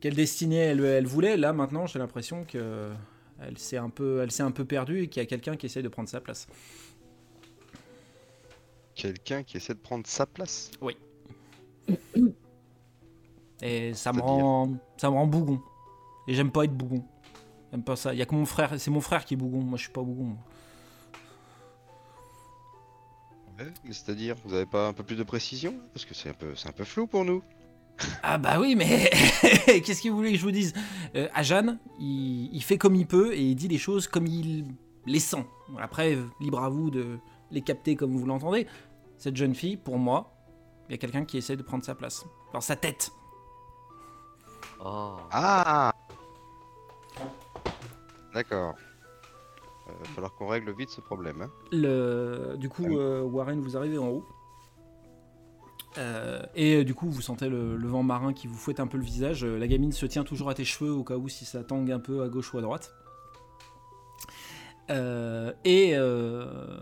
quelle 0.00 0.14
destinée 0.14 0.56
elle, 0.56 0.84
elle 0.84 1.06
voulait. 1.06 1.38
Là, 1.38 1.54
maintenant, 1.54 1.86
j'ai 1.86 1.98
l'impression 1.98 2.44
que 2.44 2.90
elle 3.40 3.56
s'est 3.56 3.78
un 3.78 3.88
peu, 3.88 4.20
elle 4.20 4.30
s'est 4.30 4.42
un 4.42 4.50
peu 4.50 4.66
perdue 4.66 5.04
et 5.04 5.08
qu'il 5.08 5.22
y 5.22 5.24
a 5.24 5.26
quelqu'un 5.26 5.56
qui 5.56 5.64
essaye 5.64 5.82
de 5.82 5.88
prendre 5.88 6.10
sa 6.10 6.20
place. 6.20 6.48
Quelqu'un 8.94 9.42
qui 9.42 9.56
essaie 9.56 9.74
de 9.74 9.78
prendre 9.78 10.06
sa 10.06 10.26
place. 10.26 10.70
Et 13.62 13.94
ça 13.94 14.12
me 14.12 14.20
rend, 14.20 14.74
ça 14.96 15.08
me 15.10 15.14
rend 15.14 15.26
bougon. 15.26 15.60
Et 16.28 16.34
j'aime 16.34 16.50
pas 16.50 16.64
être 16.64 16.76
bougon. 16.76 17.04
J'aime 17.70 17.84
pas 17.84 17.96
ça. 17.96 18.12
Il 18.12 18.18
y 18.18 18.22
a 18.22 18.26
que 18.26 18.34
mon 18.34 18.44
frère, 18.44 18.78
c'est 18.78 18.90
mon 18.90 19.00
frère 19.00 19.24
qui 19.24 19.34
est 19.34 19.36
bougon. 19.36 19.60
Moi, 19.60 19.78
je 19.78 19.84
suis 19.84 19.92
pas 19.92 20.02
bougon. 20.02 20.24
moi. 20.24 20.38
Ouais, 23.58 23.72
mais 23.84 23.92
c'est-à-dire, 23.92 24.36
vous 24.44 24.54
avez 24.54 24.66
pas 24.66 24.88
un 24.88 24.92
peu 24.92 25.02
plus 25.04 25.16
de 25.16 25.22
précision? 25.22 25.74
Parce 25.92 26.04
que 26.04 26.14
c'est 26.14 26.30
un 26.30 26.34
peu, 26.34 26.54
c'est 26.56 26.68
un 26.68 26.72
peu 26.72 26.84
flou 26.84 27.06
pour 27.06 27.24
nous. 27.24 27.42
Ah 28.22 28.38
bah 28.38 28.58
oui, 28.58 28.74
mais 28.74 29.10
qu'est-ce 29.66 30.02
que 30.02 30.08
vous 30.08 30.16
voulez 30.16 30.32
que 30.32 30.38
je 30.38 30.42
vous 30.42 30.50
dise? 30.50 30.72
Euh, 31.14 31.28
Ajan, 31.34 31.76
il, 32.00 32.48
il 32.52 32.62
fait 32.62 32.78
comme 32.78 32.96
il 32.96 33.06
peut 33.06 33.34
et 33.34 33.42
il 33.42 33.54
dit 33.54 33.68
les 33.68 33.78
choses 33.78 34.08
comme 34.08 34.26
il 34.26 34.64
les 35.06 35.20
sent. 35.20 35.44
Après, 35.78 36.16
libre 36.40 36.60
à 36.60 36.68
vous 36.70 36.90
de 36.90 37.18
les 37.52 37.62
capter 37.62 37.96
comme 37.96 38.16
vous 38.16 38.26
l'entendez. 38.26 38.66
Cette 39.18 39.36
jeune 39.36 39.54
fille, 39.54 39.76
pour 39.76 39.98
moi, 39.98 40.34
il 40.88 40.92
y 40.92 40.94
a 40.94 40.98
quelqu'un 40.98 41.24
qui 41.24 41.38
essaie 41.38 41.56
de 41.56 41.62
prendre 41.62 41.84
sa 41.84 41.94
place. 41.94 42.26
Dans 42.52 42.60
sa 42.60 42.74
tête. 42.76 43.12
Oh. 44.84 45.16
Ah 45.30 45.92
D'accord. 48.34 48.74
Euh, 49.88 49.92
va 50.00 50.04
falloir 50.14 50.34
qu'on 50.34 50.48
règle 50.48 50.74
vite 50.74 50.90
ce 50.90 51.00
problème. 51.00 51.42
Hein. 51.42 51.50
Le... 51.70 52.56
Du 52.58 52.68
coup, 52.68 52.98
euh, 52.98 53.22
Warren, 53.22 53.60
vous 53.60 53.76
arrivez 53.76 53.98
en 53.98 54.08
haut. 54.08 54.26
Euh, 55.98 56.42
et 56.54 56.84
du 56.84 56.94
coup, 56.94 57.10
vous 57.10 57.20
sentez 57.20 57.48
le, 57.48 57.76
le 57.76 57.88
vent 57.88 58.02
marin 58.02 58.32
qui 58.32 58.46
vous 58.46 58.56
fouette 58.56 58.80
un 58.80 58.86
peu 58.86 58.96
le 58.96 59.04
visage. 59.04 59.44
La 59.44 59.68
gamine 59.68 59.92
se 59.92 60.06
tient 60.06 60.24
toujours 60.24 60.48
à 60.48 60.54
tes 60.54 60.64
cheveux 60.64 60.90
au 60.90 61.04
cas 61.04 61.16
où 61.16 61.28
si 61.28 61.44
ça 61.44 61.62
tangue 61.62 61.92
un 61.92 62.00
peu 62.00 62.22
à 62.22 62.28
gauche 62.28 62.54
ou 62.54 62.58
à 62.58 62.62
droite. 62.62 62.94
Euh, 64.90 65.52
et, 65.64 65.92
euh, 65.94 66.80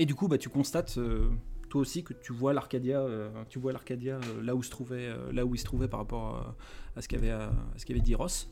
et 0.00 0.06
du 0.06 0.14
coup, 0.14 0.28
bah, 0.28 0.38
tu 0.38 0.48
constates 0.48 0.98
euh, 0.98 1.28
toi 1.68 1.80
aussi 1.82 2.02
que 2.04 2.12
tu 2.14 2.32
vois 2.32 2.52
l'Arcadia, 2.52 3.00
euh, 3.00 3.30
tu 3.48 3.58
vois 3.58 3.72
l'Arcadia 3.72 4.16
euh, 4.16 4.42
là 4.42 4.54
où 4.54 4.62
se 4.62 4.70
trouvait, 4.70 5.08
euh, 5.08 5.32
là 5.32 5.44
où 5.44 5.54
il 5.54 5.58
se 5.58 5.64
trouvait 5.64 5.88
par 5.88 6.00
rapport 6.00 6.36
à, 6.36 6.56
à 6.96 7.02
ce 7.02 7.08
qu'avait 7.08 7.30
à 7.30 7.50
ce 7.76 7.86
qu'avait 7.86 8.00
dit 8.00 8.14
Ross. 8.14 8.50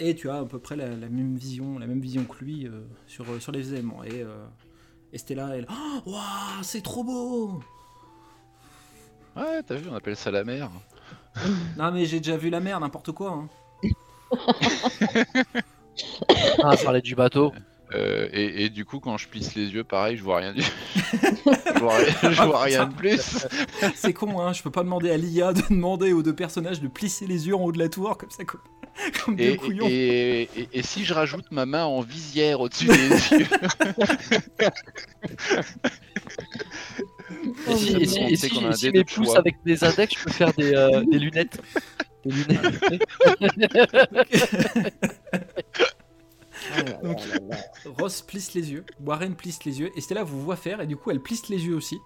Et 0.00 0.14
tu 0.14 0.30
as 0.30 0.36
à 0.38 0.44
peu 0.44 0.58
près 0.58 0.76
la, 0.76 0.88
la 0.96 1.08
même 1.08 1.36
vision, 1.36 1.78
la 1.78 1.86
même 1.86 2.00
vision 2.00 2.24
que 2.24 2.42
lui 2.44 2.66
euh, 2.66 2.82
sur, 3.06 3.30
euh, 3.30 3.38
sur 3.38 3.52
les 3.52 3.72
éléments. 3.72 4.02
Et 4.04 4.22
euh, 4.22 4.46
Estella, 5.12 5.56
elle, 5.56 5.66
oh, 5.70 6.10
waouh, 6.10 6.62
c'est 6.62 6.82
trop 6.82 7.04
beau. 7.04 7.60
Ouais, 9.36 9.62
t'as 9.62 9.74
vu, 9.76 9.88
on 9.90 9.94
appelle 9.94 10.16
ça 10.16 10.30
la 10.30 10.44
mer. 10.44 10.70
Non 11.76 11.90
mais 11.92 12.06
j'ai 12.06 12.18
déjà 12.18 12.36
vu 12.36 12.50
la 12.50 12.60
mer, 12.60 12.78
n'importe 12.80 13.12
quoi. 13.12 13.30
hein. 13.32 13.48
Ah, 16.62 16.76
parler 16.82 17.00
du 17.02 17.14
bateau. 17.14 17.52
Euh, 17.92 18.28
et, 18.32 18.64
et 18.66 18.68
du 18.70 18.84
coup, 18.84 19.00
quand 19.00 19.16
je 19.18 19.26
plisse 19.28 19.54
les 19.56 19.68
yeux, 19.70 19.82
pareil, 19.84 20.16
je 20.16 20.22
vois 20.22 20.36
rien 20.38 20.52
du. 20.52 20.62
je 21.12 21.78
vois, 21.80 21.96
rien- 21.96 22.30
je 22.32 22.42
vois 22.42 22.62
rien 22.62 22.86
de 22.86 22.94
plus. 22.94 23.46
C'est 23.96 24.12
con, 24.12 24.40
hein. 24.40 24.52
Je 24.52 24.62
peux 24.62 24.70
pas 24.70 24.82
demander 24.84 25.10
à 25.10 25.16
l'IA 25.16 25.52
de 25.52 25.62
demander 25.68 26.12
aux 26.12 26.22
deux 26.22 26.34
personnages 26.34 26.80
de 26.80 26.86
plisser 26.88 27.26
les 27.26 27.48
yeux 27.48 27.56
en 27.56 27.62
haut 27.64 27.72
de 27.72 27.78
la 27.80 27.88
tour 27.88 28.16
comme 28.16 28.30
ça, 28.30 28.44
comme, 28.44 28.60
comme 29.24 29.36
deux 29.36 29.42
Et, 29.44 29.56
couillons. 29.56 29.86
et, 29.88 30.48
et- 30.56 30.68
et 30.72 30.82
si 30.82 31.04
je 31.04 31.12
rajoute 31.14 31.46
ma 31.50 31.66
main 31.66 31.84
en 31.84 32.00
visière 32.00 32.60
au-dessus 32.60 32.86
des 32.88 33.08
yeux? 33.38 33.46
Et 37.68 37.76
si, 37.76 37.96
et 37.96 38.06
si, 38.06 38.18
et 38.20 38.36
si- 38.36 38.64
a 38.66 38.72
si 38.72 38.90
mes 38.90 39.04
pouces 39.04 39.34
avec 39.36 39.56
des 39.64 39.82
index, 39.84 40.14
je 40.18 40.24
peux 40.24 40.30
faire 40.30 40.52
des, 40.54 40.74
euh, 40.74 41.02
des 41.10 41.18
lunettes. 41.18 41.60
Des 42.24 42.32
lunettes. 42.32 43.02
Donc- 47.02 47.18
là. 47.48 47.56
Ross 47.98 48.22
plisse 48.22 48.54
les 48.54 48.72
yeux, 48.72 48.84
Warren 49.00 49.34
plisse 49.34 49.64
les 49.64 49.80
yeux, 49.80 49.90
et 49.96 50.00
Stella 50.00 50.24
vous 50.24 50.40
voit 50.40 50.56
faire, 50.56 50.80
et 50.80 50.86
du 50.86 50.96
coup 50.96 51.10
elle 51.10 51.20
plisse 51.20 51.48
les 51.48 51.66
yeux 51.66 51.74
aussi. 51.76 52.00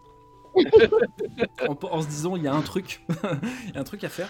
en, 1.68 1.76
en 1.90 2.02
se 2.02 2.06
disant, 2.06 2.36
il 2.36 2.42
y 2.44 2.46
a 2.46 2.54
un 2.54 2.62
truc, 2.62 3.04
il 3.68 3.74
y 3.74 3.76
a 3.76 3.80
un 3.80 3.84
truc 3.84 4.04
à 4.04 4.08
faire. 4.08 4.28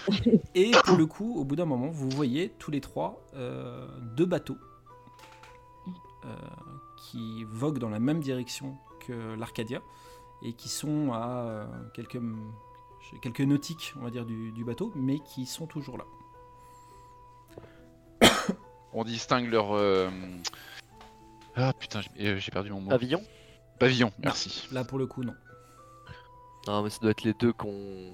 Et 0.55 0.71
pour 0.87 0.97
le 0.97 1.05
coup, 1.05 1.35
au 1.39 1.45
bout 1.45 1.55
d'un 1.55 1.67
moment, 1.67 1.89
vous 1.89 2.09
voyez 2.09 2.49
tous 2.59 2.71
les 2.71 2.81
trois 2.81 3.27
euh, 3.35 3.87
deux 4.17 4.25
bateaux 4.25 4.57
euh, 6.25 6.29
qui 6.97 7.45
voguent 7.45 7.79
dans 7.79 7.91
la 7.91 8.01
même 8.01 8.21
direction 8.21 8.79
que 9.07 9.35
l'Arcadia 9.35 9.83
et 10.43 10.55
qui 10.55 10.71
sont 10.71 11.13
à 11.13 11.45
euh, 11.47 11.67
quelques, 11.93 12.21
quelques 13.21 13.41
nautiques, 13.43 13.93
on 14.01 14.05
va 14.05 14.11
dire, 14.11 14.25
du, 14.25 14.51
du 14.53 14.65
bateau, 14.65 14.93
mais 14.95 15.19
qui 15.19 15.45
sont 15.45 15.67
toujours 15.67 15.99
là. 15.99 16.05
On 18.95 19.05
distingue 19.05 19.51
leur. 19.51 19.75
euh, 19.75 20.09
Ah 21.57 21.73
putain, 21.79 22.01
j'ai 22.17 22.29
euh, 22.29 22.39
j'ai 22.39 22.51
perdu 22.51 22.71
mon 22.71 22.81
mot. 22.81 22.91
Pavillon 22.91 23.23
Pavillon, 23.79 24.13
merci. 24.23 24.69
Là, 24.73 24.85
pour 24.85 24.99
le 24.99 25.07
coup, 25.07 25.25
non. 25.25 25.35
Non, 26.69 26.83
mais 26.83 26.91
ça 26.91 26.99
doit 27.03 27.11
être 27.11 27.25
les 27.25 27.35
deux 27.35 27.53
qu'on. 27.53 28.13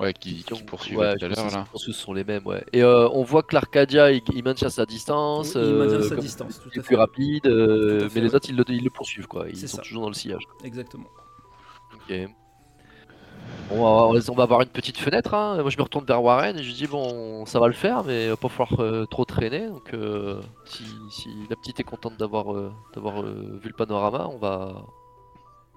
Ouais, 0.00 0.12
qui, 0.12 0.42
qui 0.42 0.62
poursuivent 0.64 0.98
ouais, 0.98 1.14
tout 1.16 1.24
à 1.26 1.28
l'heure 1.28 1.44
là. 1.50 1.64
je 1.66 1.70
pense 1.70 1.86
que 1.86 1.92
ce 1.92 1.98
sont 2.00 2.12
les 2.12 2.24
mêmes, 2.24 2.44
ouais. 2.46 2.64
Et 2.72 2.82
euh, 2.82 3.08
on 3.10 3.22
voit 3.22 3.44
que 3.44 3.54
l'Arcadia, 3.54 4.10
il, 4.10 4.22
il 4.34 4.42
maintient 4.42 4.68
sa 4.70 4.84
distance. 4.84 5.54
il 5.54 5.60
maintient 5.60 5.98
euh, 5.98 6.08
sa 6.08 6.16
distance, 6.16 6.60
tout 6.60 6.68
Il 6.72 6.78
est 6.78 6.80
à 6.80 6.82
plus 6.82 6.94
fait. 6.96 7.00
rapide, 7.00 7.46
euh, 7.46 8.06
à 8.06 8.08
fait, 8.08 8.14
mais 8.16 8.20
les 8.22 8.28
ouais. 8.30 8.34
autres, 8.34 8.48
ils 8.50 8.56
le, 8.56 8.64
ils 8.68 8.82
le 8.82 8.90
poursuivent, 8.90 9.28
quoi. 9.28 9.46
Ils 9.48 9.56
C'est 9.56 9.68
sont 9.68 9.76
ça. 9.76 9.82
toujours 9.82 10.02
dans 10.02 10.08
le 10.08 10.14
sillage. 10.14 10.42
Exactement. 10.64 11.06
Ok. 11.94 12.12
On 13.74 14.12
va, 14.12 14.20
on 14.28 14.38
avoir 14.38 14.60
une 14.60 14.68
petite 14.68 14.98
fenêtre. 14.98 15.32
Hein. 15.32 15.60
Moi, 15.62 15.70
je 15.70 15.78
me 15.78 15.82
retourne 15.82 16.04
vers 16.04 16.22
Warren 16.22 16.58
et 16.58 16.62
je 16.62 16.72
dis 16.72 16.86
bon, 16.86 17.46
ça 17.46 17.58
va 17.58 17.68
le 17.68 17.72
faire, 17.72 18.04
mais 18.04 18.24
il 18.24 18.28
va 18.30 18.36
pas 18.36 18.48
falloir 18.48 18.80
euh, 18.80 19.06
trop 19.06 19.24
traîner. 19.24 19.68
Donc, 19.68 19.94
euh, 19.94 20.40
si, 20.66 21.28
la 21.48 21.56
petite 21.56 21.80
est 21.80 21.84
contente 21.84 22.18
d'avoir 22.18 22.52
euh, 22.52 22.72
vu 22.94 23.68
le 23.68 23.74
panorama, 23.74 24.28
on 24.28 24.36
va, 24.36 24.84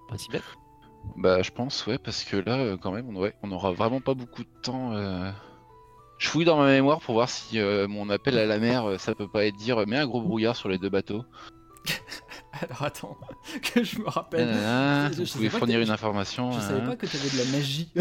on 0.07 0.11
va 0.11 0.17
s'y 0.17 0.29
mettre. 0.29 0.55
Bah, 1.15 1.41
je 1.41 1.51
pense, 1.51 1.85
ouais, 1.87 1.97
parce 1.97 2.23
que 2.25 2.35
là, 2.35 2.75
quand 2.81 2.91
même, 2.91 3.15
on, 3.15 3.29
on 3.43 3.51
aura 3.51 3.71
vraiment 3.71 4.01
pas 4.01 4.13
beaucoup 4.13 4.43
de 4.43 4.61
temps. 4.61 4.91
Je 6.17 6.29
fouille 6.29 6.45
dans 6.45 6.57
ma 6.57 6.67
mémoire 6.67 6.99
pour 6.99 7.13
voir 7.13 7.29
si 7.29 7.59
mon 7.87 8.09
appel 8.09 8.37
à 8.37 8.45
la 8.45 8.57
mer, 8.57 8.99
ça 8.99 9.15
peut 9.15 9.27
pas 9.27 9.45
être 9.45 9.55
dire, 9.55 9.85
mets 9.87 9.97
un 9.97 10.07
gros 10.07 10.21
brouillard 10.21 10.55
sur 10.55 10.67
les 10.67 10.77
deux 10.77 10.89
bateaux. 10.89 11.23
Alors 12.61 12.83
attends, 12.83 13.17
que 13.61 13.83
je 13.83 13.99
me 13.99 14.07
rappelle. 14.07 14.47
Je- 15.11 15.17
vous 15.23 15.25
pouvez 15.33 15.49
fournir 15.59 15.79
une 15.81 15.89
information. 15.89 16.51
Je 16.53 16.59
savais 16.61 16.85
pas 16.85 16.95
que 16.95 17.05
t'avais 17.05 17.29
de 17.29 17.37
la 17.37 17.45
magie. 17.57 17.91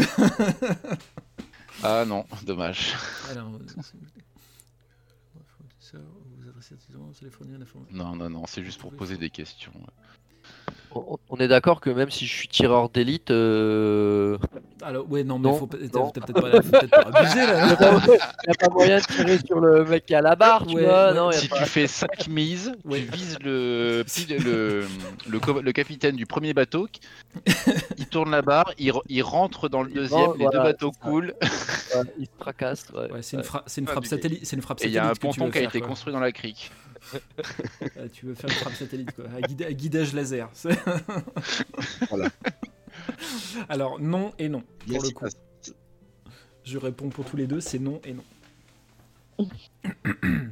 Ah 1.82 2.04
non, 2.06 2.24
dommage. 2.44 2.94
Alors, 3.30 3.48
euh, 3.48 3.58
vous 6.40 6.48
adressez 6.48 6.74
à. 6.74 6.78
Non, 7.90 8.14
non, 8.16 8.30
non, 8.30 8.44
c'est 8.46 8.64
juste 8.64 8.80
pour 8.80 8.92
poser 8.92 9.16
des 9.16 9.30
questions. 9.30 9.72
On, 11.28 11.36
est 11.38 11.48
d'accord 11.48 11.80
que 11.80 11.90
même 11.90 12.08
si 12.08 12.24
je 12.24 12.32
suis 12.32 12.46
tireur 12.46 12.88
d'élite, 12.88 13.32
euh, 13.32 14.38
Alors, 14.80 15.10
ouais, 15.10 15.24
non, 15.24 15.40
mais 15.40 15.48
Non, 15.48 15.56
faut 15.56 15.66
peut-être 15.66 15.92
pas, 16.32 16.50
abuser 17.18 17.46
là. 17.46 17.64
il 17.64 17.66
n'y 17.66 17.72
a 17.72 18.54
pas 18.60 18.68
moyen 18.72 18.98
de 18.98 19.02
tirer 19.04 19.38
sur 19.44 19.58
le 19.58 19.84
mec 19.84 20.06
qui 20.06 20.14
à 20.14 20.20
la 20.20 20.36
barre, 20.36 20.64
tu 20.68 20.76
Ouais, 20.76 20.84
vois. 20.84 21.08
ouais. 21.08 21.14
non, 21.14 21.32
y 21.32 21.34
a 21.34 21.38
Si 21.38 21.48
pas- 21.48 21.56
tu 21.58 21.64
fais 21.64 21.88
5 21.88 22.28
mises, 22.28 22.72
Ouais. 22.84 23.00
tu 23.00 23.10
vises 23.10 23.38
le, 23.42 24.04
le, 24.38 24.86
le, 25.62 25.72
capitaine 25.72 26.14
du 26.14 26.26
premier 26.26 26.54
bateau, 26.54 26.86
il 27.98 28.06
tourne 28.06 28.30
la 28.30 28.42
barre, 28.42 28.72
il, 28.78 28.92
re- 28.92 29.02
il 29.08 29.22
rentre 29.24 29.68
dans 29.68 29.82
le 29.82 29.90
Il 29.90 29.94
deuxième, 29.96 30.20
rentre, 30.20 30.38
les 30.38 30.44
deux 30.46 30.58
bateaux 30.58 30.92
coulent, 30.92 31.34
Ouais, 31.42 32.00
il 32.20 32.26
se 32.26 32.30
tracasse. 32.38 32.86
Ouais. 32.94 33.10
Ouais, 33.10 33.22
c'est 33.22 33.36
une, 33.36 33.42
fra- 33.42 33.64
c'est 33.66 33.80
une 33.80 33.88
frappe 33.88 34.06
satellite. 34.06 34.40
C'est 34.46 34.54
une 34.54 34.62
frappe 34.62 34.80
et 34.82 34.84
il 34.86 34.90
y 34.90 34.94
satellite. 34.94 35.08
a 35.08 35.12
un 35.12 35.14
ponton 35.32 35.50
qui 35.50 35.58
a 35.58 35.60
faire, 35.62 35.70
été 35.70 35.80
quoi. 35.80 35.88
construit 35.88 36.12
dans 36.12 36.20
la 36.20 36.30
crique. 36.32 36.70
Ouais, 37.12 38.08
tu 38.12 38.26
veux 38.26 38.34
faire 38.34 38.50
une 38.50 38.56
frappe 38.56 38.74
satellite, 38.74 39.12
quoi. 39.12 39.24
À, 39.36 39.40
guida- 39.40 39.66
à 39.66 39.72
guidage 39.72 40.12
laser. 40.14 40.48
Voilà. 42.10 42.28
Alors, 43.68 44.00
non 44.00 44.32
et 44.38 44.48
non. 44.48 44.62
Pour 44.80 44.92
Yes, 44.92 45.02
le 45.02 45.08
il 45.08 45.14
coup. 45.14 45.26
Je 46.64 46.78
réponds 46.78 47.08
pour 47.10 47.24
tous 47.24 47.36
les 47.36 47.46
deux, 47.46 47.60
c'est 47.60 47.78
non 47.78 48.00
et 48.04 48.14
non. 48.14 48.24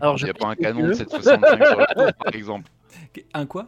Alors, 0.01 0.19
Il 0.19 0.25
n'y 0.25 0.31
a 0.31 0.35
pas 0.35 0.49
un 0.49 0.57
canon 0.57 0.81
de 0.83 0.91
les 0.91 0.99
yeux. 0.99 1.07
765 1.09 1.67
sur 1.67 1.79
la 1.79 1.87
tour, 1.87 2.13
par 2.25 2.35
exemple. 2.35 2.71
Un 3.33 3.47
quoi? 3.47 3.67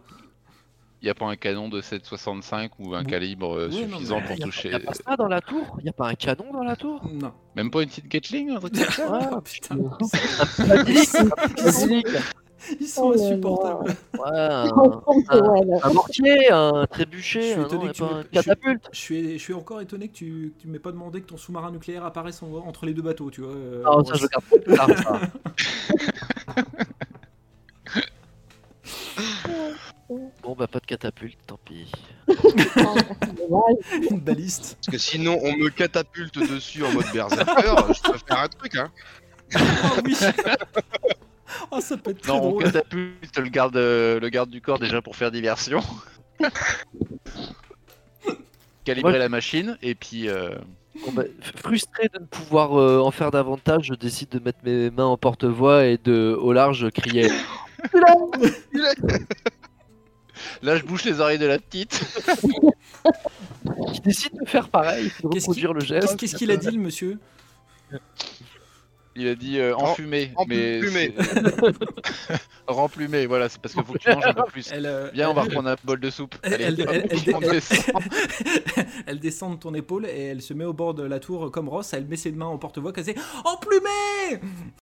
Il 1.00 1.04
n'y 1.06 1.10
a 1.10 1.14
pas 1.14 1.26
un 1.26 1.36
canon 1.36 1.68
de 1.68 1.80
765 1.82 2.72
ou 2.78 2.94
un 2.94 3.02
Bon. 3.02 3.08
calibre 3.10 3.58
euh, 3.58 3.68
non, 3.68 3.98
suffisant 3.98 4.20
mais 4.20 4.26
pour 4.26 4.36
Y 4.38 4.42
a- 4.42 4.44
toucher. 4.46 4.70
y 4.70 4.74
a 4.74 4.80
pas 4.80 4.94
ça 4.94 5.16
dans 5.16 5.28
la 5.28 5.40
tour? 5.42 5.76
Il 5.80 5.84
n'y 5.84 5.90
a 5.90 5.92
pas 5.92 6.08
un 6.08 6.14
canon 6.14 6.50
dans 6.52 6.62
la 6.64 6.76
tour? 6.76 7.06
Non. 7.12 7.32
Même 7.56 7.70
pas 7.70 7.82
une 7.82 7.88
petite 7.90 8.08
Gatling 8.08 8.50
un 8.50 8.58
truc 8.60 8.72
comme 8.74 8.90
ça? 8.90 9.08
Ah, 9.34 9.40
putain. 9.42 9.76
Un 12.70 12.76
Ils 12.80 12.86
sont 12.88 13.02
Oh 13.06 13.12
insupportables. 13.14 13.90
Ouais, 14.14 14.20
un, 14.30 14.64
là. 14.64 15.80
un 15.82 15.92
mortier, 15.92 16.50
un 16.50 16.82
Je 16.82 16.86
trébuchet, 16.86 17.42
suis 17.42 17.52
un, 17.52 17.56
non, 17.58 17.66
étonné 17.66 17.84
y 17.84 17.88
a 17.88 17.90
que 17.92 17.94
tu 17.96 18.02
pas 18.02 18.08
m'aies- 18.08 18.14
un 18.14 18.22
je 18.22 18.22
suis- 18.22 18.30
catapulte. 18.48 18.88
Je 18.92 18.98
suis, 18.98 19.32
je 19.38 19.42
suis 19.42 19.54
encore 19.54 19.80
étonné 19.80 20.08
que 20.08 20.14
tu, 20.14 20.54
tu 20.58 20.68
m'aies 20.68 20.78
pas 20.78 20.92
demandé 20.92 21.20
que 21.20 21.26
ton 21.26 21.36
sous-marin 21.36 21.70
nucléaire 21.70 22.04
apparaisse 22.04 22.42
en- 22.42 22.52
entre 22.66 22.86
les 22.86 22.94
deux 22.94 23.02
bateaux, 23.02 23.30
tu 23.30 23.40
vois. 23.42 23.52
euh, 23.54 23.82
Non, 23.82 24.04
ça 24.04 24.14
je 24.14 24.26
garde 24.26 24.44
pour 24.44 24.60
plus 24.60 24.74
tard, 24.74 24.88
ça. 24.88 25.20
Bon 30.42 30.54
bah 30.54 30.66
pas 30.66 30.80
de 30.80 30.86
catapulte, 30.86 31.38
tant 31.46 31.58
pis. 31.64 31.90
Une 34.10 34.20
baliste. 34.20 34.76
Parce 34.84 34.92
que 34.92 34.98
sinon, 34.98 35.38
on 35.42 35.56
me 35.56 35.70
catapulte 35.70 36.38
dessus 36.38 36.84
en 36.84 36.92
mode 36.92 37.06
berserker, 37.12 37.74
je 37.94 38.10
peux 38.12 38.18
faire 38.18 38.38
un 38.40 38.48
truc, 38.48 38.76
hein. 38.76 38.90
Oui 40.04 40.14
Oh, 41.70 41.80
ça 41.80 41.96
peut 41.96 42.10
être 42.12 42.22
très 42.22 42.32
Non, 42.32 42.38
on 42.42 42.48
drôle. 42.50 42.64
catapulte 42.64 43.38
le 43.38 43.48
garde, 43.48 43.76
euh, 43.76 44.18
le 44.20 44.28
garde 44.28 44.50
du 44.50 44.60
corps 44.60 44.78
déjà 44.78 45.02
pour 45.02 45.14
faire 45.16 45.30
diversion. 45.30 45.80
Calibrer 48.84 49.12
Moi, 49.12 49.18
la 49.18 49.28
machine 49.28 49.78
et 49.82 49.94
puis 49.94 50.28
euh, 50.28 50.50
Bon, 51.04 51.12
bah, 51.12 51.24
frustré 51.56 52.08
de 52.12 52.20
ne 52.20 52.26
pouvoir 52.26 52.78
euh, 52.78 53.00
en 53.00 53.10
faire 53.10 53.30
davantage, 53.30 53.86
je 53.86 53.94
décide 53.94 54.28
de 54.28 54.38
mettre 54.38 54.58
mes 54.62 54.90
mains 54.90 55.06
en 55.06 55.16
porte-voix 55.16 55.86
et 55.86 55.98
de 55.98 56.36
au 56.40 56.52
large 56.52 56.90
crier. 56.90 57.30
là 60.62 60.76
je 60.76 60.84
bouche 60.84 61.04
les 61.04 61.20
oreilles 61.20 61.38
de 61.38 61.46
la 61.46 61.58
petite. 61.58 62.00
Je 63.94 64.00
décide 64.00 64.32
de 64.40 64.46
faire 64.48 64.68
pareil, 64.68 65.10
de 65.22 65.28
Qu'est-ce 65.28 65.46
reproduire 65.46 65.72
le 65.72 65.80
geste. 65.80 66.16
qu'est-ce 66.18 66.36
qu'il 66.36 66.50
a 66.50 66.56
dit, 66.56 66.70
le 66.70 66.80
monsieur? 66.80 67.18
Il 69.16 69.28
a 69.28 69.34
dit 69.36 69.58
euh, 69.60 69.76
enfumé, 69.76 70.32
en- 70.36 70.44
mais 70.46 70.78
emplumé. 70.78 71.14
c'est- 71.16 72.34
remplumé. 72.66 73.26
Voilà, 73.26 73.48
c'est 73.48 73.60
parce 73.60 73.74
qu'il 73.74 73.84
faut 73.84 73.92
que 73.92 73.98
tu 73.98 74.08
manges 74.10 74.26
un 74.26 74.34
peu 74.34 74.44
plus. 74.44 74.70
elle, 74.72 74.86
euh, 74.86 75.10
Viens, 75.14 75.30
on 75.30 75.34
va 75.34 75.42
elle- 75.42 75.48
reprendre 75.48 75.68
un 75.68 75.76
bol 75.84 76.00
de 76.00 76.10
soupe. 76.10 76.34
Elle- 76.42 76.54
Allez, 76.64 76.84
elle- 76.88 77.34
hop, 77.34 77.40
descend. 77.50 78.02
elle 79.06 79.20
descend 79.20 79.54
de 79.54 79.58
ton 79.60 79.74
épaule 79.74 80.06
et 80.06 80.24
elle 80.26 80.42
se 80.42 80.52
met 80.54 80.64
au 80.64 80.72
bord 80.72 80.94
de 80.94 81.04
la 81.04 81.20
tour 81.20 81.50
comme 81.52 81.68
Ross. 81.68 81.92
Elle 81.92 82.06
met 82.06 82.16
ses 82.16 82.32
mains 82.32 82.46
en 82.46 82.58
porte-voix, 82.58 82.92
elle 82.96 83.04
dit 83.04 83.14
Emplumé 83.44 84.40